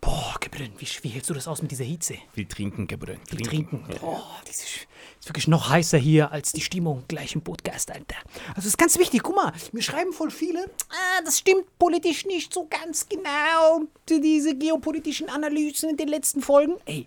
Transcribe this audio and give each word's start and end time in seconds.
Boah, 0.00 0.36
Gabriel, 0.40 0.70
wie, 0.78 0.86
wie 1.02 1.08
hältst 1.08 1.30
du 1.30 1.34
das 1.34 1.48
aus 1.48 1.62
mit 1.62 1.70
dieser 1.70 1.84
Hitze? 1.84 2.16
Viel 2.32 2.46
trinken, 2.46 2.86
Gabriel. 2.86 3.18
Viel 3.28 3.40
trinken. 3.40 3.84
Boah, 4.00 4.24
das 4.46 4.56
ist, 4.58 4.86
ist 5.20 5.28
wirklich 5.28 5.48
noch 5.48 5.68
heißer 5.68 5.98
hier 5.98 6.30
als 6.30 6.52
die 6.52 6.60
Stimmung 6.60 7.04
gleich 7.08 7.34
im 7.34 7.40
Podcast, 7.42 7.90
Alter. 7.90 8.16
Also 8.48 8.56
das 8.56 8.66
ist 8.66 8.78
ganz 8.78 8.98
wichtig. 8.98 9.22
Guck 9.22 9.34
mal, 9.36 9.52
mir 9.72 9.82
schreiben 9.82 10.12
voll 10.12 10.30
viele, 10.30 10.64
ah, 10.90 11.22
das 11.24 11.38
stimmt 11.38 11.64
politisch 11.78 12.24
nicht 12.26 12.52
so 12.52 12.66
ganz 12.68 13.08
genau. 13.08 13.82
Die- 14.08 14.20
Diese 14.20 14.54
geopolitischen 14.56 15.28
Analysen 15.28 15.90
in 15.90 15.96
den 15.96 16.08
letzten 16.08 16.42
Folgen. 16.42 16.74
Ey, 16.84 17.06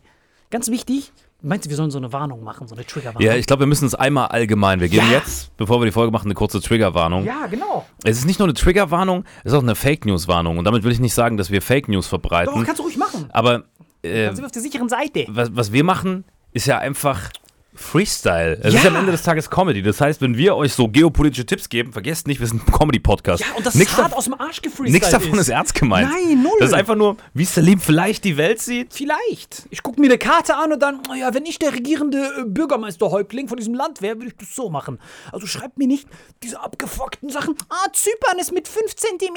ganz 0.49 0.69
wichtig. 0.69 1.11
Meinst 1.41 1.65
du, 1.65 1.69
wir 1.69 1.77
sollen 1.77 1.89
so 1.89 1.97
eine 1.97 2.11
Warnung 2.11 2.43
machen, 2.43 2.67
so 2.67 2.75
eine 2.75 2.85
Triggerwarnung? 2.85 3.21
Ja, 3.21 3.35
ich 3.35 3.45
glaube, 3.47 3.61
wir 3.61 3.67
müssen 3.67 3.85
es 3.85 3.95
einmal 3.95 4.27
allgemein. 4.27 4.81
Wir 4.81 4.89
geben 4.89 5.07
Ja. 5.09 5.17
jetzt, 5.19 5.55
bevor 5.55 5.79
wir 5.79 5.85
die 5.85 5.91
Folge 5.93 6.11
machen, 6.11 6.25
eine 6.27 6.33
kurze 6.33 6.59
Triggerwarnung. 6.59 7.23
ja, 7.23 7.45
genau. 7.47 7.85
Es 8.03 8.17
ist 8.17 8.25
nicht 8.25 8.39
nur 8.39 8.47
eine 8.47 8.53
Triggerwarnung, 8.53 9.23
es 9.45 9.53
ist 9.53 9.57
auch 9.57 9.63
eine 9.63 9.75
Fake 9.75 10.05
News 10.05 10.27
Warnung. 10.27 10.57
Und 10.57 10.65
damit 10.65 10.83
will 10.83 10.91
ich 10.91 10.99
nicht 10.99 11.13
sagen, 11.13 11.37
dass 11.37 11.49
wir 11.49 11.61
Fake 11.61 11.87
News 11.87 12.07
verbreiten. 12.07 12.53
Doch, 12.53 12.65
kannst 12.65 12.79
du 12.79 12.83
ruhig 12.83 12.97
machen. 12.97 13.29
aber 13.31 13.63
äh, 14.03 14.25
Dann 14.25 14.35
sind 14.35 14.43
wir 14.43 14.47
auf 14.47 14.51
der 14.51 14.61
sicheren 14.61 14.89
Seite. 14.89 15.25
was, 15.29 15.55
was 15.55 15.71
wir 15.71 15.83
machen, 15.85 16.25
ist 16.51 16.65
ja 16.67 16.77
einfach 16.77 17.29
Freestyle. 17.79 18.59
Es 18.61 18.73
Ja. 18.73 18.79
ist 18.81 18.85
am 18.87 18.95
Ende 18.97 19.11
des 19.11 19.23
Tages 19.23 19.49
Comedy. 19.49 19.81
Das 19.81 19.99
heißt, 20.01 20.21
wenn 20.21 20.37
wir 20.37 20.55
euch 20.55 20.73
so 20.73 20.87
geopolitische 20.87 21.45
Tipps 21.45 21.69
geben, 21.69 21.91
vergesst 21.93 22.27
nicht, 22.27 22.39
wir 22.39 22.47
sind 22.47 22.67
ein 22.67 22.71
Comedy-Podcast. 22.71 23.41
Ja, 23.43 23.47
und 23.55 23.65
das 23.65 23.73
Nichts 23.75 23.93
ist 23.93 23.99
hart 24.03 24.13
aus 24.13 24.25
dem 24.25 24.33
Arsch 24.39 24.61
gefreestylt 24.61 24.91
Nichts 24.91 25.09
davon 25.09 25.39
ist 25.39 25.49
ernst 25.49 25.73
gemeint. 25.73 26.09
Nein, 26.11 26.43
null. 26.43 26.51
Das 26.59 26.69
ist 26.69 26.73
einfach 26.75 26.95
nur, 26.95 27.17
wie 27.33 27.45
Salim 27.45 27.79
vielleicht 27.79 28.23
die 28.25 28.37
Welt 28.37 28.59
sieht. 28.61 28.93
Vielleicht. 28.93 29.63
Ich 29.71 29.81
gucke 29.81 29.99
mir 30.01 30.07
eine 30.07 30.17
Karte 30.17 30.55
an 30.55 30.73
und 30.73 30.79
dann, 30.81 30.99
oh 31.09 31.13
ja, 31.13 31.33
wenn 31.33 31.45
ich 31.45 31.57
der 31.57 31.73
regierende 31.73 32.17
äh, 32.39 32.43
Bürgermeisterhäuptling 32.45 33.47
von 33.47 33.57
diesem 33.57 33.73
Land 33.73 34.01
wäre, 34.01 34.15
würde 34.17 34.27
ich 34.27 34.37
das 34.37 34.55
so 34.55 34.69
machen. 34.69 34.99
Also 35.31 35.47
schreibt 35.47 35.77
mir 35.77 35.87
nicht 35.87 36.07
diese 36.43 36.59
abgefuckten 36.61 37.29
Sachen. 37.29 37.55
Ah, 37.69 37.87
Zypern 37.93 38.39
ist 38.39 38.51
mit 38.51 38.67
5 38.67 38.95
cm 38.95 39.33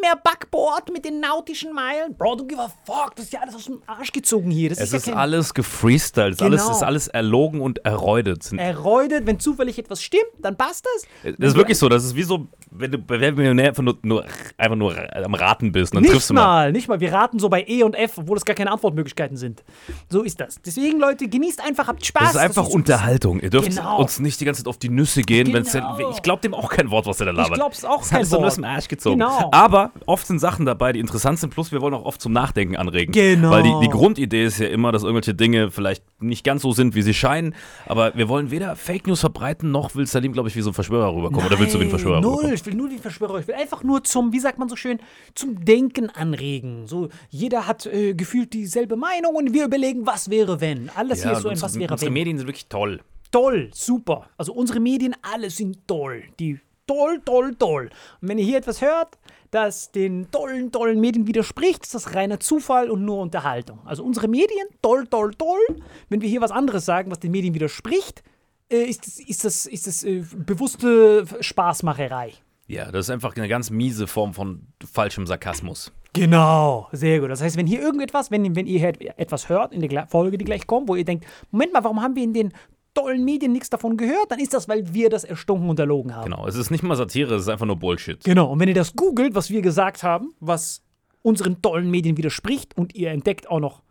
mehr 0.00 0.16
Backboard 0.16 0.92
mit 0.92 1.04
den 1.04 1.20
nautischen 1.20 1.72
Meilen. 1.72 2.14
Bro, 2.16 2.36
du 2.36 2.46
give 2.46 2.60
a 2.60 2.70
fuck. 2.84 3.14
Das 3.16 3.26
ist 3.26 3.32
ja 3.32 3.40
alles 3.40 3.54
aus 3.54 3.64
dem 3.66 3.82
Arsch 3.86 4.12
gezogen 4.12 4.50
hier. 4.50 4.70
Das 4.70 4.78
Es 4.78 4.88
ist, 4.88 4.94
ist 4.94 5.06
ja 5.06 5.12
kein 5.12 5.20
alles 5.20 5.54
gefreestylt. 5.54 6.34
Es 6.34 6.40
ist 6.40 6.42
alles, 6.42 6.62
Genau. 6.62 6.76
ist 6.76 6.82
alles 6.82 7.08
erlogen 7.08 7.60
und 7.60 7.75
erräudet. 7.84 8.42
Sind 8.42 8.58
erräudet. 8.58 9.26
Wenn 9.26 9.38
zufällig 9.40 9.78
etwas 9.78 10.02
stimmt, 10.02 10.24
dann 10.40 10.56
passt 10.56 10.86
das. 11.22 11.34
Das 11.38 11.50
ist 11.50 11.56
wirklich 11.56 11.78
so, 11.78 11.88
das 11.88 12.04
ist 12.04 12.14
wie 12.16 12.22
so, 12.22 12.46
wenn 12.70 12.92
du 12.92 12.98
bei 12.98 13.18
Millionär 13.32 13.68
einfach 13.68 13.82
nur, 13.82 13.96
nur, 14.02 14.24
einfach 14.56 14.76
nur 14.76 14.94
am 15.24 15.34
Raten 15.34 15.72
bist, 15.72 15.94
dann 15.94 16.02
triffst 16.02 16.14
Nicht 16.16 16.30
du 16.30 16.34
mal. 16.34 16.44
mal, 16.44 16.72
nicht 16.72 16.88
mal. 16.88 17.00
Wir 17.00 17.12
raten 17.12 17.38
so 17.38 17.48
bei 17.48 17.64
E 17.66 17.82
und 17.82 17.94
F, 17.94 18.18
obwohl 18.18 18.36
es 18.36 18.44
gar 18.44 18.54
keine 18.54 18.70
Antwortmöglichkeiten 18.72 19.36
sind. 19.36 19.64
So 20.08 20.22
ist 20.22 20.40
das. 20.40 20.60
Deswegen, 20.64 20.98
Leute, 21.00 21.28
genießt 21.28 21.62
einfach, 21.64 21.88
habt 21.88 22.04
Spaß. 22.04 22.22
Das 22.22 22.30
ist 22.34 22.40
einfach 22.40 22.66
so- 22.66 22.72
Unterhaltung. 22.72 23.40
Ihr 23.40 23.50
dürft 23.50 23.70
Genau. 23.70 23.98
uns 24.00 24.18
nicht 24.20 24.40
die 24.40 24.44
ganze 24.44 24.62
Zeit 24.62 24.68
auf 24.68 24.78
die 24.78 24.88
Nüsse 24.90 25.22
gehen. 25.22 25.52
Genau. 25.52 25.60
denn- 25.96 26.06
ich 26.12 26.22
glaube 26.22 26.42
dem 26.42 26.54
auch 26.54 26.68
kein 26.70 26.90
Wort, 26.90 27.06
was 27.06 27.20
er 27.20 27.26
da 27.26 27.32
labert. 27.32 27.50
Ich 27.52 27.54
glaub's 27.54 27.84
auch 27.84 27.98
das 28.00 28.10
kein 28.10 28.22
ist 28.22 28.32
doch 28.32 28.38
nur 28.38 28.42
Wort. 28.42 28.50
aus 28.52 28.54
dem 28.56 28.64
Arsch 28.64 28.88
gezogen. 28.88 29.18
Genau. 29.18 29.48
Aber 29.52 29.90
oft 30.06 30.26
sind 30.26 30.38
Sachen 30.38 30.66
dabei, 30.66 30.92
die 30.92 31.00
interessant 31.00 31.38
sind. 31.38 31.50
Plus, 31.50 31.72
wir 31.72 31.80
wollen 31.80 31.94
auch 31.94 32.04
oft 32.04 32.20
zum 32.20 32.32
Nachdenken 32.32 32.76
anregen. 32.76 33.12
Genau. 33.12 33.50
Weil 33.50 33.62
die, 33.62 33.74
die 33.82 33.88
Grundidee 33.88 34.44
ist 34.44 34.58
ja 34.58 34.68
immer, 34.68 34.92
dass 34.92 35.02
irgendwelche 35.02 35.34
Dinge 35.34 35.70
vielleicht 35.70 36.04
nicht 36.20 36.44
ganz 36.44 36.62
so 36.62 36.72
sind, 36.72 36.94
wie 36.94 37.02
sie 37.02 37.14
scheinen. 37.14 37.54
Aber 37.86 38.14
wir 38.14 38.28
wollen 38.28 38.50
weder 38.50 38.76
Fake 38.76 39.06
News 39.06 39.20
verbreiten, 39.20 39.70
noch 39.70 39.94
will 39.94 40.06
Salim, 40.06 40.32
glaube 40.32 40.48
ich, 40.48 40.56
wie 40.56 40.62
so 40.62 40.70
ein 40.70 40.74
Verschwörer 40.74 41.14
rüberkommen. 41.14 41.46
Oder 41.46 41.58
willst 41.58 41.74
du 41.74 41.80
wie 41.80 41.84
ein 41.84 41.90
Verschwörer 41.90 42.20
Null, 42.20 42.30
rüberkommen? 42.32 42.54
ich 42.54 42.66
will 42.66 42.74
nur 42.74 42.90
wie 42.90 42.94
ein 42.94 43.00
Verschwörer. 43.00 43.38
Ich 43.38 43.48
will 43.48 43.54
einfach 43.54 43.82
nur 43.82 44.04
zum, 44.04 44.32
wie 44.32 44.40
sagt 44.40 44.58
man 44.58 44.68
so 44.68 44.76
schön, 44.76 44.98
zum 45.34 45.64
Denken 45.64 46.10
anregen. 46.10 46.86
So, 46.86 47.08
jeder 47.30 47.66
hat 47.66 47.86
äh, 47.86 48.14
gefühlt 48.14 48.52
dieselbe 48.52 48.96
Meinung 48.96 49.34
und 49.34 49.52
wir 49.52 49.64
überlegen, 49.64 50.06
was 50.06 50.30
wäre, 50.30 50.60
wenn. 50.60 50.90
Alles 50.94 51.22
hier 51.22 51.32
ist 51.32 51.42
so 51.42 51.48
ein 51.48 51.52
unsere, 51.52 51.66
Was 51.66 51.78
wäre, 51.78 51.92
unsere 51.92 52.06
wenn. 52.08 52.12
Medien 52.14 52.38
sind 52.38 52.46
wirklich 52.46 52.68
toll. 52.68 53.00
Toll, 53.30 53.70
super. 53.72 54.28
Also 54.36 54.52
unsere 54.52 54.80
Medien, 54.80 55.14
alle 55.22 55.50
sind 55.50 55.86
toll. 55.86 56.22
Die 56.38 56.60
toll, 56.86 57.20
toll, 57.24 57.54
toll. 57.58 57.90
Und 58.20 58.28
wenn 58.28 58.38
ihr 58.38 58.44
hier 58.44 58.58
etwas 58.58 58.80
hört, 58.80 59.18
das 59.56 59.90
den 59.90 60.30
tollen, 60.30 60.70
tollen 60.70 61.00
Medien 61.00 61.26
widerspricht, 61.26 61.84
ist 61.84 61.94
das 61.94 62.14
reiner 62.14 62.38
Zufall 62.38 62.90
und 62.90 63.04
nur 63.04 63.18
Unterhaltung. 63.18 63.80
Also 63.84 64.04
unsere 64.04 64.28
Medien, 64.28 64.68
toll, 64.82 65.06
toll, 65.06 65.32
toll. 65.34 65.82
Wenn 66.08 66.20
wir 66.20 66.28
hier 66.28 66.42
was 66.42 66.50
anderes 66.50 66.84
sagen, 66.84 67.10
was 67.10 67.18
den 67.18 67.32
Medien 67.32 67.54
widerspricht, 67.54 68.22
äh, 68.70 68.84
ist 68.84 69.06
das, 69.06 69.18
ist 69.18 69.44
das, 69.44 69.66
ist 69.66 69.86
das 69.86 70.04
äh, 70.04 70.22
bewusste 70.36 71.24
Spaßmacherei. 71.40 72.34
Ja, 72.68 72.90
das 72.90 73.06
ist 73.06 73.10
einfach 73.10 73.34
eine 73.36 73.48
ganz 73.48 73.70
miese 73.70 74.06
Form 74.06 74.34
von 74.34 74.66
falschem 74.84 75.26
Sarkasmus. 75.26 75.92
Genau, 76.12 76.88
sehr 76.92 77.20
gut. 77.20 77.30
Das 77.30 77.42
heißt, 77.42 77.56
wenn 77.56 77.66
hier 77.66 77.80
irgendetwas, 77.80 78.30
wenn, 78.30 78.56
wenn 78.56 78.66
ihr 78.66 78.82
etwas 79.18 79.48
hört 79.48 79.72
in 79.72 79.80
der 79.80 80.06
Folge, 80.06 80.38
die 80.38 80.44
gleich 80.44 80.66
kommt, 80.66 80.88
wo 80.88 80.96
ihr 80.96 81.04
denkt, 81.04 81.26
Moment 81.50 81.72
mal, 81.72 81.84
warum 81.84 82.02
haben 82.02 82.16
wir 82.16 82.24
in 82.24 82.32
den 82.32 82.52
tollen 82.96 83.24
Medien 83.24 83.52
nichts 83.52 83.70
davon 83.70 83.96
gehört, 83.96 84.30
dann 84.32 84.40
ist 84.40 84.52
das, 84.54 84.68
weil 84.68 84.92
wir 84.92 85.08
das 85.10 85.22
erstunken 85.22 85.70
und 85.70 85.78
erlogen 85.78 86.16
haben. 86.16 86.24
Genau, 86.30 86.46
es 86.48 86.56
ist 86.56 86.70
nicht 86.70 86.82
mal 86.82 86.96
Satire, 86.96 87.36
es 87.36 87.42
ist 87.42 87.48
einfach 87.48 87.66
nur 87.66 87.76
Bullshit. 87.76 88.22
Genau, 88.24 88.50
und 88.50 88.58
wenn 88.58 88.68
ihr 88.68 88.74
das 88.74 88.96
googelt, 88.96 89.34
was 89.36 89.50
wir 89.50 89.62
gesagt 89.62 90.02
haben, 90.02 90.34
was 90.40 90.82
unseren 91.22 91.62
tollen 91.62 91.90
Medien 91.90 92.16
widerspricht 92.16 92.76
und 92.76 92.94
ihr 92.96 93.10
entdeckt 93.10 93.48
auch 93.48 93.60
noch 93.60 93.82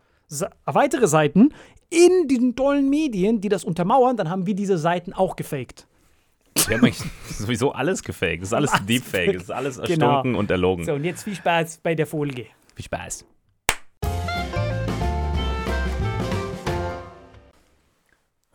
weitere 0.66 1.06
Seiten 1.06 1.54
in 1.88 2.26
diesen 2.28 2.56
tollen 2.56 2.90
Medien, 2.90 3.40
die 3.40 3.48
das 3.48 3.64
untermauern, 3.64 4.16
dann 4.16 4.28
haben 4.28 4.46
wir 4.46 4.54
diese 4.54 4.76
Seiten 4.76 5.12
auch 5.12 5.36
gefaked. 5.36 5.86
Wir 6.66 6.76
haben 6.78 6.84
eigentlich 6.84 7.02
sowieso 7.28 7.72
alles 7.72 8.02
gefaked. 8.02 8.42
Das 8.42 8.48
ist 8.48 8.54
alles 8.54 8.72
Deepfake, 8.88 9.34
das 9.34 9.42
ist 9.44 9.50
alles 9.50 9.80
Genau. 9.82 10.06
erstunken 10.16 10.34
und 10.34 10.50
erlogen. 10.50 10.84
So, 10.84 10.94
und 10.94 11.04
jetzt 11.04 11.22
viel 11.22 11.34
Spaß 11.36 11.78
bei 11.82 11.94
der 11.94 12.06
Folge. 12.06 12.46
Viel 12.74 12.84
Spaß. 12.86 13.24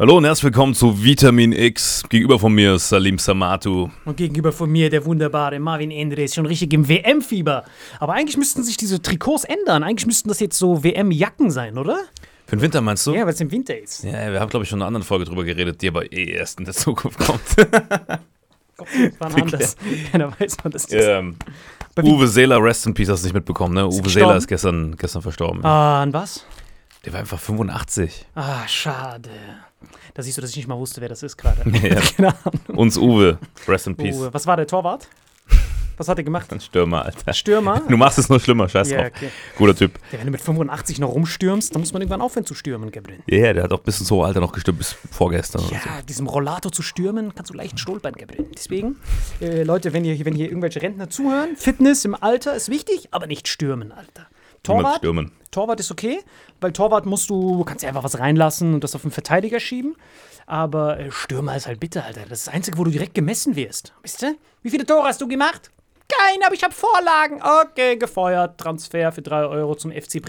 Hallo 0.02 0.18
und 0.18 0.26
herzlich 0.26 0.46
willkommen 0.46 0.74
zu 0.74 1.04
Vitamin 1.04 1.52
X. 1.52 2.02
Gegenüber 2.10 2.40
von 2.40 2.52
mir 2.52 2.74
ist 2.74 2.90
Salim 2.90 3.20
Samatu. 3.20 3.92
Und 4.04 4.18
gegenüber 4.18 4.52
von 4.52 4.68
mir 4.68 4.90
der 4.90 5.06
wunderbare 5.06 5.60
Marvin 5.60 5.92
Endre 5.92 6.24
ist 6.24 6.34
schon 6.34 6.48
richtig 6.48 6.74
im 6.74 6.90
WM-Fieber. 6.90 7.66
Aber 8.00 8.14
eigentlich 8.14 8.36
müssten 8.36 8.64
sich 8.64 8.78
diese 8.78 9.00
Trikots 9.00 9.44
ändern. 9.44 9.84
Eigentlich 9.84 10.08
müssten 10.08 10.28
das 10.30 10.40
jetzt 10.40 10.58
so 10.58 10.84
WM-Jacken 10.84 11.52
sein, 11.52 11.78
oder? 11.78 12.00
Für 12.48 12.56
den 12.56 12.64
Winter 12.64 12.82
meinst 12.82 13.06
du? 13.06 13.14
Ja, 13.14 13.28
weil 13.28 13.34
es 13.34 13.42
im 13.42 13.52
Winter 13.52 13.78
ist. 13.78 14.04
Ja, 14.04 14.32
wir 14.32 14.40
haben, 14.40 14.50
glaube 14.50 14.64
ich, 14.64 14.70
schon 14.70 14.80
in 14.80 14.82
einer 14.82 14.88
anderen 14.88 15.06
Folge 15.06 15.26
drüber 15.26 15.44
geredet, 15.44 15.80
die 15.84 15.90
aber 15.90 16.12
eh 16.12 16.32
erst 16.32 16.58
in 16.58 16.66
der 16.66 16.74
Zukunft 16.74 17.20
kommt. 17.20 17.58
War 19.20 19.36
anders. 19.36 19.76
Keiner 20.12 20.34
weiß, 20.40 20.58
wann 20.64 20.72
das 20.72 20.86
ist. 20.86 20.94
ähm, 20.96 21.36
Uwe 22.02 22.28
Seeler, 22.28 22.58
Rest 22.60 22.88
in 22.88 22.96
Peace, 22.96 23.10
hast 23.10 23.22
du 23.22 23.28
nicht 23.28 23.36
mitbekommen, 23.36 23.76
ne? 23.76 23.86
Uwe 23.86 24.02
gestorben? 24.02 24.10
Seeler 24.10 24.38
ist 24.38 24.48
gestern, 24.48 24.96
gestern 24.98 25.22
verstorben. 25.22 25.64
Ah, 25.64 26.02
an 26.02 26.12
was? 26.12 26.44
Der 27.06 27.14
war 27.14 27.20
einfach 27.20 27.40
85. 27.40 28.26
Ah, 28.34 28.68
schade. 28.68 29.30
Da 30.14 30.22
siehst 30.24 30.38
du, 30.38 30.42
dass 30.42 30.50
ich 30.52 30.58
nicht 30.58 30.68
mal 30.68 30.78
wusste, 30.78 31.02
wer 31.02 31.10
das 31.10 31.24
ist 31.24 31.38
gerade. 31.38 31.62
Ja. 32.18 32.30
Ahnung. 32.44 32.78
Uns 32.80 32.98
Uwe, 32.98 33.38
Rest 33.68 33.88
in 33.88 33.96
Peace. 33.96 34.18
Oh, 34.20 34.30
was 34.32 34.46
war 34.48 34.58
der 34.58 34.68
Torwart? 34.68 35.08
Was 35.98 36.08
hat 36.08 36.18
er 36.18 36.24
gemacht? 36.24 36.52
Ein 36.52 36.60
Stürmer, 36.60 37.06
Alter. 37.06 37.32
Stürmer? 37.32 37.82
Du 37.88 37.96
machst 37.96 38.18
es 38.18 38.28
nur 38.28 38.40
schlimmer, 38.40 38.68
scheiß 38.68 38.90
Ja, 38.90 39.02
drauf. 39.04 39.12
okay. 39.16 39.30
Guter 39.58 39.76
Typ. 39.76 40.00
Ja, 40.12 40.18
wenn 40.18 40.26
du 40.26 40.32
mit 40.32 40.42
85 40.42 40.98
noch 40.98 41.10
rumstürmst, 41.10 41.76
dann 41.76 41.82
muss 41.82 41.94
man 41.94 42.02
irgendwann 42.02 42.22
aufhören 42.22 42.46
zu 42.46 42.56
stürmen, 42.56 42.90
Gabriel. 42.90 43.20
Ja, 43.28 43.54
der 43.54 43.64
hat 43.64 43.72
auch 43.72 43.82
bis 43.82 44.00
ins 44.00 44.10
hohe 44.10 44.26
Alter 44.26 44.40
noch 44.40 44.52
gestürmt, 44.52 44.80
bis 44.80 44.96
vorgestern. 45.12 45.62
oder 45.62 45.70
so. 45.70 45.76
Ja, 45.76 46.02
diesem 46.02 46.26
Rollator 46.28 46.72
zu 46.72 46.82
stürmen, 46.82 47.36
kannst 47.36 47.52
du 47.52 47.56
leicht 47.56 47.80
stolpern, 47.80 48.14
Gabriel. 48.14 48.48
Deswegen, 48.56 48.96
äh, 49.42 49.62
Leute, 49.62 49.94
wenn 49.94 50.04
hier, 50.04 50.26
wenn 50.26 50.34
hier 50.34 50.48
irgendwelche 50.48 50.82
Rentner 50.82 51.10
zuhören, 51.12 51.56
Fitness 51.56 52.04
im 52.04 52.16
Alter 52.16 52.56
ist 52.56 52.70
wichtig, 52.70 53.10
aber 53.12 53.28
nicht 53.28 53.48
stürmen, 53.48 53.92
Alter. 53.92 54.26
Torwart, 54.64 54.98
stürmen. 54.98 55.32
Torwart 55.52 55.80
ist 55.80 55.92
okay, 55.92 56.20
weil 56.60 56.72
Torwart 56.72 57.06
musst 57.06 57.30
du, 57.30 57.64
kannst 57.64 57.84
ja 57.84 57.90
einfach 57.90 58.04
was 58.04 58.20
reinlassen 58.20 58.74
und 58.76 58.84
das 58.84 58.96
auf 58.96 59.02
den 59.02 59.12
Verteidiger 59.12 59.60
schieben. 59.60 59.96
Aber 60.46 61.00
äh, 61.00 61.12
Stürmer 61.12 61.56
ist 61.56 61.68
halt 61.68 61.80
bitte, 61.80 62.04
Alter. 62.04 62.22
Das 62.28 62.40
ist 62.40 62.48
das 62.48 62.54
Einzige, 62.54 62.78
wo 62.78 62.84
du 62.84 62.92
direkt 62.92 63.14
gemessen 63.14 63.56
wirst. 63.56 63.94
Wisst 64.02 64.22
ihr? 64.24 64.36
Wie 64.62 64.70
viele 64.70 64.86
Tore 64.86 65.04
hast 65.08 65.22
du 65.22 65.28
gemacht? 65.28 65.72
Kein, 66.10 66.44
aber 66.46 66.54
ich 66.54 66.62
habe 66.64 66.74
Vorlagen. 66.74 67.42
Okay, 67.72 67.96
gefeuert. 67.96 68.58
Transfer 68.60 69.14
für 69.14 69.22
3 69.22 69.46
Euro 69.46 69.76
zum 69.76 69.92
FC. 69.94 70.22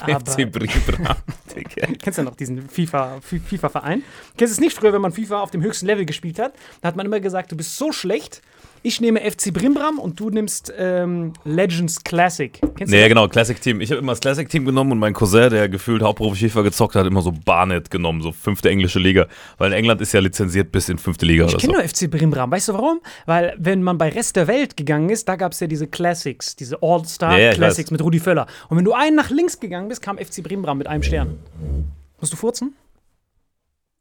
Aber, 0.00 0.20
FC. 0.20 0.36
Digga. 1.54 1.86
Kennst 2.02 2.18
du 2.18 2.22
noch 2.22 2.36
diesen 2.36 2.68
FIFA 2.68 3.20
Fi- 3.20 3.38
FIFA-Verein? 3.38 4.02
Kennst 4.36 4.52
du 4.52 4.56
es 4.56 4.60
nicht 4.60 4.74
früher, 4.76 4.92
wenn 4.94 5.02
man 5.02 5.12
FIFA 5.12 5.40
auf 5.40 5.50
dem 5.50 5.62
höchsten 5.62 5.86
Level 5.86 6.06
gespielt 6.06 6.38
hat? 6.38 6.54
Da 6.80 6.88
hat 6.88 6.96
man 6.96 7.04
immer 7.06 7.20
gesagt, 7.20 7.52
du 7.52 7.56
bist 7.56 7.76
so 7.76 7.92
schlecht. 7.92 8.40
Ich 8.86 9.00
nehme 9.00 9.18
FC 9.20 9.52
Brimbram 9.52 9.98
und 9.98 10.20
du 10.20 10.30
nimmst 10.30 10.72
ähm, 10.78 11.32
Legends 11.42 12.04
Classic. 12.04 12.52
Kennst 12.52 12.80
du 12.80 12.84
Nee, 12.96 13.00
das? 13.00 13.08
genau, 13.08 13.26
Classic 13.26 13.60
Team. 13.60 13.80
Ich 13.80 13.90
habe 13.90 13.98
immer 14.00 14.12
das 14.12 14.20
Classic 14.20 14.48
Team 14.48 14.64
genommen 14.64 14.92
und 14.92 15.00
mein 15.00 15.12
Cousin, 15.12 15.50
der 15.50 15.68
gefühlt 15.68 16.02
hauptberuflich 16.02 16.52
FIFA 16.52 16.62
gezockt 16.62 16.94
hat, 16.94 17.04
immer 17.04 17.20
so 17.20 17.32
Barnet 17.32 17.90
genommen, 17.90 18.22
so 18.22 18.30
fünfte 18.30 18.70
englische 18.70 19.00
Liga. 19.00 19.26
Weil 19.58 19.72
England 19.72 20.00
ist 20.02 20.12
ja 20.12 20.20
lizenziert 20.20 20.70
bis 20.70 20.88
in 20.88 20.98
fünfte 20.98 21.26
Liga 21.26 21.46
Ich 21.46 21.58
kenne 21.58 21.72
nur 21.72 21.82
FC 21.82 22.08
Brimbram. 22.08 22.48
Weißt 22.48 22.68
du 22.68 22.74
warum? 22.74 23.00
Weil, 23.24 23.56
wenn 23.58 23.82
man 23.82 23.98
bei 23.98 24.08
Rest 24.08 24.36
der 24.36 24.46
Welt 24.46 24.76
gegangen 24.76 25.10
ist, 25.10 25.28
da 25.28 25.34
gab 25.34 25.50
es 25.50 25.58
ja 25.58 25.66
diese 25.66 25.88
Classics, 25.88 26.54
diese 26.54 26.80
All-Star 26.80 27.36
Ja, 27.36 27.54
ja, 27.54 27.72
mit 27.90 28.00
Rudi 28.00 28.20
Völler. 28.20 28.46
Und 28.68 28.76
wenn 28.76 28.84
du 28.84 28.92
einen 28.92 29.16
nach 29.16 29.30
links 29.30 29.58
gegangen 29.58 29.88
bist, 29.88 30.00
kam 30.00 30.16
FC 30.16 30.44
Brimbram 30.44 30.78
mit 30.78 30.86
einem 30.86 31.02
Stern. 31.02 31.40
Musst 32.20 32.32
du 32.32 32.36
furzen? 32.36 32.76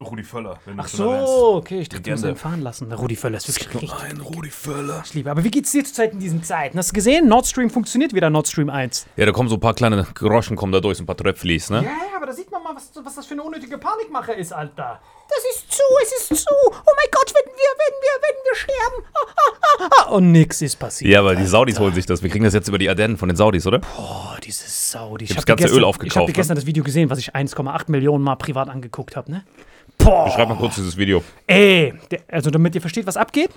Rudi 0.05 0.23
Völler, 0.23 0.59
wenn 0.65 0.79
Ach 0.79 0.87
so, 0.87 1.55
okay, 1.55 1.79
ich 1.79 1.89
dachte, 1.89 2.03
du 2.03 2.11
musst 2.11 2.23
Legende. 2.23 2.39
ihn 2.39 2.41
fahren 2.41 2.61
lassen. 2.61 2.91
Rudi 2.91 3.15
Völler 3.15 3.37
ist 3.37 3.47
wirklich 3.47 3.73
richtig. 3.73 3.93
Ein 4.01 4.21
Rudi 4.21 4.49
Völler. 4.49 5.03
Ich 5.05 5.13
liebe. 5.13 5.29
Aber 5.31 5.43
wie 5.43 5.51
geht's 5.51 5.71
dir 5.71 5.83
zurzeit 5.83 6.13
in 6.13 6.19
diesen 6.19 6.43
Zeiten? 6.43 6.77
Hast 6.77 6.89
du 6.91 6.93
gesehen? 6.93 7.27
Nord 7.27 7.47
Stream 7.47 7.69
funktioniert 7.69 8.13
wieder, 8.13 8.29
Nord 8.29 8.47
Stream 8.47 8.69
1. 8.69 9.07
Ja, 9.17 9.25
da 9.25 9.31
kommen 9.31 9.49
so 9.49 9.55
ein 9.55 9.59
paar 9.59 9.73
kleine 9.73 10.05
Groschen 10.13 10.55
kommen 10.55 10.71
da 10.71 10.79
durch, 10.79 10.97
so 10.97 11.03
ein 11.03 11.07
paar 11.07 11.17
Tröpflis, 11.17 11.69
ne? 11.69 11.77
Ja, 11.77 11.83
ja, 11.83 12.17
aber 12.17 12.25
da 12.27 12.33
sieht 12.33 12.51
man 12.51 12.63
mal, 12.63 12.75
was, 12.75 12.91
was 13.03 13.15
das 13.15 13.25
für 13.25 13.33
eine 13.33 13.43
unnötige 13.43 13.77
Panikmache 13.77 14.33
ist, 14.33 14.53
Alter. 14.53 14.99
Das 15.27 15.43
ist 15.55 15.71
zu, 15.71 15.81
es 16.03 16.29
ist 16.31 16.43
zu. 16.43 16.53
Oh 16.67 16.71
mein 16.95 17.07
Gott, 17.11 17.33
wenn 17.33 17.51
wir, 17.51 17.69
wenn 17.77 17.93
wir, 18.01 18.21
wenn 18.21 18.35
wir 18.45 18.55
sterben. 18.55 19.03
Ah, 19.13 19.19
ah, 19.35 19.51
ah, 19.79 19.89
ah. 20.05 20.09
Und 20.15 20.31
nix 20.31 20.61
ist 20.61 20.75
passiert. 20.77 21.11
Ja, 21.11 21.21
aber 21.21 21.35
die 21.35 21.47
Saudis 21.47 21.79
holen 21.79 21.93
sich 21.95 22.05
das. 22.05 22.21
Wir 22.21 22.29
kriegen 22.29 22.45
das 22.45 22.53
jetzt 22.53 22.67
über 22.67 22.77
die 22.77 22.87
Ardennen 22.89 23.17
von 23.17 23.29
den 23.29 23.35
Saudis, 23.35 23.65
oder? 23.65 23.81
Oh, 23.97 24.35
diese 24.43 24.65
Sau. 24.67 25.17
Die, 25.17 25.25
ich 25.25 25.31
hab 25.31 25.37
hab 25.37 25.37
das 25.37 25.45
ganze 25.47 25.63
gestern, 25.63 25.77
Öl 25.77 25.81
Ich 25.83 25.87
aufgekauft, 25.87 26.15
habe 26.17 26.25
dir 26.27 26.31
ne? 26.31 26.35
gestern 26.35 26.55
das 26.55 26.65
Video 26.67 26.83
gesehen, 26.83 27.09
was 27.09 27.17
ich 27.17 27.33
1,8 27.35 27.89
Millionen 27.89 28.23
Mal 28.23 28.35
privat 28.35 28.69
angeguckt 28.69 29.15
habe, 29.15 29.31
ne? 29.31 29.43
Boah. 30.05 30.29
Schreib 30.29 30.49
mal 30.49 30.55
kurz 30.55 30.75
dieses 30.75 30.95
Video. 30.95 31.23
Ey, 31.47 31.91
also 32.27 32.51
damit 32.51 32.75
ihr 32.75 32.81
versteht, 32.81 33.07
was 33.07 33.17
abgeht. 33.17 33.49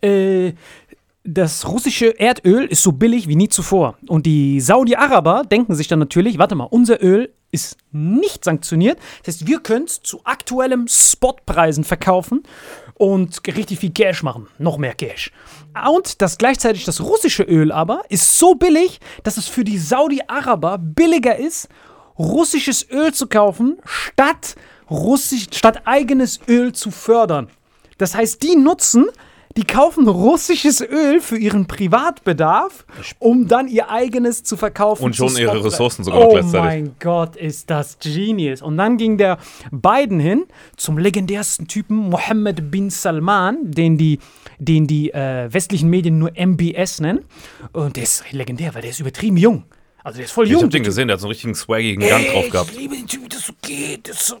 Äh, 0.00 0.52
das 1.24 1.66
russische 1.66 2.18
Erdöl 2.18 2.66
ist 2.66 2.84
so 2.84 2.92
billig 2.92 3.26
wie 3.26 3.34
nie 3.34 3.48
zuvor. 3.48 3.98
Und 4.06 4.24
die 4.24 4.60
Saudi-Araber 4.60 5.42
denken 5.50 5.74
sich 5.74 5.88
dann 5.88 5.98
natürlich, 5.98 6.38
warte 6.38 6.54
mal, 6.54 6.68
unser 6.70 7.02
Öl 7.02 7.34
ist 7.50 7.76
nicht 7.90 8.44
sanktioniert. 8.44 9.00
Das 9.24 9.34
heißt, 9.34 9.46
wir 9.48 9.58
können 9.58 9.86
es 9.86 10.00
zu 10.00 10.20
aktuellem 10.22 10.86
Spotpreisen 10.86 11.82
verkaufen 11.82 12.44
und 12.94 13.40
richtig 13.48 13.80
viel 13.80 13.90
Cash 13.90 14.22
machen. 14.22 14.46
Noch 14.58 14.78
mehr 14.78 14.94
Cash. 14.94 15.32
Und 15.90 16.22
das 16.22 16.38
gleichzeitig 16.38 16.84
das 16.84 17.00
russische 17.00 17.42
Öl 17.42 17.72
aber 17.72 18.02
ist 18.10 18.38
so 18.38 18.54
billig, 18.54 19.00
dass 19.24 19.38
es 19.38 19.48
für 19.48 19.64
die 19.64 19.78
Saudi-Araber 19.78 20.78
billiger 20.78 21.36
ist, 21.36 21.68
russisches 22.16 22.88
Öl 22.90 23.12
zu 23.12 23.26
kaufen, 23.26 23.78
statt, 23.84 24.54
russisch, 24.90 25.46
statt 25.52 25.82
eigenes 25.86 26.40
Öl 26.48 26.72
zu 26.72 26.90
fördern. 26.90 27.48
Das 27.98 28.14
heißt, 28.14 28.42
die 28.42 28.56
nutzen, 28.56 29.06
die 29.56 29.64
kaufen 29.64 30.06
russisches 30.06 30.80
Öl 30.80 31.20
für 31.20 31.36
ihren 31.36 31.66
Privatbedarf, 31.66 32.84
um 33.18 33.48
dann 33.48 33.66
ihr 33.66 33.90
eigenes 33.90 34.44
zu 34.44 34.56
verkaufen. 34.56 35.02
Und 35.02 35.16
schon 35.16 35.36
ihre. 35.36 35.64
Ressourcen 35.64 36.04
sogar 36.04 36.20
noch 36.20 36.26
Oh 36.28 36.32
gleichzeitig. 36.34 36.60
mein 36.60 36.94
Gott, 37.00 37.34
ist 37.34 37.68
das 37.68 37.98
Genius. 37.98 38.62
Und 38.62 38.76
dann 38.76 38.96
ging 38.98 39.18
der 39.18 39.38
Biden 39.72 40.20
hin 40.20 40.44
zum 40.76 40.96
legendärsten 40.98 41.66
Typen, 41.66 41.96
Mohammed 41.96 42.70
bin 42.70 42.90
Salman, 42.90 43.58
den 43.72 43.98
die, 43.98 44.20
den 44.60 44.86
die 44.86 45.10
äh, 45.12 45.52
westlichen 45.52 45.90
Medien 45.90 46.18
nur 46.20 46.30
MBS 46.36 47.00
nennen. 47.00 47.24
Und 47.72 47.96
der 47.96 48.04
ist 48.04 48.30
legendär, 48.30 48.74
weil 48.76 48.82
der 48.82 48.90
ist 48.92 49.00
übertrieben 49.00 49.36
jung. 49.38 49.64
Also 50.04 50.18
der 50.18 50.26
ist 50.26 50.32
voll 50.32 50.44
Ich 50.46 50.52
jung. 50.52 50.62
hab 50.62 50.70
den 50.70 50.84
gesehen, 50.84 51.08
der 51.08 51.14
hat 51.14 51.20
so 51.20 51.26
einen 51.26 51.32
richtigen 51.32 51.54
swaggigen 51.56 52.06
Gang 52.08 52.24
drauf 52.28 52.48
gehabt. 52.48 52.70
Ich 52.70 52.78
liebe 52.78 52.94
den 52.94 53.08
Typ, 53.08 53.24
wie 53.24 53.28
das 53.28 53.44
so 53.46 53.52
geht. 53.62 54.08
Das 54.08 54.18
ist 54.20 54.26
so. 54.26 54.36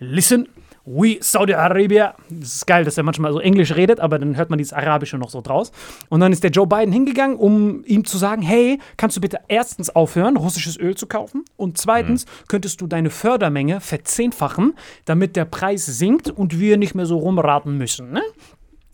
Listen, 0.00 0.48
we 0.86 1.18
Saudi 1.20 1.52
Arabia. 1.52 2.14
Das 2.30 2.54
ist 2.54 2.66
geil, 2.66 2.84
dass 2.84 2.96
er 2.96 3.04
manchmal 3.04 3.34
so 3.34 3.38
Englisch 3.38 3.76
redet, 3.76 4.00
aber 4.00 4.18
dann 4.18 4.34
hört 4.36 4.48
man 4.48 4.58
dieses 4.58 4.72
Arabische 4.72 5.18
noch 5.18 5.28
so 5.28 5.42
draus. 5.42 5.72
Und 6.08 6.20
dann 6.20 6.32
ist 6.32 6.42
der 6.42 6.50
Joe 6.50 6.66
Biden 6.66 6.90
hingegangen, 6.90 7.36
um 7.36 7.84
ihm 7.84 8.06
zu 8.06 8.16
sagen: 8.16 8.40
Hey, 8.40 8.78
kannst 8.96 9.16
du 9.18 9.20
bitte 9.20 9.40
erstens 9.48 9.90
aufhören, 9.90 10.38
russisches 10.38 10.78
Öl 10.78 10.96
zu 10.96 11.06
kaufen? 11.06 11.44
Und 11.56 11.76
zweitens 11.76 12.24
könntest 12.48 12.80
du 12.80 12.86
deine 12.86 13.10
Fördermenge 13.10 13.80
verzehnfachen, 13.80 14.74
damit 15.04 15.36
der 15.36 15.44
Preis 15.44 15.84
sinkt 15.84 16.30
und 16.30 16.58
wir 16.58 16.78
nicht 16.78 16.94
mehr 16.94 17.06
so 17.06 17.18
rumraten 17.18 17.76
müssen. 17.76 18.10
Ne? 18.10 18.22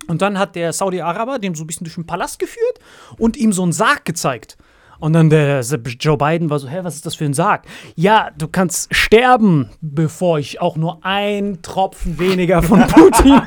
Und 0.09 0.23
dann 0.23 0.39
hat 0.39 0.57
der 0.57 0.73
Saudi-Araber 0.73 1.39
den 1.39 1.55
so 1.55 1.65
ein 1.65 1.67
bisschen 1.69 1.85
durch 1.85 1.95
den 1.95 2.07
Palast 2.07 2.41
geführt 2.41 2.81
und 3.17 3.37
ihm 3.37 3.53
so 3.53 3.63
einen 3.63 3.73
Sarg 3.73 4.05
gezeigt. 4.05 4.57
Und 4.99 5.13
dann 5.13 5.31
der 5.31 5.61
Joe 5.61 6.17
Biden 6.17 6.51
war 6.51 6.59
so, 6.59 6.69
hä, 6.69 6.81
was 6.83 6.95
ist 6.97 7.07
das 7.07 7.15
für 7.15 7.25
ein 7.25 7.35
Sarg? 7.35 7.63
Ja, 7.95 8.31
du 8.37 8.49
kannst 8.49 8.95
sterben, 8.95 9.71
bevor 9.81 10.39
ich 10.39 10.61
auch 10.61 10.77
nur 10.77 10.99
ein 11.05 11.61
Tropfen 11.63 12.19
weniger 12.19 12.63
von 12.63 12.81
Putin. 12.89 13.41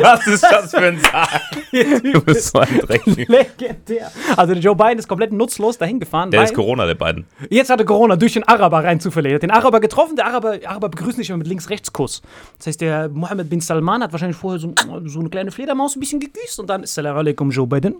Was 0.00 0.26
ist 0.26 0.42
das 0.42 0.70
für 0.70 0.78
ein 0.78 0.98
Sarg? 0.98 1.28
Du 2.12 2.20
bist 2.20 2.52
so 2.52 2.60
ein 2.60 2.78
Dreckchen. 2.78 3.26
Legendär. 3.26 4.10
Also 4.36 4.54
der 4.54 4.62
Joe 4.62 4.76
Biden 4.76 4.98
ist 4.98 5.08
komplett 5.08 5.32
nutzlos 5.32 5.76
dahin 5.76 5.98
gefahren. 5.98 6.30
Der 6.30 6.44
ist 6.44 6.54
Corona, 6.54 6.86
der 6.86 6.94
beiden. 6.94 7.26
Jetzt 7.50 7.68
hatte 7.68 7.84
Corona 7.84 8.14
durch 8.16 8.34
den 8.34 8.44
Araber 8.44 8.84
rein 8.84 9.00
zufällig. 9.00 9.32
Er 9.32 9.34
hat 9.36 9.42
den 9.42 9.50
Araber 9.50 9.80
getroffen, 9.80 10.14
der 10.14 10.26
Araber, 10.26 10.58
Araber 10.64 10.88
begrüßt 10.88 11.18
nicht 11.18 11.30
immer 11.30 11.38
mit 11.38 11.48
Links-Rechts-Kuss. 11.48 12.22
Das 12.58 12.68
heißt, 12.68 12.80
der 12.80 13.08
Mohammed 13.08 13.50
bin 13.50 13.60
Salman 13.60 14.02
hat 14.02 14.12
wahrscheinlich 14.12 14.36
vorher 14.36 14.60
so, 14.60 14.72
so 15.06 15.20
eine 15.20 15.30
kleine 15.30 15.50
Fledermaus 15.50 15.96
ein 15.96 16.00
bisschen 16.00 16.20
geküsst 16.20 16.60
und 16.60 16.68
dann 16.70 16.84
Assalamu 16.84 17.18
alaikum 17.18 17.50
Joe 17.50 17.66
Biden. 17.66 17.96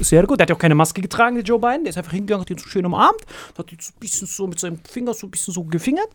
Sehr 0.00 0.26
gut. 0.26 0.38
Der 0.38 0.44
hat 0.44 0.50
ja 0.50 0.56
auch 0.56 0.60
keine 0.60 0.74
Maske 0.74 1.00
getragen, 1.00 1.36
der 1.36 1.44
Joe 1.44 1.58
Biden. 1.58 1.84
Der 1.84 1.90
ist 1.90 1.98
einfach 1.98 2.12
hingegangen, 2.12 2.42
hat 2.42 2.50
ihn 2.50 2.58
so 2.58 2.68
schön 2.68 2.84
umarmt, 2.86 3.20
hat 3.56 3.72
ihn 3.72 3.78
so 3.80 3.92
ein 3.92 4.00
bisschen 4.00 4.26
so 4.26 4.46
mit 4.46 4.58
seinem 4.58 4.78
Finger 4.88 5.14
so 5.14 5.26
ein 5.26 5.30
bisschen 5.30 5.54
so 5.54 5.64
gefingert. 5.64 6.08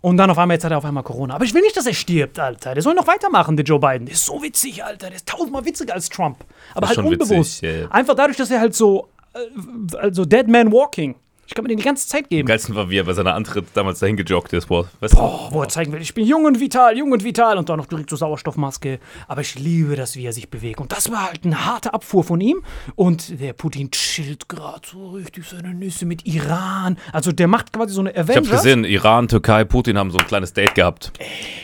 Und 0.00 0.16
dann 0.16 0.30
auf 0.30 0.38
einmal, 0.38 0.56
jetzt 0.56 0.64
hat 0.64 0.72
er 0.72 0.78
auf 0.78 0.84
einmal 0.84 1.02
Corona. 1.02 1.34
Aber 1.34 1.44
ich 1.44 1.54
will 1.54 1.62
nicht, 1.62 1.76
dass 1.76 1.86
er 1.86 1.94
stirbt, 1.94 2.38
Alter. 2.38 2.74
Der 2.74 2.82
soll 2.82 2.94
noch 2.94 3.06
weitermachen, 3.06 3.56
der 3.56 3.64
Joe 3.64 3.78
Biden. 3.78 4.06
Der 4.06 4.14
ist 4.14 4.24
so 4.26 4.42
witzig, 4.42 4.84
Alter. 4.84 5.08
Der 5.08 5.16
ist 5.16 5.26
tausendmal 5.26 5.64
witziger 5.64 5.94
als 5.94 6.08
Trump. 6.08 6.38
Aber 6.74 6.86
halt 6.86 6.94
schon 6.96 7.06
witzig, 7.06 7.20
unbewusst. 7.22 7.62
ja, 7.62 7.70
ja. 7.70 7.90
Einfach 7.90 8.14
dadurch, 8.14 8.36
dass 8.36 8.50
er 8.50 8.60
halt 8.60 8.74
so, 8.74 9.08
äh, 9.34 9.96
also 9.96 10.24
Dead 10.24 10.46
Man 10.48 10.72
Walking. 10.72 11.14
Ich 11.50 11.54
kann 11.56 11.64
mir 11.64 11.68
den 11.70 11.78
die 11.78 11.84
ganze 11.84 12.06
Zeit 12.06 12.22
Am 12.26 12.28
geben. 12.28 12.46
geilsten 12.46 12.76
war, 12.76 12.90
wie 12.90 12.98
er 12.98 13.02
bei 13.02 13.12
seiner 13.12 13.34
Antritt 13.34 13.66
damals 13.74 13.98
dahin 13.98 14.16
gejoggt 14.16 14.52
ist. 14.52 14.66
Boah, 14.68 14.88
weißt? 15.00 15.16
Oh, 15.16 15.48
wo 15.50 15.62
er 15.62 15.68
zeigen 15.68 15.92
will, 15.92 16.00
ich 16.00 16.14
bin 16.14 16.24
jung 16.24 16.44
und 16.44 16.60
vital, 16.60 16.96
jung 16.96 17.10
und 17.10 17.24
vital 17.24 17.58
und 17.58 17.68
dann 17.68 17.76
noch 17.76 17.86
direkt 17.86 18.08
so 18.08 18.14
Sauerstoffmaske. 18.14 19.00
Aber 19.26 19.40
ich 19.40 19.58
liebe 19.58 19.96
das, 19.96 20.14
wie 20.14 20.24
er 20.24 20.32
sich 20.32 20.48
bewegt. 20.48 20.78
Und 20.80 20.92
das 20.92 21.10
war 21.10 21.24
halt 21.24 21.44
eine 21.44 21.66
harte 21.66 21.92
Abfuhr 21.92 22.22
von 22.22 22.40
ihm. 22.40 22.62
Und 22.94 23.40
der 23.40 23.52
Putin 23.52 23.90
chillt 23.90 24.48
gerade 24.48 24.82
so 24.88 25.10
richtig 25.10 25.44
seine 25.48 25.74
Nüsse 25.74 26.06
mit 26.06 26.24
Iran. 26.24 26.96
Also 27.12 27.32
der 27.32 27.48
macht 27.48 27.72
quasi 27.72 27.94
so 27.94 28.00
eine 28.02 28.12
Ich 28.12 28.16
hab's 28.18 28.30
Avengers. 28.30 28.50
gesehen, 28.62 28.84
Iran, 28.84 29.26
Türkei, 29.26 29.64
Putin 29.64 29.98
haben 29.98 30.12
so 30.12 30.18
ein 30.18 30.28
kleines 30.28 30.52
Date 30.52 30.76
gehabt. 30.76 31.10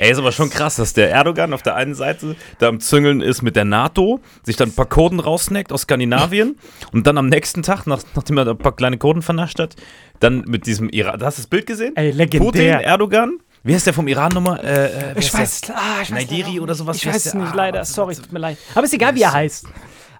Ey, 0.00 0.10
ist 0.10 0.18
aber 0.18 0.32
schon 0.32 0.50
krass, 0.50 0.74
dass 0.74 0.94
der 0.94 1.12
Erdogan 1.12 1.52
auf 1.52 1.62
der 1.62 1.76
einen 1.76 1.94
Seite 1.94 2.34
da 2.58 2.66
am 2.66 2.80
Züngeln 2.80 3.20
ist 3.20 3.42
mit 3.42 3.54
der 3.54 3.64
NATO, 3.64 4.18
sich 4.42 4.56
dann 4.56 4.70
ein 4.70 4.74
paar 4.74 4.86
Kurden 4.86 5.20
raussnackt 5.20 5.72
aus 5.72 5.82
Skandinavien 5.82 6.58
und 6.92 7.06
dann 7.06 7.18
am 7.18 7.28
nächsten 7.28 7.62
Tag, 7.62 7.86
nach, 7.86 8.02
nachdem 8.16 8.38
er 8.38 8.48
ein 8.48 8.58
paar 8.58 8.74
kleine 8.74 8.98
Kurden 8.98 9.22
vernascht 9.22 9.60
hat, 9.60 9.75
dann 10.20 10.44
mit 10.46 10.66
diesem 10.66 10.88
Iran. 10.90 11.22
Hast 11.22 11.38
du 11.38 11.42
das 11.42 11.46
Bild 11.48 11.66
gesehen? 11.66 11.94
Ey, 11.96 12.10
legendär. 12.10 12.40
Putin, 12.46 12.62
Erdogan. 12.80 13.38
Wie 13.62 13.74
heißt 13.74 13.86
der 13.86 13.94
vom 13.94 14.06
Iran 14.08 14.32
nochmal? 14.32 14.60
Äh, 14.64 14.86
äh, 14.86 14.90
wer 15.14 15.16
Ich 15.18 15.34
weiß, 15.34 15.62
ah, 15.74 15.96
ich 16.02 16.10
weiß 16.10 16.10
Naidiri 16.10 16.50
leider 16.52 16.62
oder 16.62 16.74
sowas, 16.74 16.96
Ich 16.98 17.06
weiß 17.06 17.26
es 17.26 17.34
nicht, 17.34 17.52
Ah, 17.52 17.54
leider. 17.56 17.84
Sorry, 17.84 18.14
tut 18.14 18.32
mir 18.32 18.38
leid. 18.38 18.58
Aber 18.74 18.84
ist 18.84 18.94
egal, 18.94 19.14
wie 19.16 19.22
er 19.22 19.32
heißt. 19.32 19.66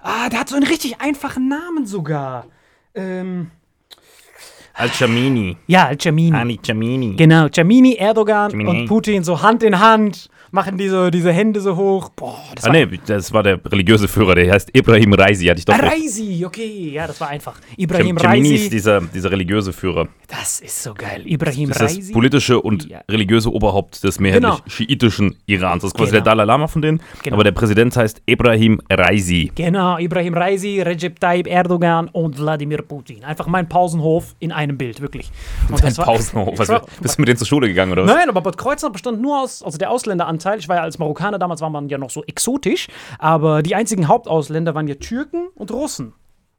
Ah, 0.03 0.29
der 0.29 0.41
hat 0.41 0.49
so 0.49 0.57
einen 0.57 0.67
richtig 0.67 1.01
einfachen 1.01 1.49
Namen 1.49 1.87
sogar. 1.87 2.47
Ähm, 2.95 3.51
Al-Chamini. 4.75 5.57
ja, 5.67 5.93
Jamini. 5.99 6.37
Ali 6.37 6.61
Chamini. 6.65 7.15
Genau, 7.17 7.47
Jamini, 7.51 7.95
Erdogan 7.95 8.51
Jamini. 8.51 8.71
und 8.71 8.87
Putin 8.87 9.25
so 9.25 9.41
Hand 9.43 9.63
in 9.63 9.79
Hand, 9.81 10.29
machen 10.51 10.79
diese, 10.79 11.11
diese 11.11 11.33
Hände 11.33 11.61
so 11.61 11.77
hoch. 11.77 12.09
Boah, 12.11 12.39
das 12.55 12.65
Ah, 12.65 12.69
war 12.69 12.73
nee, 12.75 13.01
das 13.07 13.33
war 13.33 13.43
der 13.43 13.61
religiöse 13.65 14.09
Führer, 14.09 14.35
der 14.35 14.53
heißt 14.53 14.71
Ibrahim 14.77 15.13
Raisi, 15.15 15.47
hatte 15.47 15.59
ich 15.59 15.65
doch 15.65 15.75
Ah, 15.75 15.79
recht. 15.79 15.93
Raisi, 15.93 16.45
okay, 16.47 16.91
ja, 16.93 17.07
das 17.07 17.21
war 17.21 17.29
einfach. 17.29 17.59
Ibrahim 17.77 18.19
Chamini 18.19 18.51
ist 18.55 18.61
Raisi, 18.63 18.71
dieser, 18.71 19.01
dieser 19.01 19.31
religiöse 19.31 19.73
Führer. 19.73 20.09
das 20.29 20.61
ist 20.61 20.83
so 20.83 20.95
geil. 20.95 21.23
Ibrahim 21.27 21.69
Das 21.71 21.81
ist 21.93 21.99
das 22.09 22.13
politische 22.13 22.61
und 22.61 22.89
Ja. 22.89 23.01
religiöse 23.11 23.53
Oberhaupt 23.53 24.03
des 24.05 24.19
mehrheitlich 24.21 24.51
Genau. 24.51 24.63
schiitischen 24.67 25.37
Irans. 25.47 25.83
Das 25.83 25.91
ist 25.93 25.97
quasi 25.97 26.11
Genau. 26.13 26.25
der 26.25 26.33
Dalai 26.33 26.45
Lama 26.45 26.67
von 26.67 26.83
denen. 26.83 27.01
Genau. 27.23 27.37
Aber 27.37 27.45
der 27.45 27.53
Präsident 27.53 27.97
heißt 27.97 28.23
Ibrahim 28.27 28.81
Raisi. 28.91 29.53
Genau, 29.55 29.99
Ibrahim 29.99 30.35
Raisi, 30.35 30.81
Recep 30.81 31.19
Tayyip 31.21 31.47
Erdogan 31.47 32.09
und 32.09 32.39
Wladimir 32.39 32.83
Putin. 32.83 33.25
Einfach 33.25 33.47
mein 33.47 33.69
Pausenhof 33.69 34.35
in 34.39 34.53
einem 34.53 34.79
Bild, 34.79 35.01
wirklich. 35.01 35.31
Und 35.71 35.83
Ein 35.85 35.95
Pausenhof. 35.95 36.59
Was, 36.59 36.69
bist 37.01 37.19
du 37.19 37.23
mit 37.23 37.29
denen 37.29 37.37
zur 37.39 37.47
Schule 37.47 37.69
gegangen, 37.69 37.93
oder 37.93 38.05
was? 38.05 38.13
Nein, 38.15 38.29
aber 38.29 38.41
Bad 38.41 38.57
Kreuznach 38.59 38.91
bestand 38.93 39.21
nur 39.21 39.41
aus, 39.43 39.63
also 39.63 39.79
der 39.79 39.91
Ausländeranteil, 39.91 40.37
ich 40.55 40.69
war 40.69 40.77
ja 40.77 40.83
als 40.83 40.99
Marokkaner, 40.99 41.39
damals 41.39 41.61
war 41.61 41.71
man 41.71 41.89
ja 41.89 41.99
noch 41.99 42.11
so 42.11 42.23
exotisch, 42.25 42.89
aber 43.19 43.63
die 43.63 43.75
einzigen 43.75 44.09
Hauptausländer 44.09 44.75
waren 44.75 44.87
ja 44.87 44.95
Türken 44.95 45.49
und 45.55 45.71
Russen. 45.71 46.15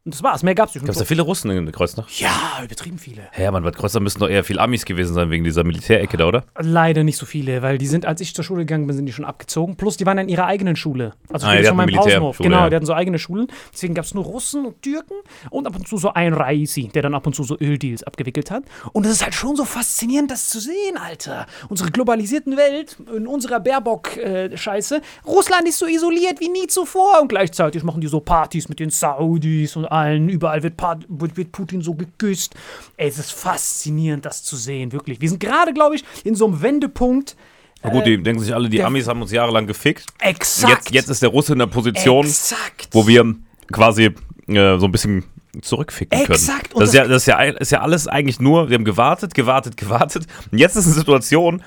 Und 0.07 0.13
das 0.13 0.23
war's, 0.23 0.41
mehr 0.41 0.55
gab's 0.55 0.73
nicht. 0.73 0.85
Gab 0.85 0.93
es 0.93 0.99
da 0.99 1.03
viele 1.03 1.21
Russen 1.21 1.51
in 1.51 1.69
Kreuznach? 1.69 2.07
ja, 2.11 2.61
übertrieben 2.63 2.97
viele. 2.97 3.23
Hä, 3.31 3.43
ja, 3.43 3.51
Mann, 3.51 3.61
Bad 3.63 3.75
Kreuznach 3.75 3.99
müssen 3.99 4.19
doch 4.19 4.29
eher 4.29 4.45
viel 4.45 4.57
Amis 4.57 4.85
gewesen 4.85 5.13
sein 5.13 5.29
wegen 5.31 5.43
dieser 5.43 5.65
Militärecke 5.65 6.15
da, 6.15 6.27
oder? 6.27 6.45
Leider 6.57 7.03
nicht 7.03 7.17
so 7.17 7.25
viele, 7.25 7.61
weil 7.61 7.77
die 7.77 7.87
sind, 7.87 8.05
als 8.05 8.21
ich 8.21 8.33
zur 8.33 8.45
Schule 8.45 8.61
gegangen 8.61 8.87
bin, 8.87 8.95
sind 8.95 9.05
die 9.05 9.11
schon 9.11 9.25
abgezogen. 9.25 9.75
Plus, 9.75 9.97
die 9.97 10.05
waren 10.05 10.17
in 10.19 10.29
ihrer 10.29 10.45
eigenen 10.45 10.77
Schule. 10.77 11.11
Also 11.29 11.45
Ah, 11.45 11.57
die 11.57 11.65
von 11.65 11.75
meinem 11.75 11.93
Pausenhof. 11.93 12.37
Genau, 12.37 12.55
ja. 12.59 12.69
die 12.69 12.75
hatten 12.77 12.85
so 12.85 12.93
eigene 12.93 13.19
Schulen. 13.19 13.47
Deswegen 13.73 13.95
gab 13.95 14.05
es 14.05 14.13
nur 14.13 14.23
Russen 14.23 14.65
und 14.65 14.81
Türken 14.81 15.15
und 15.49 15.67
ab 15.67 15.75
und 15.75 15.85
zu 15.89 15.97
so 15.97 16.13
ein 16.13 16.31
Raisi, 16.31 16.87
der 16.87 17.01
dann 17.01 17.13
ab 17.13 17.27
und 17.27 17.35
zu 17.35 17.43
so 17.43 17.57
Öldeals 17.59 18.03
abgewickelt 18.03 18.49
hat. 18.49 18.63
Und 18.93 19.05
es 19.05 19.11
ist 19.11 19.23
halt 19.25 19.35
schon 19.35 19.57
so 19.57 19.65
faszinierend, 19.65 20.31
das 20.31 20.47
zu 20.47 20.61
sehen, 20.61 20.95
Alter. 20.95 21.47
Unsere 21.67 21.91
globalisierten 21.91 22.55
Welt, 22.55 22.95
in 23.13 23.27
unserer 23.27 23.59
Baerbock-Scheiße. 23.59 25.01
Russland 25.25 25.67
ist 25.67 25.79
so 25.79 25.85
isoliert 25.85 26.39
wie 26.39 26.47
nie 26.47 26.67
zuvor 26.67 27.21
und 27.21 27.27
gleichzeitig 27.27 27.83
machen 27.83 27.99
die 27.99 28.07
so 28.07 28.21
Partys 28.21 28.69
mit 28.69 28.79
den 28.79 28.89
Saudis 28.89 29.75
und 29.75 29.97
allen. 29.98 30.30
Überall 30.30 30.63
wird, 30.63 30.75
wird, 31.10 31.51
Putin 31.51 31.82
so 31.82 31.94
geküsst. 31.94 32.56
Ey, 32.98 33.08
es 33.08 33.18
ist 33.18 33.32
faszinierend, 33.32 34.25
das 34.25 34.44
zu 34.44 34.56
sehen, 34.56 34.92
wirklich. 34.92 35.22
Wir 35.22 35.30
sind 35.30 35.39
gerade, 35.39 35.74
glaube 35.74 35.96
ich, 35.96 36.04
in 36.24 36.36
so 36.36 36.46
einem 36.48 36.62
Wendepunkt. 36.62 37.36
Na 37.84 37.92
gut, 37.92 38.06
die 38.06 38.22
denken 38.22 38.42
sich 38.42 38.54
alle, 38.54 38.70
die 38.70 38.77
der- 38.77 38.88
Amis 38.88 39.08
haben 39.08 39.22
uns 39.22 39.32
jahrelang 39.32 39.68
gefickt. 39.68 40.06
Exakt. 40.20 40.72
Jetzt, 40.86 40.92
jetzt 40.94 41.10
ist 41.10 41.22
der 41.22 41.30
Russe 41.30 41.54
in 41.54 41.60
der 41.60 41.68
Position, 41.68 42.25
Exakt. 42.25 42.89
wo 42.92 43.08
wir 43.08 43.36
quasi 43.72 44.06
äh, 44.48 44.77
so 44.80 44.86
ein 44.86 44.92
bisschen 44.92 45.25
zurückficken 45.62 46.18
können. 46.20 46.32
Exakt, 46.32 46.74
und 46.74 46.82
Das 46.82 46.89
ist, 46.89 46.96
ja, 46.96 47.01
das- 47.04 47.10
das, 47.12 47.22
ist 47.24 47.27
ja, 47.27 47.42
ist 47.44 47.72
ja 47.72 47.82
alles 47.82 48.08
eigentlich 48.08 48.39
nur, 48.39 48.70
wir 48.70 48.75
haben 48.75 48.86
gewartet, 48.86 49.34
gewartet, 49.34 49.77
gewartet. 49.77 50.25
Und 50.51 50.58
jetzt 50.58 50.75
ist 50.75 50.86
eine 50.86 50.96
Situation, 50.96 51.63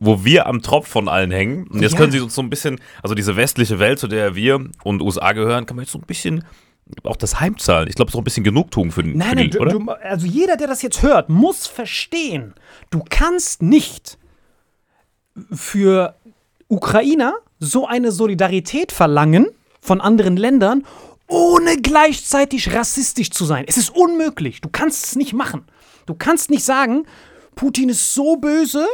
wo 0.00 0.24
wir 0.24 0.46
am 0.46 0.62
Tropf 0.62 0.88
von 0.88 1.08
allen 1.08 1.30
hängen. 1.30 1.68
Und 1.68 1.80
jetzt 1.80 1.92
Ja. 1.92 1.98
können 1.98 2.10
sie 2.12 2.20
uns 2.20 2.34
so 2.34 2.42
ein 2.42 2.50
bisschen, 2.50 2.80
also 3.02 3.14
diese 3.14 3.36
westliche 3.36 3.78
Welt, 3.78 4.00
zu 4.00 4.08
der 4.08 4.34
wir 4.34 4.64
und 4.82 5.00
USA 5.00 5.32
gehören, 5.32 5.64
kann 5.64 5.76
man 5.76 5.84
jetzt 5.84 5.92
so 5.92 5.98
ein 5.98 6.06
bisschen 6.06 6.44
auch 7.04 7.16
das 7.16 7.40
heimzahlen. 7.40 7.88
Ich 7.88 7.94
glaube, 7.94 8.10
so 8.12 8.18
ein 8.18 8.24
bisschen 8.24 8.44
Genugtuung 8.44 8.90
für, 8.92 9.02
den- 9.02 9.12
für 9.12 9.18
Nein, 9.18 9.30
die, 9.30 9.42
nein, 9.42 9.50
du, 9.50 9.58
oder? 9.60 9.72
du, 9.72 9.90
also 9.90 10.26
jeder, 10.26 10.56
der 10.56 10.66
das 10.68 10.82
jetzt 10.82 11.02
hört, 11.02 11.28
muss 11.28 11.66
verstehen, 11.66 12.54
du 12.90 13.02
kannst 13.08 13.62
nicht 13.62 14.18
für 15.52 16.14
Ukrainer 16.68 17.34
so 17.58 17.86
eine 17.86 18.12
Solidarität 18.12 18.92
verlangen 18.92 19.46
von 19.80 20.00
anderen 20.00 20.36
Ländern, 20.36 20.84
ohne 21.28 21.76
gleichzeitig 21.76 22.74
rassistisch 22.74 23.30
zu 23.30 23.44
sein. 23.44 23.64
Es 23.66 23.76
ist 23.76 23.90
unmöglich. 23.90 24.60
Du 24.60 24.68
kannst 24.70 25.04
es 25.06 25.16
nicht 25.16 25.32
machen. 25.32 25.64
Du 26.06 26.14
kannst 26.14 26.50
nicht 26.50 26.64
sagen, 26.64 27.06
Putin 27.54 27.88
ist 27.88 28.14
so 28.14 28.36
böse, 28.36 28.86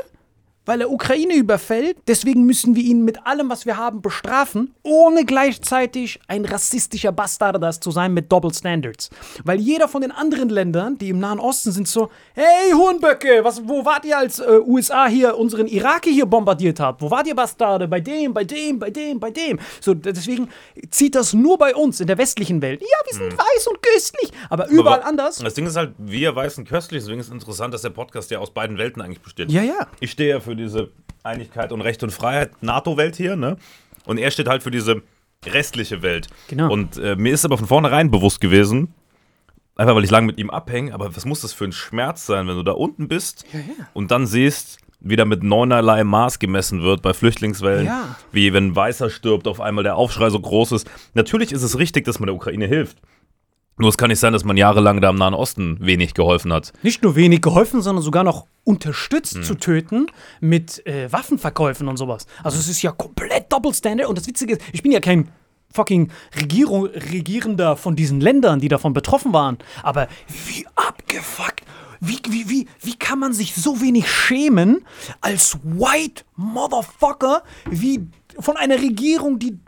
weil 0.69 0.83
er 0.83 0.91
Ukraine 0.91 1.35
überfällt. 1.35 1.97
Deswegen 2.07 2.45
müssen 2.45 2.77
wir 2.77 2.85
ihn 2.85 3.03
mit 3.03 3.27
allem, 3.27 3.49
was 3.49 3.65
wir 3.65 3.79
haben, 3.79 4.03
bestrafen, 4.03 4.75
ohne 4.83 5.25
gleichzeitig 5.25 6.21
ein 6.29 6.45
rassistischer 6.45 7.11
Bastardas 7.11 7.81
zu 7.81 7.91
sein 7.91 8.13
mit 8.13 8.31
Double 8.31 8.53
Standards. 8.53 9.09
Weil 9.45 9.61
jeder 9.61 9.89
von 9.89 10.03
den 10.03 10.13
anderen 10.13 10.51
Ländern, 10.51 10.99
die 10.99 11.09
im 11.09 11.21
Nahen 11.21 11.41
Osten 11.41 11.73
sind, 11.73 11.89
so, 11.89 12.11
hey 12.35 12.73
Huhnböcke, 12.73 13.43
was, 13.43 13.67
wo 13.67 13.83
wart 13.87 14.05
ihr, 14.05 14.19
als 14.19 14.41
äh, 14.41 14.61
USA 14.67 15.07
hier 15.07 15.39
unseren 15.39 15.67
Iraki 15.67 16.13
hier 16.13 16.27
bombardiert 16.27 16.81
habt? 16.81 17.01
Wo 17.01 17.11
wart 17.11 17.27
ihr 17.27 17.35
Bastarde? 17.35 17.89
Bei 17.89 18.01
dem, 18.01 18.35
bei 18.35 18.45
dem, 18.45 18.79
bei 18.79 18.91
dem, 18.91 19.19
bei 19.19 19.31
dem. 19.31 19.59
So, 19.81 19.95
deswegen 19.95 20.51
zieht 20.91 21.15
das 21.15 21.33
nur 21.33 21.57
bei 21.57 21.75
uns 21.75 21.99
in 22.01 22.07
der 22.07 22.19
westlichen 22.19 22.61
Welt. 22.61 22.83
Ja, 22.83 22.87
wir 23.07 23.15
sind 23.15 23.39
weiß 23.39 23.67
und 23.69 23.83
köstlich, 23.83 24.33
aber 24.51 24.69
überall 24.69 24.99
Aber 24.99 25.07
anders. 25.07 25.39
Das 25.39 25.55
Ding 25.55 25.67
ist 25.67 25.77
halt, 25.77 25.95
wir 25.97 26.37
weißen 26.37 26.67
köstlich, 26.67 27.03
deswegen 27.03 27.21
ist 27.21 27.29
es 27.29 27.33
interessant, 27.33 27.73
dass 27.73 27.81
der 27.81 27.91
Podcast 27.91 28.31
ja 28.31 28.39
aus 28.39 28.51
beiden 28.51 28.77
Welten 28.77 29.01
eigentlich 29.01 29.23
besteht. 29.23 29.51
Ja, 29.51 29.63
ja. 29.63 29.87
Ich 30.01 30.11
stehe 30.11 30.29
ja 30.29 30.41
für 30.41 30.58
diese 30.59 30.91
Einigkeit 31.23 31.73
und 31.73 31.81
Recht 31.81 32.03
und 32.03 32.11
Freiheit, 32.11 32.51
NATO-Welt 32.63 33.17
hier, 33.17 33.37
ne? 33.37 33.57
Und 34.05 34.19
er 34.19 34.31
steht 34.31 34.49
halt 34.49 34.63
für 34.63 34.71
diese 34.71 35.03
restliche 35.47 36.03
Welt. 36.03 36.29
Genau. 36.49 36.73
Und 36.73 36.97
äh, 36.99 37.17
mir 37.17 37.33
ist 37.33 37.45
aber 37.45 37.59
von 37.59 37.67
vornherein 37.67 38.11
bewusst 38.11 38.41
gewesen, 38.41 38.93
einfach 39.77 39.95
weil 39.95 40.05
ich 40.05 40.11
lange 40.11 40.27
mit 40.27 40.39
ihm 40.39 40.51
abhänge, 40.51 40.93
aber 40.95 41.15
was 41.17 41.25
muss 41.25 41.41
das 41.43 41.53
für 41.53 41.65
ein 41.65 41.73
Schmerz 41.73 42.27
sein, 42.27 42.49
wenn 42.49 42.57
du 42.57 42.63
da 42.63 42.73
unten 42.73 43.09
bist 43.09 43.45
und 43.95 44.11
dann 44.11 44.27
siehst, 44.27 44.79
wie 45.01 45.15
da 45.15 45.25
mit 45.25 45.45
neunerlei 45.45 46.03
Maß 46.03 46.41
gemessen 46.41 46.83
wird 46.83 47.03
bei 47.03 47.13
Flüchtlingswellen, 47.15 47.87
Ja. 47.87 48.17
wie 48.33 48.53
wenn 48.53 48.69
ein 48.69 48.77
Weißer 48.77 49.11
stirbt, 49.11 49.47
auf 49.47 49.61
einmal 49.61 49.85
der 49.85 49.95
Aufschrei 49.97 50.29
so 50.31 50.41
groß 50.41 50.73
ist. 50.73 50.91
Natürlich 51.15 51.53
ist 51.53 51.63
es 51.63 51.79
richtig, 51.79 52.05
dass 52.05 52.19
man 52.19 52.27
der 52.27 52.35
Ukraine 52.35 52.67
hilft. 52.67 52.99
Nur 53.79 53.89
es 53.89 53.97
kann 53.97 54.09
nicht 54.09 54.19
sein, 54.19 54.33
dass 54.33 54.45
man 54.45 54.57
jahrelang 54.57 55.01
da 55.01 55.11
im 55.11 55.17
Nahen 55.17 55.35
Osten 55.35 55.79
wenig 55.81 56.15
geholfen 56.15 56.53
hat. 56.53 56.73
nicht 56.83 57.03
nur 57.03 57.17
wenig 57.17 57.41
geholfen, 57.41 57.81
sondern 57.81 58.03
sogar 58.03 58.25
noch 58.25 58.47
unterstützt 58.65 59.45
zu 59.45 59.55
töten 59.55 60.07
mit 60.41 60.85
äh, 60.87 61.11
Waffenverkäufen 61.13 61.89
und 61.89 61.97
sowas. 61.97 62.27
Also 62.43 62.59
es 62.59 62.69
ist 62.69 62.83
ja 62.83 62.91
komplett 62.93 63.53
Double 63.53 63.73
Standard 63.73 64.09
und 64.09 64.19
das 64.19 64.27
Witzige 64.27 64.55
ist, 64.55 64.63
ich 64.73 64.83
bin 64.83 64.93
ja 64.93 65.01
kein 65.01 65.29
fucking 65.73 66.11
Regierung, 66.41 66.87
Regierender 66.87 67.77
von 67.77 67.97
diesen 67.97 68.21
Ländern, 68.21 68.61
die 68.61 68.69
davon 68.69 68.93
betroffen 68.93 69.33
waren, 69.33 69.59
aber 69.83 70.09
wie 70.47 70.67
abgefuckt. 70.75 71.63
Wie, 72.01 72.19
wie, 72.29 72.49
wie, 72.49 72.69
wie 72.81 72.97
kann 72.97 73.19
man 73.19 73.33
sich 73.33 73.57
so 73.57 73.81
wenig 73.81 74.09
schämen 74.09 74.85
als 75.21 75.59
White 75.65 76.23
Motherfucker 76.37 77.43
wie 77.69 78.07
von 78.39 78.57
einer 78.57 78.77
Regierung, 78.77 79.41
die 79.41 79.59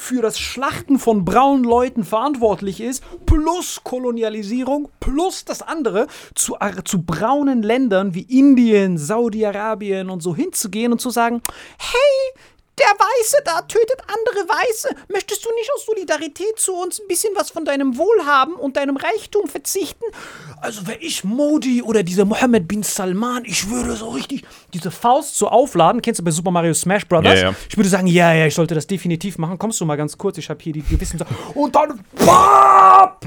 für 0.00 0.22
das 0.22 0.40
Schlachten 0.40 0.98
von 0.98 1.24
braunen 1.24 1.62
Leuten 1.62 2.04
verantwortlich 2.04 2.80
ist, 2.80 3.04
plus 3.26 3.82
Kolonialisierung, 3.84 4.88
plus 4.98 5.44
das 5.44 5.60
andere, 5.62 6.06
zu, 6.34 6.56
zu 6.84 7.02
braunen 7.02 7.62
Ländern 7.62 8.14
wie 8.14 8.22
Indien, 8.22 8.96
Saudi-Arabien 8.96 10.08
und 10.08 10.22
so 10.22 10.34
hinzugehen 10.34 10.92
und 10.92 11.00
zu 11.00 11.10
sagen, 11.10 11.42
hey, 11.78 12.42
der 12.80 12.88
Weiße 12.88 13.36
da 13.44 13.62
tötet 13.62 14.00
andere 14.06 14.48
Weiße. 14.48 14.88
Möchtest 15.08 15.44
du 15.44 15.50
nicht 15.54 15.70
aus 15.74 15.86
Solidarität 15.86 16.58
zu 16.58 16.74
uns 16.74 17.00
ein 17.00 17.08
bisschen 17.08 17.34
was 17.36 17.50
von 17.50 17.64
deinem 17.64 17.96
Wohlhaben 17.96 18.54
und 18.54 18.76
deinem 18.76 18.96
Reichtum 18.96 19.48
verzichten? 19.48 20.04
Also 20.60 20.86
wäre 20.86 20.98
ich 20.98 21.24
Modi 21.24 21.82
oder 21.82 22.02
dieser 22.02 22.24
Mohammed 22.24 22.66
bin 22.68 22.82
Salman, 22.82 23.44
ich 23.44 23.68
würde 23.68 23.96
so 23.96 24.10
richtig 24.10 24.44
diese 24.74 24.90
Faust 24.90 25.36
so 25.36 25.48
aufladen. 25.48 26.02
Kennst 26.02 26.20
du 26.20 26.24
bei 26.24 26.30
Super 26.30 26.50
Mario 26.50 26.74
Smash 26.74 27.06
Brothers? 27.06 27.40
Ja, 27.40 27.50
ja. 27.50 27.54
Ich 27.68 27.76
würde 27.76 27.88
sagen, 27.88 28.06
ja, 28.06 28.32
ja, 28.32 28.46
ich 28.46 28.54
sollte 28.54 28.74
das 28.74 28.86
definitiv 28.86 29.38
machen. 29.38 29.58
Kommst 29.58 29.80
du 29.80 29.84
mal 29.84 29.96
ganz 29.96 30.16
kurz? 30.16 30.38
Ich 30.38 30.48
habe 30.50 30.60
hier 30.62 30.72
die 30.72 30.82
gewissen 30.82 31.18
Sachen. 31.18 31.36
Und 31.54 31.74
dann, 31.74 32.04
BAP! 32.24 33.26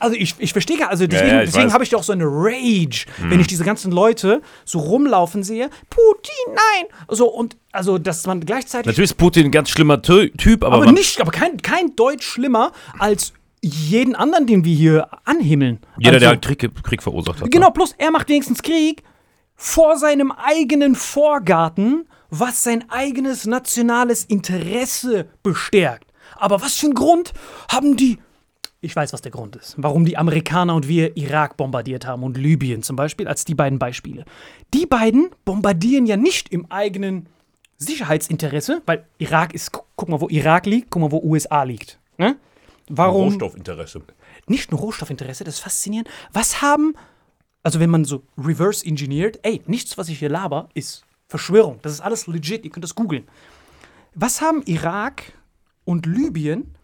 Also 0.00 0.16
ich, 0.16 0.34
ich 0.38 0.52
verstehe 0.52 0.78
gar, 0.78 0.90
also 0.90 1.06
deswegen, 1.06 1.30
ja, 1.30 1.42
ich 1.42 1.50
deswegen 1.50 1.72
habe 1.72 1.84
ich 1.84 1.90
doch 1.90 2.02
so 2.02 2.12
eine 2.12 2.24
Rage, 2.26 3.06
wenn 3.18 3.40
ich 3.40 3.46
diese 3.46 3.64
ganzen 3.64 3.92
Leute 3.92 4.42
so 4.64 4.78
rumlaufen 4.78 5.42
sehe. 5.42 5.70
Putin, 5.90 6.54
nein! 6.54 6.86
So, 7.08 7.28
und 7.28 7.56
also, 7.72 7.98
dass 7.98 8.26
man 8.26 8.40
gleichzeitig. 8.40 8.86
Natürlich 8.86 9.10
ist 9.10 9.16
Putin 9.16 9.46
ein 9.46 9.50
ganz 9.50 9.70
schlimmer 9.70 10.00
Ty- 10.02 10.30
Typ, 10.36 10.64
aber, 10.64 10.76
aber 10.76 10.92
nicht, 10.92 11.20
aber 11.20 11.30
kein, 11.30 11.56
kein 11.58 11.96
Deutsch 11.96 12.26
schlimmer 12.26 12.72
als 12.98 13.32
jeden 13.62 14.14
anderen, 14.14 14.46
den 14.46 14.64
wir 14.64 14.74
hier 14.74 15.08
anhimmeln. 15.24 15.80
jeder, 15.98 16.18
der 16.18 16.28
also, 16.30 16.40
halt 16.46 16.58
Krieg, 16.60 16.84
Krieg 16.84 17.02
verursacht 17.02 17.40
hat. 17.40 17.50
Genau, 17.50 17.70
plus 17.70 17.94
er 17.96 18.10
macht 18.10 18.28
wenigstens 18.28 18.62
Krieg 18.62 19.02
vor 19.56 19.96
seinem 19.96 20.32
eigenen 20.32 20.94
Vorgarten, 20.94 22.06
was 22.30 22.62
sein 22.62 22.84
eigenes 22.90 23.46
nationales 23.46 24.24
Interesse 24.24 25.28
bestärkt. 25.42 26.10
Aber 26.36 26.60
was 26.60 26.76
für 26.76 26.86
ein 26.86 26.94
Grund 26.94 27.32
haben 27.70 27.96
die. 27.96 28.18
Ich 28.84 28.94
weiß, 28.94 29.12
was 29.12 29.22
der 29.22 29.32
Grund 29.32 29.56
ist. 29.56 29.74
Warum 29.78 30.04
die 30.04 30.16
Amerikaner 30.16 30.74
und 30.74 30.86
wir 30.88 31.16
Irak 31.16 31.56
bombardiert 31.56 32.06
haben 32.06 32.22
und 32.22 32.36
Libyen 32.36 32.82
zum 32.82 32.96
Beispiel, 32.96 33.26
als 33.26 33.44
die 33.44 33.54
beiden 33.54 33.78
Beispiele. 33.78 34.24
Die 34.74 34.86
beiden 34.86 35.30
bombardieren 35.44 36.06
ja 36.06 36.16
nicht 36.16 36.50
im 36.50 36.70
eigenen 36.70 37.26
Sicherheitsinteresse, 37.78 38.82
weil 38.86 39.06
Irak 39.18 39.54
ist, 39.54 39.72
gu- 39.72 39.82
guck 39.96 40.08
mal, 40.08 40.20
wo 40.20 40.28
Irak 40.28 40.66
liegt, 40.66 40.90
guck 40.90 41.02
mal, 41.02 41.10
wo 41.12 41.18
USA 41.22 41.62
liegt. 41.62 41.98
Ne? 42.18 42.36
Warum? 42.88 43.28
Rohstoffinteresse. 43.28 44.02
nicht 44.46 44.70
nur 44.70 44.80
Rohstoffinteresse, 44.80 45.44
das 45.44 45.54
ist 45.54 45.60
faszinierend. 45.60 46.08
Was 46.32 46.60
haben, 46.62 46.94
also 47.62 47.80
wenn 47.80 47.90
man 47.90 48.04
so 48.04 48.22
reverse 48.38 48.84
engineert, 48.86 49.38
ey, 49.42 49.62
nichts, 49.66 49.96
was 49.98 50.08
ich 50.08 50.18
hier 50.18 50.28
laber, 50.28 50.68
ist 50.74 51.04
Verschwörung. 51.28 51.78
Das 51.82 51.92
ist 51.92 52.00
alles 52.00 52.26
legit, 52.26 52.64
ihr 52.64 52.70
könnt 52.70 52.84
das 52.84 52.94
googeln. 52.94 53.24
Was 54.14 54.40
haben 54.40 54.62
Irak 54.66 55.32
und 55.84 56.06
Libyen 56.06 56.74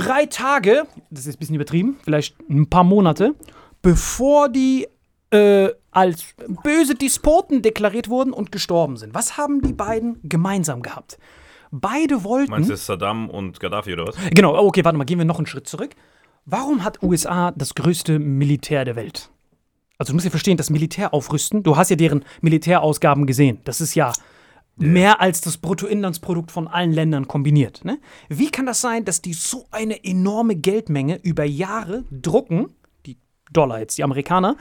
drei 0.00 0.26
Tage, 0.26 0.84
das 1.10 1.26
ist 1.26 1.36
ein 1.36 1.38
bisschen 1.38 1.54
übertrieben, 1.54 1.98
vielleicht 2.02 2.36
ein 2.48 2.68
paar 2.68 2.84
Monate, 2.84 3.34
bevor 3.82 4.48
die 4.48 4.86
äh, 5.30 5.70
als 5.90 6.34
böse 6.62 6.94
Despoten 6.94 7.62
deklariert 7.62 8.08
wurden 8.08 8.32
und 8.32 8.52
gestorben 8.52 8.96
sind? 8.96 9.14
Was 9.14 9.36
haben 9.36 9.62
die 9.62 9.72
beiden 9.72 10.20
gemeinsam 10.22 10.82
gehabt? 10.82 11.18
Beide 11.70 12.24
wollten. 12.24 12.50
Meinst 12.50 12.70
du 12.70 12.76
Saddam 12.76 13.30
und 13.30 13.60
Gaddafi 13.60 13.92
oder 13.92 14.08
was? 14.08 14.16
Genau, 14.30 14.56
okay, 14.56 14.84
warte 14.84 14.98
mal, 14.98 15.04
gehen 15.04 15.18
wir 15.18 15.24
noch 15.24 15.38
einen 15.38 15.46
Schritt 15.46 15.68
zurück. 15.68 15.94
Warum 16.44 16.84
hat 16.84 17.02
USA 17.02 17.52
das 17.52 17.74
größte 17.74 18.18
Militär 18.18 18.84
der 18.84 18.96
Welt? 18.96 19.30
Also 19.98 20.12
du 20.12 20.14
musst 20.14 20.24
ja 20.24 20.30
verstehen, 20.30 20.56
das 20.56 20.70
Militär 20.70 21.12
aufrüsten, 21.12 21.62
du 21.62 21.76
hast 21.76 21.90
ja 21.90 21.96
deren 21.96 22.24
Militärausgaben 22.40 23.26
gesehen. 23.26 23.60
Das 23.64 23.80
ist 23.80 23.94
ja 23.94 24.12
mehr 24.80 25.20
als 25.20 25.40
das 25.40 25.58
Bruttoinlandsprodukt 25.58 26.50
von 26.50 26.68
allen 26.68 26.92
Ländern 26.92 27.28
kombiniert. 27.28 27.84
Ne? 27.84 27.98
Wie 28.28 28.50
kann 28.50 28.66
das 28.66 28.80
sein, 28.80 29.04
dass 29.04 29.22
die 29.22 29.34
so 29.34 29.66
eine 29.70 30.04
enorme 30.04 30.56
Geldmenge 30.56 31.20
über 31.22 31.44
Jahre 31.44 32.04
drucken, 32.10 32.74
die 33.06 33.18
Dollar 33.52 33.80
jetzt, 33.80 33.98
die 33.98 34.04
Amerikaner, 34.04 34.56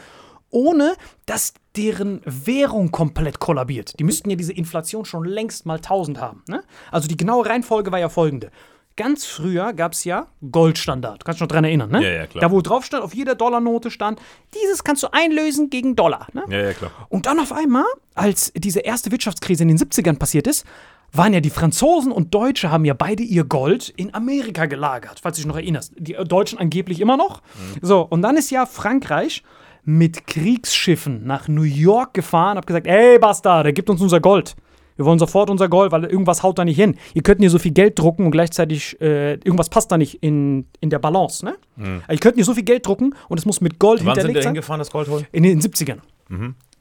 ohne 0.52 0.96
dass 1.26 1.54
deren 1.76 2.22
Währung 2.26 2.92
komplett 2.92 3.40
kollabiert. 3.40 4.00
Die 4.00 4.04
müssten 4.04 4.30
ja 4.30 4.36
diese 4.36 4.54
Inflation 4.54 5.06
schon 5.06 5.24
längst 5.24 5.66
mal 5.66 5.76
1000 5.76 6.20
haben. 6.20 6.44
Ne? 6.48 6.64
Also 6.92 7.08
die 7.08 7.18
genaue 7.18 7.46
Reihenfolge 7.46 7.92
war 7.92 8.00
ja 8.00 8.10
folgende. 8.10 8.52
Ganz 9.00 9.26
früher 9.26 9.72
gab 9.72 9.94
es 9.94 10.04
ja 10.04 10.28
Goldstandard. 10.52 11.22
Du 11.22 11.24
kannst 11.24 11.38
dich 11.38 11.42
noch 11.42 11.48
dran 11.48 11.64
erinnern, 11.64 11.90
ne? 11.90 12.04
Ja, 12.04 12.10
ja, 12.10 12.28
klar. 12.28 12.42
Da, 12.42 12.52
wo 12.52 12.60
drauf 12.60 12.84
stand, 12.84 13.02
auf 13.02 13.16
jeder 13.16 13.34
Dollarnote 13.34 13.92
stand, 13.92 14.20
dieses 14.54 14.84
kannst 14.84 15.04
du 15.04 15.08
einlösen 15.14 15.70
gegen 15.70 15.96
Dollar. 15.96 16.28
Ne? 16.34 16.44
Ja, 16.50 16.58
ja, 16.58 16.74
klar. 16.74 16.92
Und 17.08 17.26
dann 17.26 17.40
auf 17.40 17.54
einmal, 17.54 17.86
als 18.14 18.52
diese 18.58 18.82
erste 18.82 19.10
Wirtschaftskrise 19.14 19.64
in 19.64 19.70
den 19.70 19.78
70ern 19.78 20.20
passiert 20.20 20.48
ist, 20.48 20.66
waren 21.14 21.34
ja 21.34 21.40
die 21.40 21.50
Franzosen 21.50 22.12
und 22.12 22.34
Deutsche 22.34 22.72
haben 22.72 22.84
ja 22.84 22.94
beide 22.94 23.24
ihr 23.24 23.46
Gold 23.46 23.88
in 23.96 24.14
Amerika 24.14 24.66
gelagert, 24.66 25.22
falls 25.22 25.38
du 25.38 25.44
dich 25.44 25.48
noch 25.48 25.56
erinnerst. 25.56 25.94
Die 25.98 26.18
Deutschen 26.28 26.60
angeblich 26.60 27.00
immer 27.00 27.16
noch. 27.16 27.42
So, 27.82 28.02
und 28.02 28.22
dann 28.22 28.36
ist 28.36 28.52
ja 28.52 28.66
Frankreich 28.66 29.44
mit 29.86 30.28
Kriegsschiffen 30.28 31.26
nach 31.26 31.48
New 31.48 31.62
York 31.62 32.14
gefahren, 32.14 32.58
hab 32.58 32.68
gesagt, 32.68 32.86
ey 32.86 33.18
Bastarde, 33.18 33.72
gibt 33.72 33.90
uns 33.90 34.02
unser 34.02 34.20
Gold. 34.20 34.58
Wir 35.00 35.06
wollen 35.06 35.18
sofort 35.18 35.50
unser 35.50 35.70
Gold, 35.70 35.94
weil 35.94 36.04
irgendwas 36.04 36.44
haut 36.44 36.60
da 36.60 36.66
nicht 36.66 36.76
hin. 36.76 36.98
Ihr 37.14 37.24
könnt 37.24 37.40
hier 37.40 37.50
so 37.50 37.58
viel 37.58 37.72
Geld 37.72 37.98
drucken 37.98 38.26
und 38.26 38.32
gleichzeitig 38.32 39.00
äh, 39.00 39.36
irgendwas 39.36 39.70
passt 39.70 39.90
da 39.94 39.98
nicht 39.98 40.16
in, 40.22 40.68
in 40.82 40.90
der 40.90 41.00
Balance, 41.00 41.46
ne? 41.46 41.56
Also 41.78 42.02
Ihr 42.12 42.18
könnt 42.20 42.36
hier 42.36 42.44
so 42.44 42.54
viel 42.54 42.64
Geld 42.64 42.86
drucken 42.86 43.16
und 43.30 43.38
es 43.40 43.46
muss 43.46 43.62
mit 43.62 43.80
Gold 43.80 44.00
Wann 44.02 44.08
sind 44.08 44.16
hinterlegt 44.16 44.36
wir 44.36 44.44
sein. 44.44 44.52
hingefahren, 44.56 44.80
das 44.80 44.92
Gold 44.92 45.08
holen? 45.08 45.26
In 45.32 45.44
den 45.44 45.62
70ern. 45.62 46.00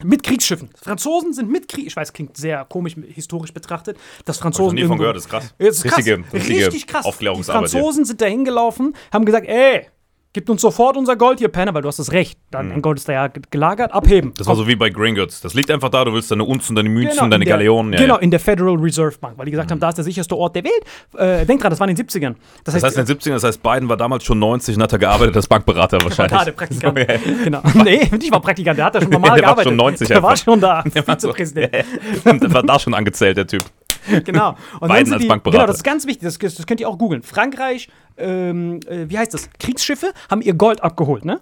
Mit 0.03 0.23
Kriegsschiffen. 0.23 0.69
Franzosen 0.75 1.33
sind 1.33 1.49
mit 1.49 1.67
Krieg. 1.69 1.87
Ich 1.87 1.95
weiß, 1.95 2.11
klingt 2.13 2.35
sehr 2.37 2.65
komisch 2.65 2.95
historisch 3.07 3.53
betrachtet, 3.53 3.97
dass 4.25 4.37
Franzosen. 4.37 4.75
nie 4.75 4.83
von 4.85 4.97
gehört, 4.97 5.15
ist 5.17 5.29
krass. 5.29 5.53
Ist 5.57 5.83
krass. 5.83 5.97
Richtige- 5.97 6.23
richtige 6.33 6.65
Richtig 6.67 6.87
krass. 6.87 7.05
Aufklärungsarbeit 7.05 7.67
Die 7.69 7.71
Franzosen 7.71 8.03
sind 8.05 8.21
da 8.21 8.25
hingelaufen, 8.25 8.95
haben 9.13 9.23
gesagt: 9.25 9.47
ey, 9.47 9.87
Gibt 10.31 10.47
uns 10.51 10.61
sofort 10.61 10.95
unser 10.95 11.15
Gold, 11.15 11.41
ihr 11.41 11.47
Penner, 11.47 11.73
weil 11.73 11.81
du 11.81 11.87
hast 11.87 11.97
das 11.97 12.11
Recht. 12.11 12.37
Dann 12.51 12.71
ein 12.71 12.83
Gold 12.83 12.99
ist 12.99 13.09
da 13.09 13.13
ja 13.13 13.27
ge- 13.29 13.41
gelagert, 13.49 13.91
abheben. 13.91 14.29
Mhm. 14.29 14.33
Das 14.37 14.45
war 14.45 14.55
so 14.55 14.67
wie 14.67 14.75
bei 14.75 14.89
Gringotts. 14.91 15.41
Das 15.41 15.55
liegt 15.55 15.71
einfach 15.71 15.89
da, 15.89 16.05
du 16.05 16.13
willst 16.13 16.29
deine 16.29 16.43
Unzen, 16.43 16.75
deine 16.75 16.87
Münzen, 16.87 17.17
Genau, 17.17 17.29
deine 17.29 17.45
der, 17.45 17.53
Galeonen. 17.55 17.93
Ja, 17.93 17.99
genau, 17.99 18.13
ja. 18.13 18.17
Mhm. 18.19 18.23
in 18.25 18.31
der 18.31 18.39
Federal 18.39 18.75
Reserve 18.75 19.17
Bank, 19.19 19.39
weil 19.39 19.45
die 19.45 19.51
gesagt 19.51 19.71
haben, 19.71 19.79
da 19.79 19.89
ist 19.89 19.95
der 19.95 20.03
sicherste 20.05 20.37
Ort 20.37 20.55
der 20.55 20.63
Welt. 20.65 20.83
Äh, 21.17 21.47
denk 21.47 21.61
dran, 21.61 21.71
das 21.71 21.79
war 21.79 21.87
in 21.89 21.95
den 21.95 22.05
70ern. 22.05 22.35
Das, 22.63 22.75
Das 22.75 22.83
heißt 22.83 22.97
in 22.99 23.05
den 23.07 23.17
70ern, 23.17 23.31
das 23.31 23.43
heißt, 23.43 23.63
Biden 23.63 23.89
war 23.89 23.97
damals 23.97 24.23
schon 24.23 24.37
90 24.37 24.75
und 24.75 24.83
hat 24.83 24.93
er 24.93 24.99
gearbeitet 24.99 25.35
als 25.35 25.47
Bankberater 25.47 25.97
wahrscheinlich. 26.03 26.37
da, 26.37 26.45
der 26.45 26.51
Praktikant. 26.51 26.99
So, 26.99 27.03
ja. 27.05 27.19
Genau. 27.43 27.61
Nee, 27.83 28.07
nicht 28.11 28.29
mal 28.29 28.39
Praktikant, 28.39 28.77
der 28.77 28.85
hat 28.85 28.93
da 28.95 29.01
schon 29.01 29.09
normal 29.09 29.29
Der 29.35 29.47
war 29.47 29.55
gearbeitet. 29.55 29.69
schon 29.69 29.77
90 29.77 30.07
der 30.09 30.21
war 30.21 30.29
einfach. 30.31 30.43
schon 30.43 30.61
da, 30.61 30.83
Der 30.93 31.07
war 31.07 31.19
so- 31.19 31.29
Vizepräsident. 31.33 31.73
Der 32.25 32.53
war 32.53 32.61
da 32.61 32.77
schon 32.79 32.93
angezählt, 32.93 33.35
der 33.35 33.47
Typ. 33.47 33.63
Genau. 34.25 34.55
Und 34.79 34.89
Biden 34.89 35.13
als 35.13 35.21
die, 35.21 35.27
Bankberater. 35.27 35.57
Genau, 35.57 35.67
das 35.67 35.77
ist 35.77 35.83
ganz 35.83 36.05
wichtig, 36.05 36.23
das, 36.23 36.37
das 36.37 36.65
könnt 36.65 36.79
ihr 36.79 36.89
auch 36.89 36.97
googeln. 36.97 37.23
Frankreich, 37.23 37.89
ähm, 38.17 38.79
äh, 38.87 39.09
wie 39.09 39.17
heißt 39.17 39.33
das? 39.33 39.49
Kriegsschiffe 39.59 40.13
haben 40.29 40.41
ihr 40.41 40.53
Gold 40.53 40.83
abgeholt, 40.83 41.25
ne? 41.25 41.41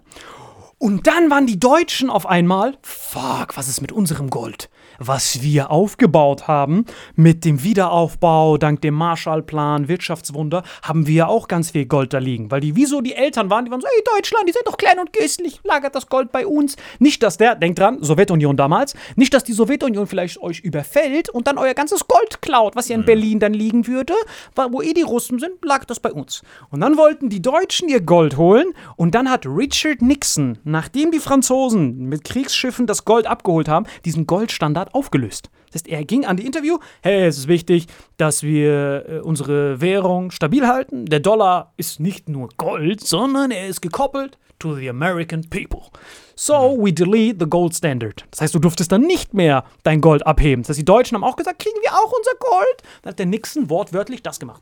Und 0.79 1.07
dann 1.07 1.29
waren 1.31 1.47
die 1.47 1.59
Deutschen 1.59 2.09
auf 2.09 2.27
einmal, 2.27 2.77
fuck, 2.83 3.57
was 3.57 3.67
ist 3.67 3.81
mit 3.81 3.91
unserem 3.91 4.29
Gold? 4.29 4.69
Was 4.99 5.41
wir 5.41 5.71
aufgebaut 5.71 6.47
haben 6.47 6.85
mit 7.15 7.45
dem 7.45 7.63
Wiederaufbau, 7.63 8.57
dank 8.57 8.81
dem 8.81 8.93
Marshallplan, 8.95 9.87
Wirtschaftswunder, 9.87 10.63
haben 10.81 11.07
wir 11.07 11.27
auch 11.29 11.47
ganz 11.47 11.71
viel 11.71 11.85
Gold 11.85 12.13
da 12.13 12.17
liegen. 12.17 12.49
Weil 12.51 12.61
die, 12.61 12.75
wieso 12.75 13.01
die 13.01 13.13
Eltern 13.13 13.49
waren, 13.49 13.65
die 13.65 13.71
waren 13.71 13.81
so, 13.81 13.87
ey 13.87 14.03
Deutschland, 14.15 14.47
die 14.47 14.53
sind 14.53 14.65
doch 14.65 14.77
klein 14.77 14.99
und 14.99 15.13
köstlich, 15.13 15.59
lagert 15.63 15.95
das 15.95 16.07
Gold 16.07 16.31
bei 16.31 16.47
uns. 16.47 16.75
Nicht, 16.99 17.21
dass 17.23 17.37
der, 17.37 17.55
denkt 17.55 17.79
dran, 17.79 18.01
Sowjetunion 18.01 18.57
damals, 18.57 18.95
nicht, 19.15 19.33
dass 19.33 19.43
die 19.43 19.53
Sowjetunion 19.53 20.07
vielleicht 20.07 20.41
euch 20.41 20.59
überfällt 20.61 21.29
und 21.29 21.47
dann 21.47 21.57
euer 21.57 21.73
ganzes 21.73 22.07
Gold 22.07 22.41
klaut, 22.41 22.75
was 22.75 22.87
ja 22.87 22.95
in 22.95 23.05
Berlin 23.05 23.39
dann 23.39 23.53
liegen 23.53 23.87
würde, 23.87 24.13
wa- 24.55 24.67
wo 24.71 24.81
eh 24.81 24.93
die 24.93 25.01
Russen 25.03 25.39
sind, 25.39 25.63
lagert 25.63 25.89
das 25.89 25.99
bei 25.99 26.11
uns. 26.11 26.41
Und 26.69 26.81
dann 26.81 26.97
wollten 26.97 27.29
die 27.29 27.41
Deutschen 27.41 27.89
ihr 27.89 28.01
Gold 28.01 28.37
holen 28.37 28.73
und 28.95 29.15
dann 29.15 29.29
hat 29.29 29.45
Richard 29.45 30.01
Nixon, 30.01 30.57
nachdem 30.63 31.11
die 31.11 31.19
Franzosen 31.19 32.07
mit 32.09 32.23
Kriegsschiffen 32.23 32.87
das 32.87 33.05
Gold 33.05 33.27
abgeholt 33.27 33.67
haben, 33.67 33.85
diesen 34.05 34.27
Goldstandard 34.27 34.86
aufgelöst. 34.93 35.49
Das 35.67 35.81
heißt, 35.81 35.87
er 35.87 36.05
ging 36.05 36.25
an 36.25 36.37
die 36.37 36.45
Interview, 36.45 36.77
hey, 37.01 37.25
es 37.25 37.37
ist 37.37 37.47
wichtig, 37.47 37.87
dass 38.17 38.43
wir 38.43 39.05
äh, 39.07 39.19
unsere 39.19 39.81
Währung 39.81 40.31
stabil 40.31 40.67
halten. 40.67 41.05
Der 41.05 41.19
Dollar 41.19 41.73
ist 41.77 41.99
nicht 41.99 42.29
nur 42.29 42.49
Gold, 42.57 43.01
sondern 43.01 43.51
er 43.51 43.67
ist 43.67 43.81
gekoppelt 43.81 44.37
to 44.59 44.75
the 44.75 44.89
American 44.89 45.43
people. 45.49 45.83
So 46.35 46.77
we 46.77 46.93
delete 46.93 47.37
the 47.39 47.49
gold 47.49 47.75
standard. 47.75 48.25
Das 48.31 48.41
heißt, 48.41 48.55
du 48.55 48.59
durftest 48.59 48.91
dann 48.91 49.01
nicht 49.01 49.33
mehr 49.33 49.63
dein 49.83 50.01
Gold 50.01 50.25
abheben. 50.25 50.63
Das 50.63 50.69
heißt, 50.69 50.79
die 50.79 50.85
Deutschen 50.85 51.15
haben 51.15 51.23
auch 51.23 51.35
gesagt, 51.35 51.59
kriegen 51.59 51.77
wir 51.81 51.93
auch 51.93 52.11
unser 52.11 52.35
Gold? 52.39 52.83
Dann 53.01 53.11
hat 53.11 53.19
der 53.19 53.25
Nixon 53.25 53.69
wortwörtlich 53.69 54.21
das 54.21 54.39
gemacht. 54.39 54.61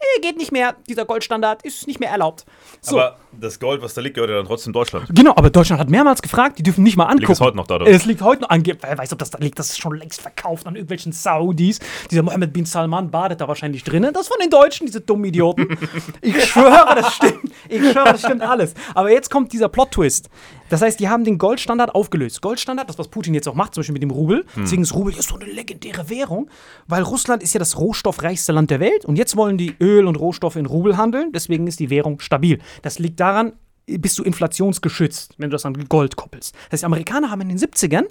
Eh, 0.00 0.20
geht 0.22 0.38
nicht 0.38 0.50
mehr. 0.50 0.76
Dieser 0.88 1.04
Goldstandard 1.04 1.62
ist 1.62 1.86
nicht 1.86 2.00
mehr 2.00 2.10
erlaubt. 2.10 2.46
So. 2.80 2.98
Aber 2.98 3.18
das 3.38 3.60
Gold, 3.60 3.82
was 3.82 3.92
da 3.92 4.00
liegt, 4.00 4.14
gehört 4.14 4.30
ja 4.30 4.36
dann 4.36 4.46
trotzdem 4.46 4.72
Deutschland. 4.72 5.06
Genau, 5.14 5.32
aber 5.36 5.50
Deutschland 5.50 5.78
hat 5.78 5.90
mehrmals 5.90 6.22
gefragt, 6.22 6.58
die 6.58 6.62
dürfen 6.62 6.82
nicht 6.82 6.96
mal 6.96 7.04
angucken. 7.04 7.20
Liegt 7.20 7.32
es 7.32 7.40
heute 7.40 7.56
noch 7.58 7.66
da, 7.66 7.74
oder? 7.76 7.86
Es 7.86 8.06
liegt 8.06 8.22
heute 8.22 8.42
noch 8.42 8.48
an. 8.48 8.64
Wer 8.64 8.98
weiß, 8.98 9.12
ob 9.12 9.18
das 9.18 9.30
da 9.30 9.38
liegt. 9.38 9.58
Das 9.58 9.68
ist 9.68 9.78
schon 9.78 9.94
längst 9.96 10.22
verkauft 10.22 10.66
an 10.66 10.74
irgendwelchen 10.74 11.12
Saudis. 11.12 11.80
Dieser 12.10 12.22
Mohammed 12.22 12.52
bin 12.52 12.64
Salman 12.64 13.10
badet 13.10 13.42
da 13.42 13.48
wahrscheinlich 13.48 13.84
drinnen. 13.84 14.14
Das 14.14 14.28
von 14.28 14.38
den 14.40 14.48
Deutschen, 14.48 14.86
diese 14.86 15.02
dummen 15.02 15.26
Idioten. 15.26 15.78
Ich 16.22 16.44
schwöre, 16.44 16.94
das 16.94 17.14
stimmt. 17.16 17.52
Ich 17.68 17.80
schwöre, 17.90 18.12
das 18.12 18.20
stimmt 18.20 18.42
alles. 18.42 18.74
Aber 18.94 19.10
jetzt 19.10 19.30
kommt 19.30 19.52
dieser 19.52 19.68
Plot-Twist. 19.68 20.30
Das 20.70 20.80
heißt, 20.80 20.98
die 20.98 21.08
haben 21.08 21.24
den 21.24 21.36
Goldstandard 21.36 21.94
aufgelöst. 21.94 22.40
Goldstandard, 22.40 22.88
das, 22.88 22.98
was 22.98 23.08
Putin 23.08 23.34
jetzt 23.34 23.46
auch 23.48 23.54
macht, 23.54 23.74
zum 23.74 23.82
Beispiel 23.82 23.92
mit 23.92 24.02
dem 24.02 24.10
Rubel. 24.10 24.46
Hm. 24.54 24.62
Deswegen 24.62 24.82
ist 24.82 24.94
Rubel 24.94 25.14
ja 25.14 25.20
so 25.20 25.34
eine 25.34 25.44
legendäre 25.44 26.08
Währung, 26.08 26.48
weil 26.86 27.02
Russland 27.02 27.42
ist 27.42 27.52
ja 27.52 27.58
das 27.58 27.78
rohstoffreichste 27.78 28.52
Land 28.52 28.70
der 28.70 28.80
Welt 28.80 29.04
und 29.04 29.16
jetzt 29.16 29.36
wollen 29.36 29.58
die 29.58 29.74
Öl 29.80 30.06
und 30.06 30.16
Rohstoffe 30.16 30.56
in 30.56 30.66
Rubel 30.66 30.96
handeln. 30.96 31.32
Deswegen 31.32 31.66
ist 31.66 31.80
die 31.80 31.90
Währung 31.90 32.20
stabil. 32.20 32.58
Das 32.82 32.98
liegt 32.98 33.20
daran, 33.20 33.52
bist 33.86 34.18
du 34.18 34.22
inflationsgeschützt, 34.22 35.34
wenn 35.38 35.50
du 35.50 35.54
das 35.54 35.66
an 35.66 35.74
Gold 35.88 36.16
koppelst. 36.16 36.54
Das 36.54 36.72
heißt, 36.72 36.82
die 36.82 36.86
Amerikaner 36.86 37.30
haben 37.30 37.40
in 37.42 37.48
den 37.48 37.58
70ern 37.58 38.04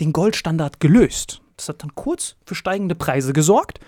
den 0.00 0.12
Goldstandard 0.12 0.80
gelöst. 0.80 1.40
Das 1.56 1.68
hat 1.68 1.82
dann 1.82 1.94
kurz 1.94 2.36
für 2.46 2.54
steigende 2.54 2.94
Preise 2.94 3.32
gesorgt. 3.32 3.80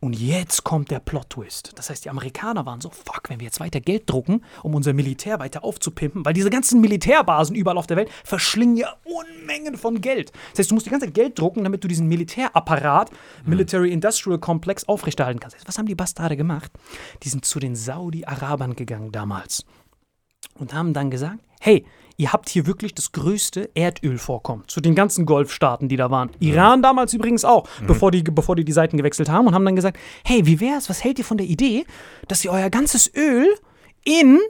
Und 0.00 0.12
jetzt 0.18 0.62
kommt 0.62 0.92
der 0.92 1.00
Plot-Twist. 1.00 1.72
Das 1.74 1.90
heißt, 1.90 2.04
die 2.04 2.10
Amerikaner 2.10 2.64
waren 2.66 2.80
so, 2.80 2.90
fuck, 2.90 3.22
wenn 3.28 3.40
wir 3.40 3.46
jetzt 3.46 3.58
weiter 3.58 3.80
Geld 3.80 4.08
drucken, 4.08 4.44
um 4.62 4.74
unser 4.76 4.92
Militär 4.92 5.40
weiter 5.40 5.64
aufzupimpen, 5.64 6.24
weil 6.24 6.34
diese 6.34 6.50
ganzen 6.50 6.80
Militärbasen 6.80 7.56
überall 7.56 7.78
auf 7.78 7.88
der 7.88 7.96
Welt 7.96 8.10
verschlingen 8.24 8.76
ja 8.76 8.94
Unmengen 9.04 9.76
von 9.76 10.00
Geld. 10.00 10.30
Das 10.50 10.60
heißt, 10.60 10.70
du 10.70 10.74
musst 10.74 10.86
die 10.86 10.90
ganze 10.90 11.06
Zeit 11.06 11.14
Geld 11.14 11.38
drucken, 11.38 11.64
damit 11.64 11.82
du 11.82 11.88
diesen 11.88 12.06
Militärapparat, 12.06 13.10
Military 13.44 13.90
Industrial 13.90 14.38
Complex, 14.38 14.84
aufrechterhalten 14.84 15.40
kannst. 15.40 15.56
Was 15.66 15.78
haben 15.78 15.86
die 15.86 15.96
Bastarde 15.96 16.36
gemacht? 16.36 16.70
Die 17.24 17.28
sind 17.28 17.44
zu 17.44 17.58
den 17.58 17.74
Saudi-Arabern 17.74 18.76
gegangen 18.76 19.10
damals 19.10 19.64
und 20.54 20.74
haben 20.74 20.92
dann 20.92 21.10
gesagt, 21.10 21.40
hey, 21.60 21.84
ihr 22.18 22.32
habt 22.32 22.48
hier 22.48 22.66
wirklich 22.66 22.94
das 22.94 23.12
größte 23.12 23.70
Erdölvorkommen 23.74 24.66
zu 24.66 24.80
den 24.80 24.94
ganzen 24.94 25.24
Golfstaaten, 25.24 25.88
die 25.88 25.96
da 25.96 26.10
waren. 26.10 26.30
Iran 26.40 26.82
damals 26.82 27.14
übrigens 27.14 27.44
auch, 27.44 27.68
bevor, 27.86 28.10
die, 28.10 28.22
bevor 28.22 28.56
die 28.56 28.64
die 28.64 28.72
Seiten 28.72 28.98
gewechselt 28.98 29.30
haben 29.30 29.46
und 29.46 29.54
haben 29.54 29.64
dann 29.64 29.76
gesagt, 29.76 29.98
hey, 30.24 30.44
wie 30.44 30.60
wär's, 30.60 30.90
was 30.90 31.02
hält 31.02 31.18
ihr 31.20 31.24
von 31.24 31.38
der 31.38 31.46
Idee, 31.46 31.86
dass 32.26 32.44
ihr 32.44 32.50
euer 32.50 32.70
ganzes 32.70 33.10
Öl 33.14 33.46
in 34.04 34.40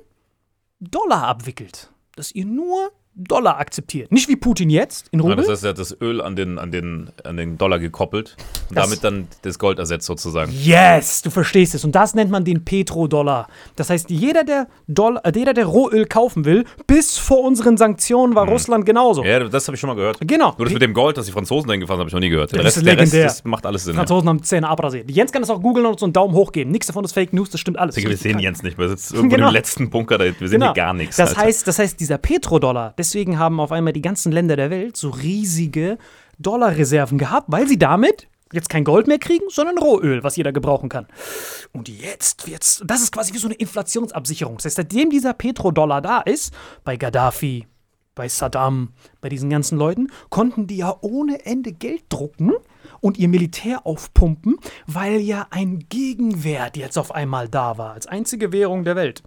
Dollar 0.81 1.29
abwickelt? 1.29 1.93
Dass 2.17 2.33
ihr 2.33 2.47
nur 2.47 2.91
Dollar 3.19 3.59
akzeptiert. 3.59 4.13
Nicht 4.13 4.29
wie 4.29 4.37
Putin 4.37 4.71
jetzt 4.71 5.09
in 5.11 5.19
Ja, 5.19 5.25
Rubel. 5.25 5.37
das 5.39 5.49
heißt, 5.49 5.65
er 5.65 5.71
hat 5.71 5.79
das 5.79 5.97
Öl 6.01 6.21
an 6.21 6.37
den, 6.37 6.59
an 6.59 6.71
den, 6.71 7.11
an 7.25 7.37
den 7.37 7.59
Dollar 7.59 7.79
gekoppelt 7.79 8.37
und 8.69 8.77
Das- 8.79 8.85
damit 8.87 9.03
dann 9.05 9.29
das 9.43 9.59
Gold 9.59 9.79
ersetzt 9.79 10.07
sozusagen. 10.07 10.53
Yes, 10.53 11.23
du 11.23 11.31
verstehst 11.31 11.75
es. 11.75 11.85
Und 11.85 11.95
das 11.95 12.15
nennt 12.15 12.31
man 12.31 12.45
den 12.45 12.65
Petrodollar. 12.65 13.49
Das 13.77 13.91
heißt, 13.91 14.11
jeder, 14.11 14.45
der, 14.45 14.69
Dollar, 14.87 15.25
äh, 15.25 15.33
jeder, 15.35 15.53
der 15.55 15.67
Rohöl 15.67 16.07
kaufen 16.07 16.45
will, 16.45 16.65
bis 16.87 17.19
vor 17.19 17.43
unseren 17.45 17.77
Sanktionen 17.77 18.35
war 18.35 18.49
Russland 18.49 18.87
genauso. 18.87 19.25
Ja, 19.25 19.41
das 19.41 19.67
habe 19.69 19.75
ich 19.75 19.81
schon 19.81 19.89
mal 19.89 19.97
gehört. 19.97 20.19
Genau. 20.21 20.55
Nur 20.57 20.67
das 20.67 20.73
mit 20.73 20.83
dem 20.83 20.95
Gold, 20.95 21.17
dass 21.17 21.27
die 21.27 21.33
Franzosen 21.33 21.69
dahin 21.69 21.81
gefahren 21.81 21.99
habe 21.99 22.09
ich 22.09 22.15
noch 22.15 22.21
nie 22.21 22.29
gehört. 22.31 22.53
Der 22.53 22.59
Das 22.59 22.67
Rest, 22.67 22.77
ist 22.79 22.87
der 22.87 22.93
Rest 22.99 23.13
legendär. 23.13 23.25
das 23.29 23.45
macht 23.45 23.67
alles 23.67 23.85
Sinn. 23.85 23.95
Ja. 23.95 23.99
Franzosen 24.01 24.29
haben 24.29 24.43
Zähne 24.43 24.69
abrasiert. 24.69 25.11
Jens 25.11 25.33
kann 25.33 25.43
das 25.43 25.51
auch 25.51 25.61
googeln 25.61 25.87
und 25.87 25.99
so 25.99 26.07
einen 26.07 26.13
Daumen 26.13 26.35
hoch 26.35 26.53
geben. 26.53 26.71
Nichts 26.71 26.87
davon 26.87 27.05
ist 27.05 27.13
Fake 27.13 27.33
News, 27.33 27.51
das 27.51 27.61
stimmt 27.61 27.79
alles. 27.79 27.95
Digga, 27.95 28.09
wir 28.11 28.17
sehen 28.17 28.39
Jens 28.39 28.63
nicht 28.63 28.79
mehr. 28.79 28.87
Wir 28.89 28.97
sitzen 28.97 29.17
irgendwo 29.17 29.37
Genau. 29.39 29.49
im 29.49 29.53
letzten 29.55 29.91
Bunker, 29.91 30.19
da, 30.19 30.25
wir 30.25 30.49
sehen 30.49 30.63
hier 30.63 30.73
gar 30.73 30.95
nichts. 30.95 31.17
Das 31.17 31.31
Alter. 31.31 31.41
heißt, 31.43 31.67
das 31.69 31.79
heißt, 31.79 32.01
dieser 32.01 32.19
Petrodollar, 32.19 32.93
deswegen 33.09 33.39
haben 33.39 33.59
auf 33.59 33.73
einmal 33.73 33.95
die 33.95 34.03
ganzen 34.03 34.33
Länder 34.33 34.57
der 34.57 34.71
Welt 34.71 34.97
so 34.97 35.09
riesige 35.09 35.97
Dollarreserven 36.39 37.17
gehabt, 37.17 37.47
weil 37.51 37.67
sie 37.67 37.79
damit 37.79 38.29
jetzt 38.53 38.69
kein 38.69 38.85
Gold 38.85 39.07
mehr 39.07 39.19
kriegen, 39.19 39.47
sondern 39.49 39.79
Rohöl, 39.79 40.23
was 40.25 40.37
jeder 40.37 40.53
gebrauchen 40.53 40.89
kann. 40.89 41.07
Und 41.73 41.89
jetzt 41.89 42.47
wird's, 42.47 42.83
das 42.87 43.03
ist 43.03 43.13
quasi 43.13 43.33
wie 43.33 43.39
so 43.39 43.49
eine 43.49 43.55
Inflationsabsicherung. 43.55 44.57
Das 44.57 44.67
heißt, 44.67 44.77
seitdem 44.77 45.11
dieser 45.11 45.33
Petrodollar 45.33 46.03
da 46.03 46.21
ist, 46.21 46.53
bei 46.85 46.97
Gaddafi, 46.97 47.67
bei 48.15 48.29
Saddam, 48.29 48.91
bei 49.21 49.29
diesen 49.29 49.49
ganzen 49.49 49.79
Leuten, 49.79 50.09
konnten 50.29 50.67
die 50.67 50.79
ja 50.79 50.97
ohne 51.01 51.45
Ende 51.47 51.73
Geld 51.73 52.05
drucken 52.09 52.53
und 53.01 53.19
ihr 53.19 53.29
Militär 53.29 53.87
aufpumpen, 53.87 54.57
weil 54.87 55.21
ja 55.21 55.47
ein 55.51 55.87
Gegenwert 55.89 56.77
jetzt 56.77 56.99
auf 56.99 57.15
einmal 57.15 57.49
da 57.49 57.79
war, 57.79 57.93
als 57.93 58.07
einzige 58.07 58.53
Währung 58.53 58.85
der 58.85 58.97
Welt 58.97 59.23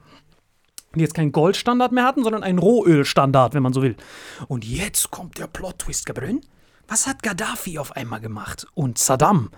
die 1.00 1.04
jetzt 1.04 1.14
keinen 1.14 1.32
Goldstandard 1.32 1.92
mehr 1.92 2.04
hatten, 2.06 2.24
sondern 2.24 2.44
einen 2.44 2.60
Rohölstandard, 2.60 3.54
wenn 3.54 3.64
man 3.64 3.74
so 3.74 3.82
will. 3.82 3.96
Und 4.48 4.66
jetzt 4.66 5.12
kommt 5.12 5.38
der 5.38 5.48
Plot-Twist, 5.48 6.06
Gabriel. 6.06 6.42
Was 6.88 7.08
hat 7.08 7.24
Gaddafi 7.24 7.78
auf 7.80 7.96
einmal 7.96 8.20
gemacht? 8.20 8.68
Und 8.74 8.98
Saddam? 8.98 9.50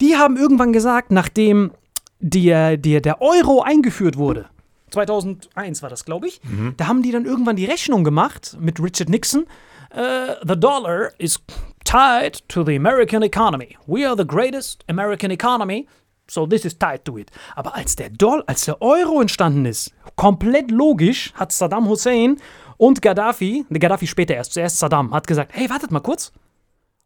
Die 0.00 0.16
haben 0.16 0.36
irgendwann 0.36 0.72
gesagt, 0.72 1.10
nachdem 1.10 1.72
der, 2.20 2.76
der, 2.76 3.00
der 3.00 3.20
Euro 3.20 3.62
eingeführt 3.62 4.16
wurde, 4.16 4.46
2001 4.90 5.82
war 5.82 5.90
das, 5.90 6.04
glaube 6.04 6.28
ich, 6.28 6.40
da 6.76 6.86
haben 6.86 7.02
die 7.02 7.10
dann 7.10 7.24
irgendwann 7.24 7.56
die 7.56 7.64
Rechnung 7.64 8.04
gemacht 8.04 8.56
mit 8.60 8.80
Richard 8.80 9.08
Nixon. 9.08 9.46
äh, 9.90 10.34
the 10.46 10.54
dollar 10.58 11.10
is 11.18 11.40
tied 11.84 12.48
to 12.48 12.62
the 12.64 12.76
American 12.76 13.22
economy. 13.22 13.76
We 13.86 14.06
are 14.06 14.16
the 14.16 14.26
greatest 14.26 14.84
American 14.88 15.30
economy. 15.32 15.86
So 16.28 16.46
this 16.46 16.64
is 16.64 16.78
tied 16.78 17.04
to 17.04 17.18
it. 17.18 17.30
Aber 17.54 17.74
als 17.76 17.96
der 17.96 18.10
Doll, 18.10 18.42
als 18.46 18.64
der 18.64 18.82
Euro 18.82 19.20
entstanden 19.20 19.64
ist, 19.64 19.92
komplett 20.16 20.70
logisch, 20.70 21.32
hat 21.34 21.52
Saddam 21.52 21.88
Hussein 21.88 22.36
und 22.78 23.00
Gaddafi, 23.00 23.64
ne, 23.68 23.78
Gaddafi 23.78 24.06
später 24.06 24.34
erst, 24.34 24.52
zuerst 24.54 24.78
Saddam, 24.78 25.14
hat 25.14 25.26
gesagt, 25.26 25.52
hey, 25.54 25.70
wartet 25.70 25.90
mal 25.90 26.00
kurz. 26.00 26.32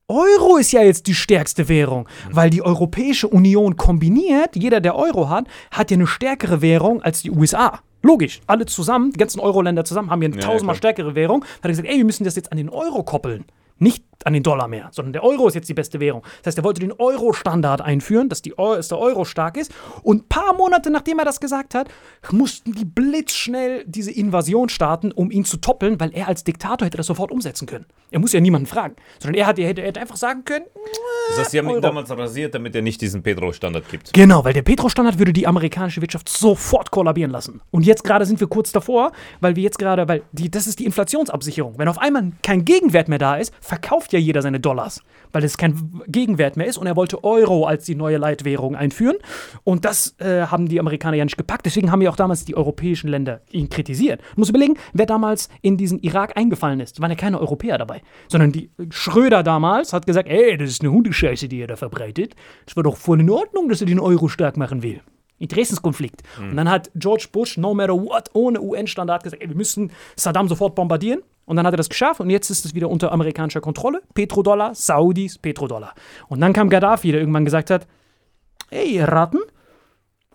Euro 0.08 0.56
ist 0.56 0.72
ja 0.72 0.82
jetzt 0.82 1.06
die 1.06 1.14
stärkste 1.14 1.68
Währung, 1.68 2.08
weil 2.32 2.50
die 2.50 2.62
Europäische 2.62 3.28
Union 3.28 3.76
kombiniert, 3.76 4.56
jeder, 4.56 4.80
der 4.80 4.96
Euro 4.96 5.28
hat, 5.28 5.46
hat 5.70 5.90
ja 5.92 5.96
eine 5.96 6.08
stärkere 6.08 6.62
Währung 6.62 7.00
als 7.02 7.22
die 7.22 7.30
USA. 7.30 7.78
Logisch, 8.02 8.40
alle 8.48 8.66
zusammen, 8.66 9.12
die 9.12 9.18
ganzen 9.18 9.38
Euro-Länder 9.38 9.84
zusammen 9.84 10.10
haben 10.10 10.22
ja 10.22 10.26
eine 10.28 10.36
Ja, 10.40 10.42
tausendmal 10.42 10.74
klar. 10.74 10.92
stärkere 10.94 11.14
Währung. 11.14 11.42
Da 11.42 11.46
hat 11.46 11.64
er 11.66 11.68
gesagt, 11.70 11.88
ey, 11.88 11.98
wir 11.98 12.04
müssen 12.04 12.24
das 12.24 12.34
jetzt 12.34 12.50
an 12.50 12.58
den 12.58 12.70
Euro 12.70 13.04
koppeln. 13.04 13.44
Nicht 13.78 14.04
an 14.24 14.32
den 14.32 14.42
Dollar 14.42 14.68
mehr, 14.68 14.88
sondern 14.92 15.12
der 15.12 15.24
Euro 15.24 15.48
ist 15.48 15.54
jetzt 15.54 15.68
die 15.68 15.74
beste 15.74 16.00
Währung. 16.00 16.22
Das 16.42 16.52
heißt, 16.52 16.58
er 16.58 16.64
wollte 16.64 16.80
den 16.80 16.92
Euro-Standard 16.92 17.80
einführen, 17.80 18.28
dass, 18.28 18.42
die 18.42 18.58
Eu 18.58 18.76
dass 18.76 18.88
der 18.88 18.98
Euro 18.98 19.24
stark 19.24 19.56
ist. 19.56 19.72
Und 20.02 20.24
ein 20.24 20.28
paar 20.28 20.54
Monate 20.54 20.90
nachdem 20.90 21.18
er 21.18 21.24
das 21.24 21.40
gesagt 21.40 21.74
hat, 21.74 21.88
mussten 22.30 22.72
die 22.72 22.84
blitzschnell 22.84 23.84
diese 23.86 24.10
Invasion 24.10 24.68
starten, 24.68 25.12
um 25.12 25.30
ihn 25.30 25.44
zu 25.44 25.56
toppeln, 25.56 25.98
weil 26.00 26.10
er 26.14 26.28
als 26.28 26.44
Diktator 26.44 26.86
hätte 26.86 26.96
das 26.96 27.06
sofort 27.06 27.30
umsetzen 27.30 27.66
können. 27.66 27.86
Er 28.10 28.18
muss 28.18 28.32
ja 28.32 28.40
niemanden 28.40 28.66
fragen, 28.66 28.96
sondern 29.20 29.40
er, 29.40 29.46
hat, 29.46 29.58
er, 29.58 29.68
hätte, 29.68 29.82
er 29.82 29.88
hätte 29.88 30.00
einfach 30.00 30.16
sagen 30.16 30.44
können, 30.44 30.64
Das 31.30 31.38
heißt, 31.38 31.52
die 31.52 31.58
haben 31.58 31.66
ihn 31.66 31.72
Euro. 31.72 31.80
damals 31.80 32.10
rasiert, 32.10 32.54
damit 32.54 32.74
er 32.74 32.82
nicht 32.82 33.00
diesen 33.00 33.22
Petro-Standard 33.22 33.88
gibt. 33.88 34.12
Genau, 34.12 34.44
weil 34.44 34.52
der 34.52 34.62
Petro-Standard 34.62 35.18
würde 35.18 35.32
die 35.32 35.46
amerikanische 35.46 36.00
Wirtschaft 36.00 36.28
sofort 36.28 36.90
kollabieren 36.90 37.30
lassen. 37.30 37.60
Und 37.70 37.86
jetzt 37.86 38.02
gerade 38.02 38.26
sind 38.26 38.40
wir 38.40 38.48
kurz 38.48 38.72
davor, 38.72 39.12
weil 39.40 39.54
wir 39.56 39.62
jetzt 39.62 39.78
gerade, 39.78 40.08
weil 40.08 40.22
die, 40.32 40.50
das 40.50 40.66
ist 40.66 40.80
die 40.80 40.86
Inflationsabsicherung. 40.86 41.78
Wenn 41.78 41.88
auf 41.88 41.98
einmal 41.98 42.32
kein 42.42 42.64
Gegenwert 42.64 43.08
mehr 43.08 43.18
da 43.18 43.36
ist, 43.36 43.54
verkauft 43.60 44.09
ja 44.12 44.18
jeder 44.18 44.42
seine 44.42 44.60
Dollars, 44.60 45.02
weil 45.32 45.44
es 45.44 45.56
kein 45.56 46.02
Gegenwert 46.06 46.56
mehr 46.56 46.66
ist. 46.66 46.78
Und 46.78 46.86
er 46.86 46.96
wollte 46.96 47.24
Euro 47.24 47.66
als 47.66 47.84
die 47.84 47.94
neue 47.94 48.18
Leitwährung 48.18 48.76
einführen. 48.76 49.16
Und 49.64 49.84
das 49.84 50.14
äh, 50.18 50.46
haben 50.46 50.68
die 50.68 50.80
Amerikaner 50.80 51.16
ja 51.16 51.24
nicht 51.24 51.36
gepackt. 51.36 51.66
Deswegen 51.66 51.90
haben 51.90 52.02
ja 52.02 52.10
auch 52.10 52.16
damals 52.16 52.44
die 52.44 52.56
europäischen 52.56 53.08
Länder 53.08 53.40
ihn 53.50 53.68
kritisiert. 53.68 54.20
Du 54.34 54.40
musst 54.40 54.50
überlegen, 54.50 54.74
wer 54.92 55.06
damals 55.06 55.48
in 55.62 55.76
diesen 55.76 55.98
Irak 56.00 56.36
eingefallen 56.36 56.80
ist. 56.80 56.98
Da 56.98 57.02
waren 57.02 57.10
ja 57.10 57.16
keine 57.16 57.40
Europäer 57.40 57.78
dabei, 57.78 58.02
sondern 58.28 58.52
die 58.52 58.70
Schröder 58.90 59.42
damals 59.42 59.92
hat 59.92 60.06
gesagt, 60.06 60.28
ey, 60.28 60.56
das 60.56 60.70
ist 60.70 60.82
eine 60.82 60.92
Hundescheiße, 60.92 61.48
die 61.48 61.58
ihr 61.58 61.66
da 61.66 61.76
verbreitet. 61.76 62.34
Es 62.66 62.76
war 62.76 62.82
doch 62.82 62.96
voll 62.96 63.20
in 63.20 63.30
Ordnung, 63.30 63.68
dass 63.68 63.80
er 63.80 63.86
den 63.86 64.00
Euro 64.00 64.28
stark 64.28 64.56
machen 64.56 64.82
will. 64.82 65.00
Interessenskonflikt. 65.40 66.22
Und 66.50 66.56
dann 66.56 66.70
hat 66.70 66.90
George 66.94 67.28
Bush, 67.32 67.56
no 67.56 67.74
matter 67.74 67.94
what, 67.94 68.28
ohne 68.34 68.60
UN-Standard 68.60 69.24
gesagt, 69.24 69.42
ey, 69.42 69.48
wir 69.48 69.56
müssen 69.56 69.90
Saddam 70.14 70.48
sofort 70.48 70.74
bombardieren. 70.74 71.22
Und 71.50 71.56
dann 71.56 71.66
hat 71.66 71.74
er 71.74 71.78
das 71.78 71.88
geschafft 71.88 72.20
und 72.20 72.30
jetzt 72.30 72.48
ist 72.48 72.64
es 72.64 72.76
wieder 72.76 72.88
unter 72.88 73.10
amerikanischer 73.10 73.60
Kontrolle. 73.60 74.02
Petrodollar, 74.14 74.72
Saudis, 74.76 75.36
Petrodollar. 75.36 75.94
Und 76.28 76.40
dann 76.40 76.52
kam 76.52 76.70
Gaddafi, 76.70 77.10
der 77.10 77.20
irgendwann 77.20 77.44
gesagt 77.44 77.70
hat, 77.70 77.88
ey, 78.70 78.88
ihr 78.94 79.08
Ratten, 79.08 79.40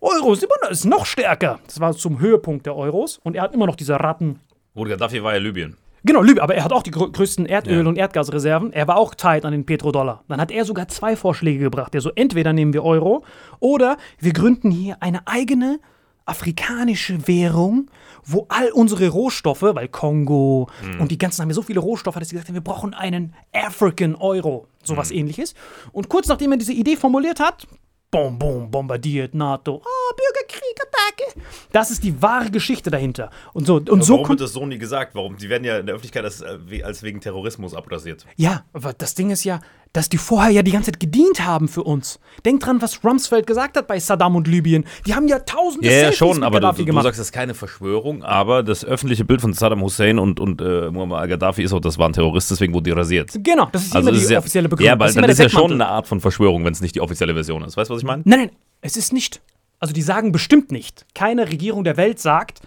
Euro 0.01 0.33
ist 0.33 0.43
immer 0.43 0.55
noch, 0.61 0.69
ist 0.71 0.83
noch 0.83 1.05
stärker. 1.05 1.59
Das 1.67 1.79
war 1.79 1.93
zum 1.93 2.19
Höhepunkt 2.19 2.65
der 2.65 2.75
Euros. 2.75 3.19
Und 3.23 3.35
er 3.37 3.43
hat 3.43 3.53
immer 3.53 3.65
noch 3.65 3.77
diese 3.77 3.97
Ratten 3.99 4.41
Gut, 4.75 4.89
Gaddafi 4.89 5.23
war 5.23 5.31
ja 5.33 5.39
Libyen. 5.39 5.77
Genau, 6.03 6.21
Libyen, 6.21 6.41
aber 6.43 6.53
er 6.55 6.65
hat 6.65 6.73
auch 6.73 6.83
die 6.83 6.91
grö 6.91 7.09
größten 7.09 7.47
Erdöl- 7.47 7.83
Ja. 7.83 7.87
und 7.87 7.97
Erdgasreserven. 7.97 8.73
Er 8.73 8.87
war 8.89 8.97
auch 8.97 9.15
tight 9.15 9.45
an 9.45 9.53
den 9.53 9.65
Petrodollar. 9.65 10.23
Dann 10.27 10.41
hat 10.41 10.51
er 10.51 10.65
sogar 10.65 10.89
zwei 10.89 11.15
Vorschläge 11.15 11.59
gebracht. 11.59 11.93
Der 11.93 12.01
so, 12.01 12.11
entweder 12.13 12.51
nehmen 12.51 12.73
wir 12.73 12.83
Euro 12.83 13.23
oder 13.61 13.95
wir 14.19 14.33
gründen 14.33 14.69
hier 14.69 14.97
eine 14.99 15.25
eigene 15.27 15.79
afrikanische 16.25 17.27
Währung, 17.27 17.89
wo 18.23 18.45
all 18.49 18.71
unsere 18.71 19.07
Rohstoffe, 19.09 19.61
weil 19.61 19.87
Kongo 19.87 20.69
und 20.99 21.11
die 21.11 21.17
ganzen 21.17 21.41
haben 21.41 21.49
ja 21.49 21.55
so 21.55 21.61
viele 21.61 21.79
Rohstoffe, 21.79 22.15
dass 22.15 22.29
sie 22.29 22.35
gesagt 22.35 22.49
haben, 22.49 22.55
wir 22.55 22.61
brauchen 22.61 22.93
einen 22.93 23.33
African 23.53 24.15
Euro, 24.15 24.67
sowas 24.83 25.11
ähnliches. 25.11 25.53
Und 25.91 26.09
kurz 26.09 26.27
nachdem 26.27 26.51
er 26.51 26.57
diese 26.57 26.73
Idee 26.73 26.95
formuliert 26.95 27.39
hat, 27.39 27.67
Bom, 28.11 28.39
bom, 28.39 28.71
bombardiert, 28.71 29.33
NATO, 29.35 29.81
ah, 29.83 30.13
Bürgerkrieg, 30.15 30.77
Attacke. 30.79 31.41
Das 31.73 31.91
ist 31.91 32.01
die 32.01 32.21
wahre 32.21 32.49
Geschichte 32.49 32.89
dahinter. 32.89 33.29
Und 33.51 33.65
so, 33.67 33.75
und 33.75 34.03
so 34.05 34.13
Warum 34.13 34.29
wird 34.29 34.39
das 34.39 34.53
so 34.53 34.65
nie 34.65 34.77
gesagt? 34.77 35.15
Warum? 35.15 35.35
Die 35.35 35.49
werden 35.49 35.65
ja 35.65 35.79
in 35.79 35.85
der 35.85 35.95
Öffentlichkeit 35.95 36.23
als, 36.23 36.39
äh, 36.41 36.83
als 36.83 37.03
wegen 37.03 37.19
Terrorismus 37.19 37.73
abrasiert. 37.73 38.25
Ja, 38.37 38.63
aber 38.71 38.93
das 38.93 39.15
Ding 39.15 39.31
ist 39.31 39.43
ja, 39.43 39.59
dass 39.95 40.09
die 40.09 40.17
vorher 40.17 40.51
ja 40.51 40.61
die 40.61 40.71
ganze 40.71 40.91
Zeit 40.91 40.99
gedient 40.99 41.45
haben 41.45 41.67
für 41.67 41.83
uns. 41.83 42.19
Denk 42.45 42.59
dran, 42.61 42.81
was 42.81 43.03
Rumsfeld 43.03 43.47
gesagt 43.47 43.77
hat 43.77 43.87
bei 43.87 43.99
Saddam 43.99 44.35
und 44.35 44.47
Libyen. 44.47 44.83
Die 45.05 45.15
haben 45.15 45.27
ja 45.27 45.39
tausende 45.39 45.87
Ja, 45.87 45.93
ja, 45.93 45.99
Selfies 45.99 46.17
schon, 46.17 46.35
mit 46.37 46.43
aber 46.43 46.59
du, 46.59 46.65
Gaddafi 46.65 46.81
du 46.81 46.85
gemacht. 46.87 47.03
sagst, 47.05 47.19
das 47.19 47.27
ist 47.27 47.31
keine 47.31 47.53
Verschwörung, 47.53 48.23
aber 48.23 48.61
das 48.63 48.83
öffentliche 48.83 49.23
Bild 49.25 49.41
von 49.41 49.53
Saddam 49.53 49.81
Hussein 49.81 50.19
und, 50.19 50.39
und 50.39 50.61
äh, 50.61 50.89
Muammar 50.91 51.21
al-Gaddafi 51.21 51.63
ist 51.63 51.71
auch, 51.73 51.79
das 51.79 51.97
waren 51.97 52.11
Terroristen, 52.13 52.53
deswegen 52.55 52.73
wurde 52.73 52.83
die 52.83 52.91
rasiert. 52.91 53.31
genau, 53.41 53.67
das 53.71 53.83
ist 53.85 53.95
Also 53.95 54.09
immer 54.09 54.11
das 54.11 54.19
die 54.19 54.25
ist 54.25 54.31
ja, 54.31 54.39
offizielle 54.39 54.67
Begründung. 54.69 54.87
Ja, 54.93 54.99
weil 54.99 55.13
das 55.13 55.15
ist 55.29 55.37
der 55.39 55.45
ja 55.45 55.49
schon 55.49 55.71
eine 55.71 55.87
Art 55.87 56.07
von 56.07 56.19
Verschwörung, 56.19 56.65
wenn 56.65 56.73
es 56.73 56.81
nicht 56.81 56.95
die 56.95 57.01
offizielle 57.01 57.33
Version 57.33 57.63
ist. 57.63 57.77
Weißt 57.77 57.89
du, 57.89 57.93
was 57.93 58.01
ich 58.01 58.07
meine? 58.07 58.21
Nein, 58.25 58.39
nein, 58.39 58.49
es 58.81 58.97
ist 58.97 59.13
nicht. 59.13 59.41
Also 59.79 59.93
die 59.93 60.01
sagen 60.01 60.31
bestimmt 60.31 60.71
nicht. 60.71 61.05
Keine 61.13 61.47
Regierung 61.47 61.83
der 61.83 61.97
Welt 61.97 62.19
sagt, 62.19 62.59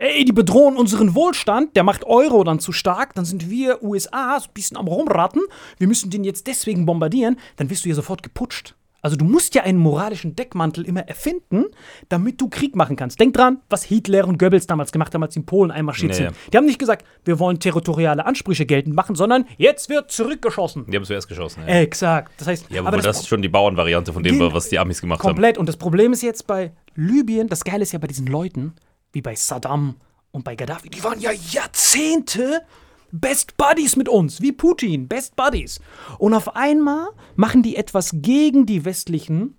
ey, 0.00 0.24
die 0.24 0.32
bedrohen 0.32 0.76
unseren 0.76 1.14
Wohlstand, 1.14 1.76
der 1.76 1.84
macht 1.84 2.04
Euro 2.04 2.42
dann 2.42 2.58
zu 2.58 2.72
stark, 2.72 3.14
dann 3.14 3.24
sind 3.24 3.50
wir 3.50 3.82
USA 3.82 4.40
so 4.40 4.48
ein 4.48 4.54
bisschen 4.54 4.76
am 4.76 4.88
Rumraten, 4.88 5.42
wir 5.78 5.86
müssen 5.86 6.10
den 6.10 6.24
jetzt 6.24 6.46
deswegen 6.46 6.86
bombardieren, 6.86 7.36
dann 7.56 7.70
wirst 7.70 7.84
du 7.84 7.90
ja 7.90 7.94
sofort 7.94 8.22
geputscht. 8.22 8.74
Also 9.02 9.16
du 9.16 9.24
musst 9.24 9.54
ja 9.54 9.62
einen 9.62 9.78
moralischen 9.78 10.36
Deckmantel 10.36 10.84
immer 10.84 11.00
erfinden, 11.00 11.64
damit 12.10 12.38
du 12.38 12.48
Krieg 12.48 12.76
machen 12.76 12.96
kannst. 12.96 13.18
Denk 13.18 13.32
dran, 13.32 13.60
was 13.70 13.82
Hitler 13.82 14.28
und 14.28 14.38
Goebbels 14.38 14.66
damals 14.66 14.92
gemacht 14.92 15.14
haben, 15.14 15.22
als 15.22 15.34
sie 15.34 15.40
in 15.40 15.46
Polen 15.46 15.70
einmarschiert 15.70 16.12
Ja, 16.12 16.16
sind. 16.16 16.36
Die 16.52 16.56
haben 16.58 16.66
nicht 16.66 16.78
gesagt, 16.78 17.06
wir 17.24 17.38
wollen 17.38 17.58
territoriale 17.58 18.26
Ansprüche 18.26 18.66
geltend 18.66 18.94
machen, 18.94 19.16
sondern 19.16 19.46
jetzt 19.56 19.88
wird 19.88 20.10
zurückgeschossen. 20.10 20.84
Die 20.86 20.96
haben 20.96 21.04
zuerst 21.04 21.28
geschossen. 21.28 21.62
Ja, 21.66 21.76
Exakt. 21.76 22.32
Das 22.38 22.48
heißt, 22.48 22.66
ja 22.68 22.84
aber 22.84 22.98
das, 22.98 23.20
ist 23.20 23.28
schon 23.28 23.40
die 23.40 23.48
Bauernvariante 23.48 24.12
von 24.12 24.22
dem, 24.22 24.38
was 24.38 24.68
die 24.68 24.78
Amis 24.78 25.00
gemacht 25.00 25.20
Komplett. 25.20 25.56
Und 25.56 25.66
das 25.66 25.78
Problem 25.78 26.12
ist 26.12 26.22
jetzt 26.22 26.46
bei 26.46 26.72
Libyen, 26.94 27.48
das 27.48 27.64
Geile 27.64 27.82
ist 27.82 27.92
ja 27.92 27.98
bei 27.98 28.06
diesen 28.06 28.26
Leuten, 28.26 28.74
wie 29.12 29.22
bei 29.22 29.34
Saddam 29.34 29.96
und 30.30 30.44
bei 30.44 30.54
Gaddafi, 30.54 30.88
die 30.90 31.02
waren 31.02 31.20
ja 31.20 31.32
Jahrzehnte 31.32 32.62
Best 33.12 33.56
Buddies 33.56 33.96
mit 33.96 34.08
uns, 34.08 34.40
wie 34.40 34.52
Putin, 34.52 35.08
Best 35.08 35.34
Buddies. 35.34 35.80
Und 36.18 36.34
auf 36.34 36.54
einmal 36.54 37.08
machen 37.34 37.62
die 37.62 37.76
etwas 37.76 38.10
gegen 38.14 38.66
die 38.66 38.84
westlichen, 38.84 39.56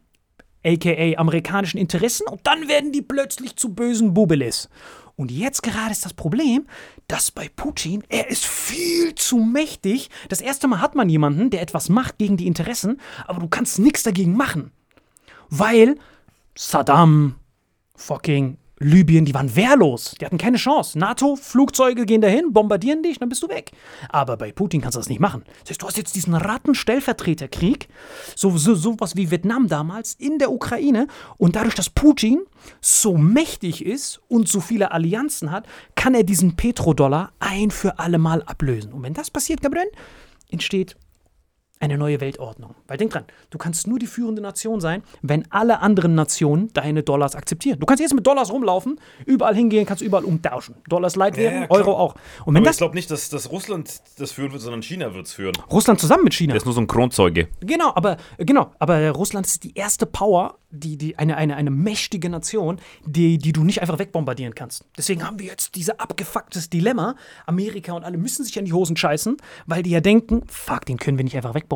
aka 0.63 1.17
amerikanischen 1.17 1.77
Interessen, 1.77 2.27
und 2.27 2.41
dann 2.47 2.67
werden 2.67 2.91
die 2.91 3.01
plötzlich 3.01 3.55
zu 3.57 3.73
bösen 3.73 4.13
Bubeles. 4.13 4.69
Und 5.17 5.31
jetzt 5.31 5.61
gerade 5.63 5.91
ist 5.91 6.05
das 6.05 6.13
Problem, 6.13 6.65
dass 7.07 7.31
bei 7.31 7.49
Putin, 7.53 8.03
er 8.07 8.29
ist 8.29 8.45
viel 8.45 9.13
zu 9.15 9.37
mächtig. 9.37 10.09
Das 10.29 10.39
erste 10.39 10.67
Mal 10.67 10.81
hat 10.81 10.95
man 10.95 11.09
jemanden, 11.09 11.49
der 11.49 11.61
etwas 11.61 11.89
macht 11.89 12.17
gegen 12.17 12.37
die 12.37 12.47
Interessen, 12.47 13.01
aber 13.27 13.41
du 13.41 13.47
kannst 13.47 13.79
nichts 13.79 14.03
dagegen 14.03 14.35
machen. 14.35 14.71
Weil 15.49 15.97
Saddam, 16.55 17.35
fucking 17.95 18.57
Libyen, 18.81 19.25
die 19.25 19.33
waren 19.33 19.55
wehrlos. 19.55 20.15
Die 20.19 20.25
hatten 20.25 20.37
keine 20.37 20.57
Chance. 20.57 20.97
NATO-Flugzeuge 20.97 22.05
gehen 22.05 22.21
dahin, 22.21 22.51
bombardieren 22.51 23.03
dich, 23.03 23.19
dann 23.19 23.29
bist 23.29 23.43
du 23.43 23.47
weg. 23.47 23.71
Aber 24.09 24.37
bei 24.37 24.51
Putin 24.51 24.81
kannst 24.81 24.95
du 24.95 24.99
das 24.99 25.09
nicht 25.09 25.19
machen. 25.19 25.43
Das 25.61 25.71
heißt, 25.71 25.81
du 25.81 25.87
hast 25.87 25.97
jetzt 25.97 26.15
diesen 26.15 26.33
Ratten-Stellvertreterkrieg, 26.33 27.87
so, 28.35 28.57
so, 28.57 28.73
sowas 28.73 29.15
wie 29.15 29.29
Vietnam 29.29 29.67
damals, 29.67 30.15
in 30.15 30.39
der 30.39 30.51
Ukraine. 30.51 31.07
Und 31.37 31.55
dadurch, 31.55 31.75
dass 31.75 31.89
Putin 31.89 32.41
so 32.81 33.17
mächtig 33.17 33.85
ist 33.85 34.19
und 34.27 34.47
so 34.47 34.59
viele 34.59 34.91
Allianzen 34.91 35.51
hat, 35.51 35.67
kann 35.95 36.15
er 36.15 36.23
diesen 36.23 36.55
Petrodollar 36.55 37.31
ein 37.39 37.69
für 37.69 37.99
alle 37.99 38.17
Mal 38.17 38.41
ablösen. 38.43 38.93
Und 38.93 39.03
wenn 39.03 39.13
das 39.13 39.29
passiert, 39.29 39.61
Gabriel, 39.61 39.91
entsteht 40.49 40.95
eine 41.81 41.97
neue 41.97 42.21
Weltordnung. 42.21 42.75
Weil 42.87 42.97
denk 42.97 43.11
dran, 43.11 43.25
du 43.49 43.57
kannst 43.57 43.87
nur 43.87 43.99
die 43.99 44.07
führende 44.07 44.41
Nation 44.41 44.79
sein, 44.81 45.03
wenn 45.21 45.51
alle 45.51 45.79
anderen 45.79 46.15
Nationen 46.15 46.71
deine 46.73 47.03
Dollars 47.03 47.35
akzeptieren. 47.35 47.79
Du 47.79 47.85
kannst 47.85 48.01
jetzt 48.01 48.13
mit 48.13 48.25
Dollars 48.25 48.51
rumlaufen, 48.51 48.99
überall 49.25 49.55
hingehen, 49.55 49.85
kannst 49.85 50.03
überall 50.03 50.23
umtauschen. 50.23 50.75
Dollars 50.87 51.15
Leitwährung, 51.15 51.61
Ja. 51.61 51.69
Euro 51.71 51.93
auch. 51.93 52.15
Und 52.45 52.53
wenn 52.53 52.57
Aber 52.57 52.65
das 52.65 52.75
ich 52.75 52.79
glaube 52.79 52.95
nicht, 52.95 53.09
dass, 53.11 53.29
dass 53.29 53.51
Russland 53.51 54.01
das 54.17 54.31
führen 54.31 54.51
wird, 54.51 54.61
sondern 54.61 54.81
China 54.81 55.13
wird 55.13 55.25
es 55.25 55.33
führen. 55.33 55.53
Russland 55.71 55.99
zusammen 55.99 56.23
mit 56.23 56.33
China. 56.33 56.51
Der 56.53 56.57
ist 56.57 56.65
nur 56.65 56.73
so 56.73 56.81
ein 56.81 56.87
Kronzeuge. 56.87 57.47
Genau, 57.61 57.91
aber 57.95 58.17
genau, 58.37 58.71
aber 58.79 59.09
Russland 59.11 59.45
ist 59.45 59.63
die 59.63 59.73
erste 59.75 60.05
Power, 60.05 60.55
die, 60.69 60.97
die 60.97 61.17
eine, 61.17 61.35
eine, 61.35 61.55
eine 61.55 61.69
mächtige 61.71 62.29
Nation, 62.29 62.79
die, 63.05 63.37
die 63.37 63.51
du 63.51 63.63
nicht 63.63 63.81
einfach 63.81 63.99
wegbombardieren 63.99 64.55
kannst. 64.55 64.85
Deswegen 64.97 65.25
haben 65.25 65.39
wir 65.39 65.47
jetzt 65.47 65.75
dieses 65.75 65.99
abgefucktes 65.99 66.69
Dilemma. 66.69 67.15
Amerika 67.45 67.93
und 67.93 68.03
alle 68.03 68.17
müssen 68.17 68.45
sich 68.45 68.57
an 68.57 68.65
die 68.65 68.73
Hosen 68.73 68.95
scheißen, 68.95 69.37
weil 69.65 69.83
die 69.83 69.89
ja 69.89 69.99
denken, 69.99 70.43
fuck, 70.47 70.85
den 70.85 70.97
können 70.97 71.17
wir 71.17 71.23
nicht 71.23 71.35
einfach 71.35 71.53
wegbombardieren. 71.53 71.70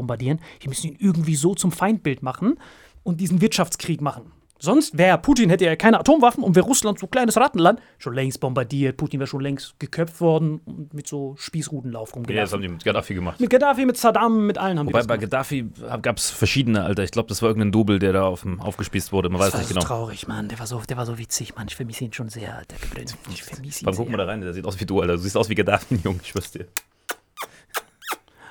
Wir 0.60 0.69
müssen 0.69 0.88
ihn 0.88 0.97
irgendwie 0.99 1.36
so 1.36 1.55
zum 1.55 1.71
Feindbild 1.71 2.21
machen 2.23 2.58
und 3.03 3.21
diesen 3.21 3.41
Wirtschaftskrieg 3.41 4.01
machen. 4.01 4.31
Sonst 4.58 4.97
wäre 4.97 5.17
Putin 5.17 5.49
hätte 5.49 5.65
ja 5.65 5.75
keine 5.75 5.99
Atomwaffen 5.99 6.41
und 6.41 6.55
wäre 6.55 6.65
Russland 6.65 6.97
so 6.97 7.08
ein 7.08 7.12
kleines 7.12 7.36
Rattenland 7.36 7.81
schon 7.97 8.13
längst 8.13 8.39
bombardiert. 8.39 8.95
Putin 8.95 9.19
wäre 9.19 9.27
schon 9.27 9.41
längst 9.41 9.75
geköpft 9.79 10.21
worden 10.21 10.62
und 10.65 10.93
mit 10.93 11.08
so 11.08 11.36
Spießrutenlauf 11.38 12.10
Ja, 12.10 12.13
das 12.13 12.15
rumgelaufen. 12.15 12.53
haben 12.53 12.62
die 12.62 12.67
mit 12.69 12.84
Gaddafi 12.86 13.13
gemacht. 13.15 13.39
mit 13.41 13.49
Gaddafi, 13.49 13.86
mit 13.86 13.97
Saddam, 13.97 14.47
mit 14.47 14.58
allen 14.58 14.79
haben 14.79 14.88
Wobei 14.88 15.01
die 15.01 15.08
bei 15.08 15.17
das 15.17 15.29
Gaddafi 15.29 15.65
gab 16.01 16.17
es 16.17 16.29
verschiedene, 16.29 16.84
Alter. 16.86 17.03
Ich 17.03 17.12
glaube, 17.12 17.27
das 17.27 17.41
war 17.41 17.49
irgendein 17.49 17.73
Double, 17.73 17.99
der 17.99 18.13
da 18.13 18.23
auf 18.23 18.41
dem, 18.43 18.62
aufgespießt 18.62 19.12
wurde. 19.12 19.27
Man 19.29 19.39
weiß 19.41 19.47
Das 19.47 19.53
war 19.55 19.60
nicht 19.60 19.67
so 19.69 19.73
genau. 19.75 19.86
traurig, 19.86 20.25
Mann. 20.29 20.47
Der 20.47 20.58
war 20.58 20.67
so, 20.67 20.81
der 20.88 20.95
war 20.95 21.05
so 21.05 21.17
witzig, 21.17 21.53
Mann. 21.58 21.67
Ich 21.67 21.75
vermisse 21.75 22.05
ihn 22.05 22.13
schon 22.13 22.29
sehr, 22.29 22.62
der 22.69 22.77
Gabriel. 22.79 23.05
Ich 23.31 23.43
vermisse 23.43 23.81
ihn 23.84 23.86
Dann 23.88 23.95
guck 23.95 24.10
mal 24.10 24.17
da 24.17 24.23
rein, 24.25 24.39
der 24.39 24.53
sieht 24.53 24.65
aus 24.65 24.79
wie 24.79 24.86
du, 24.86 25.01
Alter. 25.01 25.13
Du 25.17 25.19
siehst 25.19 25.36
aus 25.36 25.49
wie 25.49 25.55
Gaddafi, 25.55 25.95
Junge, 26.03 26.19
ich 26.23 26.29
schwör's 26.29 26.51
dir. 26.51 26.65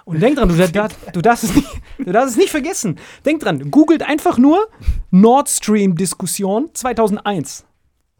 Und 0.04 0.20
denk 0.20 0.36
dran, 0.36 0.48
du, 0.48 0.54
dar- 0.56 0.88
du, 1.12 1.20
darfst 1.22 1.44
es 1.44 1.54
nicht, 1.54 1.68
du 1.98 2.12
darfst 2.12 2.32
es 2.32 2.36
nicht 2.36 2.50
vergessen. 2.50 2.98
Denk 3.24 3.40
dran, 3.40 3.70
googelt 3.70 4.02
einfach 4.02 4.36
nur 4.38 4.68
Nord 5.10 5.48
Stream-Diskussion 5.48 6.70
2001. 6.74 7.64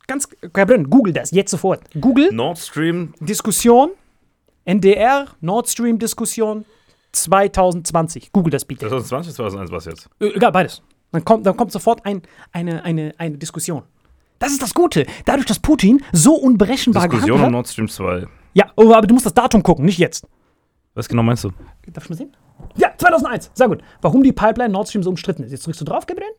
Ganz, 0.06 0.28
Gabriel, 0.52 0.84
google 0.84 1.12
das 1.12 1.30
jetzt 1.30 1.50
sofort. 1.50 1.82
Google 2.00 2.30
Nord 2.32 2.58
Stream, 2.58 3.12
Diskussion, 3.20 3.90
NDR, 4.64 5.26
Nord 5.40 5.68
Stream-Diskussion 5.68 6.64
2020. 7.12 8.32
Google 8.32 8.50
das 8.50 8.64
bitte. 8.64 8.80
2020, 8.88 9.34
2001 9.34 9.70
war 9.70 9.78
es 9.78 9.84
jetzt. 9.84 10.08
Äh, 10.20 10.26
Egal, 10.36 10.52
beides. 10.52 10.82
Dann 11.12 11.24
kommt, 11.24 11.46
dann 11.46 11.56
kommt 11.56 11.70
sofort 11.72 12.04
ein, 12.04 12.22
eine, 12.52 12.84
eine, 12.84 13.14
eine 13.18 13.38
Diskussion. 13.38 13.82
Das 14.38 14.50
ist 14.52 14.60
das 14.62 14.74
Gute. 14.74 15.06
Dadurch, 15.24 15.46
dass 15.46 15.58
Putin 15.58 16.02
so 16.12 16.34
unberechenbar 16.34 17.04
Diskussion 17.08 17.26
gehandelt 17.38 17.40
um 17.40 17.44
hat. 17.46 17.52
Nord 17.52 17.68
Stream 17.68 17.88
2. 17.88 18.26
Ja, 18.54 18.66
oh, 18.76 18.92
aber 18.92 19.06
du 19.06 19.14
musst 19.14 19.26
das 19.26 19.34
Datum 19.34 19.62
gucken, 19.62 19.84
nicht 19.84 19.98
jetzt. 19.98 20.26
Was 20.94 21.08
genau 21.08 21.22
meinst 21.22 21.44
du? 21.44 21.50
Darf 21.92 22.04
ich 22.04 22.10
mal 22.10 22.16
sehen? 22.16 22.36
Ja, 22.76 22.92
2001. 22.96 23.50
Sehr 23.54 23.68
gut. 23.68 23.82
Warum 24.00 24.22
die 24.22 24.32
Pipeline 24.32 24.72
Nord 24.72 24.88
Stream 24.88 25.02
so 25.02 25.10
umstritten 25.10 25.42
ist. 25.42 25.50
Jetzt 25.50 25.66
drückst 25.66 25.80
du 25.80 25.84
drauf, 25.84 26.06
Gabriel. 26.06 26.30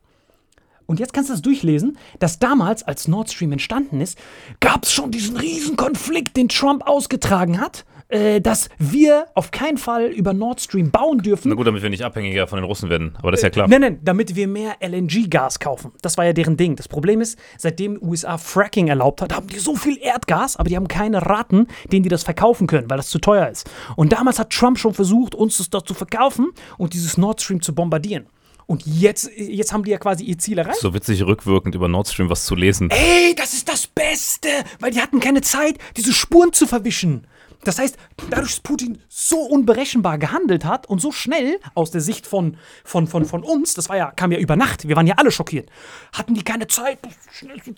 Und 0.85 0.99
jetzt 0.99 1.13
kannst 1.13 1.29
du 1.29 1.33
das 1.33 1.41
durchlesen, 1.41 1.97
dass 2.19 2.39
damals, 2.39 2.83
als 2.83 3.07
Nord 3.07 3.31
Stream 3.31 3.51
entstanden 3.51 4.01
ist, 4.01 4.17
gab 4.59 4.83
es 4.83 4.93
schon 4.93 5.11
diesen 5.11 5.35
riesen 5.35 5.75
Konflikt, 5.75 6.37
den 6.37 6.47
Trump 6.47 6.87
ausgetragen 6.87 7.59
hat, 7.59 7.85
äh, 8.09 8.39
dass 8.41 8.69
wir 8.77 9.27
auf 9.33 9.51
keinen 9.51 9.77
Fall 9.77 10.05
über 10.07 10.33
Nord 10.33 10.61
Stream 10.61 10.91
bauen 10.91 11.19
dürfen. 11.19 11.49
Na 11.49 11.55
gut, 11.55 11.67
damit 11.67 11.81
wir 11.81 11.89
nicht 11.89 12.03
abhängiger 12.03 12.47
von 12.47 12.57
den 12.57 12.65
Russen 12.65 12.89
werden. 12.89 13.15
Aber 13.19 13.31
das 13.31 13.39
ist 13.39 13.43
ja 13.43 13.49
klar. 13.49 13.67
Nein, 13.67 13.81
nein, 13.81 13.99
damit 14.03 14.35
wir 14.35 14.47
mehr 14.47 14.75
LNG-Gas 14.79 15.59
kaufen. 15.59 15.91
Das 16.01 16.17
war 16.17 16.25
ja 16.25 16.33
deren 16.33 16.57
Ding. 16.57 16.75
Das 16.75 16.87
Problem 16.87 17.21
ist, 17.21 17.39
seitdem 17.57 17.99
USA 18.01 18.37
Fracking 18.37 18.87
erlaubt 18.87 19.21
hat, 19.21 19.33
haben 19.35 19.47
die 19.47 19.59
so 19.59 19.75
viel 19.75 19.97
Erdgas, 20.01 20.55
aber 20.57 20.69
die 20.69 20.75
haben 20.75 20.87
keine 20.87 21.25
Raten, 21.25 21.67
denen 21.91 22.03
die 22.03 22.09
das 22.09 22.23
verkaufen 22.23 22.67
können, 22.67 22.89
weil 22.89 22.97
das 22.97 23.09
zu 23.09 23.19
teuer 23.19 23.49
ist. 23.49 23.69
Und 23.95 24.13
damals 24.13 24.39
hat 24.39 24.51
Trump 24.51 24.77
schon 24.77 24.93
versucht, 24.93 25.35
uns 25.35 25.57
das 25.57 25.69
dort 25.69 25.87
zu 25.87 25.93
verkaufen 25.93 26.51
und 26.77 26.93
dieses 26.93 27.17
Nord 27.17 27.41
Stream 27.41 27.61
zu 27.61 27.73
bombardieren. 27.73 28.27
Und 28.67 28.83
jetzt, 28.85 29.29
jetzt 29.37 29.73
haben 29.73 29.83
die 29.83 29.91
ja 29.91 29.99
quasi 29.99 30.23
ihr 30.23 30.37
Ziel 30.39 30.57
erreicht. 30.57 30.79
So 30.79 30.93
witzig 30.93 31.23
rückwirkend 31.23 31.75
über 31.75 31.87
Nord 31.87 32.07
Stream 32.07 32.29
was 32.29 32.45
zu 32.45 32.55
lesen. 32.55 32.89
Ey, 32.89 33.35
das 33.35 33.53
ist 33.53 33.69
das 33.69 33.85
Beste, 33.85 34.49
weil 34.79 34.91
die 34.91 35.01
hatten 35.01 35.19
keine 35.19 35.41
Zeit, 35.41 35.77
diese 35.95 36.13
Spuren 36.13 36.51
zu 36.51 36.65
verwischen. 36.65 37.27
Das 37.63 37.79
heißt, 37.79 37.97
dadurch, 38.29 38.51
dass 38.51 38.59
Putin 38.59 38.99
so 39.07 39.39
unberechenbar 39.39 40.17
gehandelt 40.17 40.65
hat 40.65 40.87
und 40.87 40.99
so 40.99 41.11
schnell 41.11 41.59
aus 41.73 41.91
der 41.91 42.01
Sicht 42.01 42.27
von, 42.27 42.57
von, 42.83 43.07
von, 43.07 43.25
von 43.25 43.43
uns, 43.43 43.73
das 43.73 43.89
war 43.89 43.97
ja, 43.97 44.11
kam 44.11 44.31
ja 44.31 44.39
über 44.39 44.55
Nacht, 44.55 44.87
wir 44.87 44.95
waren 44.95 45.07
ja 45.07 45.15
alle 45.17 45.31
schockiert, 45.31 45.69
hatten 46.13 46.33
die 46.33 46.43
keine 46.43 46.67
Zeit, 46.67 46.99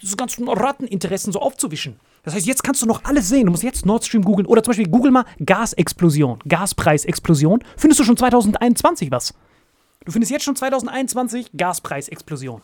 diese 0.01 0.15
ganzen 0.15 0.47
Ratteninteressen 0.47 1.31
so 1.31 1.39
aufzuwischen. 1.39 1.99
Das 2.23 2.33
heißt, 2.33 2.45
jetzt 2.45 2.63
kannst 2.63 2.81
du 2.81 2.85
noch 2.85 3.05
alles 3.05 3.29
sehen. 3.29 3.45
Du 3.45 3.51
musst 3.51 3.63
jetzt 3.63 3.85
Nord 3.85 4.03
Stream 4.03 4.23
googeln 4.23 4.47
oder 4.47 4.61
zum 4.61 4.71
Beispiel 4.71 4.89
google 4.89 5.11
mal 5.11 5.25
Gasexplosion, 5.45 6.39
Gaspreisexplosion. 6.47 7.63
Findest 7.77 7.99
du 8.01 8.03
schon 8.03 8.17
2021 8.17 9.11
was? 9.11 9.33
Du 10.03 10.11
findest 10.11 10.31
jetzt 10.31 10.43
schon 10.43 10.55
2021 10.55 11.51
Gaspreisexplosion 11.55 12.61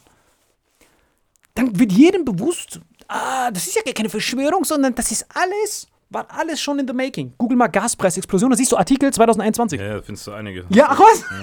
dann 1.55 1.77
wird 1.79 1.91
jedem 1.91 2.25
bewusst, 2.25 2.79
ah, 3.07 3.51
das 3.51 3.67
ist 3.67 3.75
ja 3.75 3.83
gar 3.83 3.93
keine 3.93 4.09
Verschwörung, 4.09 4.63
sondern 4.65 4.95
das 4.95 5.11
ist 5.11 5.25
alles, 5.33 5.87
war 6.13 6.27
alles 6.29 6.61
schon 6.61 6.79
in 6.79 6.87
the 6.87 6.93
making. 6.93 7.33
Google 7.37 7.57
mal 7.57 7.67
Gaspreisexplosion, 7.67 8.49
da 8.51 8.57
siehst 8.57 8.71
du 8.71 8.77
Artikel 8.77 9.11
2021. 9.11 9.79
Ja, 9.79 10.01
findest 10.01 10.27
du 10.27 10.31
einige. 10.31 10.65
Ja, 10.69 10.87
ach 10.89 10.99
was? 10.99 11.23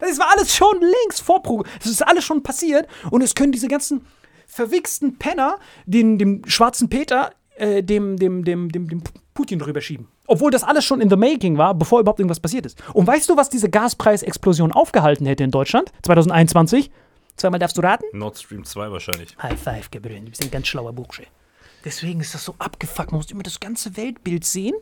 Das 0.00 0.16
war 0.16 0.30
alles 0.32 0.54
schon 0.54 0.80
längst 0.80 1.22
vorprogrammiert. 1.22 1.80
Das 1.80 1.90
ist 1.90 2.06
alles 2.06 2.24
schon 2.24 2.44
passiert. 2.44 2.86
Und 3.10 3.20
es 3.20 3.34
können 3.34 3.50
diese 3.50 3.66
ganzen 3.66 4.06
verwichsten 4.46 5.18
Penner 5.18 5.58
den, 5.86 6.18
dem 6.18 6.42
schwarzen 6.46 6.88
Peter 6.88 7.32
äh, 7.56 7.82
dem, 7.82 8.16
dem, 8.16 8.44
dem, 8.44 8.70
dem, 8.70 8.88
dem 8.88 9.02
Putin 9.34 9.60
rüberschieben. 9.60 10.06
Obwohl 10.26 10.50
das 10.50 10.62
alles 10.62 10.84
schon 10.84 11.00
in 11.00 11.10
the 11.10 11.16
making 11.16 11.58
war, 11.58 11.74
bevor 11.74 12.00
überhaupt 12.00 12.20
irgendwas 12.20 12.40
passiert 12.40 12.66
ist. 12.66 12.80
Und 12.92 13.06
weißt 13.06 13.28
du, 13.28 13.36
was 13.36 13.50
diese 13.50 13.68
Gaspreisexplosion 13.68 14.72
aufgehalten 14.72 15.26
hätte 15.26 15.42
in 15.42 15.50
Deutschland 15.50 15.90
2021? 16.02 16.90
Zweimal 17.36 17.58
darfst 17.58 17.76
du 17.76 17.82
raten? 17.82 18.04
Nord 18.12 18.38
Stream 18.38 18.64
2 18.64 18.90
wahrscheinlich. 18.90 19.36
High 19.42 19.58
five, 19.58 19.90
Gabriel. 19.90 20.20
Du 20.20 20.30
bist 20.30 20.42
ein 20.42 20.50
ganz 20.50 20.66
schlauer 20.66 20.92
Bursche. 20.92 21.24
Deswegen 21.84 22.20
ist 22.20 22.34
das 22.34 22.44
so 22.44 22.54
abgefuckt. 22.58 23.12
Man 23.12 23.18
muss 23.18 23.30
immer 23.30 23.42
das 23.42 23.60
ganze 23.60 23.96
Weltbild 23.96 24.44
sehen 24.44 24.74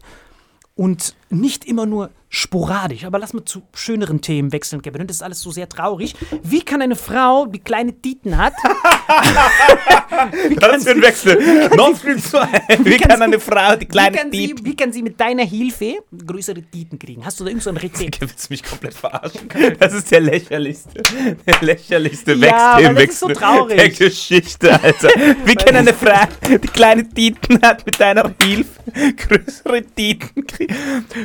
und 0.74 1.14
nicht 1.28 1.64
immer 1.64 1.86
nur 1.86 2.10
sporadisch. 2.28 3.04
Aber 3.04 3.18
lass 3.18 3.32
mal 3.32 3.44
zu 3.44 3.62
schöneren 3.74 4.20
Themen 4.20 4.52
wechseln, 4.52 4.82
Gabriel. 4.82 5.06
Das 5.06 5.16
ist 5.18 5.22
alles 5.22 5.40
so 5.40 5.50
sehr 5.50 5.68
traurig. 5.68 6.14
Wie 6.42 6.60
kann 6.62 6.82
eine 6.82 6.96
Frau, 6.96 7.46
die 7.46 7.60
kleine 7.60 7.92
Titen 8.00 8.36
hat, 8.36 8.52
Was 10.60 10.84
für 10.84 10.90
ein 10.90 11.02
Wechsel. 11.02 11.70
Nord 11.76 11.98
Stream 11.98 12.18
2. 12.18 12.48
Wie 12.80 12.96
kann 12.96 13.22
eine 13.22 13.38
Frau 13.40 13.76
die 13.76 13.86
kleine 13.86 14.30
Dieb... 14.30 14.60
wie 14.64 14.74
kann 14.76 14.92
sie 14.92 15.02
mit 15.02 15.20
deiner 15.20 15.44
Hilfe 15.44 15.96
größere 16.26 16.62
Titen 16.62 16.98
kriegen? 16.98 17.24
Hast 17.24 17.40
du 17.40 17.44
da 17.44 17.50
irgend 17.50 17.62
so 17.62 17.70
Rezept? 17.76 18.20
Willst 18.20 18.48
du 18.48 18.52
mich 18.52 18.62
komplett 18.62 18.94
verarschen? 18.94 19.48
Das 19.78 19.92
ist 19.94 20.10
der 20.10 20.20
lächerlichste, 20.20 21.02
der 21.46 21.56
lächerlichste 21.60 22.34
Ja, 22.34 22.78
Wechsel, 22.78 22.94
das 22.94 23.04
ist 23.04 23.20
so 23.20 23.28
Wechsel 23.28 23.36
traurig. 23.36 23.76
der 23.76 23.90
Geschichte, 23.90 24.82
Alter. 24.82 25.08
Wie 25.44 25.54
kann 25.54 25.76
eine 25.76 25.92
Frau, 25.94 26.26
die 26.50 26.68
kleine 26.68 27.08
Titen 27.08 27.60
hat, 27.62 27.84
mit 27.86 28.00
deiner 28.00 28.32
Hilfe 28.42 28.80
größere 29.16 29.82
Titen 29.94 30.46
kriegen? 30.46 30.74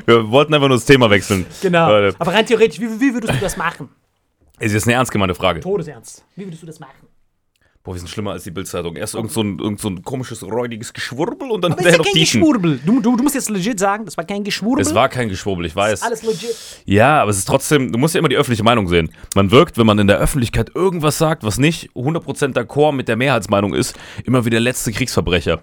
Wir 0.06 0.30
wollten 0.30 0.54
einfach 0.54 0.67
nur 0.67 0.77
das 0.77 0.86
Thema 0.86 1.10
wechseln. 1.10 1.45
Genau. 1.62 1.89
Leute, 1.89 2.15
Aber 2.19 2.34
rein 2.34 2.45
theoretisch, 2.45 2.80
wie, 2.80 2.99
wie 2.99 3.13
würdest 3.13 3.34
du 3.34 3.39
das 3.39 3.58
machen? 3.58 3.89
Es 4.60 4.73
ist 4.73 4.86
eine 4.88 4.93
ernst 4.93 5.12
gemeinte 5.12 5.36
Frage. 5.36 5.60
Todesernst. 5.60 6.23
Wie 6.36 6.45
würdest 6.45 6.62
du 6.62 6.67
das 6.67 6.80
machen? 6.80 7.08
Boah, 7.84 7.95
wir 7.95 7.99
sind 7.99 8.10
schlimmer 8.10 8.34
als 8.34 8.43
die 8.43 8.51
Bildzeitung. 8.51 8.95
Erst 8.95 9.15
irgend 9.15 9.32
so 9.32 9.41
ein, 9.41 9.58
irgend 9.58 9.80
so 9.80 9.89
ein 9.89 10.04
komisches, 10.04 10.43
räudiges 10.43 10.93
Geschwurbel 10.93 11.49
und 11.49 11.63
dann 11.63 11.71
Aber 11.71 11.82
das 11.82 11.88
ist 11.88 11.91
ja 11.93 11.97
noch 11.97 12.06
kein 12.06 12.13
Titen. 12.13 12.39
Geschwurbel. 12.39 12.80
Du, 12.86 13.01
du, 13.01 13.17
du 13.17 13.23
musst 13.23 13.34
jetzt 13.34 13.49
legit 13.49 13.80
sagen, 13.80 14.06
das 14.06 14.15
war 14.17 14.23
kein 14.23 14.43
Geschwurbel. 14.43 14.84
Es 14.84 14.93
war 14.93 15.10
kein 15.10 15.30
Geschwurbel, 15.30 15.65
ich 15.65 15.75
weiß. 15.75 16.04
alles 16.04 16.21
legit. 16.21 16.56
Ja, 16.86 17.23
aber 17.23 17.32
es 17.32 17.39
ist 17.39 17.47
trotzdem, 17.47 17.91
du 17.91 17.97
musst 17.97 18.13
ja 18.13 18.19
immer 18.19 18.30
die 18.30 18.36
öffentliche 18.36 18.63
Meinung 18.63 18.88
sehen. 18.88 19.10
Man 19.34 19.49
wirkt, 19.49 19.80
wenn 19.80 19.88
man 19.88 19.97
in 19.97 20.06
der 20.06 20.19
Öffentlichkeit 20.19 20.75
irgendwas 20.75 21.17
sagt, 21.17 21.43
was 21.43 21.58
nicht 21.58 21.89
100% 21.95 22.54
d'accord 22.54 22.91
mit 22.91 23.08
der 23.08 23.15
Mehrheitsmeinung 23.15 23.73
ist, 23.73 23.97
immer 24.25 24.45
wie 24.45 24.51
der 24.51 24.60
letzte 24.60 24.91
Kriegsverbrecher. 24.91 25.62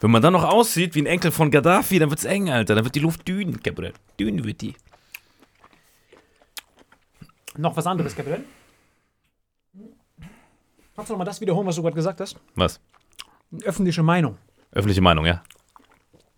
Wenn 0.00 0.10
man 0.10 0.22
dann 0.22 0.32
noch 0.32 0.44
aussieht 0.44 0.94
wie 0.94 1.02
ein 1.02 1.06
Enkel 1.06 1.30
von 1.30 1.50
Gaddafi, 1.50 1.98
dann 1.98 2.10
wird's 2.10 2.24
eng, 2.24 2.50
Alter. 2.50 2.74
Dann 2.74 2.84
wird 2.84 2.94
die 2.94 3.00
Luft 3.00 3.28
dünn, 3.28 3.60
Gabriel. 3.62 3.92
Dünn 4.18 4.42
wird 4.44 4.62
die. 4.62 4.74
Noch 7.56 7.76
was 7.76 7.86
anderes, 7.86 8.16
Gabriel? 8.16 8.44
Kannst 10.96 11.10
du 11.10 11.14
noch 11.14 11.18
mal 11.18 11.24
das 11.24 11.40
wiederholen, 11.40 11.66
was 11.66 11.76
du 11.76 11.82
gerade 11.82 11.94
gesagt 11.94 12.20
hast? 12.20 12.36
Was? 12.54 12.80
Öffentliche 13.62 14.02
Meinung. 14.02 14.38
Öffentliche 14.72 15.02
Meinung, 15.02 15.26
ja? 15.26 15.42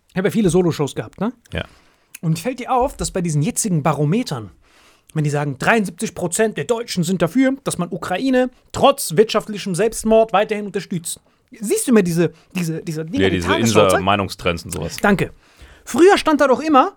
Ich 0.09 0.17
habe 0.17 0.27
ja 0.27 0.31
viele 0.31 0.49
Soloshows 0.49 0.95
gehabt, 0.95 1.19
ne? 1.21 1.33
Ja. 1.53 1.65
Und 2.21 2.39
fällt 2.39 2.59
dir 2.59 2.71
auf, 2.71 2.97
dass 2.97 3.11
bei 3.11 3.21
diesen 3.21 3.41
jetzigen 3.41 3.83
Barometern, 3.83 4.51
wenn 5.13 5.23
die 5.23 5.29
sagen, 5.29 5.57
73 5.57 6.15
Prozent 6.15 6.57
der 6.57 6.65
Deutschen 6.65 7.03
sind 7.03 7.21
dafür, 7.21 7.55
dass 7.63 7.77
man 7.77 7.89
Ukraine 7.91 8.49
trotz 8.71 9.15
wirtschaftlichem 9.15 9.75
Selbstmord 9.75 10.33
weiterhin 10.33 10.65
unterstützt. 10.65 11.19
Siehst 11.59 11.87
du 11.87 11.91
immer 11.91 12.01
diese, 12.03 12.33
diese, 12.55 12.81
diese 12.83 13.05
Dinger, 13.05 13.23
Ja, 13.23 13.29
die 13.29 13.35
diese? 13.37 13.55
Inser-Meinungstrends 13.55 14.65
und 14.65 14.71
sowas. 14.71 14.97
Danke. 14.97 15.31
Früher 15.85 16.17
stand 16.17 16.41
da 16.41 16.47
doch 16.47 16.59
immer 16.61 16.93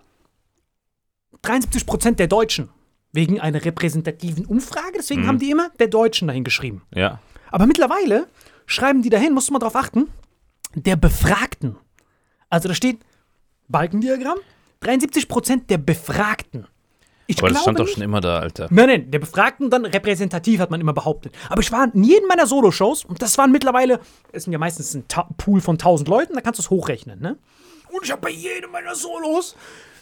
73 1.41 1.85
Prozent 1.85 2.19
der 2.19 2.27
Deutschen. 2.27 2.69
Wegen 3.13 3.39
einer 3.39 3.63
repräsentativen 3.63 4.45
Umfrage. 4.45 4.93
Deswegen 4.97 5.21
Mhm. 5.23 5.27
haben 5.27 5.39
die 5.39 5.49
immer 5.51 5.69
der 5.79 5.87
Deutschen 5.87 6.27
dahin 6.27 6.43
geschrieben. 6.43 6.81
Ja. 6.93 7.19
Aber 7.51 7.65
mittlerweile 7.65 8.27
schreiben 8.65 9.01
die 9.01 9.09
dahin, 9.09 9.33
musst 9.33 9.49
du 9.49 9.53
mal 9.53 9.59
drauf 9.59 9.75
achten, 9.75 10.07
der 10.75 10.97
Befragten. 10.97 11.77
Also 12.49 12.67
da 12.67 12.75
steht 12.75 12.99
Balkendiagramm, 13.69 14.37
73 14.81 15.27
Prozent 15.27 15.69
der 15.69 15.77
Befragten. 15.77 16.67
Ich 17.27 17.39
Aber 17.39 17.49
das 17.49 17.61
stand 17.61 17.77
doch 17.77 17.87
schon 17.87 18.03
immer 18.03 18.21
da, 18.21 18.39
Alter. 18.39 18.67
Nein, 18.69 18.87
nein, 18.87 19.11
der 19.11 19.19
Befragten 19.19 19.69
dann 19.69 19.85
repräsentativ, 19.85 20.61
hat 20.61 20.71
man 20.71 20.79
immer 20.79 20.93
behauptet. 20.93 21.33
Aber 21.49 21.61
ich 21.61 21.71
war 21.71 21.89
in 21.93 22.03
jedem 22.03 22.27
meiner 22.27 22.47
Soloshows, 22.47 23.03
und 23.03 23.21
das 23.21 23.37
waren 23.37 23.51
mittlerweile, 23.51 23.99
es 24.31 24.45
sind 24.45 24.53
ja 24.53 24.59
meistens 24.59 24.93
ein 24.93 25.07
Ta 25.09 25.27
Pool 25.37 25.59
von 25.59 25.75
1000 25.75 26.07
Leuten, 26.07 26.33
da 26.35 26.41
kannst 26.41 26.59
du 26.59 26.63
es 26.63 26.69
hochrechnen, 26.69 27.19
ne? 27.19 27.37
Und 27.89 28.03
ich 28.03 28.11
habe 28.11 28.21
bei 28.21 28.29
jedem 28.29 28.71
meiner 28.71 28.95
Solos 28.95 29.55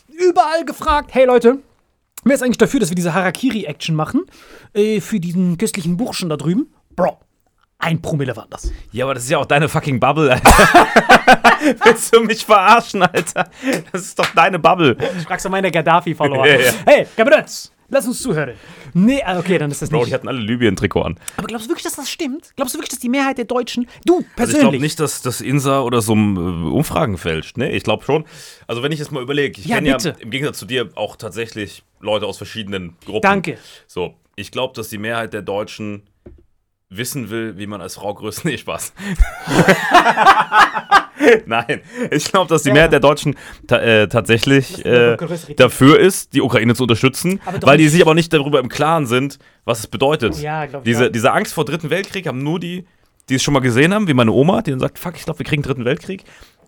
überall 0.07 0.65
gefragt, 0.65 1.13
hey 1.13 1.25
Leute, 1.25 1.59
wer 2.23 2.35
ist 2.35 2.43
eigentlich 2.43 2.57
dafür, 2.57 2.79
dass 2.79 2.89
wir 2.89 2.95
diese 2.95 3.13
Harakiri-Action 3.13 3.95
machen? 3.95 4.25
Äh, 4.73 5.01
für 5.01 5.19
diesen 5.19 5.57
köstlichen 5.57 5.97
Burschen 5.97 6.29
da 6.29 6.38
drüben? 6.38 6.73
Bro, 6.95 7.19
ein 7.85 8.01
Promille 8.01 8.35
war 8.35 8.47
das. 8.49 8.71
Ja, 8.91 9.05
aber 9.05 9.13
das 9.13 9.23
ist 9.23 9.29
ja 9.29 9.37
auch 9.37 9.45
deine 9.45 9.69
fucking 9.69 9.99
Bubble, 9.99 10.31
Alter. 10.31 10.87
Willst 11.85 12.15
du 12.15 12.21
mich 12.21 12.45
verarschen, 12.45 13.01
Alter? 13.03 13.49
Das 13.91 14.01
ist 14.01 14.19
doch 14.19 14.27
deine 14.35 14.59
Bubble. 14.59 14.97
Ich 15.17 15.23
frag's 15.25 15.45
an 15.45 15.51
meine 15.51 15.71
Gaddafi-Follower. 15.71 16.45
Ja, 16.55 16.59
ja. 16.59 16.71
Hey, 16.85 17.07
Gabriels, 17.15 17.71
lass 17.89 18.05
uns 18.05 18.21
zuhören. 18.21 18.53
Nee, 18.93 19.21
ah, 19.25 19.39
okay, 19.39 19.57
dann 19.57 19.71
ist 19.71 19.81
das 19.81 19.89
Bro, 19.89 19.99
nicht. 19.99 20.09
die 20.09 20.13
hatten 20.13 20.27
alle 20.27 20.39
Libyen-Trikot 20.39 21.01
an. 21.01 21.19
Aber 21.37 21.47
glaubst 21.47 21.65
du 21.65 21.69
wirklich, 21.71 21.83
dass 21.83 21.95
das 21.95 22.09
stimmt? 22.09 22.51
Glaubst 22.55 22.73
du 22.73 22.77
wirklich, 22.79 22.89
dass 22.91 22.99
die 22.99 23.09
Mehrheit 23.09 23.37
der 23.37 23.45
Deutschen, 23.45 23.87
du 24.05 24.15
Also 24.17 24.25
ich 24.27 24.35
persönlich, 24.35 24.61
glaube 24.61 24.79
nicht, 24.79 24.99
dass 24.99 25.21
das 25.21 25.41
Insa 25.41 25.81
oder 25.81 26.01
so 26.01 26.13
äh, 26.13 26.17
Umfragen 26.17 27.17
fälscht. 27.17 27.57
Ne, 27.57 27.71
ich 27.71 27.83
glaube 27.83 28.03
schon. 28.05 28.25
Also 28.67 28.83
wenn 28.83 28.91
ich 28.91 28.99
jetzt 28.99 29.11
mal 29.11 29.21
überlege, 29.23 29.59
ich 29.59 29.67
Ja, 29.67 29.77
kenne 29.77 29.89
ja 29.89 29.97
im 30.19 30.29
Gegensatz 30.29 30.59
zu 30.59 30.65
dir 30.65 30.89
auch 30.95 31.15
tatsächlich 31.15 31.83
Leute 31.99 32.25
aus 32.25 32.37
verschiedenen 32.37 32.95
Gruppen. 33.05 33.21
Danke. 33.21 33.57
So, 33.87 34.13
ich 34.35 34.51
glaube, 34.51 34.73
dass 34.75 34.89
die 34.89 34.97
Mehrheit 34.97 35.33
der 35.33 35.41
Deutschen 35.41 36.03
wissen 36.89 37.29
will, 37.29 37.57
wie 37.57 37.67
man 37.67 37.81
als 37.81 37.95
Frau 37.95 38.13
größt. 38.13 38.45
Nee, 38.45 38.57
Spaß. 38.57 38.93
Nein, 41.45 41.81
ich 42.11 42.25
glaube, 42.25 42.49
dass 42.49 42.63
die 42.63 42.71
Mehrheit 42.71 42.91
der 42.91 42.99
Deutschen 42.99 43.35
ta 43.65 43.79
äh, 43.79 44.07
tatsächlich 44.07 44.85
äh, 44.85 45.17
dafür 45.55 45.99
ist, 45.99 46.33
die 46.33 46.41
Ukraine 46.41 46.75
zu 46.75 46.83
unterstützen, 46.83 47.41
weil 47.61 47.77
die 47.77 47.87
sich 47.87 48.01
aber 48.01 48.13
nicht 48.13 48.31
darüber 48.33 48.59
im 48.59 48.69
Klaren 48.69 49.07
sind, 49.07 49.39
was 49.63 49.79
es 49.79 49.87
bedeutet. 49.87 50.39
Ja, 50.41 50.65
glaub 50.65 50.83
diese, 50.83 51.07
auch. 51.07 51.11
diese 51.11 51.31
Angst 51.31 51.53
vor 51.53 51.65
Dritten 51.65 51.89
Weltkrieg 51.89 52.27
haben 52.27 52.43
nur 52.43 52.59
die, 52.59 52.85
die 53.29 53.35
es 53.35 53.43
schon 53.43 53.53
mal 53.53 53.61
gesehen 53.61 53.93
haben, 53.93 54.07
wie 54.07 54.13
meine 54.13 54.31
Oma, 54.31 54.61
die 54.61 54.71
dann 54.71 54.79
sagt, 54.79 54.99
fuck, 54.99 55.15
ich 55.15 55.23
glaube, 55.23 55.39
wir 55.39 55.45
kriegen 55.45 55.63
Dritten 55.63 55.85
Weltkrieg. 55.85 56.23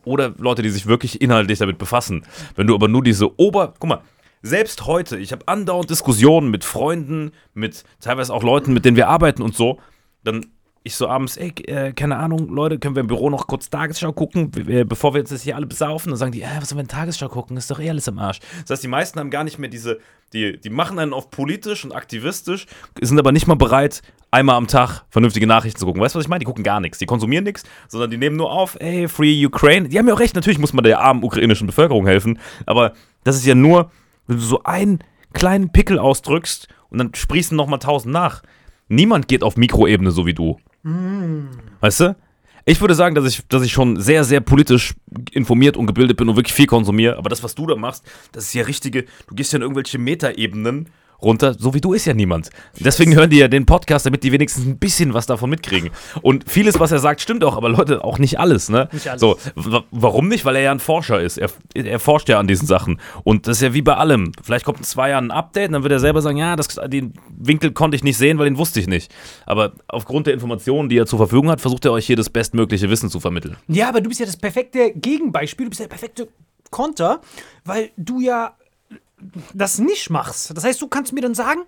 Oder 0.06 0.34
Leute, 0.38 0.62
die 0.62 0.70
sich 0.70 0.88
wirklich 0.88 1.22
inhaltlich 1.22 1.60
damit 1.60 1.78
befassen. 1.78 2.26
Wenn 2.56 2.66
du 2.66 2.74
aber 2.74 2.88
nur 2.88 3.04
diese 3.04 3.38
Ober... 3.40 3.74
Guck 3.78 3.90
mal, 3.90 4.02
selbst 4.42 4.86
heute, 4.86 5.18
ich 5.18 5.34
habe 5.34 5.48
andauernd 5.48 5.90
Diskussionen 5.90 6.50
mit 6.50 6.64
Freunden, 6.64 7.32
mit 7.54 7.84
teilweise 8.00 8.34
auch 8.34 8.44
Leuten, 8.44 8.74
mit 8.74 8.86
denen 8.86 8.96
wir 8.96 9.10
arbeiten 9.10 9.42
und 9.42 9.56
so, 9.56 9.80
dann 10.28 10.46
ich 10.88 10.96
so 10.96 11.08
abends, 11.08 11.38
ey, 11.38 11.54
äh, 11.66 11.92
keine 11.92 12.18
Ahnung, 12.18 12.48
Leute, 12.50 12.80
können 12.80 12.96
wir 12.96 13.02
im 13.02 13.08
Büro 13.08 13.30
noch 13.30 13.48
kurz 13.48 13.70
Tagesschau 13.70 14.14
gucken, 14.14 14.52
äh, 14.68 14.86
bevor 14.86 15.14
wir 15.14 15.20
jetzt 15.20 15.42
hier 15.42 15.56
alle 15.56 15.66
besaufen? 15.66 16.10
Dann 16.10 16.18
sagen 16.18 16.32
die, 16.32 16.42
äh, 16.42 16.48
was 16.60 16.70
sollen 16.70 16.78
wir 16.78 16.84
in 16.84 16.88
Tagesschau 16.88 17.28
gucken? 17.28 17.58
Ist 17.58 17.70
doch 17.70 17.80
eh 17.80 17.90
alles 17.90 18.08
am 18.08 18.18
Arsch. 18.20 18.40
Das 18.62 18.72
heißt, 18.72 18.84
die 18.84 18.88
meisten 18.88 19.20
haben 19.20 19.30
gar 19.30 19.44
nicht 19.44 19.60
mehr 19.60 19.70
diese, 19.70 20.00
die, 20.32 20.60
die 20.60 20.70
machen 20.70 20.98
einen 20.98 21.14
auf 21.14 21.30
politisch 21.30 21.84
und 21.84 21.92
aktivistisch, 21.92 22.68
sind 23.02 23.20
aber 23.20 23.34
nicht 23.34 23.48
mal 23.48 23.56
bereit, 23.56 24.02
einmal 24.32 24.56
am 24.56 24.68
Tag 24.68 25.04
vernünftige 25.10 25.46
Nachrichten 25.46 25.80
zu 25.80 25.86
gucken. 25.86 26.02
Weißt 26.02 26.16
du, 26.16 26.20
was 26.20 26.26
ich 26.26 26.30
meine? 26.30 26.40
Die 26.40 26.46
gucken 26.46 26.64
gar 26.64 26.80
nichts, 26.80 27.00
die 27.00 27.06
konsumieren 27.06 27.44
nichts, 27.44 27.64
sondern 27.90 28.10
die 28.10 28.18
nehmen 28.18 28.38
nur 28.38 28.52
auf, 28.52 28.78
ey, 28.80 29.10
Free 29.10 29.46
Ukraine. 29.46 29.90
Die 29.90 30.00
haben 30.00 30.08
ja 30.08 30.14
auch 30.14 30.20
recht, 30.20 30.36
natürlich 30.36 30.60
muss 30.60 30.74
man 30.74 30.86
der 30.86 31.02
armen 31.02 31.24
ukrainischen 31.24 31.68
Bevölkerung 31.68 32.06
helfen, 32.06 32.40
aber 32.66 32.94
das 33.26 33.36
ist 33.36 33.46
ja 33.46 33.56
nur, 33.56 33.92
wenn 34.28 34.38
du 34.38 34.42
so 34.42 34.64
einen 34.64 35.00
kleinen 35.34 35.72
Pickel 35.72 36.00
ausdrückst 36.00 36.70
und 36.90 36.98
dann 36.98 37.14
sprießen 37.14 37.58
nochmal 37.58 37.80
tausend 37.80 38.14
nach. 38.14 38.42
Niemand 38.88 39.28
geht 39.28 39.44
auf 39.44 39.58
Mikroebene 39.58 40.12
so 40.12 40.26
wie 40.26 40.34
du. 40.34 40.60
Weißt 41.82 42.00
du? 42.02 42.16
Ich 42.66 42.82
würde 42.82 42.96
sagen, 42.96 43.16
dass 43.16 43.26
ich, 43.26 43.48
dass 43.48 43.64
ich 43.64 43.72
schon 43.72 44.00
sehr, 44.00 44.26
sehr 44.26 44.42
politisch 44.42 44.94
informiert 45.32 45.78
und 45.78 45.88
gebildet 45.88 46.18
bin 46.18 46.28
und 46.28 46.36
wirklich 46.36 46.54
viel 46.54 46.68
konsumiere. 46.68 47.18
Aber 47.18 47.30
das, 47.30 47.42
was 47.42 47.56
du 47.56 47.66
da 47.66 47.76
machst, 47.76 48.04
das 48.34 48.46
ist 48.46 48.54
ja 48.54 48.64
richtige. 48.64 49.06
Du 49.28 49.36
gehst 49.36 49.54
ja 49.54 49.58
in 49.58 49.62
irgendwelche 49.62 49.98
Metaebenen 49.98 50.90
runter. 51.22 51.54
So 51.54 51.74
wie 51.74 51.82
du 51.82 51.94
ist 51.94 52.06
ja 52.06 52.14
niemand. 52.14 52.50
Deswegen 52.80 53.16
hören 53.16 53.30
die 53.30 53.38
ja 53.38 53.48
den 53.48 53.66
Podcast, 53.66 54.06
damit 54.06 54.24
die 54.24 54.32
wenigstens 54.32 54.66
ein 54.66 54.78
bisschen 54.78 55.14
was 55.14 55.26
davon 55.26 55.50
mitkriegen. 55.50 55.90
Und 56.22 56.50
vieles, 56.50 56.80
was 56.80 56.92
er 56.92 57.00
sagt, 57.00 57.22
stimmt 57.22 57.44
auch. 57.44 57.58
Aber 57.58 57.70
Leute, 57.70 58.04
auch 58.04 58.20
nicht 58.20 58.40
alles. 58.40 58.70
Ne? 58.70 58.90
Nicht 58.92 59.10
alles. 59.10 59.22
So, 59.22 59.38
warum 59.92 60.28
nicht? 60.28 60.46
Weil 60.46 60.56
er 60.56 60.62
ja 60.64 60.72
ein 60.72 60.80
Forscher 60.80 61.22
ist. 61.22 61.38
Er, 61.38 61.50
er 61.74 62.00
forscht 62.00 62.30
ja 62.30 62.40
an 62.40 62.48
diesen 62.48 62.68
Sachen. 62.68 63.00
Und 63.24 63.48
das 63.48 63.58
ist 63.58 63.64
ja 63.64 63.74
wie 63.74 63.82
bei 63.82 63.96
allem. 63.96 64.32
Vielleicht 64.44 64.66
kommt 64.66 64.80
in 64.80 64.84
zwei 64.84 65.10
Jahren 65.10 65.32
ein 65.32 65.38
Update 65.38 65.70
und 65.70 65.74
dann 65.74 65.84
wird 65.84 65.94
er 65.94 66.00
selber 66.00 66.22
sagen, 66.22 66.38
ja, 66.38 66.56
das, 66.56 66.68
den 66.88 67.14
Winkel 67.38 67.72
konnte 67.72 67.96
ich 67.96 68.04
nicht 68.04 68.18
sehen, 68.18 68.38
weil 68.38 68.46
den 68.46 68.58
wusste 68.58 68.80
ich 68.80 68.88
nicht. 68.88 69.14
Aber 69.46 69.74
aufgrund 69.88 70.28
der 70.28 70.34
Informationen, 70.34 70.90
die 70.90 70.98
er 70.98 71.06
zur 71.06 71.20
Verfügung 71.20 71.50
hat, 71.50 71.62
versucht 71.62 71.86
er 71.86 71.92
euch 71.92 72.06
hier 72.06 72.16
das 72.16 72.30
bestmögliche 72.30 72.90
Wissen 72.90 73.10
zu 73.10 73.20
vermitteln. 73.20 73.58
Ja, 73.68 73.90
aber 73.90 74.02
du 74.02 74.10
bist 74.10 74.20
ja 74.20 74.26
das 74.26 74.38
perfekte 74.38 74.92
Gegenbeispiel, 74.94 75.66
du 75.66 75.70
bist 75.70 75.80
ja 75.80 75.86
der 75.86 75.96
perfekte 75.96 76.28
Konter, 76.70 77.22
weil 77.64 77.92
du 77.98 78.20
ja 78.20 78.56
das 79.54 79.80
nicht 79.80 80.10
machst. 80.10 80.56
Das 80.56 80.64
heißt, 80.64 80.80
du 80.82 80.88
kannst 80.88 81.12
mir 81.14 81.22
dann 81.22 81.34
sagen, 81.34 81.62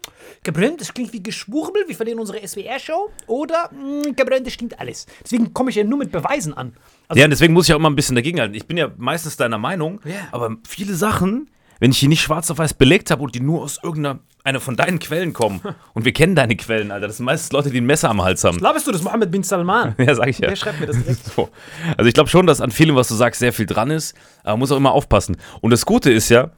Gabriel, 0.43 0.75
das 0.77 0.93
klingt 0.93 1.13
wie 1.13 1.23
Geschwurbel, 1.23 1.83
wir 1.87 1.95
verlieren 1.95 2.19
unsere 2.19 2.39
SWR-Show, 2.47 3.09
oder 3.27 3.69
"Mm, 3.71 4.15
Gabriel, 4.15 4.41
das 4.43 4.53
stimmt 4.53 4.79
alles. 4.79 5.07
Deswegen 5.23 5.51
komme 5.53 5.71
ich 5.71 5.75
ja 5.75 5.83
nur 5.83 5.97
mit 5.97 6.11
Beweisen 6.11 6.53
an. 6.53 6.73
Also, 7.07 7.19
ja, 7.19 7.25
und 7.25 7.31
deswegen 7.31 7.53
muss 7.53 7.67
ich 7.67 7.73
auch 7.73 7.79
immer 7.79 7.89
ein 7.89 7.95
bisschen 7.95 8.15
dagegenhalten. 8.15 8.55
Ich 8.55 8.67
bin 8.67 8.77
ja 8.77 8.89
meistens 8.97 9.35
deiner 9.35 9.57
Meinung, 9.57 9.99
Ja. 10.05 10.13
aber 10.31 10.57
viele 10.67 10.93
Sachen, 10.93 11.49
wenn 11.79 11.89
ich 11.91 11.99
die 11.99 12.07
nicht 12.07 12.21
schwarz 12.21 12.51
auf 12.51 12.59
weiß 12.59 12.75
belegt 12.75 13.09
habe 13.09 13.23
und 13.23 13.33
die 13.33 13.39
nur 13.39 13.63
aus 13.63 13.79
irgendeiner 13.81 14.19
einer 14.43 14.59
von 14.59 14.75
deinen 14.77 14.99
Quellen 14.99 15.33
kommen, 15.33 15.59
und 15.93 16.05
wir 16.05 16.13
kennen 16.13 16.35
deine 16.35 16.55
Quellen, 16.55 16.91
Alter, 16.91 17.07
das 17.07 17.17
sind 17.17 17.25
meistens 17.25 17.51
Leute, 17.51 17.71
die 17.71 17.81
ein 17.81 17.85
Messer 17.85 18.09
am 18.09 18.21
Hals 18.21 18.43
haben. 18.43 18.59
Laberst 18.59 18.85
du 18.85 18.91
das 18.91 19.01
Mohammed 19.01 19.31
bin 19.31 19.41
Salman? 19.43 19.95
Ja, 19.99 20.13
sag 20.13 20.27
ich 20.27 20.37
ja. 20.39 20.49
Der 20.49 20.55
schreibt 20.55 20.79
mir 20.79 20.85
das 20.87 20.97
direkt. 21.01 21.19
So. 21.35 21.49
Also 21.97 22.07
ich 22.07 22.13
glaube 22.13 22.29
schon, 22.29 22.45
dass 22.45 22.61
an 22.61 22.69
vielem, 22.71 22.95
was 22.95 23.07
du 23.07 23.15
sagst, 23.15 23.39
sehr 23.39 23.53
viel 23.53 23.65
dran 23.65 23.89
ist, 23.89 24.15
aber 24.43 24.51
man 24.53 24.59
muss 24.59 24.71
auch 24.71 24.77
immer 24.77 24.91
aufpassen. 24.91 25.37
Und 25.61 25.71
das 25.71 25.85
Gute 25.85 26.11
ist 26.11 26.29
ja, 26.29 26.51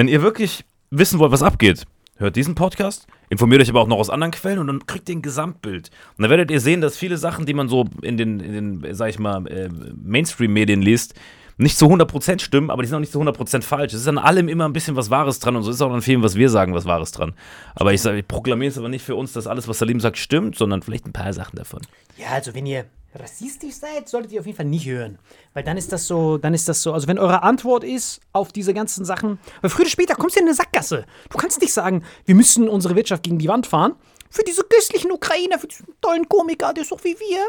wenn 0.00 0.08
ihr 0.08 0.22
wirklich 0.22 0.64
wissen 0.88 1.18
wollt, 1.18 1.30
was 1.30 1.42
abgeht, 1.42 1.84
hört 2.16 2.34
diesen 2.34 2.54
Podcast, 2.54 3.06
informiert 3.28 3.60
euch 3.60 3.68
aber 3.68 3.82
auch 3.82 3.86
noch 3.86 3.98
aus 3.98 4.08
anderen 4.08 4.30
Quellen 4.30 4.58
und 4.58 4.66
dann 4.66 4.86
kriegt 4.86 5.10
ihr 5.10 5.16
ein 5.16 5.20
Gesamtbild. 5.20 5.90
Und 6.16 6.22
dann 6.22 6.30
werdet 6.30 6.50
ihr 6.50 6.58
sehen, 6.58 6.80
dass 6.80 6.96
viele 6.96 7.18
Sachen, 7.18 7.44
die 7.44 7.52
man 7.52 7.68
so 7.68 7.84
in 8.00 8.16
den, 8.16 8.40
in 8.40 8.80
den 8.80 8.94
sag 8.94 9.10
ich 9.10 9.18
mal, 9.18 9.46
äh, 9.46 9.68
Mainstream-Medien 10.02 10.80
liest, 10.80 11.16
nicht 11.58 11.76
zu 11.76 11.84
100% 11.84 12.40
stimmen, 12.40 12.70
aber 12.70 12.80
die 12.80 12.88
sind 12.88 12.96
auch 12.96 13.00
nicht 13.00 13.12
zu 13.12 13.20
100% 13.20 13.60
falsch. 13.60 13.92
Es 13.92 14.00
ist 14.00 14.08
an 14.08 14.16
allem 14.16 14.48
immer 14.48 14.64
ein 14.64 14.72
bisschen 14.72 14.96
was 14.96 15.10
Wahres 15.10 15.38
dran 15.38 15.54
und 15.54 15.64
so 15.64 15.70
ist 15.70 15.82
auch 15.82 15.92
an 15.92 16.00
vielem, 16.00 16.22
was 16.22 16.34
wir 16.34 16.48
sagen, 16.48 16.72
was 16.72 16.86
Wahres 16.86 17.12
dran. 17.12 17.34
Aber 17.74 17.92
ich, 17.92 18.02
ich 18.02 18.26
proklamiere 18.26 18.70
es 18.70 18.78
aber 18.78 18.88
nicht 18.88 19.04
für 19.04 19.16
uns, 19.16 19.34
dass 19.34 19.46
alles, 19.46 19.68
was 19.68 19.80
Salim 19.80 20.00
sagt, 20.00 20.16
stimmt, 20.16 20.56
sondern 20.56 20.80
vielleicht 20.80 21.04
ein 21.04 21.12
paar 21.12 21.34
Sachen 21.34 21.56
davon. 21.56 21.82
Ja, 22.16 22.28
also 22.28 22.54
wenn 22.54 22.64
ihr 22.64 22.86
rassistisch 23.14 23.74
seid, 23.74 24.08
solltet 24.08 24.32
ihr 24.32 24.40
auf 24.40 24.46
jeden 24.46 24.56
Fall 24.56 24.66
nicht 24.66 24.86
hören. 24.86 25.18
Weil 25.54 25.64
dann 25.64 25.76
ist 25.76 25.92
das 25.92 26.06
so, 26.06 26.38
dann 26.38 26.54
ist 26.54 26.68
das 26.68 26.82
so, 26.82 26.92
also 26.92 27.08
wenn 27.08 27.18
eure 27.18 27.42
Antwort 27.42 27.84
ist 27.84 28.20
auf 28.32 28.52
diese 28.52 28.72
ganzen 28.74 29.04
Sachen, 29.04 29.38
weil 29.60 29.70
früher 29.70 29.82
oder 29.82 29.90
später 29.90 30.14
kommst 30.14 30.36
du 30.36 30.40
in 30.40 30.46
eine 30.46 30.54
Sackgasse. 30.54 31.04
Du 31.28 31.38
kannst 31.38 31.60
nicht 31.60 31.72
sagen, 31.72 32.04
wir 32.24 32.34
müssen 32.34 32.68
unsere 32.68 32.94
Wirtschaft 32.96 33.22
gegen 33.22 33.38
die 33.38 33.48
Wand 33.48 33.66
fahren. 33.66 33.94
Für 34.30 34.42
diese 34.44 34.62
köstlichen 34.62 35.10
Ukrainer, 35.10 35.58
für 35.58 35.66
diesen 35.66 35.86
tollen 36.00 36.28
Komiker, 36.28 36.72
der 36.72 36.82
ist 36.82 36.92
doch 36.92 37.02
wie 37.02 37.16
wir. 37.18 37.48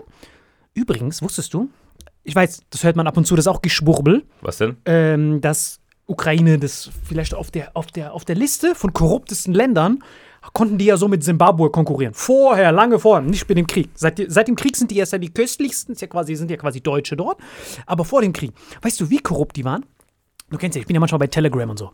Übrigens, 0.73 1.21
wusstest 1.21 1.53
du, 1.53 1.69
ich 2.23 2.35
weiß, 2.35 2.61
das 2.69 2.83
hört 2.83 2.95
man 2.95 3.07
ab 3.07 3.17
und 3.17 3.25
zu, 3.25 3.35
das 3.35 3.43
ist 3.45 3.51
auch 3.51 3.61
Geschwurbel, 3.61 4.23
Was 4.41 4.57
denn? 4.57 4.77
ähm, 4.85 5.41
dass 5.41 5.79
Ukraine 6.07 6.59
das 6.59 6.89
vielleicht 7.07 7.33
auf 7.33 7.51
der, 7.51 7.75
auf, 7.75 7.87
der, 7.87 8.13
auf 8.13 8.25
der 8.25 8.35
Liste 8.35 8.75
von 8.75 8.93
korruptesten 8.93 9.53
Ländern 9.53 10.03
konnten 10.53 10.77
die 10.77 10.85
ja 10.85 10.97
so 10.97 11.07
mit 11.07 11.23
Zimbabwe 11.23 11.69
konkurrieren. 11.69 12.13
Vorher, 12.13 12.71
lange 12.71 12.99
vorher, 12.99 13.21
nicht 13.21 13.47
mit 13.47 13.57
dem 13.57 13.67
Krieg. 13.67 13.89
Seit, 13.95 14.21
seit 14.27 14.47
dem 14.47 14.55
Krieg 14.55 14.75
sind 14.75 14.91
die 14.91 14.97
erst 14.97 15.13
ja 15.13 15.17
die 15.19 15.29
köstlichsten, 15.33 15.95
ja 15.97 16.07
quasi, 16.07 16.35
sind 16.35 16.49
ja 16.51 16.57
quasi 16.57 16.81
Deutsche 16.81 17.15
dort. 17.15 17.39
Aber 17.85 18.05
vor 18.05 18.21
dem 18.21 18.33
Krieg, 18.33 18.51
weißt 18.81 18.99
du, 18.99 19.09
wie 19.09 19.19
korrupt 19.19 19.55
die 19.55 19.65
waren? 19.65 19.85
Du 20.49 20.57
kennst 20.57 20.75
ja, 20.75 20.81
ich 20.81 20.87
bin 20.87 20.95
ja 20.95 20.99
manchmal 20.99 21.19
bei 21.19 21.27
Telegram 21.27 21.69
und 21.69 21.77
so. 21.79 21.91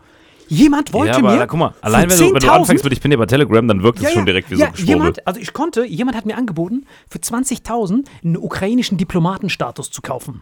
Jemand 0.50 0.94
wollte 0.94 1.12
Ja, 1.12 1.18
aber 1.18 1.36
mir. 1.36 1.46
guck 1.46 1.60
mal, 1.60 1.74
allein 1.82 2.10
wenn 2.10 2.18
du, 2.18 2.24
wenn 2.34 2.40
du 2.40 2.48
10.000 2.48 2.50
anfängst 2.52 2.84
mit 2.86 2.94
Ich 2.94 3.02
bin 3.02 3.12
ja 3.12 3.18
bei 3.18 3.26
Telegram, 3.26 3.68
dann 3.68 3.84
wirkt 3.84 4.02
es 4.02 4.12
schon 4.14 4.26
direkt 4.26 4.50
wie 4.50 4.56
so 4.56 4.62
ja, 4.62 4.68
ein 4.68 4.72
Geschwurbel. 4.72 4.96
jemand, 4.96 5.28
also 5.28 5.40
ich 5.42 5.52
konnte, 5.52 5.84
jemand 5.86 6.16
hat 6.16 6.26
mir 6.26 6.38
angeboten, 6.38 6.86
für 7.10 7.20
20.000 7.20 8.06
einen 8.24 8.38
ukrainischen 8.38 8.98
Diplomatenstatus 8.98 9.92
zu 9.92 10.02
kaufen. 10.02 10.42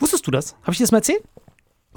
Wusstest 0.00 0.26
du 0.26 0.32
das? 0.32 0.56
Habe 0.62 0.72
ich 0.72 0.78
dir 0.78 0.84
das 0.84 0.90
mal 0.92 0.98
erzählt? 0.98 1.22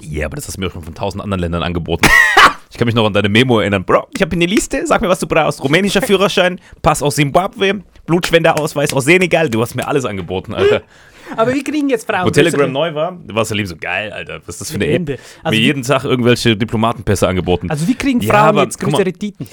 Ja, 0.00 0.26
aber 0.26 0.36
das 0.36 0.46
hast 0.46 0.56
du 0.56 0.60
mir 0.60 0.70
schon 0.70 0.82
von 0.82 0.94
tausend 0.94 1.20
anderen 1.22 1.40
Ländern 1.40 1.62
angeboten. 1.64 2.06
ich 2.74 2.78
kann 2.78 2.86
mich 2.86 2.94
noch 2.96 3.06
an 3.06 3.12
deine 3.12 3.28
Memo 3.28 3.60
erinnern. 3.60 3.84
Bro, 3.84 4.08
ich 4.12 4.20
habe 4.20 4.34
hier 4.34 4.42
eine 4.44 4.52
Liste, 4.52 4.84
sag 4.84 5.00
mir, 5.00 5.08
was 5.08 5.20
du 5.20 5.28
brauchst. 5.28 5.62
Rumänischer 5.62 6.02
Führerschein, 6.06 6.60
Pass 6.82 7.04
aus 7.04 7.14
Zimbabwe, 7.14 7.82
Blutspenderausweis 8.04 8.92
aus 8.92 9.04
Senegal. 9.04 9.48
Du 9.48 9.62
hast 9.62 9.76
mir 9.76 9.86
alles 9.86 10.04
angeboten, 10.04 10.54
Alter. 10.54 10.82
Aber 11.36 11.54
wir 11.54 11.62
kriegen 11.62 11.88
jetzt 11.88 12.04
Frauen. 12.04 12.26
Wo 12.26 12.30
Telegram 12.30 12.70
neu 12.70 12.92
war, 12.92 13.16
war 13.28 13.42
es 13.42 13.50
ja 13.50 13.54
lieb 13.56 13.68
so 13.68 13.76
geil, 13.76 14.12
Alter. 14.12 14.40
Was 14.44 14.56
ist 14.56 14.60
das 14.62 14.70
für 14.72 14.74
eine. 14.74 14.88
App? 14.88 15.08
Also 15.44 15.56
Mir 15.56 15.62
wie- 15.62 15.66
jeden 15.66 15.82
Tag 15.82 16.02
irgendwelche 16.02 16.56
Diplomatenpässe 16.56 17.28
angeboten. 17.28 17.70
Also 17.70 17.86
wir 17.86 17.94
kriegen 17.94 18.20
Ja, 18.20 18.34
Frauen 18.34 18.48
aber 18.48 18.62
jetzt 18.64 18.80
größere 18.80 19.12
Titen. 19.12 19.46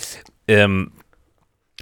ähm, 0.48 0.92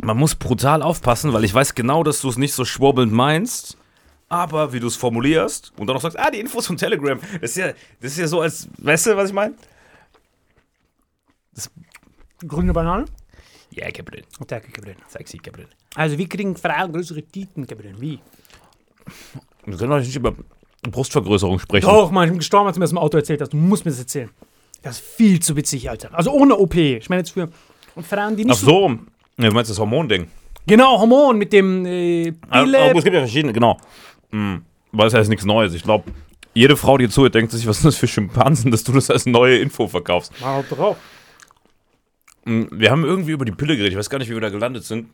man 0.03 0.17
muss 0.17 0.35
brutal 0.35 0.81
aufpassen, 0.81 1.31
weil 1.31 1.45
ich 1.45 1.53
weiß 1.53 1.73
genau, 1.73 2.03
dass 2.03 2.19
du 2.19 2.27
es 2.27 2.37
nicht 2.37 2.53
so 2.53 2.65
schwurbelnd 2.65 3.13
meinst. 3.13 3.77
Aber 4.27 4.73
wie 4.73 4.81
du 4.81 4.87
es 4.87 4.97
formulierst 4.97 5.71
und 5.77 5.87
dann 5.87 5.95
noch 5.95 6.01
sagst, 6.01 6.19
ah, 6.19 6.29
die 6.29 6.39
Infos 6.41 6.67
von 6.67 6.75
Telegram. 6.75 7.17
Das 7.41 7.51
ist 7.51 7.57
ja, 7.57 7.67
das 8.01 8.11
ist 8.11 8.17
ja 8.19 8.27
so, 8.27 8.41
als, 8.41 8.67
weißt 8.77 9.07
du, 9.07 9.17
was 9.17 9.29
ich 9.29 9.33
meine? 9.35 9.55
Grüne 12.47 12.73
Banane? 12.73 13.05
Ja, 13.71 13.89
Gabriel. 13.91 14.23
Danke, 14.47 14.71
Gabriel. 14.71 14.95
Sexy, 15.07 15.37
Gabriel. 15.37 15.67
Also 15.95 16.17
wir 16.17 16.27
kriegen 16.27 16.55
Frauen 16.55 16.91
größere 16.91 17.21
Titen, 17.23 17.67
Gabriel. 17.67 17.95
Wie? 17.99 18.19
Wir 19.65 19.77
können 19.77 19.91
doch 19.91 19.99
nicht 19.99 20.15
über 20.15 20.33
Brustvergrößerung 20.83 21.59
sprechen. 21.59 21.85
Doch, 21.85 22.11
Mann, 22.11 22.25
ich 22.25 22.31
bin 22.31 22.39
gestorben, 22.39 22.67
als 22.67 22.75
du 22.75 22.79
mir 22.79 22.85
das 22.85 22.91
im 22.91 22.97
Auto 22.97 23.17
erzählt 23.17 23.41
hast. 23.41 23.53
Du 23.53 23.57
musst 23.57 23.85
mir 23.85 23.91
das 23.91 23.99
erzählen. 23.99 24.29
Das 24.81 24.99
ist 24.99 25.05
viel 25.05 25.39
zu 25.39 25.55
witzig, 25.55 25.89
Alter. 25.89 26.09
Also 26.13 26.31
ohne 26.31 26.57
OP. 26.57 26.75
Ich 26.75 27.09
meine 27.09 27.21
jetzt 27.21 27.31
für 27.31 27.49
und 27.95 28.07
Frauen, 28.07 28.35
die 28.35 28.45
nicht 28.45 28.55
Ach 28.55 28.59
so. 28.59 28.89
Ja, 29.37 29.49
du 29.49 29.51
meinst 29.53 29.69
das 29.69 29.79
Hormonding? 29.79 30.27
Genau, 30.65 30.99
Hormon 30.99 31.37
mit 31.37 31.51
dem 31.51 31.85
äh, 31.85 32.33
aber 32.49 32.97
es 32.97 33.03
gibt 33.03 33.13
ja 33.13 33.21
verschiedene, 33.21 33.53
genau. 33.53 33.77
Hm. 34.31 34.63
Weil 34.91 35.07
es 35.07 35.13
heißt 35.13 35.29
nichts 35.29 35.45
Neues. 35.45 35.73
Ich 35.73 35.83
glaube, 35.83 36.11
jede 36.53 36.77
Frau, 36.77 36.97
die 36.97 37.09
zuhört, 37.09 37.35
denkt 37.35 37.51
sich, 37.51 37.65
was 37.67 37.77
sind 37.77 37.87
das 37.87 37.95
für 37.95 38.07
Schimpansen, 38.07 38.71
dass 38.71 38.83
du 38.83 38.91
das 38.91 39.09
als 39.09 39.25
neue 39.25 39.57
Info 39.57 39.87
verkaufst. 39.87 40.31
Mal 40.41 40.63
drauf. 40.69 40.97
Hm, 42.49 42.67
Wir 42.71 42.89
haben 42.91 43.03
irgendwie 43.05 43.31
über 43.31 43.45
die 43.45 43.51
Pille 43.51 43.75
geredet. 43.75 43.93
Ich 43.93 43.97
weiß 43.99 44.09
gar 44.09 44.17
nicht, 44.17 44.29
wie 44.29 44.33
wir 44.33 44.41
da 44.41 44.49
gelandet 44.49 44.83
sind. 44.83 45.09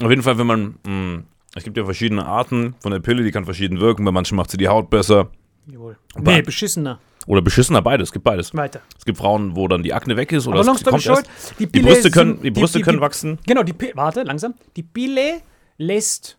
Auf 0.00 0.10
jeden 0.10 0.22
Fall, 0.22 0.38
wenn 0.38 0.46
man. 0.46 0.74
hm, 0.86 1.24
Es 1.54 1.64
gibt 1.64 1.76
ja 1.78 1.84
verschiedene 1.84 2.26
Arten 2.26 2.74
von 2.80 2.92
der 2.92 3.00
Pille, 3.00 3.24
die 3.24 3.30
kann 3.30 3.44
verschieden 3.46 3.80
wirken. 3.80 4.04
Bei 4.04 4.12
manchen 4.12 4.36
macht 4.36 4.50
sie 4.50 4.58
die 4.58 4.68
Haut 4.68 4.90
besser. 4.90 5.30
Jawohl. 5.66 5.96
Aber- 6.14 6.30
Nee, 6.32 6.42
beschissener. 6.42 7.00
Oder 7.26 7.42
beschissener, 7.42 7.82
beides. 7.82 8.08
Es 8.08 8.12
gibt 8.12 8.24
beides. 8.24 8.54
Weiter. 8.54 8.80
Es 8.96 9.04
gibt 9.04 9.18
Frauen, 9.18 9.54
wo 9.56 9.66
dann 9.68 9.82
die 9.82 9.92
Akne 9.92 10.16
weg 10.16 10.30
ist. 10.32 10.46
Oder 10.46 10.60
Aber 10.60 10.72
es 10.72 10.84
kommt 10.84 11.02
short, 11.02 11.24
die 11.58 11.66
Die 11.66 11.80
Brüste 11.80 12.10
können, 12.10 12.40
die 12.42 12.50
Brüste 12.50 12.78
die- 12.78 12.84
können 12.84 13.00
wachsen. 13.00 13.38
Genau, 13.46 13.62
die 13.62 13.72
Pille. 13.74 13.92
Warte, 13.96 14.22
langsam. 14.22 14.54
Die 14.76 14.82
Pille 14.82 15.40
lässt. 15.78 16.38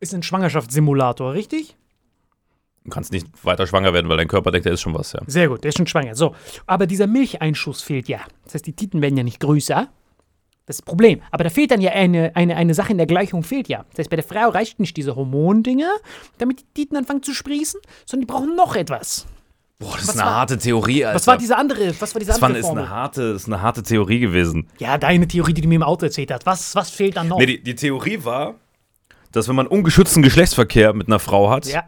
Ist 0.00 0.14
ein 0.14 0.22
Schwangerschaftssimulator, 0.22 1.32
richtig? 1.34 1.76
Du 2.88 2.94
kannst 2.94 3.12
nicht 3.12 3.26
weiter 3.44 3.66
schwanger 3.66 3.92
werden, 3.92 4.08
weil 4.08 4.16
dein 4.16 4.28
Körper 4.28 4.50
denkt, 4.50 4.66
da 4.66 4.70
ist 4.70 4.80
schon 4.80 4.94
was, 4.94 5.12
ja. 5.12 5.20
Sehr 5.26 5.48
gut, 5.48 5.62
der 5.64 5.68
ist 5.70 5.76
schon 5.78 5.86
schwanger. 5.86 6.14
So, 6.14 6.34
aber 6.66 6.86
dieser 6.86 7.06
Milcheinschuss 7.06 7.82
fehlt 7.82 8.08
ja. 8.08 8.20
Das 8.44 8.54
heißt, 8.54 8.66
die 8.66 8.72
Titen 8.72 9.02
werden 9.02 9.16
ja 9.16 9.22
nicht 9.22 9.40
größer. 9.40 9.88
Das 10.66 10.76
ist 10.76 10.80
das 10.80 10.82
Problem. 10.82 11.20
Aber 11.30 11.44
da 11.44 11.50
fehlt 11.50 11.70
dann 11.70 11.80
ja 11.80 11.92
eine, 11.92 12.34
eine, 12.36 12.54
eine 12.56 12.74
Sache 12.74 12.92
in 12.92 12.98
der 12.98 13.06
Gleichung, 13.06 13.42
fehlt 13.42 13.68
ja. 13.68 13.84
Das 13.90 14.00
heißt, 14.00 14.10
bei 14.10 14.16
der 14.16 14.24
Frau 14.24 14.50
reicht 14.50 14.80
nicht 14.80 14.96
diese 14.96 15.16
Hormondinger, 15.16 15.90
damit 16.38 16.60
die 16.60 16.64
Titen 16.82 16.96
anfangen 16.96 17.22
zu 17.22 17.32
sprießen, 17.32 17.80
sondern 18.04 18.26
die 18.26 18.32
brauchen 18.32 18.54
noch 18.54 18.76
etwas. 18.76 19.26
Boah, 19.78 19.92
das 19.92 20.08
Was 20.08 20.14
ist 20.16 20.20
eine 20.20 20.26
war- 20.30 20.34
harte 20.36 20.58
Theorie, 20.58 21.04
Alter. 21.04 21.14
Was 21.16 21.26
war 21.26 21.38
diese 21.38 21.56
andere, 21.56 21.94
was 22.00 22.14
war 22.14 22.18
diese 22.18 22.32
das 22.32 22.40
war, 22.42 22.46
andere 22.48 22.60
ist, 22.60 22.66
Formel? 22.66 22.84
eine 22.84 22.90
harte, 22.92 23.22
ist 23.22 23.46
eine 23.46 23.62
harte 23.62 23.82
Theorie 23.82 24.18
gewesen. 24.18 24.66
Ja, 24.78 24.98
deine 24.98 25.28
Theorie, 25.28 25.54
die 25.54 25.60
du 25.60 25.68
mir 25.68 25.76
im 25.76 25.82
Auto 25.84 26.04
erzählt 26.04 26.32
hast. 26.32 26.44
Was, 26.46 26.74
was 26.74 26.90
fehlt 26.90 27.16
dann 27.16 27.28
noch? 27.28 27.38
Nee, 27.38 27.46
die, 27.46 27.62
die 27.62 27.74
Theorie 27.76 28.24
war, 28.24 28.56
dass 29.32 29.46
wenn 29.48 29.54
man 29.54 29.66
ungeschützten 29.68 30.22
Geschlechtsverkehr 30.22 30.92
mit 30.94 31.06
einer 31.06 31.18
Frau 31.20 31.48
hat, 31.50 31.66
ja. 31.66 31.84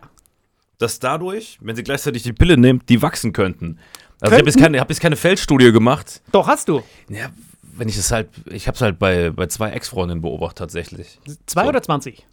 Dass 0.81 0.99
dadurch, 0.99 1.59
wenn 1.61 1.77
sie 1.77 1.83
gleichzeitig 1.83 2.23
die 2.23 2.33
Pille 2.33 2.57
nimmt, 2.57 2.89
die 2.89 3.01
wachsen 3.03 3.33
könnten. 3.33 3.79
Also 4.21 4.35
ich 4.35 4.39
habe 4.41 4.47
jetzt, 4.49 4.55
Könnten? 4.57 4.63
keine- 4.63 4.81
hab 4.81 4.91
jetzt 4.91 5.01
keine 5.01 5.17
Feldstudie 5.17 5.73
gemacht. 5.73 6.21
Doch, 6.33 6.47
hast 6.47 6.69
du. 6.69 6.83
Ja, 7.09 7.31
wenn 7.77 7.89
ich 7.89 7.97
es 7.97 8.11
halt, 8.11 8.29
ich 8.51 8.67
habe 8.67 8.75
es 8.77 8.83
halt 8.83 8.99
bei, 8.99 9.31
bei 9.31 9.47
zwei 9.47 9.71
Ex-Freundinnen 9.71 10.21
beobachtet 10.23 10.59
tatsächlich. 10.59 11.19
Zwei 11.47 11.63
So. 11.63 11.69
oder 11.69 11.83
20? 11.83 12.27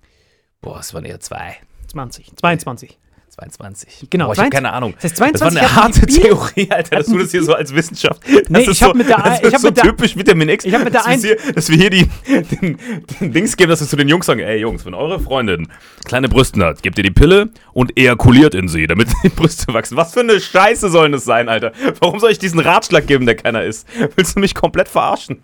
Boah, 0.61 0.79
es 0.79 0.93
waren 0.93 1.05
eher 1.05 1.19
zwei. 1.19 1.55
20. 1.87 2.35
22. 2.35 2.97
22. 3.37 4.07
Genau, 4.09 4.25
Boah, 4.27 4.33
ich 4.33 4.39
habe 4.39 4.49
22 4.49 4.51
keine 4.51 4.73
Ahnung. 4.73 4.93
das 4.95 5.03
heißt, 5.03 5.17
22 5.17 5.39
das 5.39 5.55
war 5.55 5.61
eine 5.61 5.75
harte 5.83 6.05
Theorie, 6.07 6.71
Alter, 6.71 6.95
dass 6.97 7.05
du 7.07 7.17
das 7.19 7.29
hier 7.31 7.43
so 7.43 7.53
als 7.53 7.73
Wissenschaft. 7.75 8.21
Nee, 8.49 8.61
ich 8.61 8.81
hab 8.81 8.91
so, 8.91 8.97
mit 8.97 9.07
der- 9.09 9.17
das 9.21 9.39
ich 9.39 9.53
ist 9.53 9.61
so 9.61 9.67
mit 9.67 9.77
der- 9.77 9.83
typisch 9.83 10.15
Vitamin 10.17 10.49
X. 10.49 10.65
ich 10.65 10.73
hab 10.73 10.83
mit 10.83 10.93
der 10.93 11.03
dass, 11.03 11.21
wir 11.23 11.35
hier, 11.37 11.53
dass 11.53 11.69
wir 11.69 11.77
hier 11.77 11.89
die, 11.91 12.09
den, 12.27 12.77
den 13.21 13.31
Dings 13.33 13.55
geben, 13.55 13.69
dass 13.69 13.79
wir 13.81 13.87
zu 13.87 13.95
den 13.95 14.07
Jungs 14.07 14.25
sagen: 14.25 14.39
Ey, 14.39 14.57
Jungs, 14.59 14.85
wenn 14.85 14.93
eure 14.95 15.19
Freundin 15.19 15.67
kleine 16.05 16.29
Brüste 16.29 16.65
hat, 16.65 16.81
gebt 16.81 16.97
ihr 16.97 17.03
die 17.03 17.11
Pille 17.11 17.49
und 17.73 17.95
ejakuliert 17.97 18.55
in 18.55 18.67
sie, 18.67 18.87
damit 18.87 19.07
die 19.23 19.29
Brüste 19.29 19.71
wachsen. 19.73 19.97
Was 19.97 20.13
für 20.13 20.21
eine 20.21 20.39
Scheiße 20.39 20.89
sollen 20.89 21.11
das 21.11 21.23
sein, 21.23 21.47
Alter? 21.47 21.73
Warum 21.99 22.19
soll 22.19 22.31
ich 22.31 22.39
diesen 22.39 22.59
Ratschlag 22.59 23.05
geben, 23.05 23.25
der 23.27 23.35
keiner 23.35 23.63
ist? 23.63 23.87
Willst 24.15 24.35
du 24.35 24.39
mich 24.39 24.55
komplett 24.55 24.87
verarschen? 24.89 25.43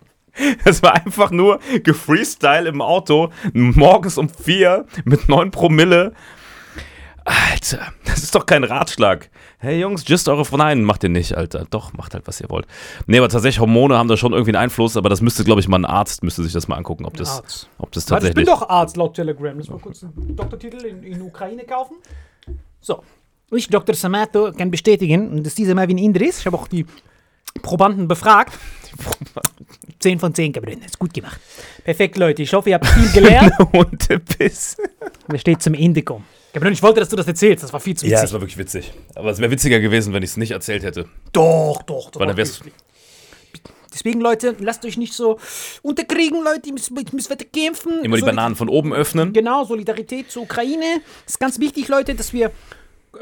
Das 0.65 0.81
war 0.81 0.95
einfach 0.95 1.29
nur 1.29 1.59
gefreestyle 1.83 2.67
im 2.67 2.81
Auto, 2.81 3.29
morgens 3.53 4.17
um 4.17 4.29
vier 4.29 4.85
mit 5.05 5.29
9 5.29 5.51
Promille. 5.51 6.13
Alter, 7.25 7.93
das 8.05 8.23
ist 8.23 8.35
doch 8.35 8.45
kein 8.45 8.63
Ratschlag. 8.63 9.29
Hey 9.59 9.79
Jungs, 9.79 10.03
just 10.05 10.27
eure 10.27 10.43
Frau. 10.43 10.57
Nein, 10.57 10.83
macht 10.83 11.03
ihr 11.03 11.09
nicht, 11.09 11.37
Alter. 11.37 11.65
Doch, 11.69 11.93
macht 11.93 12.13
halt, 12.13 12.27
was 12.27 12.41
ihr 12.41 12.49
wollt. 12.49 12.67
Nee, 13.07 13.17
aber 13.19 13.29
tatsächlich, 13.29 13.59
Hormone 13.59 13.97
haben 13.97 14.09
da 14.09 14.17
schon 14.17 14.33
irgendwie 14.33 14.51
einen 14.51 14.63
Einfluss, 14.63 14.97
aber 14.97 15.09
das 15.09 15.21
müsste, 15.21 15.43
glaube 15.45 15.61
ich, 15.61 15.67
mal 15.69 15.77
ein 15.77 15.85
Arzt 15.85 16.23
müsste 16.23 16.43
sich 16.43 16.51
das 16.51 16.67
mal 16.67 16.75
angucken, 16.75 17.05
ob 17.05 17.15
das, 17.15 17.37
Arzt. 17.37 17.69
ob 17.77 17.91
das 17.93 18.09
Warte, 18.11 18.27
ich 18.27 18.33
bin 18.33 18.45
tatsächlich. 18.45 18.67
doch 18.67 18.69
Arzt 18.69 18.97
laut 18.97 19.13
Telegram. 19.13 19.57
Lass 19.57 19.69
mal 19.69 19.79
kurz 19.79 20.03
einen 20.03 20.35
Doktortitel 20.35 20.85
in, 20.85 21.03
in 21.03 21.21
Ukraine 21.21 21.63
kaufen. 21.63 21.95
So. 22.81 23.03
Ich, 23.51 23.67
Dr. 23.69 23.95
Samato, 23.95 24.51
kann 24.51 24.71
bestätigen, 24.71 25.29
und 25.29 25.45
das 25.45 25.55
diese 25.55 25.75
Mal 25.75 25.87
wie 25.87 25.93
ein 25.93 25.99
Indris. 25.99 26.39
Ich 26.39 26.45
habe 26.45 26.57
auch 26.57 26.67
die 26.67 26.85
Probanden 27.61 28.07
befragt. 28.07 28.57
10 29.99 30.19
von 30.19 30.33
10, 30.33 30.53
Gabriel. 30.53 30.79
Ist 30.85 30.99
gut 30.99 31.13
gemacht. 31.13 31.39
Perfekt, 31.83 32.17
Leute. 32.17 32.41
Ich 32.41 32.53
hoffe, 32.53 32.69
ihr 32.69 32.75
habt 32.75 32.87
viel 32.87 33.11
gelernt. 33.11 33.53
Hundebiss. 33.73 34.75
Wir 35.27 35.39
steht 35.39 35.61
zum 35.61 35.73
Ende 35.75 36.01
kommen. 36.01 36.25
Gabriel, 36.53 36.73
ich 36.73 36.83
wollte, 36.83 36.99
dass 36.99 37.09
du 37.09 37.15
das 37.15 37.27
erzählst. 37.27 37.63
Das 37.63 37.73
war 37.73 37.79
viel 37.79 37.97
zu 37.97 38.05
Ja, 38.05 38.11
witzig. 38.13 38.25
es 38.25 38.33
war 38.33 38.41
wirklich 38.41 38.57
witzig. 38.57 38.93
Aber 39.15 39.31
es 39.31 39.39
wäre 39.39 39.49
witziger 39.51 39.79
gewesen, 39.79 40.13
wenn 40.13 40.23
ich 40.23 40.29
es 40.31 40.37
nicht 40.37 40.51
erzählt 40.51 40.83
hätte. 40.83 41.05
doch, 41.31 41.81
doch. 41.83 42.11
doch 42.11 42.19
Weil 42.19 42.27
dann 42.27 42.37
wär's- 42.37 42.61
Deswegen, 43.93 44.21
Leute, 44.21 44.55
lasst 44.59 44.83
euch 44.85 44.97
nicht 44.97 45.13
so 45.13 45.37
unterkriegen, 45.83 46.43
Leute. 46.43 46.67
Ihr 46.67 46.73
müsst, 46.73 46.89
müsst 47.13 47.29
weiter 47.29 47.45
kämpfen. 47.45 48.03
Immer 48.03 48.15
die 48.15 48.21
Solid- 48.21 48.35
Bananen 48.35 48.55
von 48.55 48.67
oben 48.69 48.91
öffnen. 48.91 49.33
Genau, 49.33 49.65
Solidarität 49.65 50.31
zur 50.31 50.43
Ukraine. 50.43 51.01
ist 51.27 51.39
ganz 51.39 51.59
wichtig, 51.59 51.87
Leute, 51.89 52.15
dass 52.15 52.33
wir 52.33 52.51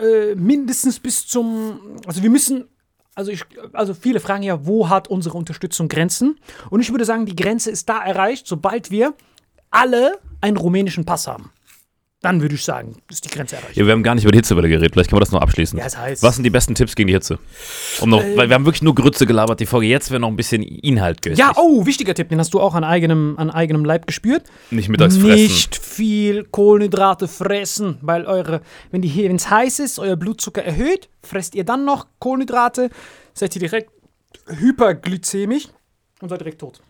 äh, 0.02 0.36
mindestens 0.36 1.00
bis 1.00 1.28
zum. 1.28 1.98
Also, 2.06 2.24
wir 2.24 2.30
müssen. 2.30 2.66
Also, 3.16 3.32
ich, 3.32 3.44
also, 3.74 3.94
viele 3.94 4.22
fragen 4.22 4.44
ja, 4.44 4.66
wo 4.66 4.88
hat 4.88 5.10
unsere 5.10 5.38
Unterstützung 5.38 5.90
Grenzen? 5.90 6.40
Und 6.70 6.80
ich 6.80 6.90
würde 6.92 7.04
sagen, 7.04 7.26
die 7.26 7.36
Grenze 7.36 7.70
ist 7.70 7.90
da 7.90 8.02
erreicht, 8.02 8.48
sobald 8.48 8.90
wir 8.92 9.14
alle 9.72 10.20
einen 10.40 10.56
rumänischen 10.56 11.04
Pass 11.04 11.28
haben. 11.28 11.52
Dann 12.24 12.40
würde 12.40 12.54
ich 12.54 12.64
sagen, 12.64 12.96
ist 13.10 13.26
die 13.26 13.30
Grenze 13.30 13.56
erreicht. 13.56 13.76
Ja, 13.76 13.84
wir 13.86 13.94
haben 13.94 14.04
gar 14.04 14.14
nicht 14.14 14.24
über 14.26 14.32
die 14.32 14.38
Hitzewelle 14.38 14.70
geredet. 14.70 14.94
Vielleicht 14.94 15.10
können 15.10 15.18
wir 15.18 15.26
das 15.26 15.32
noch 15.32 15.42
abschließen. 15.42 15.80
Ja, 15.80 15.86
es 15.86 15.98
heißt- 15.98 16.22
Was 16.22 16.36
sind 16.36 16.44
die 16.44 16.52
besten 16.52 16.76
Tipps 16.76 16.96
gegen 16.96 17.08
die 17.08 17.14
Hitze? 17.14 17.40
Um 18.00 18.12
noch, 18.12 18.24
weil 18.36 18.48
wir 18.48 18.54
haben 18.54 18.64
wirklich 18.66 18.84
nur 18.84 18.94
Grütze 18.94 19.26
gelabert, 19.26 19.60
die 19.60 19.66
Folge. 19.66 19.88
Jetzt 19.88 20.12
wäre 20.12 20.20
noch 20.20 20.28
ein 20.28 20.36
bisschen 20.36 20.62
Inhalt 20.62 21.24
gewesen. 21.24 21.40
Ja, 21.40 21.54
oh, 21.58 21.84
wichtiger 21.88 22.14
Tipp, 22.14 22.30
den 22.30 22.38
hast 22.38 22.54
du 22.54 22.60
auch 22.60 22.76
an 22.76 22.84
eigenem, 22.84 23.34
an 23.38 23.50
eigenem 23.50 23.84
Leib 23.86 24.06
gespürt. 24.06 24.44
Nicht 24.70 24.88
mittags 24.90 25.18
fressen. 25.18 25.34
Nicht 25.36 25.76
viel 25.76 26.44
Kohlenhydrate 26.44 27.28
fressen, 27.28 27.98
weil 28.02 28.26
eure, 28.28 28.62
wenn 28.92 29.04
es 29.36 29.50
heiß 29.50 29.80
ist, 29.80 29.98
euer 29.98 30.16
Blutzucker 30.16 30.64
erhöht, 30.64 31.10
fresst 31.24 31.56
ihr 31.56 31.64
dann 31.64 31.86
noch 31.86 32.06
Kohlenhydrate, 32.20 32.92
seid 33.34 33.56
ihr 33.56 33.62
direkt 33.62 33.90
hyperglykämisch 34.48 35.70
und 36.22 36.30
seid 36.30 36.40
direkt 36.42 36.60
tot. 36.60 36.82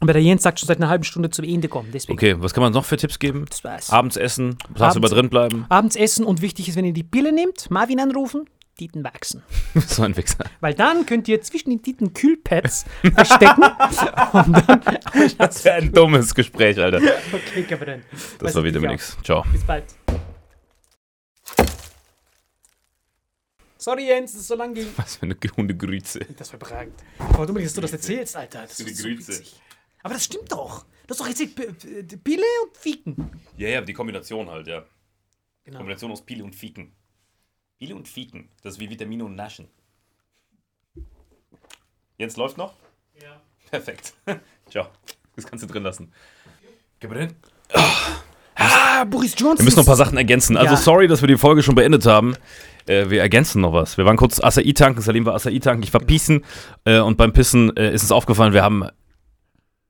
Aber 0.00 0.12
der 0.12 0.22
Jens 0.22 0.42
sagt 0.42 0.60
schon 0.60 0.66
seit 0.66 0.76
einer 0.78 0.88
halben 0.88 1.04
Stunde 1.04 1.30
zum 1.30 1.44
Ende 1.44 1.68
kommen, 1.68 1.88
deswegen. 1.92 2.18
Okay, 2.18 2.34
was 2.38 2.52
kann 2.52 2.62
man 2.62 2.72
noch 2.72 2.84
für 2.84 2.96
Tipps 2.96 3.18
geben? 3.18 3.46
Das 3.48 3.64
war's. 3.64 3.90
Abends 3.90 4.16
essen, 4.16 4.58
tagsüber 4.74 5.08
drin 5.08 5.30
bleiben. 5.30 5.64
Abends 5.68 5.96
essen 5.96 6.24
und 6.24 6.42
wichtig 6.42 6.68
ist, 6.68 6.76
wenn 6.76 6.84
ihr 6.84 6.92
die 6.92 7.02
Pille 7.02 7.32
nehmt, 7.32 7.70
Marvin 7.70 8.00
anrufen, 8.00 8.44
Titen 8.76 9.02
wachsen. 9.04 9.42
so 9.86 10.02
ein 10.02 10.14
Wichser. 10.16 10.44
Weil 10.60 10.74
dann 10.74 11.06
könnt 11.06 11.28
ihr 11.28 11.40
zwischen 11.40 11.70
den 11.70 11.82
Titen 11.82 12.12
Kühlpads 12.12 12.84
verstecken. 13.00 13.62
dann. 14.32 14.92
Das 15.38 15.64
wäre 15.64 15.76
ein 15.76 15.92
dummes 15.92 16.34
Gespräch, 16.34 16.78
Alter. 16.78 16.98
Okay, 17.32 17.62
Gabriel. 17.62 18.02
Das 18.38 18.54
war 18.54 18.64
wieder 18.64 18.80
nix. 18.80 19.16
Ciao. 19.24 19.44
Bis 19.50 19.64
bald. 19.64 19.84
Sorry, 23.78 24.08
Jens, 24.08 24.32
dass 24.32 24.40
es 24.42 24.48
so 24.48 24.56
lang 24.56 24.74
ging. 24.74 24.88
Was 24.96 25.16
für 25.16 25.22
eine 25.22 25.36
Hundegrütze. 25.56 26.18
Das 26.36 26.52
war 26.52 26.60
überragend. 26.60 26.94
Aber 27.18 27.46
du 27.46 27.54
dass 27.54 27.72
du 27.72 27.80
das 27.80 27.92
erzählst, 27.92 28.36
Alter. 28.36 28.62
Das 28.62 28.80
ist 28.80 28.96
so 28.96 29.08
witzig. 29.08 29.54
Aber 30.06 30.14
das 30.14 30.24
stimmt 30.24 30.52
doch. 30.52 30.84
Du 31.06 31.10
hast 31.14 31.20
doch 31.20 31.26
P- 31.28 31.46
P- 31.46 32.16
Pille 32.16 32.42
und 32.64 32.76
Fieken. 32.76 33.30
Ja, 33.56 33.68
ja, 33.68 33.80
die 33.80 33.92
Kombination 33.92 34.48
halt, 34.48 34.68
ja. 34.68 34.84
Genau. 35.64 35.78
Kombination 35.78 36.12
aus 36.12 36.24
Pile 36.24 36.44
und 36.44 36.54
Fieken. 36.54 36.92
Pile 37.78 37.96
und 37.96 38.06
Fieken. 38.08 38.48
Das 38.62 38.74
ist 38.74 38.80
wie 38.80 38.88
Vitamine 38.88 39.24
und 39.24 39.34
Naschen. 39.34 39.68
Jens 42.18 42.36
läuft 42.36 42.56
noch? 42.56 42.74
Ja. 43.20 43.40
Perfekt. 43.70 44.14
Ciao. 44.70 44.86
Das 45.34 45.44
kannst 45.44 45.64
du 45.64 45.68
drin 45.68 45.82
lassen. 45.82 46.12
Gabriel? 47.00 47.34
Ah, 48.54 49.04
Boris 49.04 49.34
Johnson. 49.36 49.58
Wir 49.58 49.64
müssen 49.64 49.76
noch 49.76 49.82
ein 49.84 49.86
paar 49.86 49.96
Sachen 49.96 50.16
ergänzen. 50.16 50.56
Also 50.56 50.74
Ja. 50.74 50.80
sorry, 50.80 51.08
dass 51.08 51.20
wir 51.20 51.28
die 51.28 51.36
Folge 51.36 51.62
schon 51.64 51.74
beendet 51.74 52.06
haben. 52.06 52.36
Äh, 52.86 53.10
wir 53.10 53.20
ergänzen 53.20 53.60
noch 53.60 53.72
was. 53.72 53.98
Wir 53.98 54.04
waren 54.04 54.16
kurz 54.16 54.40
Acai 54.40 54.70
tanken, 54.72 55.00
Salim 55.02 55.26
war 55.26 55.34
Acai 55.34 55.58
tanken, 55.58 55.82
ich 55.82 55.92
war 55.92 56.00
pissen 56.00 56.44
äh, 56.84 57.00
und 57.00 57.16
beim 57.16 57.32
Pissen 57.32 57.76
äh, 57.76 57.92
ist 57.92 58.02
uns 58.02 58.12
aufgefallen, 58.12 58.52
wir 58.54 58.62
haben 58.62 58.88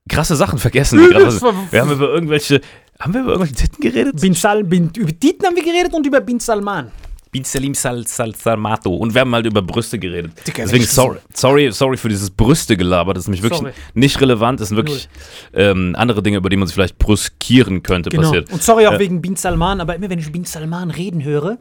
krasse 0.08 0.36
Sachen 0.36 0.58
vergessen. 0.58 0.98
wir 1.70 1.80
haben 1.80 1.92
über 1.92 2.08
irgendwelche 2.10 2.60
Haben 2.98 3.14
wir 3.14 3.20
über 3.22 3.32
irgendwelche 3.32 3.54
Titten 3.54 3.80
geredet? 3.80 4.20
Bin 4.20 4.34
Sal, 4.34 4.64
bin, 4.64 4.90
über 4.96 5.18
Titen 5.18 5.46
haben 5.46 5.56
wir 5.56 5.64
geredet 5.64 5.92
und 5.94 6.06
über 6.06 6.20
Bin 6.20 6.40
Salman. 6.40 6.90
Bin 7.32 7.44
Salim 7.44 7.74
Sal 7.74 8.06
Sal 8.06 8.34
Salmato. 8.34 8.94
Und 8.94 9.12
wir 9.12 9.20
haben 9.20 9.34
halt 9.34 9.44
über 9.44 9.60
Brüste 9.60 9.98
geredet. 9.98 10.32
Deswegen 10.46 10.84
sorry, 10.84 11.18
sorry, 11.34 11.70
sorry 11.72 11.96
für 11.98 12.08
dieses 12.08 12.30
Brüste-Gelaber. 12.30 13.12
Das 13.12 13.24
ist 13.24 13.28
nämlich 13.28 13.42
wirklich 13.42 13.60
Sorry. 13.60 13.72
nicht 13.94 14.20
relevant. 14.22 14.60
Das 14.60 14.68
sind 14.68 14.76
wirklich 14.78 15.08
ähm, 15.52 15.94
andere 15.98 16.22
Dinge, 16.22 16.38
über 16.38 16.48
die 16.48 16.56
man 16.56 16.66
sich 16.66 16.74
vielleicht 16.74 16.98
brüskieren 16.98 17.82
könnte, 17.82 18.08
Genau. 18.08 18.22
passiert. 18.22 18.50
Und 18.52 18.62
sorry 18.62 18.86
auch 18.86 18.92
Ja. 18.92 18.98
wegen 19.00 19.20
Bin 19.20 19.36
Salman, 19.36 19.80
aber 19.82 19.96
immer 19.96 20.08
wenn 20.08 20.18
ich 20.18 20.32
Bin 20.32 20.44
Salman 20.44 20.90
reden 20.90 21.24
höre, 21.24 21.58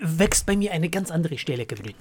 wächst 0.00 0.44
bei 0.44 0.56
mir 0.56 0.72
eine 0.72 0.90
ganz 0.90 1.10
andere 1.10 1.38
Stelle 1.38 1.64
geblieben. 1.64 1.96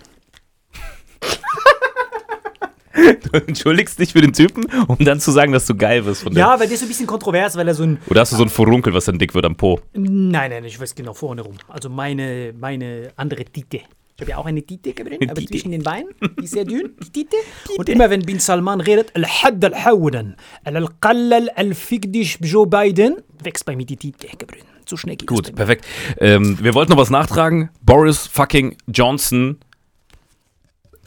Du 2.96 3.38
entschuldigst 3.38 4.00
dich 4.00 4.14
für 4.14 4.22
den 4.22 4.34
Typen, 4.34 4.66
um 4.88 4.98
dann 5.00 5.20
zu 5.20 5.32
sagen, 5.32 5.52
dass 5.52 5.66
du 5.66 5.76
geil 5.76 6.04
bist 6.04 6.24
von 6.24 6.34
dem. 6.34 6.40
Ja, 6.40 6.60
weil 6.60 6.68
der 6.68 6.76
ist 6.76 6.80
so 6.80 6.86
ein 6.86 6.90
bisschen 6.90 7.08
kontrovers, 7.08 7.56
weil 7.58 7.68
er 7.68 7.76
so 7.76 7.84
ein. 7.84 8.00
Oder 8.08 8.22
hast 8.22 8.32
du 8.32 8.38
so 8.38 8.44
ein 8.44 8.50
Furunkel, 8.50 8.94
was 8.94 9.06
dann 9.06 9.20
dick 9.20 9.34
wird 9.34 9.46
am 9.46 9.56
Po? 9.56 9.80
Nein, 9.94 10.52
nein, 10.52 10.64
ich 10.64 10.80
weiß 10.80 10.96
genau 10.96 11.14
vorne 11.14 11.42
rum. 11.42 11.56
Also 11.68 11.90
meine, 11.90 12.54
meine 12.58 13.12
andere 13.16 13.46
Tite. 13.46 13.82
Ich 14.18 14.22
habe 14.22 14.32
ja 14.32 14.38
auch 14.38 14.46
eine 14.46 14.62
Tite 14.62 14.94
gebrannt, 14.94 15.30
aber 15.30 15.42
zwischen 15.42 15.72
den 15.72 15.84
Beinen. 15.84 16.08
Die 16.40 16.46
ist 16.46 16.52
sehr 16.52 16.64
dünn, 16.64 16.94
die 17.02 17.12
Tite. 17.12 17.36
Und 17.78 17.90
immer 17.90 18.10
wenn 18.10 18.22
Bin 18.22 18.40
Salman 18.40 18.80
redet, 18.80 19.14
Al-Hadd 19.14 19.66
al-Hawdan, 19.66 20.38
Al-Qallal 20.64 21.50
al-Fikdish 21.50 22.40
Joe 22.42 22.66
Biden, 22.66 23.18
wächst 23.44 23.66
bei 23.66 23.76
mir 23.76 23.86
die 23.86 23.98
Tite 23.98 24.28
gebrannt. 24.38 24.64
So 24.88 24.98
schnell 24.98 25.16
geht 25.16 25.28
Gut, 25.28 25.54
perfekt. 25.56 25.86
Ähm, 26.20 26.58
wir 26.62 26.76
wollten 26.76 26.92
noch 26.92 26.98
was 26.98 27.10
nachtragen. 27.10 27.70
Boris 27.82 28.28
fucking 28.28 28.78
Johnson. 28.88 29.58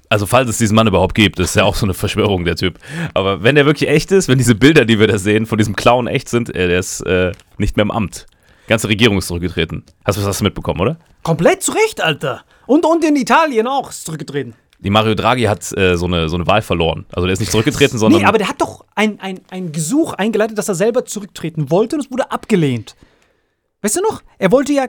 Also, 0.09 0.27
falls 0.27 0.49
es 0.49 0.59
diesen 0.59 0.75
Mann 0.75 0.87
überhaupt 0.87 1.15
gibt, 1.15 1.39
das 1.39 1.51
ist 1.51 1.57
ja 1.57 1.65
auch 1.65 1.75
so 1.75 1.85
eine 1.85 1.95
Verschwörung, 1.95 2.45
der 2.45 2.57
Typ. 2.57 2.79
Aber 3.15 3.43
wenn 3.43 3.55
der 3.55 3.67
wirklich 3.67 3.91
echt 3.91 4.11
ist, 4.11 4.29
wenn 4.29 4.39
diese 4.39 4.55
Bilder, 4.55 4.85
die 4.85 4.99
wir 4.99 5.07
da 5.07 5.19
sehen, 5.19 5.45
von 5.47 5.59
diesem 5.59 5.77
Clown 5.77 6.07
echt 6.07 6.29
sind, 6.29 6.55
äh, 6.55 6.69
der 6.69 6.79
ist 6.79 7.01
äh, 7.03 7.33
nicht 7.59 7.77
mehr 7.77 7.83
im 7.83 7.91
Amt. 7.91 8.27
Die 8.67 8.71
ganze 8.71 8.89
Regierung 8.89 9.19
ist 9.19 9.29
zurückgetreten. 9.29 9.85
Hast 10.05 10.19
du 10.19 10.31
du 10.31 10.45
mitbekommen, 10.45 10.81
oder? 10.81 10.99
Komplett 11.23 11.63
zurecht, 11.63 12.03
Alter. 12.03 12.43
Und, 12.67 12.85
und 12.85 13.05
in 13.05 13.17
Italien 13.17 13.67
auch 13.67 13.91
ist 13.91 14.07
zurückgetreten. 14.07 14.55
Die 14.81 14.91
Mario 14.91 15.15
Draghi 15.15 15.45
hat 15.45 15.77
äh, 15.77 15.97
so, 15.97 16.07
eine, 16.07 16.29
so 16.29 16.37
eine 16.37 16.47
Wahl 16.47 16.63
verloren. 16.63 17.05
Also 17.11 17.27
der 17.27 17.33
ist 17.33 17.41
nicht 17.41 17.51
zurückgetreten, 17.51 17.99
sondern. 17.99 18.21
Nee, 18.21 18.27
aber 18.27 18.39
der 18.39 18.49
hat 18.49 18.61
doch 18.61 18.85
ein, 18.95 19.19
ein, 19.21 19.41
ein 19.51 19.73
Gesuch 19.73 20.13
eingeleitet, 20.15 20.57
dass 20.57 20.69
er 20.69 20.75
selber 20.77 21.05
zurücktreten 21.05 21.71
wollte 21.71 21.97
und 21.97 22.05
es 22.05 22.11
wurde 22.11 22.31
abgelehnt. 22.31 22.95
Weißt 23.83 23.97
du 23.97 24.03
noch? 24.03 24.23
Er 24.39 24.53
wollte 24.53 24.73
ja 24.73 24.87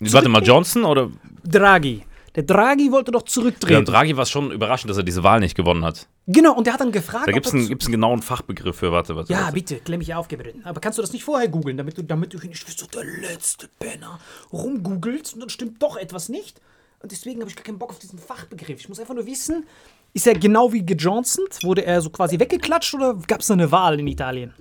warte 0.00 0.28
mal, 0.28 0.42
Johnson 0.42 0.84
oder? 0.84 1.10
Draghi. 1.44 2.02
Der 2.34 2.44
Draghi 2.44 2.90
wollte 2.90 3.10
doch 3.12 3.22
Ja, 3.22 3.26
zurücktreten. 3.26 3.84
Draghi 3.84 4.16
war 4.16 4.22
es 4.22 4.30
schon 4.30 4.50
überraschend, 4.52 4.88
dass 4.90 4.96
er 4.96 5.02
diese 5.02 5.22
Wahl 5.22 5.40
nicht 5.40 5.54
gewonnen 5.54 5.84
hat. 5.84 6.06
genau, 6.26 6.54
und 6.54 6.66
der 6.66 6.72
hat 6.74 6.80
dann 6.80 6.92
gefragt, 6.92 7.28
Da 7.28 7.32
gibt 7.32 7.46
es 7.46 7.52
einen, 7.52 7.68
gibt's 7.68 7.86
einen 7.86 7.92
genauen 7.92 8.22
Fachbegriff 8.22 8.76
für. 8.76 8.90
Warte, 8.90 9.14
warte. 9.16 9.32
Ja, 9.32 9.40
warte. 9.40 9.52
bitte, 9.52 9.76
klemm 9.80 9.98
mich 9.98 10.14
auf, 10.14 10.28
Gabriel. 10.28 10.54
Aber 10.64 10.80
kannst 10.80 10.98
du 10.98 11.02
das 11.02 11.12
nicht 11.12 11.24
vorher 11.24 11.48
googeln, 11.48 11.76
damit 11.76 11.98
du, 11.98 12.02
damit 12.02 12.32
du 12.32 12.38
nicht 12.38 12.64
bist, 12.64 12.78
so 12.78 12.86
der 12.86 13.04
letzte 13.04 13.68
Penner 13.78 14.18
rumgoogelst 14.52 15.34
und 15.34 15.40
dann 15.40 15.50
stimmt 15.50 15.82
doch 15.82 15.96
etwas 15.96 16.28
nicht? 16.28 16.60
Und 17.00 17.10
deswegen 17.12 17.40
habe 17.40 17.50
ich 17.50 17.56
gar 17.56 17.64
keinen 17.64 17.78
Bock 17.78 17.90
auf 17.90 17.98
diesen 17.98 18.18
Fachbegriff. 18.18 18.78
Ich 18.80 18.88
muss 18.88 19.00
einfach 19.00 19.14
nur 19.14 19.26
wissen, 19.26 19.66
ist 20.14 20.26
er 20.26 20.34
genau 20.34 20.72
wie 20.72 20.86
gejohnsont? 20.86 21.62
Wurde 21.64 21.84
er 21.84 22.00
so 22.00 22.10
quasi 22.10 22.38
weggeklatscht 22.38 22.94
oder 22.94 23.14
gab 23.26 23.40
es 23.40 23.50
eine 23.50 23.70
Wahl 23.72 23.98
in 23.98 24.06
Italien? 24.06 24.54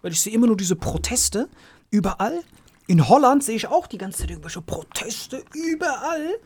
Weil 0.00 0.12
ich 0.12 0.20
sehe 0.20 0.32
immer 0.32 0.46
nur 0.46 0.56
diese 0.56 0.76
Proteste 0.76 1.48
überall. 1.90 2.40
In 2.86 3.08
Holland 3.08 3.42
sehe 3.44 3.56
ich 3.56 3.66
auch 3.66 3.86
die 3.86 3.98
ganze 3.98 4.20
Zeit 4.20 4.30
irgendwelche 4.30 4.62
Proteste 4.62 5.42
überall. 5.54 6.38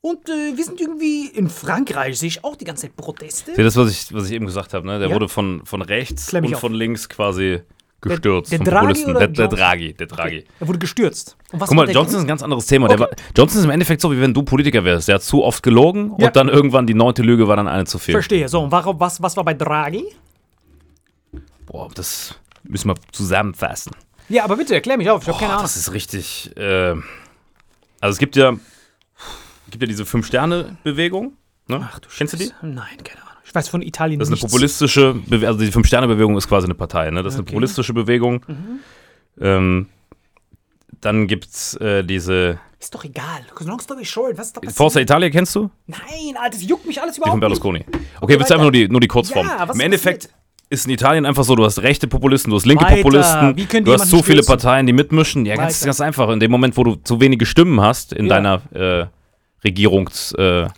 Und 0.00 0.28
äh, 0.28 0.56
wir 0.56 0.64
sind 0.64 0.80
irgendwie 0.80 1.26
in 1.26 1.48
Frankreich 1.50 2.18
sehe 2.18 2.28
ich 2.28 2.44
auch 2.44 2.54
die 2.56 2.64
ganze 2.64 2.82
Zeit 2.82 2.96
Proteste. 2.96 3.52
Ihr 3.52 3.64
das, 3.64 3.76
was 3.76 3.90
ich, 3.90 4.14
was 4.14 4.26
ich 4.26 4.32
eben 4.32 4.46
gesagt 4.46 4.72
habe, 4.74 4.86
ne? 4.86 4.98
Der 5.00 5.08
Ja. 5.08 5.14
wurde 5.14 5.28
von, 5.28 5.62
von 5.64 5.82
rechts 5.82 6.32
und 6.32 6.54
auf. 6.54 6.60
von 6.60 6.72
links 6.72 7.08
quasi 7.08 7.60
gestürzt. 8.00 8.52
der 8.52 8.58
vom 8.58 8.64
Draghi 8.66 9.04
der, 9.04 9.26
der? 9.28 9.48
Draghi, 9.48 9.92
der 9.94 10.06
Draghi. 10.06 10.44
Er 10.60 10.68
wurde 10.68 10.78
gestürzt. 10.78 11.36
Und 11.50 11.60
was 11.60 11.68
Guck 11.68 11.76
mal, 11.76 11.86
der 11.86 11.96
Johnson 11.96 12.16
ist 12.18 12.20
ein 12.22 12.28
ganz 12.28 12.44
anderes 12.44 12.66
Thema. 12.66 12.86
Der 12.86 13.00
war, 13.00 13.08
Johnson 13.36 13.58
ist 13.58 13.64
im 13.64 13.70
Endeffekt 13.72 14.00
so, 14.00 14.12
wie 14.12 14.20
wenn 14.20 14.32
du 14.32 14.44
Politiker 14.44 14.84
wärst. 14.84 15.08
Der 15.08 15.16
hat 15.16 15.22
zu 15.24 15.42
oft 15.42 15.64
gelogen 15.64 16.14
Ja. 16.18 16.28
und 16.28 16.36
dann 16.36 16.48
irgendwann 16.48 16.86
die 16.86 16.94
neunte 16.94 17.22
Lüge 17.22 17.48
war 17.48 17.56
dann 17.56 17.66
eine 17.66 17.84
zu 17.84 17.98
viel. 17.98 18.12
Verstehe. 18.12 18.48
So, 18.48 18.60
und 18.62 18.70
warum, 18.70 19.00
was, 19.00 19.20
was 19.20 19.36
war 19.36 19.42
bei 19.44 19.54
Draghi? 19.54 20.04
Boah, 21.66 21.88
das 21.92 22.36
müssen 22.62 22.88
wir 22.88 22.94
zusammenfassen. 23.10 23.92
Ja, 24.28 24.44
aber 24.44 24.56
bitte, 24.56 24.74
erklär 24.74 24.96
mich 24.96 25.10
auf. 25.10 25.22
Ich 25.22 25.28
habe 25.28 25.38
keine 25.38 25.52
Ahnung. 25.54 25.64
das 25.64 25.76
ist 25.76 25.92
richtig. 25.92 26.56
Äh, 26.56 26.90
also 28.00 28.12
es 28.12 28.18
gibt 28.18 28.36
ja, 28.36 28.52
gibt 29.70 29.82
ja 29.82 29.86
diese 29.88 30.04
Fünf-Sterne-Bewegung. 30.06 31.32
Ne? 31.68 31.80
Ach 31.92 31.98
du 31.98 32.08
Kennst 32.16 32.32
du 32.34 32.36
die? 32.38 32.44
Scheiße. 32.44 32.56
Nein, 32.62 32.84
keine 33.04 33.20
Ahnung. 33.22 33.28
Ich 33.44 33.54
weiß 33.54 33.68
von 33.68 33.82
Italien 33.82 34.18
Das 34.18 34.28
ist 34.28 34.32
eine 34.32 34.36
nichts. 34.40 34.50
populistische, 34.52 35.14
Bewe 35.26 35.46
also 35.46 35.60
die 35.60 35.72
Fünf-Sterne-Bewegung 35.72 36.36
ist 36.36 36.48
quasi 36.48 36.66
eine 36.66 36.74
Partei, 36.74 37.10
ne? 37.10 37.22
Das 37.22 37.32
ist 37.34 37.38
eine 37.38 37.42
Okay. 37.44 37.52
populistische 37.52 37.94
Bewegung. 37.94 38.44
Ähm, 39.40 39.86
dann 41.00 41.26
gibt's 41.26 41.74
äh, 41.76 42.04
diese. 42.04 42.58
Ist 42.80 42.94
doch 42.94 43.04
egal. 43.04 43.40
Long 43.64 43.80
story 43.80 44.04
short, 44.04 44.36
was 44.38 44.48
ist 44.48 44.56
da 44.56 44.60
passiert? 44.60 44.76
Forza 44.76 45.00
Italia 45.00 45.30
kennst 45.30 45.54
du? 45.56 45.70
Nein, 45.86 45.98
Alter, 46.36 46.50
das 46.58 46.62
juckt 46.62 46.86
mich 46.86 47.00
alles 47.00 47.14
Die 47.16 47.20
von 47.20 47.38
überhaupt 47.38 47.52
nicht. 47.52 47.62
Berlusconi. 47.62 47.84
Okay, 48.20 48.34
willst 48.36 48.50
du 48.50 48.54
einfach 48.54 48.64
nur 48.64 48.72
die, 48.72 48.88
nur 48.88 49.00
die 49.00 49.08
Kurzform? 49.08 49.46
Ja, 49.46 49.68
was 49.68 49.74
Im 49.76 49.80
Endeffekt 49.80 50.24
passiert? 50.24 50.34
ist 50.70 50.86
in 50.86 50.92
Italien 50.92 51.26
einfach 51.26 51.42
so, 51.44 51.56
du 51.56 51.64
hast 51.64 51.82
rechte 51.82 52.06
Populisten, 52.06 52.50
du 52.50 52.56
hast 52.56 52.66
linke 52.66 52.84
Weiter. 52.84 52.96
Populisten, 53.02 53.56
du 53.84 53.92
hast 53.92 54.02
zu 54.10 54.16
jemanden 54.16 54.24
viele? 54.24 54.42
Parteien, 54.42 54.86
die 54.86 54.92
mitmischen. 54.92 55.44
Ja, 55.46 55.56
ganz, 55.56 55.84
ganz 55.84 56.00
einfach. 56.00 56.28
In 56.30 56.40
dem 56.40 56.50
Moment, 56.50 56.76
wo 56.76 56.84
du 56.84 56.96
zu 56.96 57.20
wenige 57.20 57.46
Stimmen 57.46 57.80
hast 57.80 58.12
in 58.12 58.26
Ja. 58.26 58.34
deiner 58.40 58.62
äh, 58.74 59.06
Regierungs... 59.64 60.32
Äh, 60.32 60.68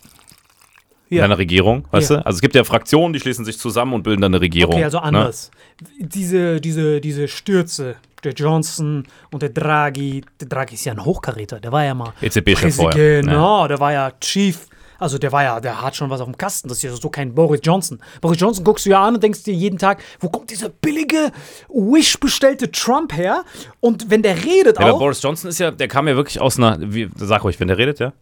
Ja. 1.13 1.23
deiner 1.23 1.39
Regierung, 1.39 1.87
weißt 1.91 2.11
Ja. 2.11 2.17
du? 2.19 2.27
Also 2.27 2.37
es 2.37 2.41
gibt 2.41 2.55
ja 2.55 2.63
Fraktionen, 2.63 3.13
die 3.13 3.19
schließen 3.19 3.45
sich 3.45 3.59
zusammen 3.59 3.95
und 3.95 4.05
bilden 4.05 4.21
dann 4.23 4.33
eine 4.33 4.41
Regierung. 4.41 4.77
Okay, 4.77 4.85
also 4.85 4.99
ne? 4.99 5.05
anders. 5.07 5.51
Diese, 5.99 6.61
diese, 6.61 7.01
diese 7.01 7.27
Stürze, 7.27 7.97
der 8.23 8.33
Johnson 8.33 9.05
und 9.33 9.43
der 9.43 9.49
Draghi. 9.49 10.23
Der 10.41 10.47
Draghi 10.47 10.75
ist 10.75 10.85
ja 10.85 10.93
ein 10.93 11.05
Hochkaräter. 11.05 11.59
Der 11.59 11.73
war 11.73 11.85
ja 11.85 11.95
mal 11.95 12.13
EZB-Chef 12.23 12.77
vorher. 12.77 13.23
Genau, 13.23 13.67
der 13.67 13.81
war 13.81 13.93
ja 13.93 14.13
Chief. 14.21 14.69
Also 15.01 15.19
der 15.19 15.33
war 15.33 15.43
ja, 15.43 15.59
der 15.61 15.83
hat 15.83 15.97
schon 15.97 16.11
was 16.11 16.21
auf 16.21 16.29
dem 16.29 16.37
Kasten. 16.39 16.69
Das 16.69 16.77
ist 16.77 16.83
ja 16.85 16.93
so 16.93 17.09
kein 17.09 17.35
Boris 17.35 17.61
Johnson. 17.65 17.99
Boris 18.21 18.39
Johnson 18.39 18.63
guckst 18.63 18.87
du 18.87 18.91
ja 18.91 19.03
an 19.05 19.15
und 19.15 19.23
denkst 19.23 19.43
dir 19.43 19.55
jeden 19.55 19.79
Tag, 19.79 20.01
wo 20.21 20.29
kommt 20.29 20.51
dieser 20.51 20.69
billige 20.69 21.33
Wish 21.71 22.21
bestellte 22.21 22.71
Trump 22.71 23.17
her? 23.17 23.45
Und 23.81 24.11
wenn 24.11 24.23
der 24.23 24.37
redet 24.37 24.79
Ja, 24.79 24.85
aber 24.85 24.95
auch, 24.95 24.99
Boris 25.01 25.21
Johnson 25.23 25.49
ist 25.51 25.59
ja, 25.59 25.71
der 25.73 25.89
kam 25.89 26.07
ja 26.07 26.15
wirklich 26.15 26.41
aus 26.41 26.59
einer, 26.59 26.79
wie, 26.81 27.09
sag 27.17 27.43
ruhig, 27.43 27.59
wenn 27.59 27.67
der 27.69 27.79
redet, 27.79 27.99
ja? 27.99 28.13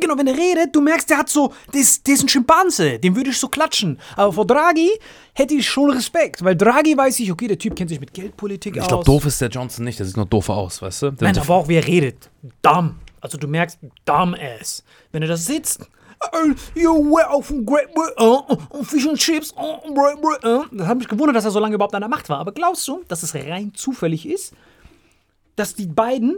Genau, 0.00 0.16
wenn 0.18 0.26
er 0.26 0.36
redet, 0.36 0.74
du 0.74 0.80
merkst, 0.80 1.08
der 1.10 1.18
hat 1.18 1.28
so, 1.28 1.52
der 1.72 1.80
ist, 1.80 2.06
der 2.06 2.14
ist 2.14 2.22
ein 2.22 2.28
Schimpanse, 2.28 2.98
dem 2.98 3.16
würde 3.16 3.30
ich 3.30 3.38
so 3.38 3.48
klatschen. 3.48 3.98
Aber 4.16 4.32
vor 4.32 4.46
Draghi 4.46 4.90
hätte 5.34 5.54
ich 5.54 5.68
schon 5.68 5.90
Respekt, 5.90 6.42
weil 6.44 6.56
Draghi 6.56 6.96
weiß 6.96 7.20
ich, 7.20 7.30
okay, 7.32 7.48
der 7.48 7.58
Typ 7.58 7.76
kennt 7.76 7.90
sich 7.90 8.00
mit 8.00 8.12
Geldpolitik 8.14 8.76
Ich 8.76 8.82
aus. 8.82 8.88
glaube, 8.88 9.04
doof 9.04 9.26
ist 9.26 9.40
der 9.40 9.48
Johnson 9.48 9.84
nicht, 9.84 9.98
der 9.98 10.06
sieht 10.06 10.16
nur 10.16 10.26
doof 10.26 10.48
aus, 10.48 10.80
weißt 10.82 11.02
du? 11.02 11.10
Der 11.12 11.28
Nein, 11.32 11.38
aber 11.42 11.54
auch 11.54 11.68
wie 11.68 11.76
er 11.76 11.86
redet. 11.86 12.30
Dumb. 12.62 12.94
Also 13.20 13.38
du 13.38 13.46
merkst, 13.48 13.78
dumb 14.04 14.36
ass. 14.60 14.84
Wenn 15.12 15.22
er 15.22 15.28
das 15.28 15.46
sitzt. 15.46 15.80
äh, 16.32 16.80
You 16.80 16.92
were 17.10 17.30
auf 17.30 17.48
dem 17.48 17.64
Great 17.64 17.94
Britain, 17.94 18.14
uh, 18.20 18.82
Fish 18.84 19.06
and 19.08 19.18
Chips. 19.18 19.54
Das 19.54 20.86
hat 20.88 20.98
mich 20.98 21.08
gewundert, 21.08 21.36
dass 21.36 21.44
er 21.44 21.50
so 21.50 21.58
lange 21.58 21.74
überhaupt 21.74 21.94
an 21.94 22.02
der 22.02 22.08
Macht 22.10 22.28
war. 22.28 22.38
Aber 22.38 22.52
glaubst 22.52 22.86
du, 22.88 23.02
dass 23.08 23.22
es 23.22 23.34
rein 23.34 23.72
zufällig 23.74 24.26
ist, 24.28 24.52
dass 25.56 25.74
die 25.74 25.86
beiden 25.86 26.36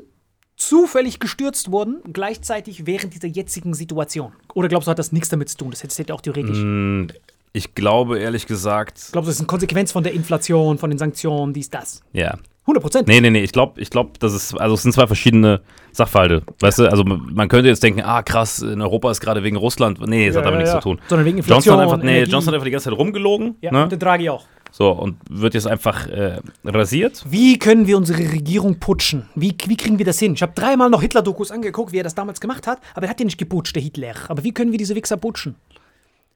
zufällig 0.56 1.20
gestürzt 1.20 1.70
wurden, 1.70 1.98
gleichzeitig 2.12 2.86
während 2.86 3.14
dieser 3.14 3.28
jetzigen 3.28 3.74
Situation? 3.74 4.32
Oder 4.54 4.68
glaubst 4.68 4.86
du, 4.88 4.90
hat 4.90 4.98
das 4.98 5.12
nichts 5.12 5.28
damit 5.28 5.48
zu 5.48 5.58
tun? 5.58 5.70
Das 5.70 5.82
hätte 5.82 5.94
hätte 5.96 6.14
auch 6.14 6.20
theoretisch. 6.20 6.58
Mm, 6.58 7.06
Ich 7.52 7.74
glaube, 7.74 8.18
ehrlich 8.18 8.46
gesagt, 8.46 8.94
Glaubst 9.12 9.14
du, 9.14 9.30
das 9.30 9.34
ist 9.36 9.40
eine 9.40 9.46
Konsequenz 9.46 9.92
von 9.92 10.02
der 10.02 10.12
Inflation, 10.12 10.78
von 10.78 10.90
den 10.90 10.98
Sanktionen, 10.98 11.52
dies, 11.52 11.70
das? 11.70 12.02
ja. 12.12 12.36
100 12.68 12.82
Prozent. 12.82 13.06
Nee, 13.06 13.20
nee, 13.20 13.30
nee, 13.30 13.44
ich 13.44 13.52
glaube, 13.52 13.80
ich 13.80 13.90
glaub, 13.90 14.18
das 14.18 14.34
ist, 14.34 14.54
also 14.60 14.74
es 14.74 14.82
sind 14.82 14.90
zwei 14.90 15.06
verschiedene 15.06 15.60
Sachverhalte, 15.92 16.42
weißt 16.58 16.80
du? 16.80 16.90
Also 16.90 17.04
man 17.04 17.46
könnte 17.48 17.68
jetzt 17.68 17.80
denken, 17.80 18.00
ah 18.02 18.22
krass, 18.24 18.58
in 18.58 18.82
Europa 18.82 19.08
ist 19.12 19.20
gerade 19.20 19.44
wegen 19.44 19.54
Russland, 19.56 20.00
nee, 20.04 20.26
das 20.26 20.34
Ja, 20.34 20.40
hat 20.40 20.46
damit 20.46 20.58
ja, 20.58 20.58
nichts 20.64 20.72
ja. 20.74 20.80
zu 20.80 20.88
tun. 20.88 21.00
Sondern 21.08 21.26
wegen 21.26 21.36
Johnson 21.38 21.54
Inflation, 21.54 21.76
hat 21.76 21.82
einfach, 21.84 22.02
nee, 22.04 22.16
Energie. 22.16 22.32
Johnson 22.32 22.48
hat 22.48 22.54
einfach 22.54 22.64
die 22.64 22.70
ganze 22.72 22.90
Zeit 22.90 22.98
rumgelogen, 22.98 23.54
Ja, 23.60 23.70
ne? 23.70 23.84
und 23.84 23.92
der 23.92 23.98
Draghi 24.00 24.30
auch. 24.30 24.46
So, 24.72 24.90
und 24.90 25.16
wird 25.30 25.54
jetzt 25.54 25.66
einfach 25.66 26.06
äh, 26.08 26.38
rasiert. 26.64 27.24
Wie 27.28 27.58
können 27.58 27.86
wir 27.86 27.96
unsere 27.96 28.18
Regierung 28.30 28.78
putschen? 28.78 29.26
Wie, 29.34 29.54
wie 29.66 29.76
kriegen 29.76 29.98
wir 29.98 30.04
das 30.04 30.18
hin? 30.18 30.34
Ich 30.34 30.42
habe 30.42 30.52
dreimal 30.54 30.90
noch 30.90 31.00
Hitler-Dokus 31.00 31.50
angeguckt, 31.50 31.92
wie 31.92 31.98
er 31.98 32.04
das 32.04 32.14
damals 32.14 32.40
gemacht 32.40 32.66
hat, 32.66 32.80
aber 32.94 33.06
er 33.06 33.10
hat 33.10 33.20
ja 33.20 33.24
nicht 33.24 33.38
geputscht, 33.38 33.74
der 33.74 33.82
Hitler. 33.82 34.14
Aber 34.28 34.44
wie 34.44 34.52
können 34.52 34.72
wir 34.72 34.78
diese 34.78 34.94
Wichser 34.94 35.16
putschen? 35.16 35.54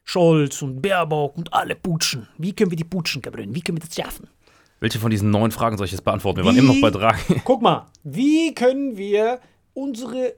Scholz 0.03 0.61
und 0.63 0.81
Baerbock 0.81 1.37
und 1.37 1.53
alle 1.53 1.75
putschen. 1.75 2.27
Wie 2.37 2.53
können 2.53 2.71
wir 2.71 2.75
die 2.77 2.83
putschen, 2.83 3.21
Gabriel? 3.21 3.53
Wie 3.53 3.61
können 3.61 3.77
wir 3.79 3.87
das 3.87 3.95
schaffen? 3.95 4.27
Welche 4.79 4.97
von 4.97 5.11
diesen 5.11 5.29
neun 5.29 5.51
Fragen 5.51 5.77
soll 5.77 5.85
ich 5.85 5.91
jetzt 5.91 6.03
beantworten? 6.03 6.37
Wir 6.37 6.45
waren 6.45 6.55
Wie- 6.55 6.59
eben 6.59 6.67
noch 6.67 6.81
bei 6.81 6.89
Draghi. 6.89 7.39
Guck 7.43 7.61
mal, 7.61 7.85
wie 8.03 8.55
können 8.55 8.97
wir 8.97 9.39
unsere 9.75 10.33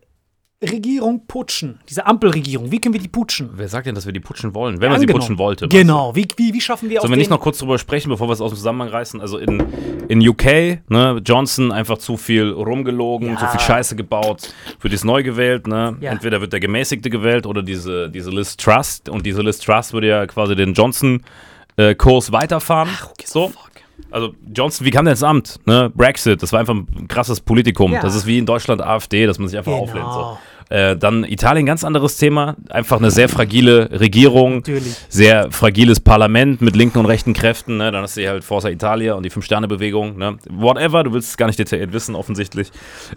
Regierung 0.71 1.25
putschen? 1.27 1.79
Diese 1.89 2.05
Ampelregierung, 2.05 2.71
wie 2.71 2.79
können 2.79 2.93
wir 2.93 3.01
die 3.01 3.07
putschen? 3.07 3.49
Wer 3.55 3.67
sagt 3.67 3.87
denn, 3.87 3.95
dass 3.95 4.05
wir 4.05 4.13
die 4.13 4.19
putschen 4.19 4.53
wollen? 4.55 4.81
Wenn 4.81 4.89
man 4.89 4.99
sie 4.99 5.03
Angenommen. 5.03 5.19
putschen 5.21 5.37
wollte. 5.37 5.67
Genau, 5.67 6.15
wie, 6.15 6.27
wie, 6.37 6.53
wie 6.53 6.61
schaffen 6.61 6.89
wir 6.89 6.99
Sollen 7.01 7.11
wir 7.11 7.17
nicht 7.17 7.29
noch 7.29 7.39
kurz 7.39 7.57
drüber 7.59 7.77
sprechen, 7.77 8.09
bevor 8.09 8.27
wir 8.27 8.33
es 8.33 8.41
aus 8.41 8.51
dem 8.51 8.57
Zusammenhang 8.57 8.89
reißen? 8.89 9.21
Also 9.21 9.37
in, 9.37 9.63
in 10.07 10.27
UK, 10.27 10.79
ne, 10.89 11.21
Johnson 11.25 11.71
einfach 11.71 11.97
zu 11.97 12.17
viel 12.17 12.49
rumgelogen, 12.51 13.29
Ja. 13.29 13.37
zu 13.37 13.47
viel 13.47 13.59
Scheiße 13.59 13.95
gebaut, 13.95 14.53
wird 14.81 14.91
jetzt 14.93 15.05
neu 15.05 15.23
gewählt, 15.23 15.67
ne? 15.67 15.97
Ja. 16.01 16.11
Entweder 16.11 16.41
wird 16.41 16.53
der 16.53 16.59
Gemäßigte 16.59 17.09
gewählt 17.09 17.45
oder 17.45 17.63
diese, 17.63 18.09
diese 18.09 18.29
Liz 18.31 18.57
Trust. 18.57 19.09
Und 19.09 19.25
diese 19.25 19.41
Liz 19.41 19.59
Trust 19.59 19.93
würde 19.93 20.07
ja 20.07 20.25
quasi 20.25 20.55
den 20.55 20.73
Johnson-Kurs 20.73 22.31
weiterfahren. 22.31 22.89
Ach, 22.93 23.09
okay, 23.11 23.25
so. 23.27 23.49
fuck. 23.49 23.69
Also 24.09 24.33
Johnson, 24.55 24.85
wie 24.85 24.91
kam 24.91 25.05
der 25.05 25.13
ins 25.13 25.23
Amt? 25.23 25.59
Ne? 25.65 25.91
Brexit, 25.95 26.41
das 26.43 26.51
war 26.51 26.59
einfach 26.59 26.73
ein 26.75 27.07
krasses 27.07 27.39
Politikum. 27.39 27.93
Ja. 27.93 28.01
Das 28.01 28.15
ist 28.15 28.25
wie 28.25 28.37
in 28.37 28.45
Deutschland 28.45 28.81
AfD, 28.81 29.25
dass 29.25 29.39
man 29.39 29.47
sich 29.47 29.57
einfach 29.57 29.71
Genau. 29.71 29.83
auflehnt. 29.83 30.05
So. 30.13 30.37
Äh, 30.69 30.95
dann 30.95 31.23
Italien, 31.23 31.65
ganz 31.65 31.83
anderes 31.83 32.17
Thema. 32.17 32.55
Einfach 32.69 32.97
eine 32.97 33.11
sehr 33.11 33.29
fragile 33.29 33.89
Regierung. 33.99 34.57
Natürlich. 34.57 34.95
Sehr 35.09 35.51
fragiles 35.51 35.99
Parlament 35.99 36.61
mit 36.61 36.75
linken 36.75 36.99
und 36.99 37.05
rechten 37.05 37.33
Kräften. 37.33 37.77
Ne? 37.77 37.91
Dann 37.91 38.03
hast 38.03 38.17
du 38.17 38.21
hier 38.21 38.31
halt 38.31 38.43
Forza 38.43 38.69
Italia 38.69 39.13
und 39.13 39.23
die 39.23 39.29
Fünf-Sterne-Bewegung. 39.29 40.17
Ne? 40.17 40.37
Whatever, 40.49 41.03
du 41.03 41.13
willst 41.13 41.29
es 41.29 41.37
gar 41.37 41.47
nicht 41.47 41.59
detailliert 41.59 41.93
wissen, 41.93 42.15
offensichtlich. 42.15 42.71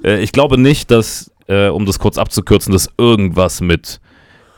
Äh, 0.05 0.23
ich 0.23 0.33
glaube 0.33 0.59
nicht, 0.59 0.91
dass, 0.91 1.31
äh, 1.49 1.69
um 1.69 1.87
das 1.87 1.99
kurz 1.99 2.19
abzukürzen, 2.19 2.73
dass 2.73 2.91
irgendwas 2.99 3.61
mit. 3.61 4.01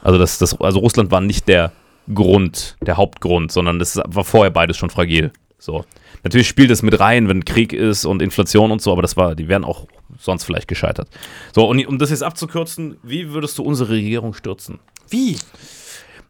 Also, 0.03 0.18
das, 0.18 0.39
das, 0.39 0.61
also 0.61 0.78
Russland 0.78 1.11
war 1.11 1.20
nicht 1.20 1.49
der 1.49 1.72
Grund, 2.14 2.76
der 2.80 2.97
Hauptgrund, 2.97 3.53
sondern 3.53 3.78
das 3.78 4.01
war 4.07 4.24
vorher 4.24 4.51
beides 4.51 4.76
schon 4.76 4.91
fragil. 4.91 5.32
So. 5.59 5.84
Natürlich 6.22 6.48
spielt 6.48 6.70
es 6.70 6.82
mit 6.82 6.98
rein, 7.00 7.28
wenn 7.28 7.44
Krieg 7.44 7.72
ist 7.72 8.04
und 8.04 8.22
Inflation 8.22 8.70
und 8.70 8.80
so, 8.80 8.92
aber 8.92 9.02
das 9.02 9.16
war, 9.16 9.34
die 9.34 9.48
wären 9.48 9.64
auch 9.64 9.86
sonst 10.18 10.44
vielleicht 10.44 10.68
gescheitert. 10.68 11.09
So, 11.54 11.68
und 11.68 11.84
um 11.86 11.98
das 11.98 12.11
jetzt 12.11 12.22
abzukürzen, 12.22 12.96
wie 13.02 13.30
würdest 13.30 13.59
du 13.59 13.62
unsere 13.62 13.90
Regierung 13.90 14.34
stürzen? 14.34 14.78
Wie? 15.09 15.36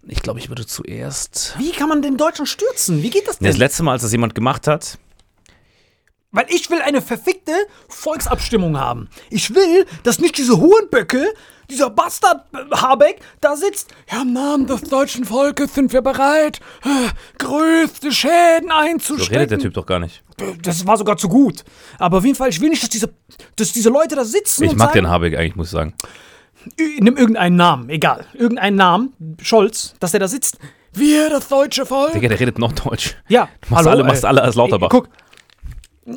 Ich 0.06 0.22
glaube, 0.22 0.38
ich 0.38 0.48
würde 0.48 0.66
zuerst. 0.66 1.54
Wie 1.58 1.72
kann 1.72 1.88
man 1.88 2.00
den 2.00 2.16
Deutschen 2.16 2.46
stürzen? 2.46 3.02
Wie 3.02 3.10
geht 3.10 3.28
das 3.28 3.38
denn? 3.38 3.48
Das 3.48 3.58
letzte 3.58 3.82
Mal, 3.82 3.92
als 3.92 4.02
das 4.02 4.12
jemand 4.12 4.34
gemacht 4.34 4.66
hat, 4.66 4.98
Weil 6.30 6.44
ich 6.50 6.68
will 6.70 6.82
eine 6.82 7.00
verfickte 7.00 7.52
Volksabstimmung 7.88 8.78
haben. 8.78 9.08
Ich 9.30 9.54
will, 9.54 9.86
dass 10.02 10.18
nicht 10.18 10.36
diese 10.36 10.58
Hurenböcke, 10.58 11.24
dieser 11.70 11.88
Bastard 11.88 12.44
äh, 12.52 12.76
Habeck, 12.76 13.20
da 13.40 13.56
sitzt. 13.56 13.90
Ja, 14.12 14.20
im 14.22 14.34
Namen 14.34 14.66
des 14.66 14.82
deutschen 14.82 15.24
Volkes 15.24 15.74
sind 15.74 15.90
wir 15.92 16.02
bereit, 16.02 16.60
äh, 16.84 17.08
größte 17.38 18.12
Schäden 18.12 18.68
so 18.68 18.74
einzustecken. 18.74 19.36
redet 19.36 19.50
der 19.52 19.58
Typ 19.58 19.72
doch 19.74 19.86
gar 19.86 20.00
nicht. 20.00 20.22
Das 20.62 20.86
war 20.86 20.98
sogar 20.98 21.16
zu 21.16 21.28
gut. 21.30 21.64
Aber 21.98 22.18
auf 22.18 22.24
jeden 22.24 22.36
Fall, 22.36 22.50
ich 22.50 22.60
will 22.60 22.68
nicht, 22.68 22.82
dass 22.82 22.90
diese, 22.90 23.10
dass 23.56 23.72
diese 23.72 23.88
Leute 23.88 24.14
da 24.14 24.24
sitzen 24.24 24.64
Ich 24.64 24.72
mag 24.76 24.88
sagen, 24.88 25.04
den 25.04 25.08
Habeck 25.08 25.34
eigentlich, 25.36 25.56
muss 25.56 25.68
ich 25.68 25.72
sagen. 25.72 25.94
Nimm 26.76 27.16
irgendeinen 27.16 27.56
Namen, 27.56 27.88
egal. 27.88 28.26
Irgendeinen 28.34 28.76
Namen, 28.76 29.36
Scholz, 29.40 29.94
dass 30.00 30.10
der 30.10 30.20
da 30.20 30.28
sitzt. 30.28 30.58
Wir, 30.92 31.30
das 31.30 31.48
deutsche 31.48 31.86
Volk. 31.86 32.12
Digga, 32.12 32.28
der 32.28 32.40
redet 32.40 32.58
noch 32.58 32.72
Deutsch. 32.72 33.16
Ja, 33.28 33.48
Du 33.66 33.74
machst 33.74 33.86
alle, 33.86 34.04
machst 34.04 34.24
alle 34.24 34.42
als 34.42 34.56
Lauterbach. 34.56 34.88
Ey, 34.92 35.00
guck. 35.00 35.08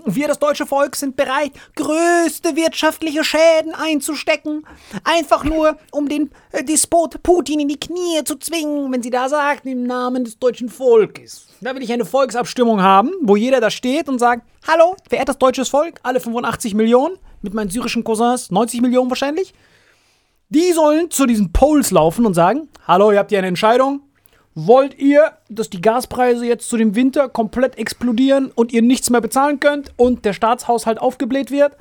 Wir, 0.06 0.30
das 0.30 0.40
deutsche 0.40 0.66
Volk, 0.66 0.96
sind 0.96 1.18
bereit, 1.18 1.52
größte 1.76 2.56
wirtschaftliche 2.56 3.26
Schäden 3.26 3.74
einzustecken. 3.74 4.66
Einfach 5.04 5.44
nur, 5.44 5.78
um 5.92 6.08
den 6.08 6.32
äh, 6.54 6.64
Despot 6.64 7.22
Putin 7.24 7.60
in 7.60 7.68
die 7.68 7.80
Knie 7.80 8.24
zu 8.24 8.38
zwingen, 8.38 8.90
wenn 8.94 9.04
sie 9.04 9.10
da 9.10 9.28
sagt, 9.28 9.66
im 9.66 9.84
Namen 9.84 10.24
des 10.24 10.40
deutschen 10.40 10.70
Volkes. 10.70 11.48
Da 11.60 11.76
will 11.76 11.84
ich 11.84 11.92
eine 11.92 12.06
Volksabstimmung 12.06 12.82
haben, 12.82 13.12
wo 13.22 13.36
jeder 13.36 13.60
da 13.60 13.70
steht 13.70 14.08
und 14.08 14.20
sagt, 14.20 14.48
hallo, 14.66 14.96
verehrtes 15.10 15.38
deutsches 15.38 15.68
Volk, 15.68 16.00
alle 16.04 16.22
85 16.22 16.74
Millionen, 16.74 17.18
mit 17.42 17.54
meinen 17.54 17.70
syrischen 17.70 18.06
Cousins 18.06 18.50
90 18.50 18.82
Millionen 18.82 19.10
wahrscheinlich. 19.10 19.54
Die 20.48 20.72
sollen 20.72 21.12
zu 21.12 21.26
diesen 21.26 21.52
Polls 21.52 21.92
laufen 21.92 22.26
und 22.26 22.34
sagen, 22.34 22.70
hallo, 22.88 23.12
ihr 23.12 23.20
habt 23.20 23.32
hier 23.32 23.40
eine 23.40 23.48
Entscheidung. 23.48 24.02
Wollt 24.54 24.98
ihr, 25.00 25.32
dass 25.50 25.70
die 25.70 25.82
Gaspreise 25.82 26.46
jetzt 26.46 26.68
zu 26.68 26.76
dem 26.78 26.94
Winter 26.96 27.30
komplett 27.30 27.78
explodieren 27.78 28.52
und 28.54 28.74
ihr 28.74 28.82
nichts 28.82 29.10
mehr 29.10 29.22
bezahlen 29.22 29.60
könnt 29.62 29.92
und 29.96 30.26
der 30.26 30.34
Staatshaushalt 30.34 31.00
aufgebläht 31.00 31.52
wird? 31.52 31.78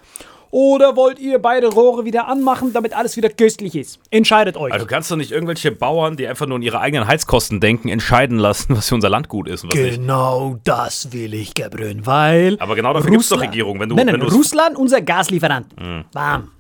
Oder 0.53 0.97
wollt 0.97 1.21
ihr 1.21 1.39
beide 1.39 1.69
Rohre 1.69 2.05
wieder 2.05 2.27
anmachen, 2.27 2.73
damit 2.73 2.93
alles 2.93 3.17
wieder 3.17 3.29
köstlich 3.29 3.77
ist? 3.77 4.01
Entscheidet 4.11 4.57
euch. 4.57 4.73
Also 4.73 4.85
du 4.85 4.91
kannst 4.93 5.09
doch 5.11 5.17
nicht 5.17 5.31
irgendwelche 5.31 5.71
Bauern, 5.71 6.17
die 6.17 6.27
einfach 6.27 6.47
nur 6.47 6.57
an 6.57 6.63
ihre 6.63 6.81
eigenen 6.81 7.07
Heizkosten 7.07 7.61
denken, 7.61 7.89
entscheiden 7.89 8.37
lassen, 8.39 8.77
was 8.77 8.89
für 8.89 8.97
unser 8.97 9.11
Land 9.11 9.29
gut 9.29 9.49
ist 9.49 9.63
und 9.63 9.73
was 9.73 9.81
nicht. 9.81 9.95
Genau 10.01 10.59
das 10.65 11.13
will 11.13 11.35
ich, 11.35 11.55
Gabrön, 11.55 12.05
weil. 12.05 12.57
Aber 12.61 12.75
genau 12.75 12.93
dafür 12.93 13.11
gibt's 13.13 13.29
doch 13.29 13.41
Regierung, 13.41 13.79
wenn 13.79 13.89
du- 13.89 13.95
Nein, 13.95 14.07
nein, 14.07 14.21
wenn 14.21 14.29
Russland, 14.29 14.77
unser 14.77 15.01
Gaslieferant. 15.01 15.67
Warm. 16.13 16.51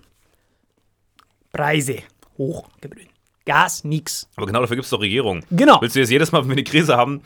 Preise 1.52 1.96
hoch, 2.38 2.68
Gabrön. 2.80 3.06
Gas, 3.50 3.82
nix. 3.82 4.28
Aber 4.36 4.46
genau 4.46 4.60
dafür 4.60 4.76
gibt 4.76 4.84
es 4.84 4.90
doch 4.90 5.00
Regierung. 5.00 5.42
Genau. 5.50 5.80
Willst 5.80 5.96
du 5.96 6.00
jetzt 6.00 6.10
jedes 6.10 6.30
Mal, 6.30 6.42
wenn 6.42 6.50
wir 6.50 6.52
eine 6.52 6.62
Krise 6.62 6.96
haben, 6.96 7.22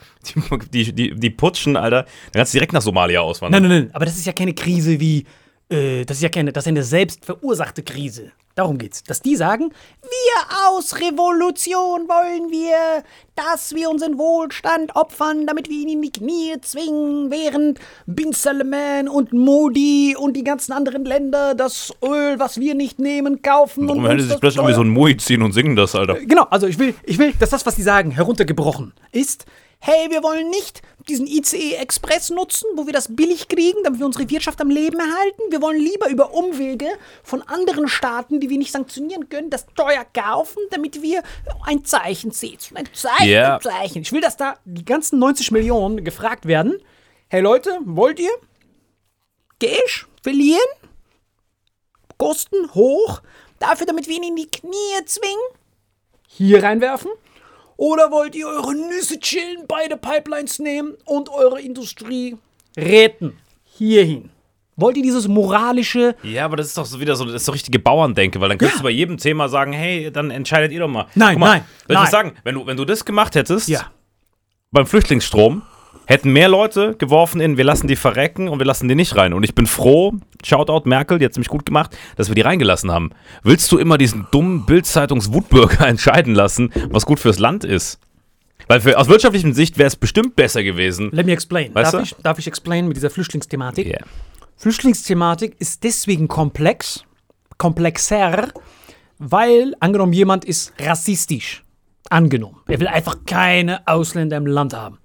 die, 0.73 0.83
die, 0.83 0.93
die, 0.93 1.15
die 1.15 1.29
putschen, 1.29 1.77
Alter, 1.77 2.01
dann 2.31 2.39
kannst 2.39 2.51
du 2.51 2.57
direkt 2.57 2.73
nach 2.73 2.81
Somalia 2.81 3.21
auswandern. 3.21 3.61
Nein, 3.61 3.69
nein, 3.69 3.81
nein, 3.83 3.95
aber 3.95 4.05
das 4.05 4.17
ist 4.17 4.25
ja 4.25 4.33
keine 4.33 4.55
Krise 4.55 4.99
wie, 4.99 5.27
äh, 5.69 6.05
das 6.05 6.17
ist 6.17 6.23
ja 6.23 6.29
keine, 6.29 6.51
das 6.51 6.65
ist 6.65 6.69
eine 6.69 6.83
selbst 6.83 7.25
verursachte 7.25 7.83
Krise. 7.83 8.31
Darum 8.55 8.77
geht's. 8.77 9.03
Dass 9.03 9.21
die 9.21 9.35
sagen, 9.35 9.73
wir 10.01 10.69
aus 10.69 10.95
Revolution 10.95 12.07
wollen 12.07 12.51
wir, 12.51 13.03
dass 13.35 13.75
wir 13.75 13.89
unseren 13.89 14.17
Wohlstand 14.17 14.95
opfern, 14.95 15.45
damit 15.45 15.69
wir 15.69 15.77
ihn 15.77 15.89
in 15.89 16.01
die 16.01 16.11
Knie 16.11 16.55
zwingen, 16.61 17.31
während 17.31 17.79
Bin 18.05 18.31
Salman 18.31 19.09
und 19.09 19.33
Modi 19.33 20.15
und 20.17 20.37
die 20.37 20.45
ganzen 20.45 20.71
anderen 20.71 21.03
Länder 21.03 21.53
das 21.53 21.93
Öl, 22.01 22.39
was 22.39 22.57
wir 22.57 22.75
nicht 22.75 22.97
nehmen, 22.97 23.41
kaufen. 23.41 23.89
Warum 23.89 24.05
uns 24.05 24.23
die 24.23 24.29
sich 24.29 24.39
plötzlich 24.39 24.57
irgendwie 24.57 24.73
so 24.73 24.81
teuer- 24.83 24.85
ein 24.85 24.93
Mui 24.93 25.17
ziehen 25.17 25.41
und 25.41 25.51
singen 25.51 25.75
das, 25.75 25.93
Alter? 25.93 26.15
Genau, 26.15 26.43
also 26.43 26.65
ich 26.67 26.79
will, 26.79 26.95
ich 27.03 27.17
will, 27.17 27.33
dass 27.37 27.49
das, 27.49 27.65
was 27.65 27.75
die 27.75 27.83
sagen, 27.83 28.11
heruntergebrochen 28.11 28.93
ist. 29.11 29.45
Hey, 29.87 30.09
wir 30.09 30.23
wollen 30.23 30.49
nicht 30.49 30.81
diesen 31.07 31.27
ICE 31.27 31.75
Express 31.75 32.31
nutzen, 32.31 32.65
wo 32.75 32.87
wir 32.87 32.93
das 32.93 33.15
billig 33.15 33.47
kriegen, 33.47 33.83
damit 33.83 33.99
wir 33.99 34.07
unsere 34.07 34.27
Wirtschaft 34.27 34.59
am 34.59 34.71
Leben 34.71 34.97
erhalten. 34.99 35.43
Wir 35.51 35.61
wollen 35.61 35.79
lieber 35.79 36.09
über 36.09 36.33
Umwege 36.33 36.87
von 37.21 37.43
anderen 37.43 37.87
Staaten, 37.87 38.39
die 38.39 38.49
wir 38.49 38.57
nicht 38.57 38.71
sanktionieren 38.71 39.29
können, 39.29 39.51
das 39.51 39.67
teuer 39.75 40.03
kaufen, 40.11 40.57
damit 40.71 41.03
wir 41.03 41.21
ein 41.67 41.85
Zeichen 41.85 42.31
setzen. 42.31 42.75
Ein 42.77 42.89
Zeichen, 42.93 43.29
Ja. 43.29 43.57
ein 43.57 43.61
Zeichen. 43.61 44.01
Ich 44.01 44.11
will, 44.11 44.21
dass 44.21 44.37
da 44.37 44.55
die 44.65 44.85
ganzen 44.85 45.19
90 45.19 45.51
Millionen 45.51 46.03
gefragt 46.03 46.47
werden. 46.47 46.81
Hey 47.27 47.41
Leute, 47.41 47.77
wollt 47.83 48.19
ihr 48.19 48.31
Cash 49.59 50.07
verlieren? 50.23 50.65
Kosten 52.17 52.73
hoch? 52.73 53.21
Dafür, 53.59 53.85
damit 53.85 54.07
wir 54.07 54.15
ihn 54.15 54.23
in 54.23 54.35
die 54.35 54.49
Knie 54.49 55.05
zwingen? 55.05 55.37
hier 56.27 56.63
reinwerfen? 56.63 57.11
Oder 57.77 58.09
wollt 58.11 58.35
ihr 58.35 58.47
eure 58.47 58.73
Nüsse 58.73 59.19
chillen, 59.19 59.65
beide 59.67 59.97
Pipelines 59.97 60.59
nehmen 60.59 60.93
und 61.05 61.29
eure 61.29 61.59
Industrie 61.61 62.37
retten? 62.77 63.37
Hierhin. 63.63 64.29
Wollt 64.77 64.97
ihr 64.97 65.03
dieses 65.03 65.27
moralische. 65.27 66.15
Ja, 66.23 66.45
aber 66.45 66.57
das 66.57 66.67
ist 66.67 66.77
doch 66.77 66.85
so 66.85 66.99
wieder 66.99 67.15
so, 67.15 67.25
das 67.25 67.35
ist 67.35 67.45
so 67.45 67.51
richtige 67.53 67.79
Bauerndenke, 67.79 68.41
weil 68.41 68.49
dann 68.49 68.57
könntest 68.57 68.77
Ja. 68.77 68.81
du 68.81 68.83
bei 68.83 68.91
jedem 68.91 69.17
Thema 69.17 69.47
sagen, 69.49 69.71
hey, 69.73 70.11
dann 70.11 70.31
entscheidet 70.31 70.71
ihr 70.73 70.79
doch 70.81 70.87
mal. 70.89 71.07
Nein, 71.15 71.39
mal, 71.39 71.47
nein, 71.47 71.65
Soll 71.87 71.95
ich 71.95 72.01
nein. 72.01 72.11
sagen? 72.11 72.31
Wenn 72.43 72.55
du, 72.55 72.65
wenn 72.65 72.75
du 72.77 72.83
das 72.85 73.05
gemacht 73.05 73.35
hättest, 73.35 73.69
Ja. 73.69 73.91
beim 74.71 74.85
Flüchtlingsstrom, 74.85 75.61
hätten 76.05 76.31
mehr 76.31 76.49
Leute 76.49 76.95
geworfen 76.97 77.41
in, 77.41 77.57
wir 77.57 77.63
lassen 77.63 77.87
die 77.87 77.95
verrecken 77.95 78.47
und 78.47 78.59
wir 78.59 78.65
lassen 78.65 78.87
die 78.87 78.95
nicht 78.95 79.15
rein. 79.15 79.33
Und 79.33 79.43
ich 79.43 79.55
bin 79.55 79.65
froh, 79.65 80.13
Shoutout 80.43 80.87
Merkel, 80.87 81.19
die 81.19 81.25
hat 81.25 81.33
ziemlich 81.33 81.49
gut 81.49 81.65
gemacht, 81.65 81.97
dass 82.15 82.29
wir 82.29 82.35
die 82.35 82.41
reingelassen 82.41 82.91
haben. 82.91 83.11
Willst 83.43 83.71
du 83.71 83.77
immer 83.77 83.97
diesen 83.97 84.27
dummen 84.31 84.65
Bild-Zeitungs-Wutbürger 84.65 85.87
entscheiden 85.87 86.35
lassen, 86.35 86.71
was 86.89 87.05
gut 87.05 87.19
fürs 87.19 87.39
Land 87.39 87.63
ist? 87.63 87.99
Weil 88.67 88.81
für, 88.81 88.97
aus 88.97 89.07
wirtschaftlicher 89.07 89.53
Sicht 89.53 89.77
wäre 89.77 89.87
es 89.87 89.95
bestimmt 89.95 90.35
besser 90.35 90.63
gewesen. 90.63 91.09
Let 91.11 91.25
me 91.25 91.33
explain. 91.33 91.73
Weißt 91.73 91.93
darf, 91.93 92.01
du? 92.01 92.15
ich, 92.15 92.23
darf 92.23 92.39
ich 92.39 92.47
explain 92.47 92.87
mit 92.87 92.97
dieser 92.97 93.09
Flüchtlingsthematik? 93.09 93.85
Yeah. 93.85 94.05
Flüchtlingsthematik 94.57 95.55
ist 95.59 95.83
deswegen 95.83 96.27
komplex, 96.27 97.03
komplexer, 97.57 98.49
weil 99.19 99.75
angenommen 99.79 100.13
jemand 100.13 100.45
ist 100.45 100.73
rassistisch. 100.79 101.63
Angenommen. 102.09 102.61
Er 102.67 102.79
will 102.79 102.87
einfach 102.87 103.17
keine 103.25 103.87
Ausländer 103.87 104.37
im 104.37 104.45
Land 104.45 104.73
haben. 104.73 104.99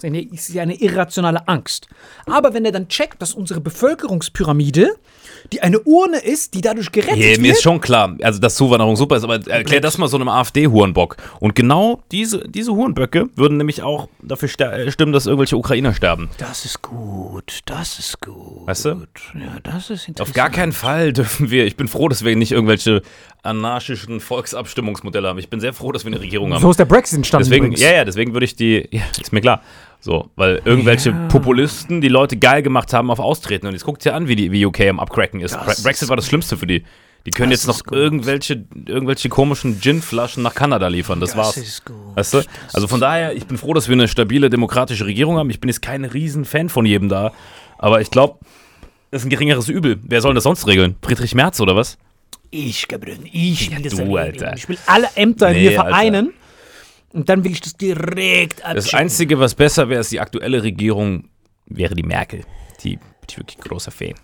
Das 0.00 0.48
ist 0.48 0.56
eine, 0.56 0.74
irrationale 0.74 1.46
Angst. 1.48 1.88
Aber 2.26 2.54
wenn 2.54 2.64
er 2.64 2.72
dann 2.72 2.88
checkt, 2.88 3.20
dass 3.20 3.34
unsere 3.34 3.60
Bevölkerungspyramide, 3.60 4.96
die 5.52 5.62
eine 5.62 5.80
Urne 5.80 6.18
ist, 6.18 6.54
die 6.54 6.60
dadurch 6.60 6.92
gerettet 6.92 7.18
Yeah, 7.18 7.38
mir 7.38 7.48
wird, 7.48 7.56
ist 7.56 7.62
schon 7.62 7.80
klar, 7.80 8.16
also 8.22 8.38
dass 8.40 8.54
Zuwanderung 8.56 8.96
super 8.96 9.16
ist, 9.16 9.24
aber 9.24 9.46
erklär 9.46 9.80
das 9.80 9.98
mal 9.98 10.08
so 10.08 10.16
einem 10.16 10.28
AfD-Hurenbock. 10.28 11.16
Und 11.40 11.54
genau 11.54 12.02
diese, 12.12 12.48
diese 12.48 12.72
Hurenböcke 12.72 13.28
würden 13.36 13.56
nämlich 13.56 13.82
auch 13.82 14.08
dafür 14.22 14.48
äh, 14.48 14.90
stimmen, 14.90 15.12
dass 15.12 15.26
irgendwelche 15.26 15.56
Ukrainer 15.56 15.94
sterben. 15.94 16.30
das 16.38 16.64
ist 16.64 16.82
gut, 16.82 17.60
das 17.66 17.98
ist 17.98 18.20
gut. 18.20 18.66
Weißt 18.66 18.84
du? 18.84 18.88
Ja, 19.34 19.58
das 19.62 19.90
ist 19.90 20.08
interessant. 20.08 20.20
Auf 20.20 20.32
gar 20.32 20.50
keinen 20.50 20.72
Fall 20.72 21.12
dürfen 21.12 21.50
wir. 21.50 21.66
Ich 21.66 21.76
bin 21.76 21.88
froh, 21.88 22.08
dass 22.08 22.24
wir 22.24 22.34
nicht 22.36 22.52
irgendwelche 22.52 23.02
anarchischen 23.42 24.20
Volksabstimmungsmodelle 24.20 25.28
haben. 25.28 25.38
Ich 25.38 25.48
bin 25.48 25.60
sehr 25.60 25.72
froh, 25.72 25.92
dass 25.92 26.04
wir 26.04 26.12
eine 26.12 26.20
Regierung 26.20 26.52
haben. 26.52 26.60
So 26.60 26.70
ist 26.70 26.78
der 26.78 26.84
Brexit 26.84 27.18
entstanden. 27.18 27.44
Deswegen, 27.44 27.66
übrigens. 27.66 27.82
ja, 27.82 27.92
ja, 27.92 28.04
deswegen 28.04 28.32
würde 28.32 28.44
ich 28.44 28.56
die, 28.56 28.88
ja, 28.90 29.02
ist 29.20 29.32
mir 29.32 29.40
klar. 29.40 29.62
So, 30.00 30.30
weil 30.36 30.62
irgendwelche 30.64 31.12
Populisten 31.28 32.00
die 32.00 32.08
Leute 32.08 32.36
geil 32.36 32.62
gemacht 32.62 32.92
haben 32.92 33.10
auf 33.10 33.18
Austreten. 33.18 33.66
Und 33.66 33.72
jetzt 33.72 33.84
guckt 33.84 34.04
ihr 34.06 34.14
an, 34.14 34.28
wie, 34.28 34.36
die, 34.36 34.52
wie 34.52 34.64
UK 34.64 34.82
am 34.82 35.00
Abcracken 35.00 35.40
ist. 35.40 35.56
Bre 35.56 35.74
Brexit 35.82 36.08
war 36.08 36.16
das 36.16 36.26
Schlimmste 36.26 36.56
für 36.56 36.66
die. 36.66 36.84
Die 37.26 37.32
können 37.32 37.50
Das 37.50 37.60
jetzt 37.60 37.66
noch 37.66 37.84
ist 37.84 37.92
irgendwelche, 37.92 38.64
irgendwelche 38.86 39.28
komischen 39.28 39.80
Gin-Flaschen 39.80 40.42
nach 40.42 40.54
Kanada 40.54 40.86
liefern. 40.86 41.20
Das, 41.20 41.36
war's. 41.36 41.56
ist 41.56 41.84
gut. 41.84 41.96
Weißt 42.14 42.32
du? 42.32 42.42
Also 42.72 42.86
von 42.86 43.00
daher, 43.00 43.34
ich 43.34 43.46
bin 43.46 43.58
froh, 43.58 43.74
dass 43.74 43.88
wir 43.88 43.94
eine 43.94 44.08
stabile 44.08 44.50
demokratische 44.50 45.04
Regierung 45.04 45.36
haben. 45.36 45.50
Ich 45.50 45.60
bin 45.60 45.68
jetzt 45.68 45.82
kein 45.82 46.04
Riesen-Fan 46.04 46.68
von 46.68 46.86
jedem 46.86 47.08
da. 47.08 47.32
Aber 47.76 48.00
ich 48.00 48.10
glaube, 48.10 48.38
das 49.10 49.22
ist 49.22 49.26
ein 49.26 49.30
geringeres 49.30 49.68
Übel. 49.68 49.98
Wer 50.02 50.20
soll 50.20 50.32
das 50.34 50.44
sonst 50.44 50.66
regeln? 50.66 50.96
Friedrich 51.02 51.34
Merz 51.34 51.60
oder 51.60 51.74
was? 51.74 51.98
Ich, 52.50 52.88
Gabriel, 52.88 53.18
ich 53.30 53.70
will 53.70 53.82
das 53.82 53.94
du. 53.94 54.16
Alter. 54.16 54.54
Ich 54.56 54.68
will 54.68 54.78
alle 54.86 55.08
Ämter 55.16 55.50
Nee, 55.50 55.60
hier 55.60 55.72
vereinen. 55.72 56.32
Und 57.12 57.28
dann 57.28 57.42
will 57.44 57.52
ich 57.52 57.60
das 57.60 57.74
direkt 57.74 58.60
Das 58.60 58.76
abschicken. 58.76 58.98
Einzige, 58.98 59.38
was 59.40 59.54
besser 59.54 59.88
wäre, 59.88 60.00
ist 60.00 60.12
die 60.12 60.20
aktuelle 60.20 60.62
Regierung 60.62 61.28
wäre 61.66 61.94
die 61.94 62.02
Merkel. 62.02 62.44
Die 62.82 62.96
bin 62.96 63.06
ich 63.28 63.38
wirklich 63.38 63.58
großer 63.58 63.90
Fan. 63.90 64.14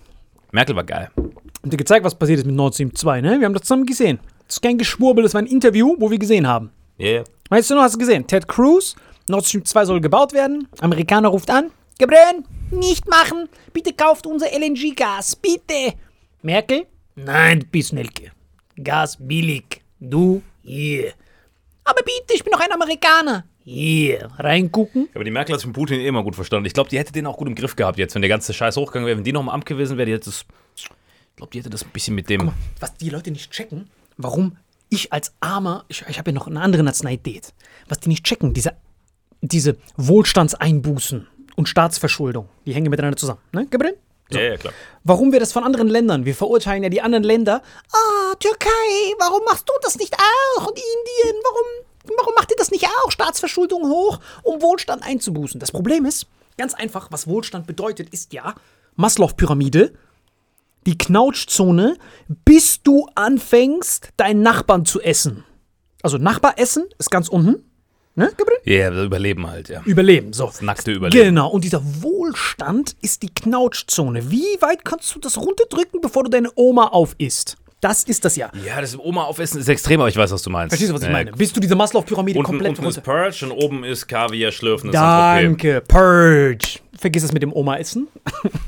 Merkel 0.53 0.77
war 0.77 0.85
geil. 0.85 1.11
Und 1.17 1.73
dir 1.73 1.77
gezeigt, 1.77 2.05
was 2.05 2.15
passiert 2.15 2.39
ist 2.39 2.47
mit 2.47 2.55
Nord 2.55 2.75
Stream 2.75 2.95
2, 2.95 3.21
ne? 3.21 3.41
Wir 3.41 3.47
haben 3.47 3.55
das 3.55 3.63
zusammen 3.63 3.87
gesehen. 3.87 4.21
Das 4.47 4.57
ist 4.57 4.63
kein 4.63 4.79
Geschwurbel, 4.79 5.25
das 5.25 5.35
war 5.35 5.41
ein 5.41 5.47
Interview, 5.47 5.97
wo 5.99 6.11
wir 6.11 6.19
gesehen 6.19 6.47
haben. 6.47 6.71
Ja, 6.99 7.07
yeah. 7.07 7.25
Weißt 7.49 7.71
du 7.71 7.75
noch, 7.75 7.83
hast 7.83 7.95
du 7.95 7.99
gesehen? 7.99 8.27
Ted 8.27 8.47
Cruz, 8.47 8.95
Nord 9.29 9.47
Stream 9.47 9.65
2 9.65 9.85
soll 9.87 10.01
gebaut 10.01 10.33
werden. 10.33 10.69
Amerikaner 10.81 11.29
ruft 11.29 11.51
an. 11.51 11.71
Gabriel, 11.99 12.45
nicht 12.71 13.09
machen. 13.09 13.49
Bitte 13.73 13.93
kauft 13.93 14.27
unser 14.27 14.47
LNG-Gas. 14.53 15.37
Bitte. 15.37 15.95
Merkel? 16.43 16.87
Nein, 17.17 17.61
du 17.61 17.67
bist 17.67 17.93
Nelke. 17.93 18.33
Gas 18.83 19.17
billig. 19.19 19.83
Du 20.01 20.43
hier. 20.63 21.13
Aber 21.85 22.01
bitte, 22.03 22.35
ich 22.35 22.43
bin 22.43 22.53
doch 22.53 22.61
ein 22.61 22.73
Amerikaner. 22.73 23.45
Hier. 23.65 24.31
Reingucken. 24.39 25.09
Aber 25.15 25.25
die 25.25 25.31
Merkel 25.31 25.55
hat 25.55 25.61
sich 25.61 25.67
mit 25.67 25.77
Putin 25.77 26.01
eh 26.01 26.07
immer 26.07 26.23
gut 26.23 26.35
verstanden. 26.35 26.67
Ich 26.67 26.75
glaube, 26.75 26.91
die 26.91 26.99
hätte 26.99 27.13
den 27.13 27.27
auch 27.27 27.37
gut 27.37 27.49
im 27.49 27.55
Griff 27.55 27.77
gehabt 27.77 27.99
jetzt, 27.99 28.15
wenn 28.15 28.23
der 28.23 28.29
ganze 28.29 28.53
Scheiß 28.53 28.77
hochgegangen 28.77 29.07
wäre. 29.07 29.17
Wenn 29.17 29.25
die 29.25 29.33
noch 29.33 29.41
im 29.41 29.49
Amt 29.49 29.67
gewesen 29.67 29.97
wäre, 29.97 30.07
die 30.07 30.13
hätte 30.13 30.27
das. 30.27 30.45
Ich 30.77 30.87
glaube, 31.37 31.51
die 31.53 31.59
hätte 31.59 31.71
das 31.71 31.83
ein 31.83 31.91
bisschen 31.91 32.15
mit 32.15 32.29
dem. 32.29 32.53
Was 32.81 32.95
die 32.95 33.11
Leute 33.11 33.31
nicht 33.31 33.51
checken, 33.51 33.91
warum 34.17 34.57
ich 34.91 35.13
als 35.13 35.35
Armer, 35.41 35.85
ich, 35.89 36.05
ich 36.09 36.19
habe 36.19 36.31
ja 36.31 36.35
noch 36.35 36.47
eine 36.47 36.61
andere 36.61 36.83
Nationalität, 36.83 37.53
was 37.89 38.01
die 38.01 38.09
nicht 38.09 38.25
checken, 38.25 38.55
diese, 38.55 38.77
diese 39.41 39.77
Wohlstandseinbußen 39.97 41.27
und 41.57 41.69
Staatsverschuldung, 41.69 42.49
die 42.67 42.75
hängen 42.75 42.91
miteinander 42.91 43.17
zusammen. 43.17 43.41
Ne, 43.53 43.67
Gabriel? 43.67 43.97
Ja, 44.31 44.41
ja, 44.41 44.57
klar. 44.57 44.73
Warum 45.05 45.33
wir 45.33 45.41
das 45.41 45.53
von 45.53 45.65
anderen 45.65 45.89
Ländern? 45.89 46.25
Wir 46.25 46.35
verurteilen 46.35 46.83
ja 46.83 46.89
die 46.89 47.03
anderen 47.03 47.25
Länder. 47.25 47.63
Ah, 47.93 48.35
Türkei, 48.41 48.69
warum 49.19 49.45
machst 49.45 49.69
du 49.69 49.73
das 49.83 49.97
nicht 49.97 50.15
auch? 50.15 50.67
Und 50.67 50.79
Indien, 50.79 51.43
warum, 51.45 52.17
warum 52.19 52.35
macht 52.35 52.51
ihr 52.51 52.57
das 52.57 52.71
nicht 52.71 52.87
auch? 52.87 53.11
Staatsverschuldung 53.11 53.89
hoch, 53.89 54.19
um 54.43 54.63
Wohlstand 54.63 55.03
einzubußen. 55.03 55.61
Das 55.61 55.73
Problem 55.73 56.07
ist, 56.07 56.27
ganz 56.57 56.75
einfach, 56.75 57.09
was 57.11 57.27
Wohlstand 57.27 57.67
bedeutet, 57.67 58.09
ist 58.11 58.33
ja 58.33 58.55
Maslow-Pyramide, 58.97 59.93
die 60.87 60.99
Knautschzone, 60.99 61.97
bis 62.45 62.83
du 62.83 63.07
anfängst, 63.15 64.11
deinen 64.17 64.43
Nachbarn 64.43 64.85
zu 64.87 65.01
essen. 65.01 65.45
Also 66.03 66.19
Nachbar 66.19 66.59
essen 66.59 66.87
ist 66.99 67.11
ganz 67.11 67.29
unten. 67.29 67.71
Ne? 68.17 68.31
Ja, 68.65 68.91
yeah, 68.91 69.03
überleben 69.03 69.47
halt, 69.49 69.69
ja. 69.69 69.83
Überleben, 69.85 70.33
so. 70.33 70.47
Das 70.47 70.63
nackte 70.63 70.93
Überleben. 70.93 71.25
Genau, 71.25 71.49
und 71.49 71.65
dieser 71.65 71.83
Wohlstand 72.03 72.97
ist 73.03 73.23
die 73.23 73.35
Knautschzone. 73.35 74.31
Wie 74.31 74.57
weit 74.61 74.85
kannst 74.85 75.15
du 75.15 75.19
das 75.19 75.37
runterdrücken, 75.37 76.01
bevor 76.01 76.23
du 76.23 76.31
deine 76.31 76.51
Oma 76.55 76.89
aufisst? 76.89 77.57
Das 77.81 78.05
ist 78.05 78.25
das 78.25 78.37
ja. 78.37 78.51
Ja, 78.65 78.81
das 78.81 78.99
Oma 78.99 79.25
aufessen 79.25 79.61
ist 79.61 79.69
extrem, 79.69 80.01
aber 80.01 80.09
ich 80.09 80.17
weiß, 80.17 80.31
was 80.31 80.43
du 80.43 80.49
meinst. 80.49 80.71
Verstehst 80.71 80.91
du, 80.91 80.95
was 80.95 81.03
ich 81.03 81.11
meine? 81.11 81.33
Bis 81.33 81.53
du 81.53 81.61
diese 81.61 81.75
Maslow-Pyramide 81.75 82.41
komplett 82.41 82.79
unten 82.79 82.87
ist 82.87 82.97
runter. 82.97 83.01
Purge 83.03 83.45
und 83.45 83.53
oben 83.53 83.85
ist 83.85 84.07
Kaviar 84.07 84.53
schlürfen. 84.53 84.91
Danke, 84.91 85.83
Purge. 85.87 86.79
Vergiss 86.97 87.25
es 87.25 87.33
mit 87.33 87.43
dem 87.43 87.53
Oma-Essen. 87.53 88.09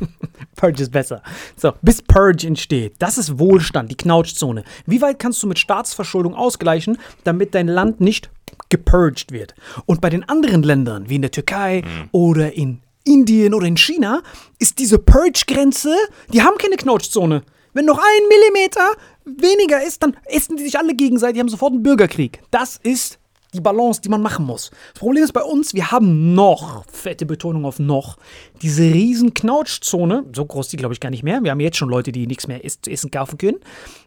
Purge 0.57 0.83
ist 0.83 0.93
besser. 0.93 1.23
So, 1.57 1.73
bis 1.81 2.03
Purge 2.03 2.47
entsteht. 2.47 2.97
Das 2.99 3.17
ist 3.17 3.39
Wohlstand, 3.39 3.91
die 3.91 3.97
Knautschzone. 3.97 4.65
Wie 4.85 5.01
weit 5.01 5.19
kannst 5.19 5.43
du 5.43 5.47
mit 5.47 5.59
Staatsverschuldung 5.59 6.35
ausgleichen, 6.35 6.99
damit 7.25 7.55
dein 7.55 7.69
Land 7.69 8.03
nicht 8.03 8.29
gepurged 8.69 9.33
wird? 9.33 9.55
Und 9.87 10.01
bei 10.01 10.11
den 10.11 10.29
anderen 10.29 10.63
Ländern, 10.63 11.09
wie 11.09 11.17
in 11.17 11.23
der 11.23 11.31
Türkei 11.31 11.83
oder 12.13 12.53
in 12.55 12.81
Indien 13.05 13.55
oder 13.55 13.67
in 13.67 13.77
China, 13.77 14.23
ist 14.59 14.79
diese 14.79 14.99
Purge-Grenze, 14.99 15.95
die 16.33 16.43
haben 16.43 16.59
keine 16.59 16.77
Knautschzone. 16.77 17.43
Wenn 17.73 17.85
noch 17.85 17.99
ein 17.99 18.29
Millimeter 18.29 18.93
weniger 19.25 19.85
ist, 19.85 20.03
dann 20.03 20.17
essen 20.25 20.57
die 20.57 20.65
sich 20.65 20.79
alle 20.79 20.95
gegenseitig, 20.95 21.41
haben 21.41 21.49
sofort 21.49 21.73
einen 21.73 21.83
Bürgerkrieg. 21.83 22.41
Das 22.51 22.79
ist 22.83 23.19
die 23.55 23.61
Balance, 23.61 24.01
die 24.01 24.09
man 24.09 24.23
machen 24.23 24.45
muss. 24.45 24.71
Das 24.93 25.01
Problem 25.01 25.25
ist 25.25 25.33
bei 25.33 25.43
uns, 25.43 25.75
wir 25.75 25.91
haben 25.91 26.35
noch, 26.35 26.85
fette 26.91 27.27
Betonung 27.27 27.65
auf 27.65 27.79
noch, 27.79 28.17
diese 28.63 28.83
riesen 28.83 29.35
Knautschzone, 29.35 30.25
so 30.35 30.45
groß 30.45 30.69
die 30.69 30.77
glaube 30.77 30.95
ich 30.95 31.01
gar 31.01 31.11
nicht 31.11 31.23
mehr, 31.23 31.43
wir 31.43 31.51
haben 31.51 31.61
jetzt 31.61 31.77
schon 31.77 31.89
Leute, 31.89 32.13
die 32.13 32.27
nichts 32.27 32.49
mehr 32.49 32.61
zu 32.63 32.91
essen 32.91 33.11
kaufen 33.11 33.39
können, 33.39 33.59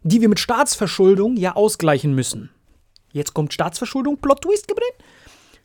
die 0.03 0.21
wir 0.21 0.29
mit 0.29 0.39
Staatsverschuldung 0.39 1.37
ja 1.37 1.55
ausgleichen 1.55 2.13
müssen. 2.13 2.49
Jetzt 3.11 3.33
kommt 3.33 3.53
Staatsverschuldung, 3.53 4.17
Plot 4.17 4.41
Twist, 4.41 4.67
Gabriel. 4.67 4.91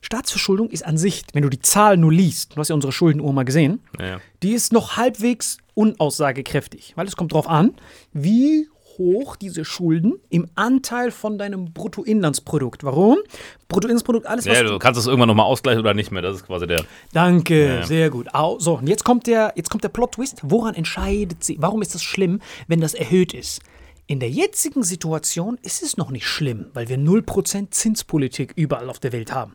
Staatsverschuldung 0.01 0.69
ist 0.69 0.85
an 0.85 0.97
sich, 0.97 1.23
wenn 1.33 1.41
du 1.43 1.49
die 1.49 1.61
Zahl 1.61 1.97
nur 1.97 2.11
liest, 2.13 2.53
du 2.55 2.57
hast 2.57 2.69
ja 2.69 2.75
unsere 2.75 2.91
Schuldenuhr 2.93 3.33
mal 3.33 3.43
gesehen, 3.43 3.81
Ja, 3.99 4.05
ja. 4.05 4.17
die 4.43 4.51
ist 4.51 4.71
noch 4.71 4.97
halbwegs 4.97 5.57
unaussagekräftig, 5.73 6.93
weil 6.95 7.07
es 7.07 7.15
kommt 7.15 7.31
darauf 7.31 7.47
an, 7.47 7.73
wie 8.13 8.67
hoch 8.97 9.35
diese 9.35 9.65
Schulden 9.65 10.13
im 10.29 10.47
Anteil 10.55 11.11
von 11.11 11.37
deinem 11.37 11.73
Bruttoinlandsprodukt. 11.73 12.83
Warum? 12.85 13.17
Bruttoinlandsprodukt, 13.67 14.25
alles 14.25 14.45
was 14.45 14.55
Ja, 14.55 14.63
du 14.63 14.69
du 14.69 14.79
kannst 14.79 14.99
es 14.99 15.07
irgendwann 15.07 15.27
nochmal 15.27 15.47
ausgleichen 15.47 15.81
oder 15.81 15.93
nicht 15.93 16.11
mehr. 16.11 16.21
Das 16.21 16.37
ist 16.37 16.45
quasi 16.45 16.65
der. 16.65 16.85
Danke, 17.11 17.81
sehr 17.85 18.09
gut. 18.09 18.27
So, 18.59 18.75
und 18.77 18.87
jetzt 18.87 19.03
kommt 19.03 19.27
der, 19.27 19.51
jetzt 19.55 19.69
kommt 19.69 19.83
der 19.83 19.89
Plot-Twist. 19.89 20.41
Woran 20.43 20.75
entscheidet 20.75 21.43
sie? 21.43 21.57
Warum 21.59 21.81
ist 21.81 21.93
das 21.93 22.03
schlimm, 22.03 22.39
wenn 22.67 22.79
das 22.79 22.93
erhöht 22.93 23.33
ist? 23.33 23.61
In 24.07 24.19
der 24.19 24.29
jetzigen 24.29 24.83
Situation 24.83 25.57
ist 25.63 25.81
es 25.81 25.97
noch 25.97 26.11
nicht 26.11 26.27
schlimm, 26.27 26.67
weil 26.73 26.89
wir 26.89 26.97
0% 26.97 27.71
Zinspolitik 27.71 28.53
überall 28.55 28.89
auf 28.89 28.99
der 28.99 29.11
Welt 29.13 29.33
haben. 29.33 29.53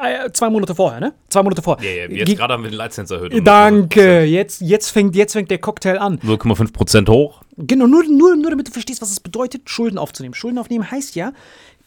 Äh, 0.00 0.26
äh, 0.26 0.32
zwei 0.32 0.48
Monate 0.48 0.76
vorher, 0.76 1.00
ne? 1.00 1.14
Zwei 1.28 1.42
Monate 1.42 1.60
vorher. 1.60 1.84
Ja, 1.84 2.04
ja, 2.04 2.08
jetzt 2.14 2.26
Ge- 2.28 2.34
gerade 2.36 2.54
haben 2.54 2.62
wir 2.62 2.70
den 2.70 2.76
Leitzins 2.76 3.10
erhöht. 3.10 3.34
um 3.34 3.42
Danke, 3.42 4.22
jetzt, 4.24 4.60
jetzt, 4.60 4.90
fängt, 4.90 5.16
jetzt 5.16 5.32
fängt 5.32 5.50
der 5.50 5.58
Cocktail 5.58 5.98
an. 5.98 6.18
0,5 6.20 6.72
Prozent 6.72 7.08
hoch. 7.08 7.42
Genau, 7.56 7.86
nur, 7.88 8.04
nur, 8.04 8.36
nur 8.36 8.50
damit 8.50 8.68
du 8.68 8.72
verstehst, 8.72 9.02
was 9.02 9.10
es 9.10 9.18
bedeutet, 9.20 9.68
Schulden 9.68 9.98
aufzunehmen. 9.98 10.34
Schulden 10.34 10.58
aufnehmen 10.58 10.88
heißt 10.90 11.16
ja, 11.16 11.32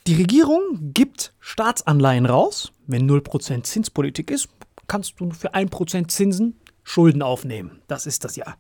die 0.07 0.15
Regierung 0.15 0.91
gibt 0.93 1.33
Staatsanleihen 1.39 2.25
raus. 2.25 2.71
Wenn 2.85 3.09
0% 3.09 3.63
Zinspolitik 3.63 4.29
ist, 4.29 4.49
kannst 4.87 5.19
du 5.19 5.31
für 5.31 5.53
1% 5.53 6.07
Zinsen 6.09 6.59
Schulden 6.83 7.21
aufnehmen. 7.21 7.81
Das 7.87 8.05
ist 8.05 8.23
das 8.25 8.35
ja. 8.35 8.55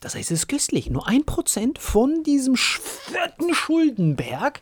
Das 0.00 0.14
heißt, 0.14 0.30
es 0.30 0.40
ist 0.40 0.48
köstlich. 0.48 0.90
Nur 0.90 1.08
1% 1.08 1.78
von 1.78 2.22
diesem 2.22 2.54
fetten 2.56 3.52
Schuldenberg 3.52 4.60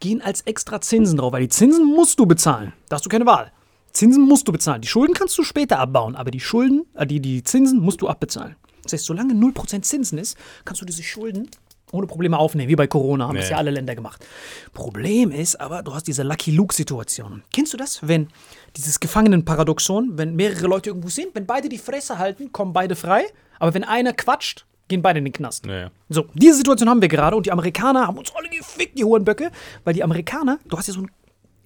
gehen 0.00 0.20
als 0.20 0.42
extra 0.42 0.80
Zinsen 0.80 1.16
drauf, 1.16 1.32
weil 1.32 1.42
die 1.42 1.48
Zinsen 1.48 1.84
musst 1.86 2.18
du 2.18 2.26
bezahlen. 2.26 2.72
Da 2.88 2.96
hast 2.96 3.06
du 3.06 3.08
keine 3.08 3.26
Wahl. 3.26 3.50
Zinsen 3.92 4.22
musst 4.24 4.46
du 4.48 4.52
bezahlen. 4.52 4.82
Die 4.82 4.88
Schulden 4.88 5.14
kannst 5.14 5.38
du 5.38 5.42
später 5.44 5.78
abbauen, 5.78 6.16
aber 6.16 6.30
die 6.30 6.40
Schulden, 6.40 6.84
äh, 6.94 7.06
die, 7.06 7.20
die 7.20 7.42
Zinsen 7.44 7.80
musst 7.80 8.02
du 8.02 8.08
abbezahlen. 8.08 8.56
Das 8.82 8.92
heißt, 8.92 9.06
solange 9.06 9.32
0% 9.34 9.82
Zinsen 9.82 10.18
ist, 10.18 10.36
kannst 10.64 10.82
du 10.82 10.84
diese 10.86 11.02
Schulden 11.02 11.48
ohne 11.92 12.06
Probleme 12.08 12.36
aufnehmen, 12.38 12.68
wie 12.68 12.76
bei 12.76 12.88
Corona, 12.88 13.28
haben 13.28 13.36
das 13.36 13.46
Ja. 13.46 13.52
ja 13.52 13.56
alle 13.58 13.70
Länder 13.70 13.94
gemacht. 13.94 14.26
Problem 14.72 15.30
ist 15.30 15.60
aber, 15.60 15.82
du 15.82 15.94
hast 15.94 16.08
diese 16.08 16.24
Lucky 16.24 16.50
Luke-Situation. 16.50 17.44
Kennst 17.52 17.72
du 17.72 17.76
das, 17.76 18.00
wenn 18.06 18.28
dieses 18.76 18.98
Gefangenenparadoxon, 18.98 20.18
wenn 20.18 20.34
mehrere 20.34 20.66
Leute 20.66 20.90
irgendwo 20.90 21.08
sind, 21.08 21.28
wenn 21.34 21.46
beide 21.46 21.68
die 21.68 21.78
Fresse 21.78 22.18
halten, 22.18 22.50
kommen 22.52 22.72
beide 22.72 22.96
frei, 22.96 23.24
aber 23.60 23.74
wenn 23.74 23.84
einer 23.84 24.12
quatscht, 24.12 24.66
gehen 24.88 25.02
beide 25.02 25.18
in 25.18 25.24
den 25.24 25.32
Knast. 25.32 25.66
Ja, 25.66 25.74
ja. 25.74 25.90
So, 26.08 26.26
diese 26.34 26.56
Situation 26.56 26.88
haben 26.88 27.00
wir 27.00 27.08
gerade 27.08 27.36
und 27.36 27.46
die 27.46 27.52
Amerikaner 27.52 28.06
haben 28.06 28.18
uns 28.18 28.32
alle 28.34 28.48
gefickt, 28.48 28.98
die 28.98 29.04
hohen 29.04 29.24
Böcke, 29.24 29.50
weil 29.84 29.94
die 29.94 30.04
Amerikaner, 30.04 30.58
du 30.66 30.76
hast 30.76 30.88
ja 30.88 30.94
so 30.94 31.00
ein 31.02 31.10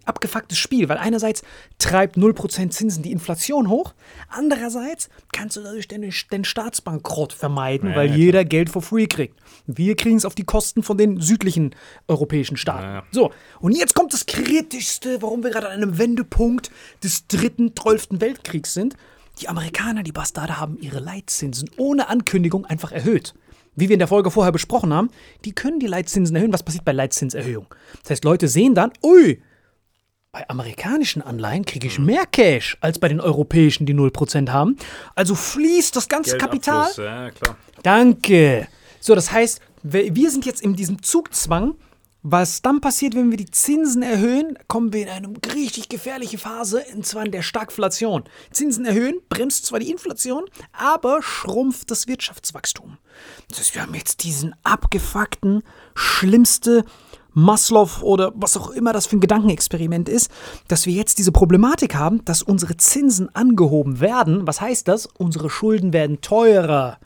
abgefucktes 0.08 0.58
Spiel, 0.58 0.88
weil 0.88 0.96
einerseits 0.96 1.42
treibt 1.78 2.16
0% 2.16 2.70
Zinsen 2.70 3.02
die 3.02 3.12
Inflation 3.12 3.68
hoch, 3.68 3.94
andererseits 4.28 5.08
kannst 5.32 5.56
du 5.56 5.60
dadurch 5.60 5.86
den, 5.86 6.10
den 6.32 6.44
Staatsbankrott 6.44 7.32
vermeiden, 7.32 7.94
weil 7.94 8.16
jeder 8.16 8.44
Geld 8.44 8.70
for 8.70 8.82
free 8.82 9.06
kriegt. 9.06 9.38
Wir 9.66 9.94
kriegen 9.96 10.16
es 10.16 10.24
auf 10.24 10.34
die 10.34 10.44
Kosten 10.44 10.82
von 10.82 10.96
den 10.96 11.20
südlichen 11.20 11.74
europäischen 12.08 12.56
Staaten. 12.56 12.84
Ja. 12.84 13.02
So, 13.12 13.30
und 13.60 13.76
jetzt 13.76 13.94
kommt 13.94 14.14
das 14.14 14.26
Kritischste, 14.26 15.20
warum 15.20 15.44
wir 15.44 15.50
gerade 15.50 15.68
an 15.68 15.74
einem 15.74 15.98
Wendepunkt 15.98 16.70
des 17.04 17.26
dritten, 17.26 17.76
zwölften 17.76 18.20
Weltkriegs 18.20 18.72
sind. 18.72 18.96
Die 19.40 19.48
Amerikaner, 19.48 20.02
die 20.02 20.12
Bastarde, 20.12 20.58
haben 20.58 20.78
ihre 20.80 20.98
Leitzinsen 20.98 21.70
ohne 21.76 22.08
Ankündigung 22.08 22.64
einfach 22.66 22.92
erhöht. 22.92 23.34
Wie 23.76 23.88
wir 23.88 23.94
in 23.94 24.00
der 24.00 24.08
Folge 24.08 24.30
vorher 24.30 24.50
besprochen 24.50 24.92
haben, 24.92 25.10
die 25.44 25.52
können 25.52 25.78
die 25.78 25.86
Leitzinsen 25.86 26.34
erhöhen. 26.34 26.52
Was 26.52 26.64
passiert 26.64 26.84
bei 26.84 26.92
Leitzinserhöhung? 26.92 27.66
Das 28.02 28.10
heißt, 28.10 28.24
Leute 28.24 28.48
sehen 28.48 28.74
dann, 28.74 28.90
ui, 29.04 29.40
bei 30.32 30.48
amerikanischen 30.50 31.22
Anleihen 31.22 31.64
kriege 31.64 31.86
ich 31.86 31.98
mehr 31.98 32.26
Cash 32.26 32.76
als 32.80 32.98
bei 32.98 33.08
den 33.08 33.20
europäischen, 33.20 33.86
die 33.86 33.94
0% 33.94 34.50
haben. 34.50 34.76
Also 35.14 35.34
fließt 35.34 35.94
das 35.94 36.08
ganze 36.08 36.36
Kapital 36.36 36.90
Ja, 36.96 37.30
klar. 37.30 37.56
Danke. 37.82 38.66
So, 39.00 39.14
das 39.14 39.30
heißt, 39.30 39.60
wir 39.82 40.30
sind 40.30 40.44
jetzt 40.44 40.60
in 40.60 40.74
diesem 40.74 41.02
Zugzwang. 41.02 41.76
Was 42.22 42.62
dann 42.62 42.80
passiert, 42.80 43.14
wenn 43.14 43.30
wir 43.30 43.36
die 43.36 43.50
Zinsen 43.50 44.02
erhöhen, 44.02 44.58
kommen 44.66 44.92
wir 44.92 45.02
in 45.02 45.08
eine 45.08 45.32
richtig 45.54 45.88
gefährliche 45.88 46.36
Phase, 46.36 46.84
und 46.92 47.06
zwar 47.06 47.24
in 47.24 47.30
der 47.30 47.42
Stagflation. 47.42 48.24
Zinsen 48.50 48.84
erhöhen, 48.84 49.20
bremst 49.28 49.66
zwar 49.66 49.78
die 49.78 49.90
Inflation, 49.90 50.44
aber 50.72 51.22
schrumpft 51.22 51.92
das 51.92 52.08
Wirtschaftswachstum. 52.08 52.98
Das 53.48 53.60
heißt, 53.60 53.74
wir 53.76 53.82
haben 53.82 53.94
jetzt 53.94 54.24
diesen 54.24 54.54
abgefuckten, 54.64 55.62
schlimmste 55.94 56.84
Maslow 57.34 58.02
oder 58.02 58.32
was 58.34 58.56
auch 58.56 58.70
immer 58.70 58.92
das 58.92 59.06
für 59.06 59.16
ein 59.16 59.20
Gedankenexperiment 59.20 60.08
ist, 60.08 60.30
dass 60.66 60.86
wir 60.86 60.92
jetzt 60.92 61.18
diese 61.18 61.32
Problematik 61.32 61.94
haben, 61.94 62.24
dass 62.24 62.42
unsere 62.42 62.76
Zinsen 62.76 63.34
angehoben 63.34 64.00
werden. 64.00 64.46
Was 64.46 64.60
heißt 64.60 64.88
das? 64.88 65.06
Unsere 65.18 65.50
Schulden 65.50 65.92
werden 65.92 66.20
teurer. 66.20 66.98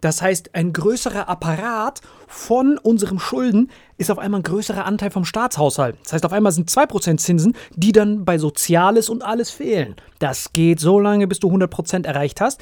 Das 0.00 0.22
heißt, 0.22 0.54
ein 0.54 0.72
größerer 0.72 1.28
Apparat 1.28 2.00
von 2.28 2.78
unserem 2.78 3.18
Schulden 3.18 3.70
ist 3.96 4.10
auf 4.10 4.18
einmal 4.18 4.40
ein 4.40 4.44
größerer 4.44 4.84
Anteil 4.84 5.10
vom 5.10 5.24
Staatshaushalt. 5.24 5.96
Das 6.04 6.12
heißt, 6.12 6.26
auf 6.26 6.32
einmal 6.32 6.52
sind 6.52 6.70
2% 6.70 7.16
Zinsen, 7.16 7.56
die 7.74 7.92
dann 7.92 8.24
bei 8.24 8.38
Soziales 8.38 9.08
und 9.08 9.24
alles 9.24 9.50
fehlen. 9.50 9.96
Das 10.18 10.52
geht 10.52 10.78
so 10.78 11.00
lange, 11.00 11.26
bis 11.26 11.40
du 11.40 11.50
100% 11.50 12.06
erreicht 12.06 12.40
hast. 12.40 12.60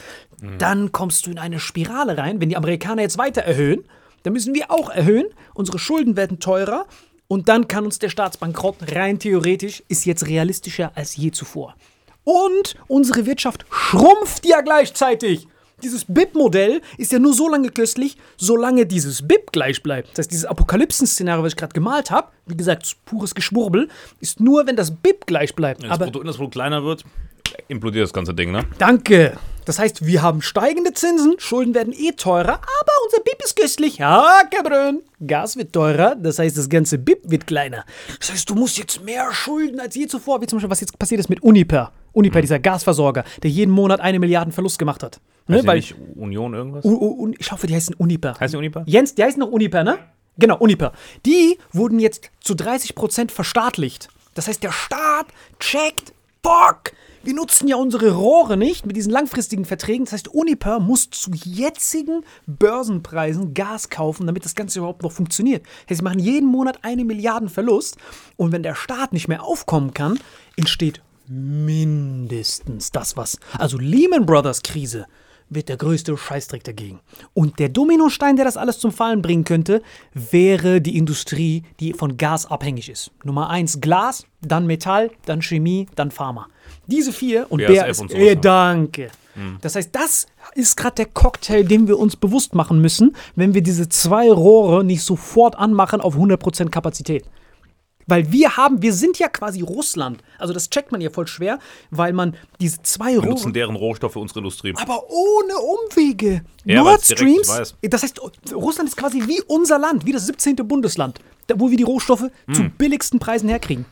Dann 0.58 0.92
kommst 0.92 1.26
du 1.26 1.30
in 1.30 1.38
eine 1.38 1.58
Spirale 1.58 2.16
rein. 2.16 2.40
Wenn 2.40 2.48
die 2.48 2.56
Amerikaner 2.56 3.02
jetzt 3.02 3.18
weiter 3.18 3.42
erhöhen, 3.42 3.84
dann 4.22 4.32
müssen 4.32 4.54
wir 4.54 4.70
auch 4.70 4.90
erhöhen. 4.90 5.26
Unsere 5.54 5.78
Schulden 5.78 6.16
werden 6.16 6.40
teurer. 6.40 6.86
Und 7.28 7.48
dann 7.48 7.68
kann 7.68 7.84
uns 7.84 7.98
der 7.98 8.08
Staatsbankrott 8.08 8.76
rein 8.92 9.18
theoretisch, 9.18 9.82
ist 9.88 10.06
jetzt 10.06 10.26
realistischer 10.26 10.92
als 10.94 11.16
je 11.16 11.32
zuvor. 11.32 11.74
Und 12.24 12.76
unsere 12.88 13.26
Wirtschaft 13.26 13.66
schrumpft 13.70 14.46
ja 14.46 14.60
gleichzeitig. 14.60 15.48
Dieses 15.82 16.06
BIP-Modell 16.06 16.80
ist 16.96 17.12
ja 17.12 17.18
nur 17.18 17.34
so 17.34 17.48
lange 17.48 17.68
köstlich, 17.68 18.16
solange 18.36 18.86
dieses 18.86 19.26
BIP 19.26 19.52
gleich 19.52 19.82
bleibt. 19.82 20.10
Das 20.10 20.20
heißt, 20.20 20.32
dieses 20.32 20.46
Apokalypsen-Szenario, 20.46 21.44
was 21.44 21.52
ich 21.52 21.56
gerade 21.56 21.74
gemalt 21.74 22.10
habe, 22.10 22.28
wie 22.46 22.56
gesagt, 22.56 22.96
pures 23.04 23.34
Geschwurbel, 23.34 23.88
ist 24.20 24.40
nur, 24.40 24.66
wenn 24.66 24.76
das 24.76 24.90
BIP 24.90 25.26
gleich 25.26 25.54
bleibt. 25.54 25.82
Wenn 25.82 25.90
das 25.90 25.98
Bruttoinlandsprodukt 25.98 26.54
kleiner 26.54 26.82
wird, 26.82 27.04
implodiert 27.68 28.04
das 28.04 28.12
ganze 28.12 28.32
Ding, 28.32 28.52
ne? 28.52 28.64
danke. 28.78 29.36
Das 29.66 29.80
heißt, 29.80 30.06
wir 30.06 30.22
haben 30.22 30.42
steigende 30.42 30.92
Zinsen, 30.92 31.34
Schulden 31.38 31.74
werden 31.74 31.92
eh 31.92 32.12
teurer, 32.12 32.54
aber 32.54 32.92
unser 33.04 33.20
BIP 33.22 33.42
ist 33.44 33.56
köstlich. 33.56 33.98
Ja, 33.98 34.42
Cabrön. 34.50 35.02
Gas 35.26 35.56
wird 35.56 35.72
teurer, 35.72 36.14
das 36.14 36.38
heißt, 36.38 36.56
das 36.56 36.68
ganze 36.68 36.98
BIP 36.98 37.18
wird 37.24 37.48
kleiner. 37.48 37.84
Das 38.20 38.30
heißt, 38.30 38.48
du 38.48 38.54
musst 38.54 38.78
jetzt 38.78 39.04
mehr 39.04 39.32
Schulden 39.32 39.80
als 39.80 39.96
je 39.96 40.06
zuvor, 40.06 40.40
wie 40.40 40.46
zum 40.46 40.58
Beispiel, 40.58 40.70
was 40.70 40.80
jetzt 40.80 40.96
passiert 40.98 41.18
ist 41.18 41.28
mit 41.28 41.42
Uniper. 41.42 41.92
Uniper, 42.12 42.40
dieser 42.40 42.60
Gasversorger, 42.60 43.24
der 43.42 43.50
jeden 43.50 43.72
Monat 43.72 44.00
eine 44.00 44.20
Milliarden 44.20 44.52
Verlust 44.52 44.78
gemacht 44.78 45.02
hat. 45.02 45.20
Ne, 45.48 45.66
weil, 45.66 45.78
nicht 45.78 45.96
Union 46.14 46.54
irgendwas? 46.54 46.84
U, 46.84 46.94
U, 46.94 47.32
ich 47.36 47.50
hoffe, 47.50 47.66
die 47.66 47.74
heißen 47.74 47.94
Uniper. 47.96 48.36
Heißt 48.38 48.54
die 48.54 48.58
Uniper? 48.58 48.84
Jens, 48.86 49.16
die 49.16 49.24
heißen 49.24 49.40
noch 49.40 49.50
Uniper, 49.50 49.82
ne? 49.82 49.98
Genau, 50.38 50.58
Uniper. 50.58 50.92
Die 51.24 51.58
wurden 51.72 51.98
jetzt 51.98 52.30
zu 52.40 52.54
30% 52.54 53.32
verstaatlicht. 53.32 54.08
Das 54.34 54.46
heißt, 54.46 54.62
der 54.62 54.72
Staat 54.72 55.26
checkt, 55.58 56.12
Bock, 56.42 56.92
wir 57.26 57.34
nutzen 57.34 57.66
ja 57.66 57.74
unsere 57.74 58.12
Rohre 58.12 58.56
nicht 58.56 58.86
mit 58.86 58.96
diesen 58.96 59.10
langfristigen 59.10 59.64
Verträgen. 59.64 60.04
Das 60.04 60.12
heißt, 60.12 60.28
Uniper 60.28 60.78
muss 60.78 61.10
zu 61.10 61.32
jetzigen 61.32 62.22
Börsenpreisen 62.46 63.52
Gas 63.52 63.90
kaufen, 63.90 64.26
damit 64.28 64.44
das 64.44 64.54
Ganze 64.54 64.78
überhaupt 64.78 65.02
noch 65.02 65.10
funktioniert. 65.10 65.64
Das 65.64 65.90
heißt, 65.90 65.98
sie 65.98 66.04
machen 66.04 66.20
jeden 66.20 66.48
Monat 66.48 66.78
eine 66.82 67.04
Milliarden 67.04 67.48
Verlust. 67.48 67.96
Und 68.36 68.52
wenn 68.52 68.62
der 68.62 68.76
Staat 68.76 69.12
nicht 69.12 69.26
mehr 69.26 69.42
aufkommen 69.42 69.92
kann, 69.92 70.20
entsteht 70.56 71.02
mindestens 71.26 72.92
das, 72.92 73.16
was. 73.16 73.40
Also 73.58 73.76
Lehman 73.76 74.24
Brothers 74.24 74.62
Krise 74.62 75.06
wird 75.48 75.68
der 75.68 75.76
größte 75.76 76.16
Scheißdreck 76.16 76.62
dagegen. 76.62 77.00
Und 77.34 77.58
der 77.58 77.68
Dominostein, 77.68 78.36
der 78.36 78.44
das 78.44 78.56
alles 78.56 78.78
zum 78.78 78.92
Fallen 78.92 79.22
bringen 79.22 79.44
könnte, 79.44 79.82
wäre 80.14 80.80
die 80.80 80.96
Industrie, 80.96 81.64
die 81.80 81.92
von 81.92 82.16
Gas 82.16 82.46
abhängig 82.46 82.88
ist. 82.88 83.10
Nummer 83.24 83.50
eins 83.50 83.80
Glas, 83.80 84.26
dann 84.42 84.66
Metall, 84.66 85.10
dann 85.24 85.42
Chemie, 85.42 85.86
dann 85.96 86.12
Pharma. 86.12 86.46
Diese 86.86 87.12
vier 87.12 87.46
und 87.48 87.60
BASF 87.60 87.88
ist, 87.88 88.00
und 88.00 88.10
sowas, 88.10 88.22
äh, 88.22 88.36
danke. 88.36 89.08
Das 89.60 89.74
heißt, 89.74 89.90
das 89.94 90.26
ist 90.54 90.76
gerade 90.78 90.94
der 90.94 91.06
Cocktail, 91.06 91.62
den 91.62 91.88
wir 91.88 91.98
uns 91.98 92.16
bewusst 92.16 92.54
machen 92.54 92.80
müssen, 92.80 93.14
wenn 93.34 93.52
wir 93.52 93.60
diese 93.62 93.86
zwei 93.90 94.30
Rohre 94.32 94.82
nicht 94.82 95.02
sofort 95.02 95.56
anmachen 95.58 96.00
auf 96.00 96.16
100% 96.16 96.70
Kapazität. 96.70 97.24
Weil 98.06 98.30
wir 98.32 98.56
haben, 98.56 98.80
wir 98.82 98.92
sind 98.94 99.18
ja 99.18 99.28
quasi 99.28 99.60
Russland. 99.62 100.22
Also 100.38 100.54
das 100.54 100.70
checkt 100.70 100.90
man 100.92 101.00
ja 101.02 101.10
voll 101.10 101.26
schwer, 101.26 101.58
weil 101.90 102.12
man 102.14 102.34
diese 102.60 102.80
zwei 102.82 103.12
Wir 103.12 103.18
Rohre. 103.18 103.30
nutzen 103.30 103.52
deren 103.52 103.74
Rohstoffe 103.76 104.16
unsere 104.16 104.38
Industrie. 104.40 104.72
Aber 104.76 105.02
ohne 105.10 105.54
Umwege. 105.58 106.42
Ja, 106.64 106.82
Nord 106.84 107.02
Streams. 107.04 107.74
Das 107.82 108.02
heißt, 108.04 108.20
Russland 108.54 108.88
ist 108.88 108.96
quasi 108.96 109.22
wie 109.26 109.42
unser 109.48 109.78
Land, 109.78 110.06
wie 110.06 110.12
das 110.12 110.24
17. 110.26 110.54
Bundesland, 110.66 111.18
wo 111.56 111.68
wir 111.70 111.76
die 111.76 111.82
Rohstoffe 111.82 112.24
zu 112.54 112.62
Hm. 112.62 112.70
billigsten 112.78 113.18
Preisen 113.18 113.48
herkriegen. 113.48 113.84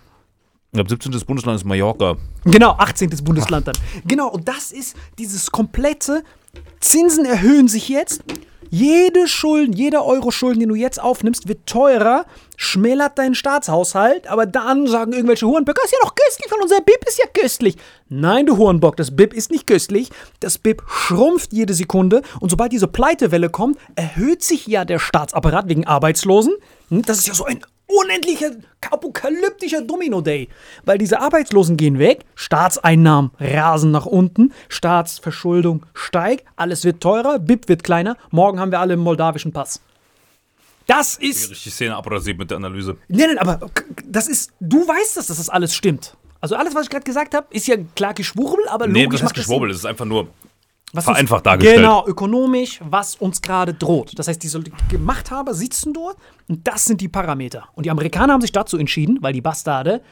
Ich 0.74 0.76
glaube, 0.76 0.90
17. 0.90 1.12
Bundesland 1.24 1.54
ist 1.54 1.64
Mallorca. 1.64 2.16
Genau, 2.44 2.72
18. 2.72 3.08
Bundesland 3.22 3.68
dann. 3.68 3.76
Genau, 4.06 4.26
und 4.28 4.48
das 4.48 4.72
ist 4.72 4.96
dieses 5.18 5.52
komplette 5.52 6.24
Zinsen 6.80 7.24
erhöhen 7.24 7.68
sich 7.68 7.88
jetzt. 7.88 8.24
Jede 8.70 9.28
Schulden, 9.28 9.72
jeder 9.72 10.04
Euro 10.04 10.32
Schulden, 10.32 10.58
den 10.58 10.70
du 10.70 10.74
jetzt 10.74 11.00
aufnimmst, 11.00 11.46
wird 11.46 11.64
teurer, 11.66 12.26
schmälert 12.56 13.18
deinen 13.18 13.36
Staatshaushalt, 13.36 14.26
aber 14.26 14.46
dann 14.46 14.88
sagen 14.88 15.12
irgendwelche 15.12 15.46
Hurenböcke, 15.46 15.80
das 15.80 15.92
ist 15.92 15.96
ja 15.96 16.04
noch 16.04 16.16
köstlich, 16.16 16.50
weil 16.50 16.60
unser 16.60 16.80
BIP 16.80 17.04
ist 17.06 17.18
ja 17.18 17.26
köstlich. 17.32 17.76
Nein, 18.08 18.46
du 18.46 18.56
Hurenbock, 18.56 18.96
das 18.96 19.14
BIP 19.14 19.32
ist 19.32 19.52
nicht 19.52 19.68
köstlich. 19.68 20.10
Das 20.40 20.58
BIP 20.58 20.82
schrumpft 20.88 21.52
jede 21.52 21.72
Sekunde 21.72 22.22
und 22.40 22.50
sobald 22.50 22.72
diese 22.72 22.88
Pleitewelle 22.88 23.48
kommt, 23.48 23.78
erhöht 23.94 24.42
sich 24.42 24.66
ja 24.66 24.84
der 24.84 24.98
Staatsapparat 24.98 25.68
wegen 25.68 25.86
Arbeitslosen. 25.86 26.54
Hm, 26.88 27.02
Das 27.02 27.18
ist 27.18 27.28
ja 27.28 27.34
so 27.34 27.44
ein 27.44 27.60
unendlicher, 27.86 28.50
apokalyptischer 28.90 29.82
Domino-Day. 29.82 30.48
Weil 30.84 30.98
diese 30.98 31.20
Arbeitslosen 31.20 31.76
gehen 31.76 31.98
weg, 31.98 32.24
Staatseinnahmen 32.34 33.30
rasen 33.38 33.90
nach 33.90 34.06
unten, 34.06 34.52
Staatsverschuldung 34.68 35.86
steigt, 35.94 36.44
alles 36.56 36.84
wird 36.84 37.00
teurer, 37.00 37.38
BIP 37.38 37.68
wird 37.68 37.84
kleiner, 37.84 38.16
morgen 38.30 38.60
haben 38.60 38.70
wir 38.70 38.80
alle 38.80 38.94
einen 38.94 39.02
moldawischen 39.02 39.52
Pass. 39.52 39.80
Das 40.86 41.16
ist. 41.16 41.50
Richtig 41.50 41.72
Szene 41.72 41.96
abrasiert 41.96 42.38
mit 42.38 42.50
der 42.50 42.58
Analyse. 42.58 42.96
Nein, 43.08 43.28
nein, 43.28 43.38
aber 43.38 43.70
das 44.04 44.28
ist. 44.28 44.52
Du 44.60 44.86
weißt, 44.86 45.16
dass 45.16 45.28
das 45.28 45.48
alles 45.48 45.74
stimmt. 45.74 46.14
Also 46.40 46.56
alles, 46.56 46.74
was 46.74 46.84
ich 46.84 46.90
gerade 46.90 47.04
gesagt 47.04 47.34
habe, 47.34 47.46
ist 47.50 47.66
ja 47.66 47.76
klar 47.96 48.12
Geschwurbel, 48.12 48.68
aber 48.68 48.86
Nee, 48.86 49.04
logisch 49.04 49.20
das 49.20 49.28
macht 49.28 49.36
das 49.38 49.44
Geschwurbel. 49.44 49.70
Das 49.70 49.78
ist 49.78 49.86
einfach 49.86 50.04
nur 50.04 50.28
was 50.94 51.04
vereinfacht 51.04 51.40
uns, 51.40 51.44
dargestellt. 51.44 51.78
Genau, 51.78 52.06
ökonomisch, 52.06 52.80
was 52.84 53.16
uns 53.16 53.42
gerade 53.42 53.74
droht. 53.74 54.18
Das 54.18 54.28
heißt, 54.28 54.42
diese 54.42 54.62
Machthaber 54.98 55.54
sitzen 55.54 55.92
dort 55.92 56.16
und 56.48 56.66
das 56.66 56.84
sind 56.84 57.00
die 57.00 57.08
Parameter. 57.08 57.68
Und 57.74 57.86
die 57.86 57.90
Amerikaner 57.90 58.32
haben 58.32 58.40
sich 58.40 58.52
dazu 58.52 58.78
entschieden, 58.78 59.18
weil 59.20 59.32
die 59.32 59.40
Bastarde 59.40 60.02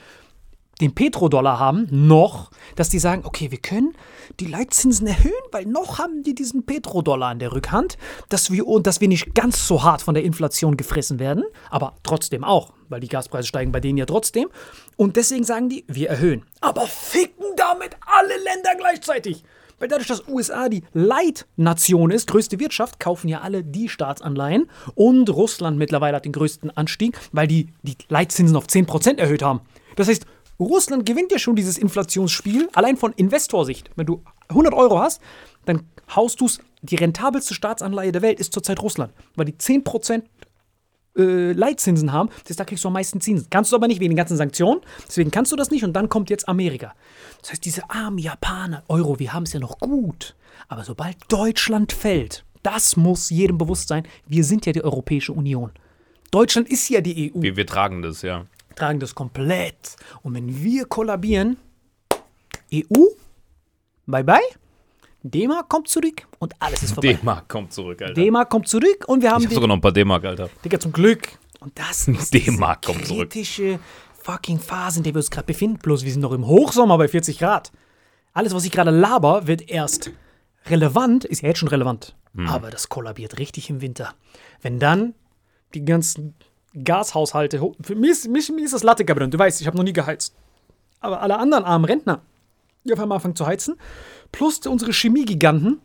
den 0.80 0.94
Petrodollar 0.94 1.60
haben, 1.60 1.86
noch, 1.90 2.50
dass 2.74 2.88
die 2.88 2.98
sagen, 2.98 3.22
okay, 3.24 3.50
wir 3.50 3.58
können 3.58 3.94
die 4.40 4.46
Leitzinsen 4.46 5.06
erhöhen, 5.06 5.32
weil 5.52 5.66
noch 5.66 5.98
haben 5.98 6.22
die 6.22 6.34
diesen 6.34 6.66
Petrodollar 6.66 7.32
in 7.32 7.38
der 7.38 7.52
Rückhand, 7.52 7.96
dass 8.28 8.50
wir, 8.50 8.66
und 8.66 8.86
dass 8.86 9.00
wir 9.00 9.08
nicht 9.08 9.34
ganz 9.34 9.68
so 9.68 9.82
hart 9.84 10.02
von 10.02 10.14
der 10.14 10.24
Inflation 10.24 10.76
gefressen 10.76 11.18
werden, 11.20 11.44
aber 11.70 11.94
trotzdem 12.02 12.42
auch, 12.42 12.72
weil 12.88 13.00
die 13.00 13.08
Gaspreise 13.08 13.46
steigen 13.46 13.70
bei 13.70 13.80
denen 13.80 13.98
ja 13.98 14.06
trotzdem. 14.06 14.48
Und 14.96 15.16
deswegen 15.16 15.44
sagen 15.44 15.68
die, 15.68 15.84
wir 15.88 16.08
erhöhen. 16.08 16.44
Aber 16.60 16.86
ficken 16.86 17.46
damit 17.56 17.96
alle 18.04 18.34
Länder 18.42 18.74
gleichzeitig. 18.76 19.44
Weil 19.82 19.88
dadurch, 19.88 20.06
dass 20.06 20.28
USA 20.28 20.68
die 20.68 20.84
Leitnation 20.92 22.12
ist, 22.12 22.28
größte 22.28 22.60
Wirtschaft, 22.60 23.00
kaufen 23.00 23.26
ja 23.26 23.40
alle 23.40 23.64
die 23.64 23.88
Staatsanleihen. 23.88 24.70
Und 24.94 25.28
Russland 25.28 25.76
mittlerweile 25.76 26.14
hat 26.14 26.24
den 26.24 26.30
größten 26.30 26.70
Anstieg, 26.70 27.18
weil 27.32 27.48
die 27.48 27.66
die 27.82 27.96
Leitzinsen 28.08 28.56
auf 28.56 28.66
10% 28.66 29.18
erhöht 29.18 29.42
haben. 29.42 29.60
Das 29.96 30.06
heißt, 30.06 30.24
Russland 30.60 31.04
gewinnt 31.04 31.32
ja 31.32 31.40
schon 31.40 31.56
dieses 31.56 31.78
Inflationsspiel, 31.78 32.68
allein 32.74 32.96
von 32.96 33.12
Investorsicht. 33.14 33.90
Wenn 33.96 34.06
du 34.06 34.22
100 34.50 34.72
Euro 34.72 35.00
hast, 35.00 35.20
dann 35.64 35.82
haust 36.14 36.40
du 36.40 36.46
es, 36.46 36.60
die 36.82 36.94
rentabelste 36.94 37.52
Staatsanleihe 37.52 38.12
der 38.12 38.22
Welt 38.22 38.38
ist 38.38 38.52
zurzeit 38.52 38.80
Russland, 38.80 39.12
weil 39.34 39.46
die 39.46 39.54
10% 39.54 40.22
äh, 41.16 41.52
Leitzinsen 41.52 42.12
haben, 42.12 42.28
das 42.28 42.50
heißt, 42.50 42.60
da 42.60 42.64
kriegst 42.64 42.84
du 42.84 42.88
am 42.88 42.94
meisten 42.94 43.20
Zinsen. 43.20 43.48
Kannst 43.50 43.72
du 43.72 43.76
aber 43.76 43.88
nicht 43.88 44.00
wegen 44.00 44.12
den 44.12 44.16
ganzen 44.16 44.36
Sanktionen, 44.36 44.80
deswegen 45.06 45.30
kannst 45.30 45.52
du 45.52 45.56
das 45.56 45.70
nicht 45.70 45.84
und 45.84 45.92
dann 45.92 46.08
kommt 46.08 46.30
jetzt 46.30 46.48
Amerika. 46.48 46.94
Das 47.40 47.52
heißt, 47.52 47.64
diese 47.64 47.90
armen 47.90 48.18
Japaner, 48.18 48.82
Euro, 48.88 49.18
wir 49.18 49.32
haben 49.32 49.42
es 49.42 49.52
ja 49.52 49.60
noch 49.60 49.78
gut, 49.78 50.34
aber 50.68 50.84
sobald 50.84 51.16
Deutschland 51.28 51.92
fällt, 51.92 52.44
das 52.62 52.96
muss 52.96 53.30
jedem 53.30 53.58
bewusst 53.58 53.88
sein, 53.88 54.06
wir 54.26 54.44
sind 54.44 54.66
ja 54.66 54.72
die 54.72 54.84
Europäische 54.84 55.32
Union. 55.32 55.72
Deutschland 56.30 56.68
ist 56.70 56.88
ja 56.88 57.00
die 57.00 57.32
EU 57.34 57.42
Wir, 57.42 57.56
wir 57.56 57.66
tragen 57.66 58.02
das, 58.02 58.22
ja. 58.22 58.46
tragen 58.74 59.00
das 59.00 59.14
komplett. 59.14 59.96
Und 60.22 60.34
wenn 60.34 60.62
wir 60.62 60.86
kollabieren, 60.86 61.58
EU, 62.72 63.04
bye 64.06 64.24
bye, 64.24 64.40
D-Mark 65.22 65.68
kommt 65.68 65.88
zurück 65.88 66.26
und 66.38 66.54
alles 66.58 66.82
ist 66.82 66.94
vorbei. 66.94 67.14
D-Mark 67.14 67.48
kommt 67.48 67.72
zurück, 67.72 68.02
Alter. 68.02 68.14
D-Mark 68.14 68.50
kommt 68.50 68.68
zurück 68.68 69.04
und 69.06 69.22
wir 69.22 69.30
haben 69.30 69.40
ich 69.40 69.46
hab 69.46 69.50
die, 69.50 69.54
sogar 69.54 69.68
noch 69.68 69.76
ein 69.76 69.80
paar 69.80 69.92
D-Mark, 69.92 70.24
Alter. 70.24 70.50
Digga, 70.64 70.80
zum 70.80 70.92
Glück. 70.92 71.38
Und 71.60 71.78
das 71.78 72.08
ist 72.08 72.32
zurück. 72.32 73.30
kritische 73.30 73.78
fucking 74.22 74.58
Phase, 74.58 74.98
in 74.98 75.04
der 75.04 75.14
wir 75.14 75.18
uns 75.18 75.30
gerade 75.30 75.46
befinden. 75.46 75.78
Bloß 75.78 76.04
wir 76.04 76.12
sind 76.12 76.22
noch 76.22 76.32
im 76.32 76.46
Hochsommer 76.46 76.98
bei 76.98 77.08
40 77.08 77.38
Grad. 77.38 77.72
Alles, 78.32 78.54
was 78.54 78.64
ich 78.64 78.72
gerade 78.72 78.90
laber, 78.90 79.46
wird 79.46 79.68
erst 79.68 80.10
relevant, 80.66 81.24
ist 81.24 81.42
ja 81.42 81.48
jetzt 81.48 81.58
schon 81.58 81.68
relevant. 81.68 82.16
Hm. 82.34 82.48
Aber 82.48 82.70
das 82.70 82.88
kollabiert 82.88 83.38
richtig 83.38 83.70
im 83.70 83.80
Winter. 83.80 84.14
Wenn 84.60 84.78
dann 84.78 85.14
die 85.74 85.84
ganzen 85.84 86.34
Gashaushalte, 86.82 87.60
für 87.82 87.94
mich 87.94 88.10
ist, 88.10 88.28
mich, 88.28 88.50
mir 88.50 88.64
ist 88.64 88.74
das 88.74 88.82
Latte, 88.82 89.04
Gabriel. 89.04 89.28
Du 89.28 89.38
weißt, 89.38 89.60
ich 89.60 89.66
habe 89.66 89.76
noch 89.76 89.84
nie 89.84 89.92
geheizt. 89.92 90.34
Aber 91.00 91.20
alle 91.20 91.38
anderen 91.38 91.64
armen 91.64 91.84
Rentner, 91.84 92.22
die 92.84 92.92
auf 92.92 93.00
einmal 93.00 93.16
anfangen 93.16 93.36
zu 93.36 93.46
heizen, 93.46 93.76
plus 94.32 94.58
unsere 94.66 94.92
Chemiegiganten, 94.92 95.80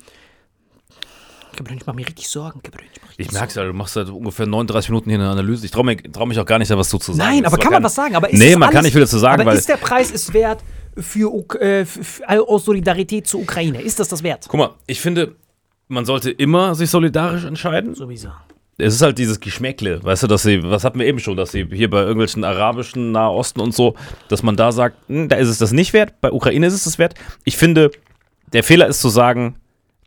Gabriel, 1.55 1.77
ich 1.79 1.85
mache 1.87 1.95
mir 1.95 2.07
richtig 2.07 2.29
Sorgen. 2.29 2.59
Gabriel, 2.61 2.87
ich 3.17 3.19
Ich 3.27 3.31
merk's 3.31 3.55
Sorgen. 3.55 3.67
ja, 3.69 3.71
du 3.73 3.77
machst 3.77 3.95
seit 3.95 4.09
ungefähr 4.09 4.45
39 4.45 4.89
Minuten 4.91 5.09
hier 5.09 5.17
eine 5.19 5.29
Analyse. 5.29 5.65
Ich 5.65 5.71
traue 5.71 5.85
mich, 5.85 6.03
trau 6.13 6.25
mich 6.27 6.39
auch 6.39 6.45
gar 6.45 6.59
nicht, 6.59 6.69
da 6.69 6.77
was 6.77 6.89
so 6.89 6.99
zu 6.99 7.13
sagen. 7.13 7.29
Nein, 7.31 7.43
Das 7.43 7.53
aber 7.53 7.61
kann 7.63 7.73
man 7.73 7.83
was 7.83 7.95
sagen? 7.95 8.15
Aber 8.15 8.27
nee, 8.31 8.55
man 8.55 8.69
kann 8.69 8.77
alles- 8.77 8.83
nicht 8.85 8.93
viel 8.93 9.01
dazu 9.01 9.17
sagen, 9.17 9.41
aber 9.41 9.51
weil. 9.51 9.57
ist 9.57 9.67
der 9.67 9.77
Preis 9.77 10.11
es 10.11 10.33
wert 10.33 10.63
für, 10.95 11.31
äh, 11.59 11.85
für 11.85 12.47
aus 12.47 12.65
Solidarität 12.65 13.27
zur 13.27 13.41
Ukraine? 13.41 13.81
Ist 13.81 13.99
das 13.99 14.07
das 14.09 14.21
wert? 14.21 14.45
Guck 14.47 14.59
mal, 14.59 14.75
ich 14.85 15.01
finde, 15.01 15.35
man 15.87 16.05
sollte 16.05 16.29
immer 16.29 16.75
sich 16.75 16.91
solidarisch 16.91 17.43
entscheiden. 17.45 17.95
Sowieso. 17.95 18.29
Es 18.79 18.93
ist 18.93 19.01
halt 19.01 19.17
dieses 19.17 19.39
Geschmäckle, 19.39 20.03
weißt 20.03 20.23
du, 20.23 20.27
dass 20.27 20.43
sie, 20.43 20.61
was 20.61 20.83
hatten 20.83 20.99
wir 20.99 21.07
eben 21.07 21.17
schon, 21.17 21.35
dass 21.35 21.51
sie 21.51 21.65
hier 21.71 21.89
bei 21.89 22.01
irgendwelchen 22.01 22.43
arabischen 22.43 23.11
Nahosten 23.11 23.59
und 23.59 23.73
so, 23.73 23.95
dass 24.29 24.43
man 24.43 24.55
da 24.55 24.71
sagt, 24.71 24.97
hm, 25.07 25.29
da 25.29 25.35
ist 25.37 25.47
es 25.47 25.57
das 25.57 25.71
nicht 25.71 25.93
wert, 25.93 26.21
bei 26.21 26.31
Ukraine 26.31 26.67
ist 26.67 26.73
es 26.73 26.83
das 26.83 26.99
wert. 26.99 27.15
Ich 27.43 27.57
finde, 27.57 27.89
der 28.53 28.63
Fehler 28.63 28.85
ist 28.87 29.01
zu 29.01 29.09
sagen, 29.09 29.55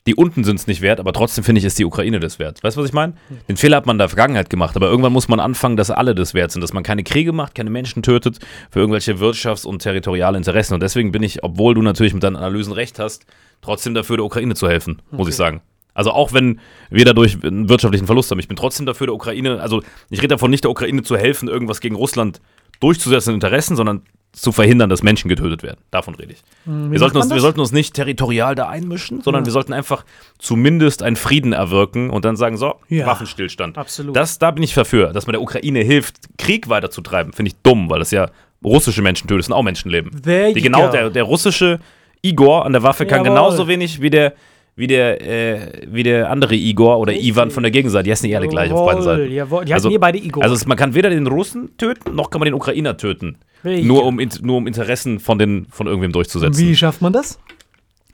die 0.06 0.14
unten 0.14 0.44
sind 0.44 0.58
es 0.58 0.66
nicht 0.66 0.80
wert, 0.80 0.98
aber 0.98 1.12
trotzdem 1.12 1.44
finde 1.44 1.58
ich, 1.58 1.64
ist 1.64 1.78
die 1.78 1.84
Ukraine 1.84 2.20
das 2.20 2.38
wert. 2.38 2.62
Weißt 2.62 2.76
du, 2.76 2.80
was 2.80 2.88
ich 2.88 2.94
meine? 2.94 3.14
Den 3.48 3.56
Fehler 3.56 3.76
hat 3.76 3.86
man 3.86 3.94
in 3.94 3.98
der 3.98 4.08
Vergangenheit 4.08 4.48
gemacht, 4.48 4.76
aber 4.76 4.86
irgendwann 4.86 5.12
muss 5.12 5.28
man 5.28 5.40
anfangen, 5.40 5.76
dass 5.76 5.90
alle 5.90 6.14
das 6.14 6.32
wert 6.32 6.52
sind, 6.52 6.62
dass 6.62 6.72
man 6.72 6.82
keine 6.82 7.04
Kriege 7.04 7.32
macht, 7.32 7.54
keine 7.54 7.70
Menschen 7.70 8.02
tötet 8.02 8.38
für 8.70 8.78
irgendwelche 8.78 9.14
Wirtschafts- 9.14 9.66
und 9.66 9.82
territoriale 9.82 10.38
Interessen. 10.38 10.74
Und 10.74 10.82
deswegen 10.82 11.12
bin 11.12 11.22
ich, 11.22 11.42
obwohl 11.44 11.74
du 11.74 11.82
natürlich 11.82 12.14
mit 12.14 12.22
deinen 12.22 12.36
Analysen 12.36 12.72
recht 12.72 12.98
hast, 12.98 13.26
trotzdem 13.62 13.94
dafür, 13.94 14.16
der 14.16 14.24
Ukraine 14.24 14.54
zu 14.54 14.68
helfen, 14.68 15.02
muss 15.10 15.28
ich 15.28 15.36
sagen. 15.36 15.60
Also 15.94 16.12
auch 16.12 16.32
wenn 16.32 16.60
wir 16.90 17.04
dadurch 17.04 17.42
einen 17.44 17.68
wirtschaftlichen 17.68 18.06
Verlust 18.06 18.30
haben, 18.30 18.38
ich 18.38 18.48
bin 18.48 18.56
trotzdem 18.56 18.86
dafür, 18.86 19.08
der 19.08 19.14
Ukraine, 19.14 19.60
also 19.60 19.82
ich 20.08 20.18
rede 20.18 20.28
davon 20.34 20.50
nicht, 20.50 20.64
der 20.64 20.70
Ukraine 20.70 21.02
zu 21.02 21.16
helfen, 21.16 21.48
irgendwas 21.48 21.80
gegen 21.80 21.94
Russland 21.94 22.40
durchzusetzen 22.80 23.30
in 23.30 23.34
Interessen, 23.34 23.76
sondern 23.76 24.02
zu 24.32 24.52
verhindern, 24.52 24.88
dass 24.88 25.02
Menschen 25.02 25.28
getötet 25.28 25.62
werden. 25.64 25.80
Davon 25.90 26.14
rede 26.14 26.32
ich. 26.34 26.42
wir, 26.64 26.98
sollten 27.00 27.16
uns, 27.16 27.30
wir 27.30 27.40
sollten 27.40 27.58
uns 27.58 27.72
nicht 27.72 27.94
territorial 27.94 28.54
da 28.54 28.68
einmischen, 28.68 29.22
sondern 29.22 29.44
wir 29.44 29.52
sollten 29.52 29.72
einfach 29.72 30.04
zumindest 30.38 31.02
einen 31.02 31.16
Frieden 31.16 31.52
erwirken 31.52 32.10
und 32.10 32.24
dann 32.24 32.36
sagen, 32.36 32.56
so, 32.56 32.76
Ja, 32.88 33.06
Waffenstillstand. 33.06 33.76
absolut. 33.76 34.14
Das, 34.14 34.38
da 34.38 34.52
bin 34.52 34.62
ich 34.62 34.72
dafür, 34.72 35.12
dass 35.12 35.26
man 35.26 35.32
der 35.32 35.42
Ukraine 35.42 35.80
hilft, 35.80 36.16
Krieg 36.38 36.68
weiterzutreiben. 36.68 37.32
Finde 37.32 37.50
ich 37.50 37.56
dumm, 37.62 37.90
weil 37.90 37.98
das 37.98 38.12
ja 38.12 38.30
russische 38.64 39.02
Menschen 39.02 39.26
tötet, 39.26 39.40
das 39.40 39.46
sind 39.46 39.54
auch 39.54 39.62
Menschenleben. 39.64 40.22
There 40.22 40.52
Die 40.52 40.60
genau, 40.60 40.90
der, 40.90 41.10
der 41.10 41.24
russische 41.24 41.80
Igor 42.22 42.64
an 42.66 42.72
der 42.72 42.82
Waffe 42.82 43.06
kann 43.06 43.24
Jawohl. 43.24 43.36
genauso 43.36 43.66
wenig 43.68 44.00
wie 44.00 44.10
der, 44.10 44.34
wie 44.80 44.86
der, 44.88 45.20
äh, 45.20 45.86
wie 45.86 46.02
der 46.02 46.30
andere 46.30 46.56
Igor 46.56 46.98
oder 46.98 47.12
Ivan 47.12 47.50
von 47.52 47.62
der 47.62 47.70
Gegenseite. 47.70 48.04
Die 48.04 48.10
heißen 48.10 48.28
ja 48.28 48.38
alle 48.38 48.48
gleich 48.48 48.72
auf 48.72 48.86
beiden 48.86 49.02
Seiten. 49.02 49.30
jawohl. 49.30 49.64
Die 49.64 49.72
heißen 49.74 49.90
eh 49.92 49.98
beide 49.98 50.18
Igor. 50.18 50.42
Also 50.42 50.56
man 50.66 50.76
kann 50.76 50.94
weder 50.94 51.10
den 51.10 51.26
Russen 51.28 51.76
töten, 51.76 52.14
noch 52.16 52.30
kann 52.30 52.40
man 52.40 52.46
den 52.46 52.54
Ukrainer 52.54 52.96
töten. 52.96 53.36
Richtig. 53.64 53.84
Nur 53.86 54.04
um, 54.06 54.20
nur 54.42 54.56
um 54.56 54.66
Interessen 54.66 55.20
von, 55.20 55.38
den, 55.38 55.66
von 55.70 55.86
irgendwem 55.86 56.12
durchzusetzen. 56.12 56.58
Wie 56.66 56.74
schafft 56.74 57.02
man 57.02 57.12
das? 57.12 57.38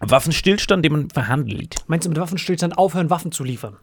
Waffenstillstand, 0.00 0.84
den 0.84 0.92
man 0.92 1.10
verhandelt. 1.10 1.76
Meinst 1.86 2.04
du 2.06 2.10
mit 2.10 2.18
Waffenstillstand 2.18 2.76
aufhören, 2.76 3.08
Waffen 3.10 3.32
zu 3.32 3.44
liefern? 3.44 3.76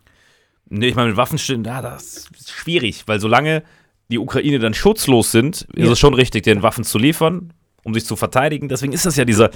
Nee, 0.69 0.87
ich 0.87 0.95
meine, 0.95 1.09
mit 1.09 1.17
Waffenstillstand, 1.17 1.65
ja, 1.67 1.81
das 1.81 2.27
ist 2.37 2.51
schwierig, 2.51 3.03
weil 3.07 3.19
solange 3.19 3.63
die 4.09 4.19
Ukraine 4.19 4.59
dann 4.59 4.73
schutzlos 4.73 5.31
sind, 5.31 5.61
ist 5.73 5.85
Ja. 5.85 5.91
es 5.91 5.99
schon 5.99 6.13
richtig, 6.13 6.43
den 6.43 6.61
Waffen 6.61 6.83
zu 6.83 6.97
liefern, 6.99 7.53
um 7.83 7.93
sich 7.93 8.05
zu 8.05 8.15
verteidigen. 8.15 8.69
Deswegen 8.69 8.93
ist 8.93 9.05
das 9.05 9.15
ja 9.15 9.25
dieser, 9.25 9.51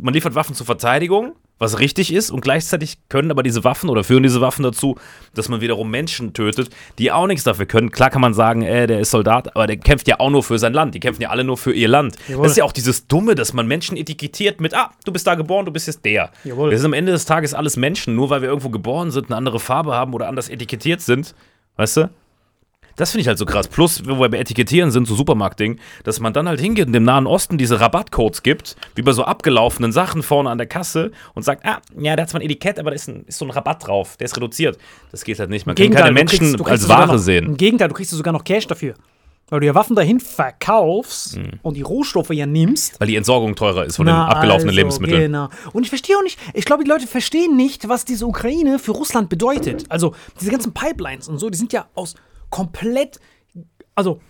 man 0.00 0.14
liefert 0.14 0.34
Waffen 0.34 0.54
zur 0.54 0.66
Verteidigung, 0.66 1.34
was 1.58 1.78
richtig 1.78 2.12
ist, 2.12 2.30
und 2.30 2.40
gleichzeitig 2.40 2.98
können 3.08 3.30
aber 3.30 3.44
diese 3.44 3.62
Waffen 3.62 3.88
oder 3.88 4.02
führen 4.02 4.24
diese 4.24 4.40
Waffen 4.40 4.64
dazu, 4.64 4.96
dass 5.34 5.48
man 5.48 5.60
wiederum 5.60 5.90
Menschen 5.90 6.32
tötet, 6.32 6.70
die 6.98 7.12
auch 7.12 7.28
nichts 7.28 7.44
dafür 7.44 7.66
können. 7.66 7.92
Klar 7.92 8.10
kann 8.10 8.20
man 8.20 8.34
sagen, 8.34 8.62
äh, 8.62 8.88
der 8.88 8.98
ist 8.98 9.12
Soldat, 9.12 9.54
aber 9.54 9.68
der 9.68 9.76
kämpft 9.76 10.08
ja 10.08 10.18
auch 10.18 10.30
nur 10.30 10.42
für 10.42 10.58
sein 10.58 10.72
Land. 10.72 10.94
Die 10.96 11.00
kämpfen 11.00 11.22
ja 11.22 11.30
alle 11.30 11.44
nur 11.44 11.56
für 11.56 11.72
ihr 11.72 11.86
Land. 11.86 12.16
Jawohl. 12.26 12.42
Das 12.42 12.52
ist 12.52 12.58
ja 12.58 12.64
auch 12.64 12.72
dieses 12.72 13.06
Dumme, 13.06 13.36
dass 13.36 13.52
man 13.52 13.68
Menschen 13.68 13.96
etikettiert 13.96 14.60
mit, 14.60 14.74
ah, 14.74 14.90
du 15.04 15.12
bist 15.12 15.26
da 15.26 15.36
geboren, 15.36 15.64
du 15.64 15.72
bist 15.72 15.86
jetzt 15.86 16.04
der. 16.04 16.30
Jawohl. 16.42 16.70
Das 16.70 16.80
ist 16.80 16.86
am 16.86 16.94
Ende 16.94 17.12
des 17.12 17.26
Tages 17.26 17.54
alles 17.54 17.76
Menschen, 17.76 18.16
nur 18.16 18.28
weil 18.28 18.42
wir 18.42 18.48
irgendwo 18.48 18.70
geboren 18.70 19.12
sind, 19.12 19.26
eine 19.26 19.36
andere 19.36 19.60
Farbe 19.60 19.94
haben 19.94 20.14
oder 20.14 20.28
anders 20.28 20.48
etikettiert 20.48 21.00
sind. 21.00 21.34
Weißt 21.76 21.96
du? 21.96 22.10
Das 22.96 23.10
finde 23.10 23.22
ich 23.22 23.28
halt 23.28 23.38
so 23.38 23.46
krass. 23.46 23.68
Plus, 23.68 24.02
wo 24.06 24.18
wir 24.20 24.28
bei 24.28 24.38
Etikettieren 24.38 24.90
sind, 24.90 25.06
so 25.06 25.14
Supermarktding, 25.14 25.78
dass 26.04 26.20
man 26.20 26.32
dann 26.32 26.48
halt 26.48 26.60
hingeht 26.60 26.86
und 26.86 26.92
dem 26.92 27.04
Nahen 27.04 27.26
Osten 27.26 27.58
diese 27.58 27.80
Rabattcodes 27.80 28.42
gibt, 28.42 28.76
wie 28.94 29.02
bei 29.02 29.12
so 29.12 29.24
abgelaufenen 29.24 29.92
Sachen 29.92 30.22
vorne 30.22 30.50
an 30.50 30.58
der 30.58 30.66
Kasse 30.66 31.12
und 31.34 31.42
sagt, 31.42 31.64
ah, 31.66 31.80
ja, 31.98 32.16
da 32.16 32.22
hat 32.22 32.30
zwar 32.30 32.40
ein 32.40 32.44
Etikett, 32.44 32.78
aber 32.78 32.90
da 32.90 32.94
ist, 32.96 33.08
ein, 33.08 33.24
ist 33.26 33.38
so 33.38 33.44
ein 33.46 33.50
Rabatt 33.50 33.86
drauf, 33.86 34.16
der 34.18 34.26
ist 34.26 34.36
reduziert. 34.36 34.78
Das 35.10 35.24
geht 35.24 35.38
halt 35.38 35.50
nicht. 35.50 35.66
Man 35.66 35.74
kann 35.74 35.90
keine 35.90 36.12
Menschen 36.12 36.56
kriegst- 36.56 36.66
als 36.70 36.88
Ware 36.88 37.06
noch, 37.14 37.18
sehen. 37.18 37.46
Im 37.46 37.56
Gegenteil, 37.56 37.88
du 37.88 37.94
kriegst 37.94 38.10
sogar 38.12 38.32
noch 38.32 38.44
Cash 38.44 38.66
dafür. 38.66 38.94
Weil 39.48 39.60
du 39.60 39.66
ja 39.66 39.74
Waffen 39.74 39.94
dahin 39.96 40.18
verkaufst 40.18 41.36
Mhm. 41.36 41.58
und 41.62 41.76
die 41.76 41.82
Rohstoffe 41.82 42.30
ja 42.30 42.46
nimmst. 42.46 42.98
Weil 43.00 43.08
die 43.08 43.16
Entsorgung 43.16 43.54
teurer 43.54 43.84
ist 43.84 43.96
von 43.96 44.06
Na, 44.06 44.24
den 44.26 44.32
abgelaufenen 44.34 44.68
also, 44.70 44.78
Lebensmitteln. 44.78 45.20
Genau. 45.22 45.48
Und 45.72 45.82
ich 45.82 45.88
verstehe 45.90 46.16
auch 46.16 46.22
nicht, 46.22 46.38
ich 46.54 46.64
glaube, 46.64 46.84
die 46.84 46.90
Leute 46.90 47.06
verstehen 47.06 47.56
nicht, 47.56 47.88
was 47.88 48.04
diese 48.04 48.26
Ukraine 48.26 48.78
für 48.78 48.92
Russland 48.92 49.28
bedeutet. 49.28 49.84
Also, 49.90 50.14
diese 50.40 50.50
ganzen 50.50 50.72
Pipelines 50.72 51.28
und 51.28 51.38
so, 51.38 51.50
die 51.50 51.58
sind 51.58 51.72
ja 51.72 51.86
aus 51.94 52.14
komplett, 52.52 53.18
also, 53.96 54.20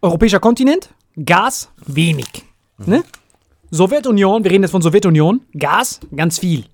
europäischer 0.00 0.40
Kontinent, 0.40 0.94
Gas, 1.22 1.70
wenig. 1.84 2.44
Ne? 2.78 3.02
Sowjetunion, 3.70 4.44
wir 4.44 4.50
reden 4.50 4.62
jetzt 4.62 4.70
von 4.70 4.80
Sowjetunion, 4.80 5.42
Gas, 5.52 6.00
ganz 6.14 6.38
viel. 6.38 6.64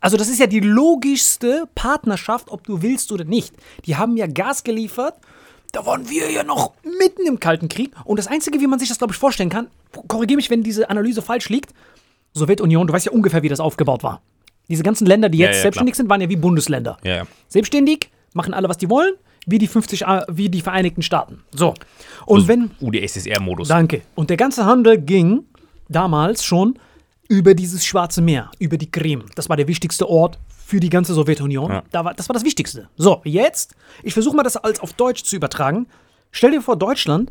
Also, 0.00 0.18
das 0.18 0.28
ist 0.28 0.38
ja 0.38 0.46
die 0.46 0.60
logischste 0.60 1.64
Partnerschaft, 1.74 2.50
ob 2.50 2.64
du 2.64 2.82
willst 2.82 3.10
oder 3.10 3.24
nicht. 3.24 3.54
Die 3.86 3.96
haben 3.96 4.16
ja 4.18 4.26
Gas 4.26 4.62
geliefert. 4.62 5.14
Da 5.72 5.86
waren 5.86 6.08
wir 6.08 6.30
ja 6.30 6.44
noch 6.44 6.74
mitten 6.98 7.26
im 7.26 7.40
Kalten 7.40 7.68
Krieg. 7.68 7.94
Und 8.04 8.18
das 8.18 8.26
Einzige, 8.26 8.60
wie 8.60 8.66
man 8.66 8.78
sich 8.78 8.90
das, 8.90 8.98
glaube 8.98 9.14
ich, 9.14 9.18
vorstellen 9.18 9.48
kann, 9.48 9.68
korrigiere 10.06 10.36
mich, 10.36 10.50
wenn 10.50 10.62
diese 10.62 10.90
Analyse 10.90 11.22
falsch 11.22 11.48
liegt. 11.48 11.72
Sowjetunion, 12.34 12.86
du 12.86 12.92
weißt 12.92 13.06
ja 13.06 13.12
ungefähr, 13.12 13.42
wie 13.42 13.48
das 13.48 13.60
aufgebaut 13.60 14.02
war. 14.02 14.20
Diese 14.68 14.82
ganzen 14.82 15.06
Länder, 15.06 15.30
die 15.30 15.38
Ja, 15.38 15.46
jetzt 15.46 15.56
ja, 15.56 15.62
selbstständig 15.62 15.96
sind, 15.96 16.10
waren 16.10 16.20
ja 16.20 16.28
wie 16.28 16.36
Bundesländer. 16.36 16.98
Ja, 17.02 17.16
ja. 17.16 17.22
Selbstständig, 17.48 18.10
machen 18.34 18.52
alle, 18.52 18.68
was 18.68 18.76
die 18.76 18.90
wollen, 18.90 19.14
wie 19.46 19.58
die 19.58 19.66
50, 19.66 20.06
A- 20.06 20.24
wie 20.30 20.48
die 20.48 20.60
Vereinigten 20.60 21.02
Staaten. 21.02 21.42
So. 21.52 21.74
Und 22.26 22.48
wenn. 22.48 22.70
UdSSR-Modus. 22.80 23.68
Danke. 23.68 24.02
Und 24.14 24.30
der 24.30 24.36
ganze 24.36 24.64
Handel 24.64 24.98
ging 24.98 25.44
damals 25.88 26.44
schon 26.44 26.78
über 27.28 27.54
dieses 27.54 27.84
Schwarze 27.86 28.20
Meer, 28.22 28.50
über 28.58 28.76
die 28.76 28.90
Krim. 28.90 29.24
Das 29.34 29.48
war 29.48 29.56
der 29.56 29.66
wichtigste 29.68 30.08
Ort 30.08 30.38
für 30.48 30.80
die 30.80 30.90
ganze 30.90 31.14
Sowjetunion. 31.14 31.70
Ja. 31.70 31.82
Da 31.90 32.04
war, 32.04 32.14
das 32.14 32.28
war 32.28 32.34
das 32.34 32.44
Wichtigste. 32.44 32.88
So, 32.96 33.20
jetzt, 33.24 33.74
ich 34.02 34.12
versuche 34.14 34.36
mal 34.36 34.42
das 34.42 34.56
als 34.56 34.80
auf 34.80 34.92
Deutsch 34.94 35.24
zu 35.24 35.36
übertragen. 35.36 35.86
Stell 36.30 36.50
dir 36.52 36.60
vor, 36.62 36.76
Deutschland 36.76 37.30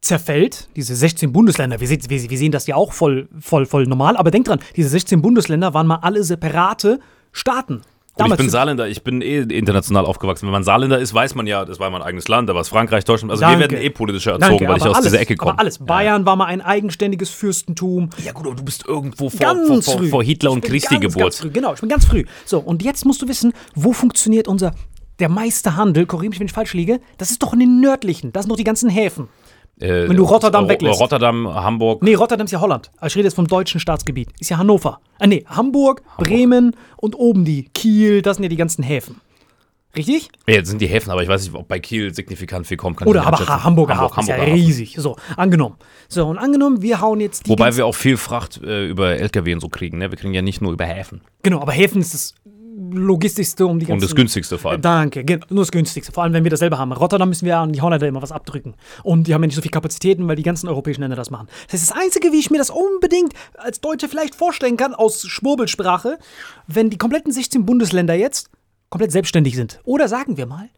zerfällt, 0.00 0.68
diese 0.76 0.94
16 0.94 1.32
Bundesländer, 1.32 1.80
wir, 1.80 1.88
sehen- 1.88 2.02
wir 2.08 2.38
sehen 2.38 2.52
das 2.52 2.66
ja 2.66 2.76
auch 2.76 2.92
voll, 2.92 3.28
voll, 3.40 3.66
voll 3.66 3.86
normal, 3.86 4.16
aber 4.16 4.30
denk 4.30 4.44
dran, 4.46 4.60
diese 4.76 4.88
16 4.90 5.20
Bundesländer 5.22 5.74
waren 5.74 5.86
mal 5.86 5.96
alle 6.02 6.22
separate 6.22 7.00
Staaten. 7.32 7.82
Und 8.18 8.30
ich 8.30 8.36
bin 8.36 8.48
Saarländer, 8.48 8.88
ich 8.88 9.04
bin 9.04 9.20
eh 9.20 9.40
international 9.40 10.06
aufgewachsen. 10.06 10.46
Wenn 10.46 10.52
man 10.52 10.64
Saarländer 10.64 10.98
ist, 10.98 11.12
weiß 11.12 11.34
man 11.34 11.46
ja, 11.46 11.66
das 11.66 11.78
war 11.78 11.90
mein 11.90 12.00
eigenes 12.00 12.28
Land, 12.28 12.48
da 12.48 12.54
war 12.54 12.62
es 12.62 12.68
Frankreich, 12.68 13.04
Deutschland. 13.04 13.30
Also 13.30 13.42
Danke. 13.42 13.58
wir 13.58 13.70
werden 13.70 13.84
eh 13.84 13.90
politischer 13.90 14.32
erzogen, 14.32 14.58
Danke, 14.58 14.68
weil 14.68 14.78
ich 14.78 14.84
aus 14.84 14.94
alles, 14.94 15.04
dieser 15.04 15.20
Ecke 15.20 15.36
komme. 15.36 15.52
Aber 15.52 15.60
alles. 15.60 15.78
Bayern 15.78 16.24
war 16.24 16.34
mal 16.34 16.46
ein 16.46 16.62
eigenständiges 16.62 17.28
Fürstentum. 17.28 18.08
Ja 18.24 18.32
gut, 18.32 18.46
aber 18.46 18.56
du 18.56 18.64
bist 18.64 18.86
irgendwo 18.86 19.28
vor, 19.28 19.56
vor, 19.66 19.82
vor, 19.82 20.02
vor 20.04 20.24
Hitler 20.24 20.50
und 20.50 20.64
Christi 20.64 20.94
ganz, 20.94 21.02
Geburt. 21.02 21.24
Ganz 21.24 21.40
früh. 21.40 21.50
Genau, 21.50 21.74
ich 21.74 21.80
bin 21.80 21.90
ganz 21.90 22.06
früh. 22.06 22.24
So, 22.46 22.58
und 22.58 22.82
jetzt 22.82 23.04
musst 23.04 23.20
du 23.20 23.28
wissen, 23.28 23.52
wo 23.74 23.92
funktioniert 23.92 24.48
unser, 24.48 24.72
der 25.18 25.28
meiste 25.28 25.76
Handel, 25.76 26.06
korrigiere 26.06 26.30
mich, 26.30 26.40
wenn 26.40 26.46
ich 26.46 26.52
falsch 26.54 26.72
liege, 26.72 27.00
das 27.18 27.30
ist 27.30 27.42
doch 27.42 27.52
in 27.52 27.60
den 27.60 27.80
nördlichen, 27.80 28.32
das 28.32 28.44
sind 28.44 28.50
doch 28.50 28.56
die 28.56 28.64
ganzen 28.64 28.88
Häfen. 28.88 29.28
Äh, 29.80 30.08
Wenn 30.08 30.16
du 30.16 30.24
Rotterdam 30.24 30.64
Ro- 30.64 30.70
weglässt. 30.70 31.00
Rotterdam, 31.00 31.52
Hamburg. 31.52 32.02
Nee, 32.02 32.14
Rotterdam 32.14 32.46
ist 32.46 32.50
ja 32.52 32.60
Holland. 32.60 32.90
Also 32.98 33.12
ich 33.12 33.16
rede 33.16 33.26
jetzt 33.28 33.34
vom 33.34 33.46
deutschen 33.46 33.78
Staatsgebiet. 33.80 34.30
Ist 34.40 34.48
ja 34.50 34.56
Hannover. 34.58 35.00
Ah, 35.18 35.26
nee, 35.26 35.44
Hamburg, 35.46 36.02
Bremen 36.16 36.74
und 36.96 37.14
oben 37.14 37.44
die 37.44 37.64
Kiel, 37.74 38.22
das 38.22 38.36
sind 38.36 38.44
ja 38.44 38.48
die 38.48 38.56
ganzen 38.56 38.82
Häfen. 38.82 39.20
Richtig? 39.96 40.28
Ja, 40.46 40.60
das 40.60 40.68
sind 40.68 40.80
die 40.82 40.86
Häfen, 40.88 41.10
aber 41.10 41.22
ich 41.22 41.28
weiß 41.28 41.42
nicht, 41.44 41.54
ob 41.54 41.68
bei 41.68 41.78
Kiel 41.80 42.14
signifikant 42.14 42.66
viel 42.66 42.76
kommt. 42.76 42.98
Kann 42.98 43.08
Oder 43.08 43.26
aber 43.26 43.38
ha. 43.38 43.64
Hamburger 43.64 43.94
Hamburg, 43.96 44.10
Hafen 44.12 44.20
ist 44.20 44.28
ja 44.28 44.34
Hamburger 44.36 44.54
riesig. 44.54 44.94
So, 44.98 45.16
angenommen. 45.38 45.76
So, 46.08 46.26
und 46.26 46.36
angenommen, 46.36 46.82
wir 46.82 47.00
hauen 47.00 47.18
jetzt 47.20 47.46
die 47.46 47.50
Wobei 47.50 47.74
wir 47.76 47.86
auch 47.86 47.94
viel 47.94 48.18
Fracht 48.18 48.60
äh, 48.62 48.86
über 48.88 49.12
LKW 49.16 49.54
und 49.54 49.60
so 49.60 49.68
kriegen. 49.70 49.96
Ne? 49.98 50.10
Wir 50.10 50.18
kriegen 50.18 50.34
ja 50.34 50.42
nicht 50.42 50.60
nur 50.60 50.72
über 50.72 50.84
Häfen. 50.84 51.22
Genau, 51.42 51.60
aber 51.62 51.72
Häfen 51.72 52.02
ist 52.02 52.12
das 52.12 52.34
logistischste, 52.92 53.66
um 53.66 53.78
die 53.78 53.86
ganzen... 53.86 54.02
Und 54.02 54.10
das 54.10 54.14
günstigste 54.14 54.58
vor 54.58 54.72
allem. 54.72 54.82
Danke, 54.82 55.24
nur 55.50 55.62
das 55.62 55.72
günstigste. 55.72 56.12
Vor 56.12 56.22
allem, 56.22 56.32
wenn 56.32 56.44
wir 56.44 56.50
das 56.50 56.60
selber 56.60 56.78
haben. 56.78 56.92
Rotterdam 56.92 57.28
müssen 57.28 57.46
wir 57.46 57.58
an 57.58 57.72
die 57.72 57.80
Holländer 57.80 58.06
immer 58.06 58.22
was 58.22 58.32
abdrücken. 58.32 58.74
Und 59.02 59.26
die 59.26 59.34
haben 59.34 59.42
ja 59.42 59.46
nicht 59.46 59.56
so 59.56 59.62
viel 59.62 59.70
Kapazitäten, 59.70 60.26
weil 60.28 60.36
die 60.36 60.42
ganzen 60.42 60.68
europäischen 60.68 61.02
Länder 61.02 61.16
das 61.16 61.30
machen. 61.30 61.48
Das 61.66 61.80
heißt, 61.80 61.90
das 61.90 61.96
Einzige, 61.96 62.32
wie 62.32 62.38
ich 62.38 62.50
mir 62.50 62.58
das 62.58 62.70
unbedingt 62.70 63.32
als 63.54 63.80
Deutsche 63.80 64.08
vielleicht 64.08 64.34
vorstellen 64.34 64.76
kann, 64.76 64.94
aus 64.94 65.26
Schwurbelsprache, 65.26 66.18
wenn 66.66 66.90
die 66.90 66.98
kompletten 66.98 67.32
16 67.32 67.66
Bundesländer 67.66 68.14
jetzt 68.14 68.50
komplett 68.88 69.12
selbstständig 69.12 69.56
sind. 69.56 69.80
Oder 69.84 70.08
sagen 70.08 70.36
wir 70.36 70.46
mal, 70.46 70.68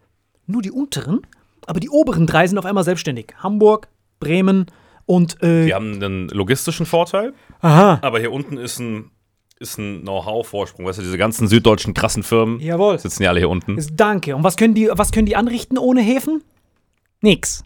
nur 0.46 0.62
die 0.62 0.70
unteren, 0.70 1.20
aber 1.66 1.80
die 1.80 1.90
oberen 1.90 2.26
drei 2.26 2.46
sind 2.46 2.58
auf 2.58 2.64
einmal 2.64 2.84
selbstständig. 2.84 3.34
Hamburg, 3.38 3.88
Bremen 4.20 4.66
und 5.06 5.42
äh, 5.42 5.66
Wir 5.66 5.74
haben 5.74 6.02
einen 6.02 6.28
logistischen 6.28 6.86
Vorteil, 6.86 7.32
aha. 7.60 7.98
aber 8.02 8.18
hier 8.18 8.32
unten 8.32 8.56
ist 8.56 8.78
ein, 8.78 9.10
ist 9.60 9.78
ein 9.78 10.02
Know-how-Vorsprung. 10.02 10.86
Weißt 10.86 10.98
du, 10.98 11.02
diese 11.02 11.18
ganzen 11.18 11.48
süddeutschen 11.48 11.94
krassen 11.94 12.22
Firmen 12.22 12.60
Jawohl. 12.60 12.98
sitzen 12.98 13.22
ja 13.22 13.30
alle 13.30 13.40
hier 13.40 13.48
unten. 13.50 13.76
Ist- 13.78 13.92
Danke. 13.96 14.34
Und 14.36 14.44
was 14.44 14.56
können 14.56 14.74
die, 14.74 14.88
was 14.92 15.10
können 15.12 15.26
die 15.26 15.36
anrichten 15.36 15.78
ohne 15.78 16.00
Häfen? 16.00 16.42
Nix. 17.20 17.62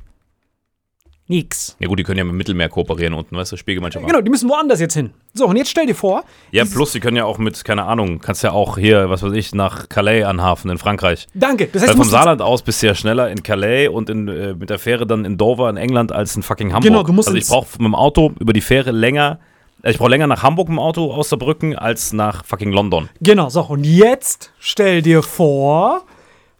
Nix. 1.28 1.76
Ja 1.78 1.86
gut, 1.88 1.98
die 1.98 2.02
können 2.02 2.18
ja 2.18 2.24
mit 2.24 2.34
Mittelmeer 2.34 2.68
kooperieren 2.68 3.14
unten, 3.14 3.36
weißt 3.36 3.52
du, 3.52 3.56
Spielgemeinschaft. 3.56 4.04
Genau, 4.06 4.20
die 4.20 4.28
müssen 4.30 4.48
woanders 4.50 4.80
jetzt 4.80 4.94
hin. 4.94 5.10
So, 5.32 5.46
und 5.46 5.56
jetzt 5.56 5.70
stell 5.70 5.86
dir 5.86 5.94
vor, 5.94 6.24
Ja, 6.50 6.64
plus 6.64 6.92
die 6.92 7.00
können 7.00 7.16
ja 7.16 7.24
auch 7.24 7.38
mit, 7.38 7.64
keine 7.64 7.84
Ahnung, 7.84 8.18
kannst 8.18 8.42
ja 8.42 8.50
auch 8.52 8.76
hier, 8.76 9.08
was 9.08 9.22
weiß 9.22 9.32
ich, 9.32 9.54
nach 9.54 9.88
Calais 9.88 10.24
anhafen 10.24 10.68
in 10.70 10.78
Frankreich. 10.78 11.28
danke. 11.32 11.68
Das 11.68 11.82
heißt, 11.82 11.90
Weil 11.92 11.96
vom 11.96 12.08
Saarland 12.08 12.42
aus 12.42 12.62
bist 12.62 12.82
du 12.82 12.88
ja 12.88 12.94
schneller 12.94 13.30
in 13.30 13.42
Calais 13.42 13.88
und 13.88 14.10
in, 14.10 14.28
äh, 14.28 14.54
mit 14.54 14.68
der 14.68 14.78
Fähre 14.80 15.06
dann 15.06 15.24
in 15.24 15.38
Dover 15.38 15.70
in 15.70 15.76
England 15.76 16.10
als 16.12 16.34
in 16.36 16.42
fucking 16.42 16.72
Hamburg. 16.72 16.90
Genau, 16.90 17.02
du 17.04 17.12
musst 17.12 17.28
also 17.28 17.38
ich 17.38 17.46
brauche 17.46 17.68
mit 17.78 17.86
dem 17.86 17.94
Auto 17.94 18.32
über 18.40 18.52
die 18.52 18.60
Fähre 18.60 18.90
länger, 18.90 19.38
ich 19.84 19.98
brauche 19.98 20.10
länger 20.10 20.26
nach 20.26 20.42
Hamburg 20.42 20.68
mit 20.68 20.76
dem 20.76 20.80
Auto 20.80 21.12
aus 21.12 21.28
Saarbrücken 21.30 21.76
als 21.76 22.12
nach 22.12 22.44
fucking 22.44 22.72
London. 22.72 23.08
Genau, 23.20 23.48
so, 23.48 23.62
und 23.62 23.84
jetzt 23.84 24.52
stell 24.58 25.02
dir 25.02 25.22
vor, 25.22 26.02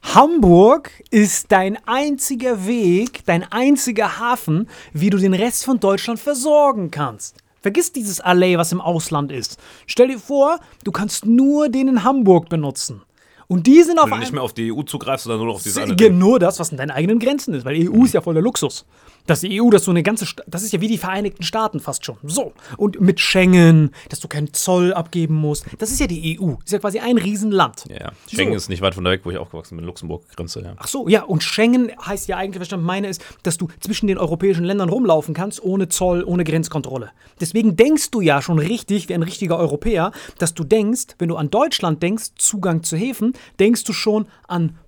Hamburg 0.03 0.91
ist 1.11 1.53
dein 1.53 1.79
einziger 1.87 2.67
Weg, 2.67 3.25
dein 3.27 3.51
einziger 3.53 4.19
Hafen, 4.19 4.69
wie 4.93 5.11
du 5.11 5.19
den 5.19 5.33
Rest 5.35 5.65
von 5.65 5.79
Deutschland 5.79 6.19
versorgen 6.19 6.91
kannst. 6.91 7.37
Vergiss 7.61 7.93
dieses 7.93 8.21
Alley, 8.21 8.59
was 8.59 8.73
im 8.73 8.81
Ausland 8.81 9.31
ist. 9.31 9.59
Stell 9.87 10.09
dir 10.09 10.19
vor, 10.19 10.59
du 10.83 10.91
kannst 10.91 11.25
nur 11.25 11.69
den 11.69 11.87
in 11.87 12.03
Hamburg 12.05 12.49
benutzen. 12.49 13.03
Und 13.47 13.67
die 13.69 13.83
sind 13.83 13.99
auf 13.99 14.07
Wenn 14.07 14.15
du 14.15 14.21
nicht 14.21 14.33
mehr 14.33 14.43
auf 14.43 14.53
die 14.55 14.73
EU 14.73 14.83
zugreifst, 14.83 15.25
sondern 15.25 15.45
nur 15.47 15.55
auf 15.55 15.63
diese 15.63 15.81
Ge- 15.85 15.91
andere. 16.09 16.11
nur 16.11 16.39
das, 16.41 16.59
was 16.59 16.71
in 16.73 16.79
deinen 16.79 16.91
eigenen 16.91 17.19
Grenzen 17.21 17.55
ist, 17.55 17.65
weil 17.65 17.75
die 17.77 17.89
EU 17.89 18.05
ist 18.05 18.15
ja 18.15 18.21
voller 18.21 18.41
Luxus. 18.41 18.85
Das 19.27 19.41
die 19.41 19.61
EU, 19.63 19.71
dass 19.71 19.85
so 19.85 19.91
eine 19.91 20.03
ganze, 20.03 20.27
Sta- 20.27 20.43
das 20.47 20.63
ist 20.63 20.73
ja 20.73 20.81
wie 20.81 20.89
die 20.89 20.99
Vereinigten 20.99 21.43
Staaten 21.43 21.79
fast 21.81 22.05
schon. 22.05 22.17
So. 22.25 22.53
Und 22.77 23.01
mit 23.01 23.21
Schengen, 23.21 23.91
dass 24.09 24.21
du 24.21 24.29
keinen 24.29 24.53
Zoll 24.53 24.93
abgeben 24.93 25.35
musst. 25.37 25.65
Das 25.79 25.91
ist 25.93 26.01
ja 26.01 26.07
die 26.07 26.41
EU. 26.41 26.55
Ist 26.65 26.73
ja 26.73 26.79
quasi 26.79 26.99
ein 26.99 27.19
Riesenland. 27.19 27.85
Ja. 27.89 28.13
Schengen 28.29 28.53
So. 28.53 28.57
ist 28.57 28.69
nicht 28.69 28.83
weit 28.83 28.95
von 28.95 29.05
da 29.05 29.11
weg, 29.11 29.21
wo 29.25 29.31
ich 29.31 29.39
aufgewachsen 29.39 29.77
bin, 29.77 29.87
Luxemburg-Grenze, 29.87 30.61
ja. 30.63 30.75
Ach 30.77 30.89
so, 30.89 31.09
ja, 31.09 31.23
und 31.23 31.43
Schengen 31.43 31.93
heißt 32.05 32.29
ja 32.29 32.37
eigentlich, 32.37 32.61
was 32.61 32.67
ich 32.67 32.71
damit 32.71 32.87
meine, 32.87 33.09
ist, 33.09 33.23
dass 33.45 33.57
du 33.59 33.69
zwischen 33.81 34.07
den 34.07 34.19
europäischen 34.19 34.65
Ländern 34.65 34.89
rumlaufen 34.89 35.35
kannst, 35.35 35.63
ohne 35.63 35.89
Zoll, 35.89 36.25
ohne 36.25 36.45
Grenzkontrolle. 36.45 37.11
Deswegen 37.41 37.77
denkst 37.77 38.11
du 38.11 38.21
ja 38.21 38.43
schon 38.43 38.59
richtig, 38.59 39.09
wie 39.09 39.15
ein 39.15 39.23
richtiger 39.23 39.57
Europäer, 39.59 40.13
dass 40.39 40.55
du 40.55 40.65
denkst, 40.65 41.15
wenn 41.19 41.29
du 41.29 41.37
an 41.37 41.51
Deutschland 41.51 42.03
denkst, 42.03 42.31
Zugang 42.37 42.83
zu 42.83 42.97
Häfen, 42.97 43.35
denkst 43.61 43.85
du 43.85 43.93
schon 43.93 44.27
an 44.49 44.79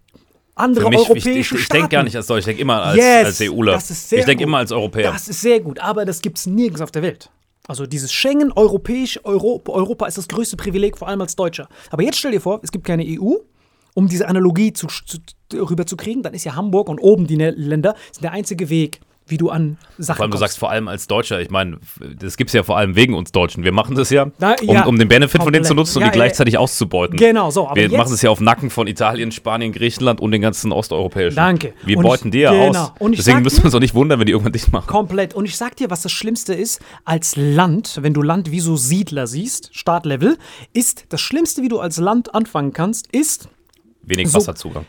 andere 0.55 0.88
mich, 0.88 1.00
ich, 1.00 1.09
europäische 1.11 1.55
ich, 1.55 1.61
ich 1.61 1.64
Staaten. 1.66 1.80
denke 1.82 1.96
gar 1.96 2.02
nicht 2.05 2.16
als 2.16 2.26
Deutsch, 2.26 2.40
ich 2.40 2.44
denke 2.46 2.62
immer 2.62 2.82
als, 2.82 2.96
Yes, 2.96 3.26
als 3.26 3.40
EUler. 3.40 3.78
ich 3.78 4.24
denke 4.24 4.44
immer 4.44 4.59
als 4.59 4.72
Europäer. 4.72 5.12
Das 5.12 5.28
ist 5.28 5.40
sehr 5.40 5.61
gut, 5.61 5.78
aber 5.78 6.05
das 6.05 6.20
gibt 6.22 6.38
es 6.38 6.46
nirgends 6.46 6.80
auf 6.80 6.90
der 6.90 7.02
Welt. 7.02 7.30
Also 7.66 7.86
dieses 7.86 8.12
Schengen, 8.12 8.52
europäisch, 8.52 9.18
Europa, 9.24 9.72
Europa 9.72 10.07
ist 10.07 10.18
das 10.18 10.28
größte 10.28 10.57
Privileg, 10.57 10.98
vor 10.98 11.09
allem 11.09 11.20
als 11.22 11.34
Deutscher. 11.34 11.68
Aber 11.90 12.02
jetzt 12.02 12.18
stell 12.18 12.32
dir 12.32 12.40
vor, 12.40 12.61
es 12.62 12.70
gibt 12.70 12.84
keine 12.84 13.05
EU, 13.05 13.36
um 13.94 14.09
diese 14.09 14.28
Analogie 14.28 14.72
zu, 14.72 14.88
zu, 14.88 15.18
rüberzukriegen, 15.52 16.22
dann 16.22 16.34
ist 16.34 16.44
ja 16.44 16.55
Hamburg 16.57 16.88
und 16.88 16.98
oben 16.98 17.26
die 17.26 17.36
Länder 17.36 17.94
sind 18.12 18.24
der 18.24 18.32
einzige 18.32 18.68
Weg, 18.68 19.00
wie 19.27 19.39
du 19.39 19.49
an 19.49 19.79
Sachen 19.97 20.16
Vor 20.18 20.22
allem, 20.25 20.31
du 20.33 20.37
sagst 20.37 20.59
vor 20.59 20.70
allem 20.70 20.87
als 20.87 21.07
Deutscher, 21.07 21.41
ich 21.41 21.49
meine, 21.51 21.79
das 22.18 22.37
gibt 22.37 22.51
es 22.51 22.55
ja 22.55 22.62
vor 22.62 22.77
allem 22.77 22.95
wegen 22.95 23.14
uns 23.14 23.33
Deutschen. 23.33 23.64
Wir 23.64 23.72
machen 23.72 23.95
das 23.97 24.11
ja, 24.11 24.27
Na, 24.39 24.55
um, 24.61 24.68
ja, 24.68 24.85
um 24.85 24.99
den 24.99 25.09
Benefit 25.09 25.43
von 25.43 25.51
denen 25.53 25.64
zu 25.64 25.75
nutzen 25.75 25.99
und 25.99 26.03
Ja, 26.03 26.09
die 26.11 26.18
ja, 26.18 26.25
gleichzeitig 26.25 26.59
auszubeuten. 26.59 27.16
Genau, 27.16 27.51
so, 27.51 27.66
aber 27.66 27.77
Wir 27.77 27.85
jetzt- 27.85 27.97
machen 27.97 28.12
es 28.12 28.20
ja 28.20 28.29
auf 28.29 28.41
Nacken 28.41 28.68
von 28.68 28.87
Italien, 28.87 29.33
Spanien, 29.33 29.72
Griechenland 29.72 30.20
und 30.20 30.31
den 30.33 30.43
ganzen 30.43 30.72
osteuropäischen. 30.72 31.37
Danke. 31.37 31.72
Wir 31.87 31.97
Und 31.97 32.03
beuten 32.03 32.29
ich- 32.29 32.33
die 32.33 32.39
ja 32.41 32.53
genau. 32.53 32.79
aus. 32.83 32.93
Und 32.99 33.16
Deswegen 33.16 33.41
müssen 33.41 33.59
wir 33.61 33.64
uns 33.64 33.75
auch 33.75 33.81
nicht 33.81 33.95
wundern, 33.95 34.18
wenn 34.20 34.27
die 34.27 34.33
irgendwann 34.33 34.53
dicht 34.53 34.70
machen. 34.72 34.87
Komplett. 34.89 35.33
Und 35.33 35.47
ich 35.47 35.57
sag 35.57 35.75
dir, 35.77 35.89
was 35.89 36.03
das 36.03 36.12
Schlimmste 36.12 36.53
ist, 36.53 36.83
als 37.07 37.35
Land, 37.37 38.01
wenn 38.03 38.12
du 38.12 38.20
Land 38.20 38.51
wie 38.51 38.61
so 38.61 38.77
Siedler 38.77 39.27
siehst, 39.27 39.70
Startlevel, 39.72 40.37
ist 40.75 41.07
das 41.09 41.22
Schlimmste, 41.22 41.62
wie 41.62 41.68
du 41.68 41.81
als 41.81 41.97
Land 41.97 42.35
anfangen 42.35 42.75
kannst, 42.75 43.07
ist 43.11 43.49
Wenig 44.03 44.29
So. 44.29 44.37
Wasserzugang. 44.39 44.85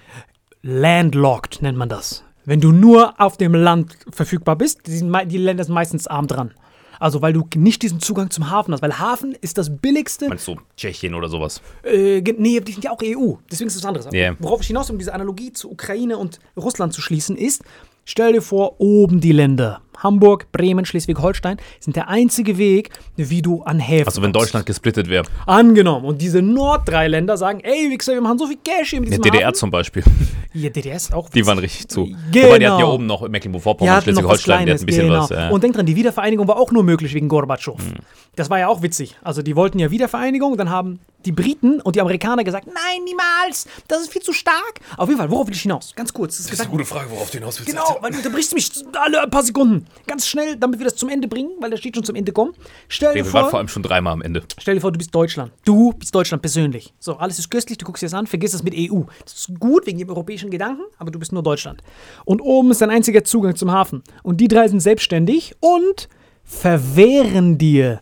landlocked, 0.62 1.62
nennt 1.62 1.78
man 1.78 1.88
das. 1.88 2.25
Wenn 2.46 2.62
du 2.62 2.72
nur 2.72 3.20
auf 3.20 3.38
dem 3.38 3.54
Land 3.54 3.98
verfügbar 4.12 4.56
bist, 4.56 4.88
die, 4.88 5.12
die 5.28 5.38
Länder 5.38 5.64
sind 5.64 5.74
meistens 5.74 6.08
arm 6.08 6.28
dran. 6.28 6.54
Also 7.00 7.22
weil 7.22 7.34
du 7.34 7.48
nicht 7.56 7.82
diesen 7.82 8.00
Zugang 8.00 8.30
zum 8.30 8.50
Hafen 8.50 8.74
hast, 8.74 8.82
weil 8.82 8.98
Hafen 9.00 9.36
ist 9.42 9.58
das 9.58 9.76
billigste. 9.76 10.30
Meinst 10.30 10.48
du 10.48 10.58
Tschechien 10.78 11.14
oder 11.14 11.28
sowas? 11.28 11.62
Äh, 11.84 12.22
nee, 12.38 12.60
die 12.60 12.72
sind 12.72 12.84
ja 12.84 12.92
auch 12.92 13.02
EU. 13.04 13.34
Deswegen 13.52 13.68
ist 13.68 13.76
es 13.76 13.84
was 13.84 13.88
anderes. 13.88 14.08
Ja. 14.14 14.36
Worauf 14.40 14.62
ich 14.62 14.68
hinaus, 14.68 14.90
um 14.90 14.98
diese 14.98 15.14
Analogie 15.14 15.52
zu 15.52 15.72
Ukraine 15.72 16.18
und 16.18 16.40
Russland 16.56 16.94
zu 16.94 17.02
schließen, 17.02 17.38
ist, 17.38 17.64
stell 18.06 18.34
dir 18.34 18.42
vor, 18.42 18.80
oben 18.80 19.20
die 19.20 19.34
Länder. 19.34 19.82
Hamburg, 19.98 20.52
Bremen, 20.52 20.86
Schleswig-Holstein 20.86 21.58
sind 21.80 21.96
der 21.96 22.08
einzige 22.10 22.58
Weg, 22.58 22.90
wie 23.16 23.42
du 23.42 23.64
an 23.64 23.80
Häfen 23.80 24.08
Also 24.08 24.22
wenn 24.22 24.32
kommst. 24.32 24.48
Deutschland 24.48 24.66
gesplittet 24.66 25.10
wäre. 25.10 25.26
Angenommen. 25.46 26.06
Und 26.06 26.22
diese 26.22 26.42
Nord-drei 26.42 27.08
Länder 27.08 27.38
sagen, 27.38 27.60
ey, 27.62 27.90
Wichser, 27.92 28.14
wir 28.14 28.22
machen 28.22 28.38
so 28.38 28.48
viel 28.48 28.58
Cash 28.64 28.92
hier 28.92 29.02
mit 29.02 29.10
Der 29.12 29.18
diesem 29.20 29.32
DDR 29.32 29.48
Hafen. 29.48 29.56
zum 29.56 29.72
Beispiel. 29.72 30.04
Ja, 30.56 30.70
DDR 30.70 30.96
ist 30.96 31.14
auch 31.14 31.30
Die 31.30 31.46
waren 31.46 31.60
richtig 31.60 31.90
zu. 31.90 32.06
Genau. 32.32 32.48
Wobei 32.48 32.60
die 32.60 32.68
hatten 32.68 32.80
ja 32.80 32.86
oben 32.86 33.06
noch 33.06 33.28
Mecklenburg-Vorpommern, 33.28 34.02
Schleswig-Holstein, 34.02 34.66
die 34.66 34.72
hatten 34.72 34.84
ein 34.84 34.86
bisschen 34.86 35.08
genau. 35.08 35.24
was. 35.24 35.30
Ja. 35.30 35.50
Und 35.50 35.62
denk 35.62 35.76
dran, 35.76 35.86
die 35.86 35.98
Wiedervereinigung 35.98 36.48
war 36.48 36.56
auch 36.56 36.72
nur 36.72 36.82
möglich 36.82 37.14
wegen 37.14 37.28
Gorbatschow. 37.28 37.78
Hm. 37.78 37.96
Das 38.38 38.50
war 38.50 38.60
ja 38.60 38.70
auch 38.70 38.82
witzig. 38.82 39.18
Also 39.22 39.42
die 39.42 39.58
wollten 39.58 39.80
ja 39.80 39.92
Wiedervereinigung, 39.92 40.56
dann 40.56 40.70
haben 40.70 41.02
die 41.26 41.32
Briten 41.32 41.82
und 41.82 41.96
die 41.96 42.02
Amerikaner 42.02 42.44
gesagt, 42.44 42.68
nein, 42.68 43.04
niemals, 43.04 43.68
das 43.88 44.02
ist 44.02 44.12
viel 44.12 44.22
zu 44.22 44.32
stark. 44.32 44.80
Auf 44.96 45.10
jeden 45.10 45.20
Fall, 45.20 45.30
worauf 45.30 45.48
will 45.48 45.56
ich 45.56 45.62
hinaus? 45.62 45.94
Ganz 45.96 46.14
kurz. 46.14 46.38
Das 46.38 46.46
ist 46.46 46.52
gesagt, 46.52 46.70
Frage, 46.86 47.10
worauf 47.10 47.32
du 47.32 47.40
hinaus 47.40 47.60
willst. 47.60 47.72
Genau, 47.72 47.98
weil 48.02 48.12
du 48.12 48.18
unterbrichst 48.18 48.54
mich 48.54 48.72
alle 48.94 49.24
ein 49.24 49.30
paar 49.30 49.44
Sekunden. 49.44 49.85
Ganz 50.08 50.28
schnell, 50.28 50.56
damit 50.56 50.80
wir 50.80 50.86
das 50.86 50.96
zum 50.96 51.10
Ende 51.10 51.28
bringen, 51.28 51.52
weil 51.60 51.70
da 51.70 51.78
steht 51.78 51.96
schon 51.96 52.04
zum 52.04 52.16
Ende 52.16 52.32
kommen. 52.32 52.54
Stell 52.88 53.14
dir 53.14 53.26
Wir 53.26 53.34
waren 53.34 53.44
vor 53.44 53.50
vor, 53.52 53.60
allem 53.60 53.68
schon 53.68 53.84
dreimal 53.84 54.14
am 54.14 54.22
Ende. 54.22 54.44
stell 54.60 54.76
dir 54.76 54.82
vor, 54.82 54.92
du 54.92 54.98
bist 54.98 55.14
Deutschland. 55.14 55.52
Du 55.64 55.94
bist 55.94 56.14
Deutschland 56.14 56.42
persönlich. 56.42 56.94
So, 57.00 57.18
alles 57.18 57.40
ist 57.40 57.50
köstlich, 57.50 57.78
du 57.78 57.86
guckst 57.86 58.04
dir 58.04 58.08
das 58.08 58.14
an, 58.14 58.28
vergiss 58.28 58.52
das 58.52 58.64
mit 58.64 58.74
EU. 58.76 59.02
Das 59.24 59.34
ist 59.34 59.60
gut 59.60 59.86
wegen 59.88 59.98
dem 59.98 60.10
europäischen 60.10 60.52
Gedanken, 60.52 60.84
aber 60.98 61.12
du 61.12 61.20
bist 61.20 61.32
nur 61.32 61.44
Deutschland. 61.44 61.82
Und 62.26 62.42
oben 62.42 62.72
ist 62.72 62.82
dein 62.82 62.90
einziger 62.90 63.24
Zugang 63.24 63.56
zum 63.56 63.72
Hafen. 63.72 64.04
Und 64.24 64.42
die 64.42 64.48
drei 64.48 64.68
sind 64.68 64.80
selbstständig 64.80 65.56
und 65.60 66.10
verwehren 66.44 67.58
dir. 67.58 68.02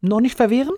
Noch 0.00 0.20
nicht 0.20 0.36
verwehren? 0.36 0.74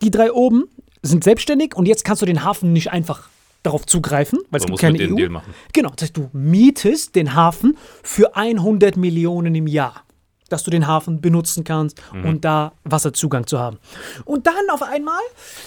Die 0.00 0.10
drei 0.10 0.32
oben 0.32 0.64
sind 1.02 1.24
selbstständig 1.24 1.74
und 1.76 1.86
jetzt 1.86 2.04
kannst 2.04 2.22
du 2.22 2.26
den 2.26 2.44
Hafen 2.44 2.72
nicht 2.72 2.90
einfach 2.92 3.28
darauf 3.62 3.86
zugreifen, 3.86 4.38
weil 4.50 4.58
es 4.58 4.64
gibt 4.66 4.70
muss 4.72 4.80
keine 4.80 4.98
EU. 4.98 5.14
Deal 5.16 5.28
machen. 5.28 5.54
Genau, 5.72 5.90
das 5.90 6.02
heißt, 6.02 6.16
du 6.16 6.28
mietest 6.32 7.14
den 7.14 7.34
Hafen 7.34 7.76
für 8.02 8.36
100 8.36 8.96
Millionen 8.96 9.54
im 9.54 9.66
Jahr, 9.66 10.04
dass 10.48 10.64
du 10.64 10.70
den 10.70 10.86
Hafen 10.86 11.20
benutzen 11.20 11.64
kannst 11.64 12.00
Mhm. 12.12 12.24
und 12.24 12.44
da 12.44 12.72
Wasserzugang 12.84 13.46
zu 13.46 13.58
haben. 13.58 13.78
Und 14.24 14.46
dann 14.46 14.54
auf 14.70 14.82
einmal 14.82 15.20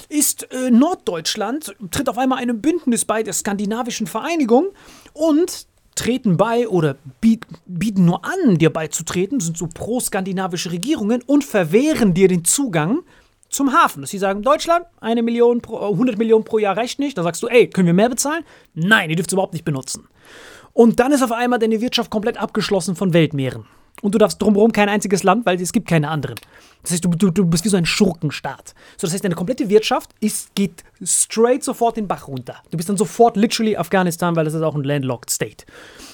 ist 0.09 0.51
äh, 0.51 0.69
Norddeutschland, 0.71 1.75
tritt 1.91 2.09
auf 2.09 2.17
einmal 2.17 2.39
einem 2.39 2.61
Bündnis 2.61 3.05
bei 3.05 3.23
der 3.23 3.33
skandinavischen 3.33 4.07
Vereinigung 4.07 4.67
und 5.13 5.67
treten 5.95 6.35
bei 6.35 6.67
oder 6.67 6.97
biet, 7.21 7.45
bieten 7.65 8.03
nur 8.03 8.25
an, 8.25 8.57
dir 8.57 8.69
beizutreten, 8.69 9.39
sind 9.39 9.57
so 9.57 9.67
pro-skandinavische 9.73 10.71
Regierungen 10.73 11.23
und 11.25 11.45
verwehren 11.45 12.13
dir 12.13 12.27
den 12.27 12.43
Zugang 12.43 12.99
zum 13.55 13.73
Hafen. 13.73 14.01
Dass 14.01 14.11
sie 14.11 14.17
sagen, 14.17 14.41
Deutschland, 14.41 14.85
eine 14.99 15.23
Million 15.23 15.61
pro, 15.61 15.79
äh, 15.79 15.91
100 15.91 16.17
Millionen 16.17 16.43
pro 16.43 16.59
Jahr 16.59 16.77
reicht 16.77 16.99
nicht. 16.99 17.17
Dann 17.17 17.23
sagst 17.23 17.41
du, 17.41 17.47
ey, 17.47 17.67
können 17.69 17.87
wir 17.87 17.93
mehr 17.93 18.09
bezahlen? 18.09 18.43
Nein, 18.73 19.09
ihr 19.09 19.15
dürft 19.15 19.29
es 19.29 19.33
überhaupt 19.33 19.53
nicht 19.53 19.65
benutzen. 19.65 20.07
Und 20.73 20.99
dann 20.99 21.11
ist 21.11 21.23
auf 21.23 21.31
einmal 21.31 21.59
deine 21.59 21.79
Wirtschaft 21.81 22.11
komplett 22.11 22.37
abgeschlossen 22.37 22.95
von 22.95 23.13
Weltmeeren. 23.13 23.65
Und 24.01 24.13
du 24.13 24.17
darfst 24.17 24.41
drumherum 24.41 24.73
kein 24.73 24.89
einziges 24.89 25.23
Land, 25.23 25.45
weil 25.45 25.59
es 25.59 25.71
gibt 25.71 25.87
keine 25.87 26.09
anderen. 26.09 26.35
Das 26.83 26.91
heißt, 26.91 27.05
du, 27.05 27.09
du, 27.09 27.31
du 27.31 27.45
bist 27.45 27.63
wie 27.63 27.69
so 27.69 27.77
ein 27.77 27.85
Schurkenstaat. 27.85 28.75
So, 28.97 29.07
das 29.07 29.13
heißt, 29.13 29.23
deine 29.23 29.35
komplette 29.35 29.69
Wirtschaft 29.69 30.11
ist, 30.19 30.53
geht 30.53 30.83
straight 31.03 31.63
sofort 31.63 31.97
den 31.97 32.07
Bach 32.07 32.27
runter. 32.27 32.57
Du 32.69 32.77
bist 32.77 32.89
dann 32.89 32.97
sofort 32.97 33.37
literally 33.37 33.77
Afghanistan, 33.77 34.35
weil 34.35 34.45
das 34.45 34.53
ist 34.53 34.61
auch 34.61 34.75
ein 34.75 34.83
landlocked 34.83 35.29
State. 35.29 35.65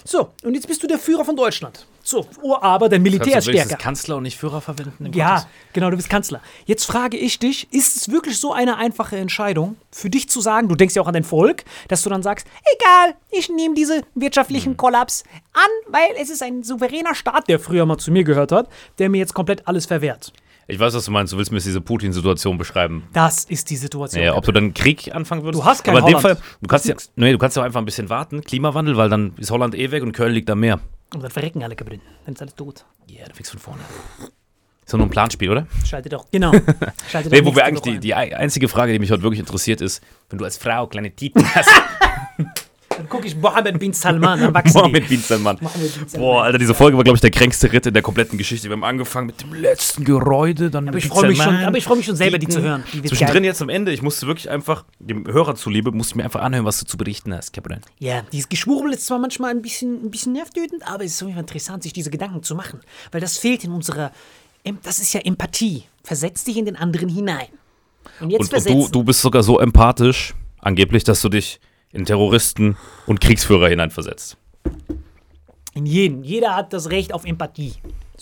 So, 0.06 0.30
und 0.44 0.54
jetzt 0.54 0.68
bist 0.68 0.84
du 0.84 0.88
der 0.88 1.00
Führer 1.00 1.26
von 1.26 1.36
Deutschland. 1.36 1.88
So, 2.04 2.28
oh, 2.42 2.56
aber 2.60 2.90
dein 2.90 3.02
Militär 3.04 3.38
ist 3.38 3.46
stärker. 3.50 3.76
Kanzler 3.76 4.18
und 4.18 4.24
nicht 4.24 4.38
Führer 4.38 4.62
verwenden? 4.62 5.06
im 5.06 5.14
Ja, 5.14 5.36
Gottes- 5.36 5.48
genau, 5.74 5.90
du 5.92 5.98
bist 5.98 6.10
Kanzler. 6.10 6.42
Jetzt 6.66 6.86
frage 6.86 7.18
ich 7.18 7.38
dich, 7.40 7.72
ist 7.72 7.96
es 7.96 8.12
wirklich 8.12 8.40
so 8.40 8.54
eine 8.54 8.78
einfache 8.78 9.18
Entscheidung 9.18 9.76
für 9.92 10.10
dich 10.10 10.28
zu 10.30 10.42
sagen, 10.42 10.68
du 10.68 10.76
denkst 10.76 10.96
ja 10.96 11.02
auch 11.02 11.08
an 11.08 11.14
dein 11.14 11.24
Volk, 11.24 11.64
dass 11.90 12.02
du 12.02 12.10
dann 12.10 12.24
sagst, 12.24 12.48
egal, 12.78 13.16
ich 13.30 13.50
nehme 13.50 13.76
diese 13.76 13.98
Hm. 13.98 14.04
wirtschaftlichen 14.16 14.78
Kollaps 14.78 15.24
an, 15.54 15.70
weil 15.94 16.10
es 16.20 16.30
ist 16.30 16.42
ein 16.42 16.64
souveräner 16.64 17.14
Staat, 17.16 17.48
der 17.48 17.60
früher 17.60 17.86
mal 17.86 17.98
zu 17.98 18.12
mir 18.12 18.24
gehört 18.24 18.52
hat, 18.52 18.68
der 19.00 19.10
mir 19.10 19.20
jetzt 19.20 19.34
komplett 19.34 19.68
alles 19.68 19.86
verwehrt. 19.86 20.34
Ich 20.68 20.80
weiß, 20.80 20.94
was 20.94 21.04
du 21.06 21.12
meinst. 21.12 21.34
Du 21.34 21.38
willst 21.38 21.52
mir 21.52 21.58
jetzt 21.58 21.66
diese 21.66 21.82
Putin-Situation 21.82 22.58
beschreiben. 22.58 23.04
Das 23.12 23.44
ist 23.44 23.70
die 23.70 23.76
Situation. 23.76 24.24
Ja, 24.24 24.36
ob 24.36 24.46
du 24.46 24.52
dann 24.54 24.74
Krieg 24.74 25.14
anfangen 25.14 25.44
würdest? 25.44 25.62
Du 25.62 25.66
hast 25.66 25.84
kein 25.84 25.98
Aber 25.98 26.08
in 26.08 26.14
dem. 26.14 26.22
Fall, 26.22 26.38
du 26.62 26.68
kannst 26.68 26.86
ja, 26.86 26.96
nee, 27.18 27.32
du 27.34 27.38
kannst 27.38 27.58
ja 27.58 27.64
einfach 27.64 27.82
ein 27.82 27.86
bisschen 27.86 28.10
warten. 28.10 28.42
Klimawandel, 28.42 28.96
weil 28.96 29.10
dann 29.10 29.34
ist 29.38 29.52
Holland 29.52 29.76
eh 29.76 29.92
weg 29.92 30.02
und 30.04 30.14
Köln 30.14 30.32
liegt 30.34 30.50
am 30.50 30.60
Meer. 30.62 30.80
Und 31.14 31.22
dann 31.24 31.32
verrecken 31.32 31.64
alle 31.64 31.76
Gebrünn. 31.76 32.02
Dann 32.26 32.36
ist 32.36 32.42
alles 32.42 32.56
tot. 32.56 32.86
Ja, 33.08 33.26
du 33.28 33.36
fängst 33.36 33.52
von 33.52 33.60
vorne. 33.60 33.82
Ist 34.84 34.94
doch 34.94 34.98
nur 34.98 35.08
ein 35.08 35.12
Planspiel, 35.12 35.50
oder? 35.50 35.68
Schalte 35.86 36.10
doch. 36.10 36.26
Genau. 36.32 36.52
Schalte 37.10 37.30
Nee, 37.30 37.46
wo 37.46 37.54
wir 37.56 37.66
eigentlich 37.66 37.82
die, 37.82 38.00
die 38.00 38.16
ei- 38.16 38.36
einzige 38.36 38.68
Frage, 38.68 38.94
die 38.94 39.00
mich 39.00 39.12
heute 39.12 39.22
wirklich 39.24 39.40
interessiert, 39.40 39.82
ist, 39.82 40.02
wenn 40.30 40.40
du 40.40 40.46
als 40.46 40.58
Frau 40.58 40.88
kleine 40.88 41.12
Titen 41.12 41.44
hast. 41.56 41.70
Dann 42.98 43.10
gucke 43.10 43.28
ich 43.28 43.36
Mohammed 43.36 43.80
bin 43.80 43.94
Salman, 43.94 44.40
Mohammed 44.40 45.04
die. 45.04 45.08
bin 45.08 45.20
Salman. 45.20 45.58
Mohammed 45.62 46.00
bin 46.00 46.08
Salman. 46.08 46.28
Boah, 46.28 46.44
Alter, 46.44 46.58
diese 46.58 46.74
Folge 46.74 46.98
war, 46.98 47.04
glaube 47.04 47.18
ich, 47.18 47.22
der 47.22 47.32
kränkste 47.32 47.72
Ritt 47.72 47.86
in 47.86 47.94
der 47.94 48.04
kompletten 48.04 48.38
Geschichte. 48.38 48.68
Wir 48.68 48.74
haben 48.74 48.84
angefangen 48.84 49.28
mit 49.28 49.42
dem 49.42 49.54
letzten 49.54 50.04
Geräude, 50.04 50.70
dann 50.70 50.88
Aber 50.88 50.98
ich 50.98 51.08
freue 51.08 51.30
mich 51.30 51.42
schon, 51.42 51.56
aber 51.56 51.78
ich 51.78 51.84
freue 51.84 51.98
mich 51.98 52.06
schon 52.06 52.16
selber, 52.16 52.38
die 52.38 52.48
zu 52.48 52.62
hören. 52.62 52.84
Die 52.94 53.02
Zwischendrin 53.04 53.44
geil. 53.44 53.46
jetzt 53.46 53.62
am 53.62 53.70
Ende, 53.70 53.92
ich 53.92 54.02
musste 54.02 54.28
wirklich 54.28 54.50
einfach, 54.50 54.86
dem 55.00 55.26
Hörer 55.26 55.56
zuliebe, 55.56 55.92
musste 55.92 56.12
ich 56.12 56.16
mir 56.18 56.24
einfach 56.24 56.42
anhören, 56.42 56.66
was 56.66 56.80
du 56.80 56.86
zu 56.86 56.98
berichten 56.98 57.34
hast, 57.34 57.54
Captain. 57.54 57.82
Ja, 58.00 58.24
dieses 58.32 58.50
Geschwurbel 58.50 58.94
ist 58.94 59.06
zwar 59.06 59.20
manchmal 59.20 59.52
ein 59.52 59.62
bisschen, 59.62 60.06
ein 60.06 60.12
bisschen 60.12 60.34
nervtötend, 60.34 60.88
aber 60.88 61.04
es 61.04 61.14
ist 61.14 61.20
Fall 61.20 61.38
interessant, 61.38 61.84
sich 61.84 61.94
diese 61.94 62.10
Gedanken 62.10 62.44
zu 62.44 62.56
machen. 62.56 62.80
Weil 63.12 63.22
das 63.22 63.38
fehlt 63.38 63.64
in 63.64 63.72
unserer, 63.72 64.12
das 64.84 65.00
ist 65.00 65.14
ja 65.14 65.22
Empathie. 65.22 65.84
Versetz 66.04 66.44
dich 66.44 66.58
in 66.58 66.66
den 66.66 66.76
anderen 66.76 67.10
hinein. 67.10 67.48
Und 68.20 68.32
jetzt 68.32 68.54
Und, 68.54 68.66
und 68.68 68.70
du, 68.70 68.88
du 68.92 69.04
bist 69.04 69.22
sogar 69.22 69.44
so 69.44 69.60
empathisch, 69.60 70.34
angeblich, 70.60 71.04
dass 71.04 71.22
du 71.22 71.30
dich 71.30 71.60
in 71.94 72.06
Terroristen 72.06 72.78
und 73.06 73.22
Kriegsführer 73.22 73.70
hineinversetzt. 73.70 74.38
In 75.74 75.86
jeden. 75.86 76.24
Jeder 76.24 76.56
hat 76.56 76.74
das 76.74 76.90
Recht 76.90 77.14
auf 77.14 77.26
Empathie. 77.26 77.74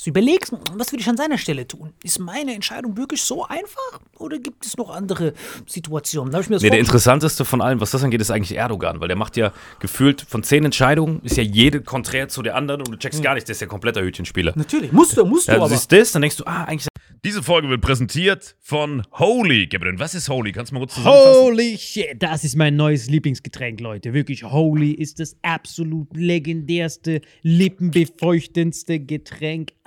Du 0.01 0.09
überlegst, 0.11 0.53
was 0.75 0.93
würde 0.93 1.01
ich 1.01 1.09
an 1.09 1.17
seiner 1.17 1.37
Stelle 1.37 1.67
tun? 1.67 1.91
Ist 2.03 2.19
meine 2.19 2.53
Entscheidung 2.53 2.95
wirklich 2.95 3.21
so 3.21 3.45
einfach? 3.45 3.99
Oder 4.17 4.39
gibt 4.39 4.65
es 4.65 4.77
noch 4.77 4.89
andere 4.91 5.33
Situationen? 5.67 6.31
Da 6.31 6.39
ich 6.39 6.47
mir 6.47 6.55
das 6.55 6.63
Nee, 6.63 6.69
der 6.69 6.79
interessanteste 6.79 7.43
von 7.43 7.61
allem, 7.61 7.81
was 7.81 7.91
das 7.91 8.03
angeht, 8.03 8.21
ist 8.21 8.31
eigentlich 8.31 8.57
Erdogan, 8.57 9.01
weil 9.01 9.09
der 9.09 9.17
macht 9.17 9.35
ja 9.35 9.51
gefühlt 9.79 10.21
von 10.21 10.41
zehn 10.43 10.63
Entscheidungen, 10.63 11.21
ist 11.23 11.35
ja 11.35 11.43
jede 11.43 11.81
konträr 11.81 12.29
zu 12.29 12.41
der 12.41 12.55
anderen 12.55 12.81
und 12.81 12.91
du 12.91 12.97
checkst 12.97 13.21
gar 13.21 13.33
nicht, 13.35 13.47
der 13.47 13.53
ist 13.53 13.61
ja 13.61 13.67
kompletter 13.67 14.01
Hütchenspieler. 14.01 14.53
Natürlich, 14.55 14.91
musst 14.93 15.17
du, 15.17 15.25
musst 15.25 15.47
du 15.47 15.51
Ja, 15.51 15.57
du 15.57 15.65
aber. 15.65 15.73
siehst 15.73 15.91
das, 15.91 16.13
dann 16.13 16.21
denkst 16.21 16.37
du, 16.37 16.45
ah, 16.45 16.63
eigentlich 16.63 16.87
Diese 17.25 17.43
Folge 17.43 17.67
wird 17.67 17.81
präsentiert 17.81 18.55
von 18.61 19.03
Holy. 19.11 19.67
Gabriel, 19.67 19.99
was 19.99 20.15
ist 20.15 20.29
Holy? 20.29 20.53
Kannst 20.53 20.71
du 20.71 20.75
mal 20.75 20.79
kurz 20.79 20.95
zusammenfassen? 20.95 21.41
Holy 21.41 21.77
shit, 21.77 22.15
das 22.19 22.45
ist 22.45 22.55
mein 22.55 22.77
neues 22.77 23.09
Lieblingsgetränk, 23.09 23.81
Leute. 23.81 24.13
Wirklich, 24.13 24.45
Holy 24.45 24.91
ist 24.91 25.19
das 25.19 25.35
absolut 25.41 26.15
legendärste, 26.15 27.19
lippenbefeuchtendste 27.41 29.01
Getränk 29.01 29.71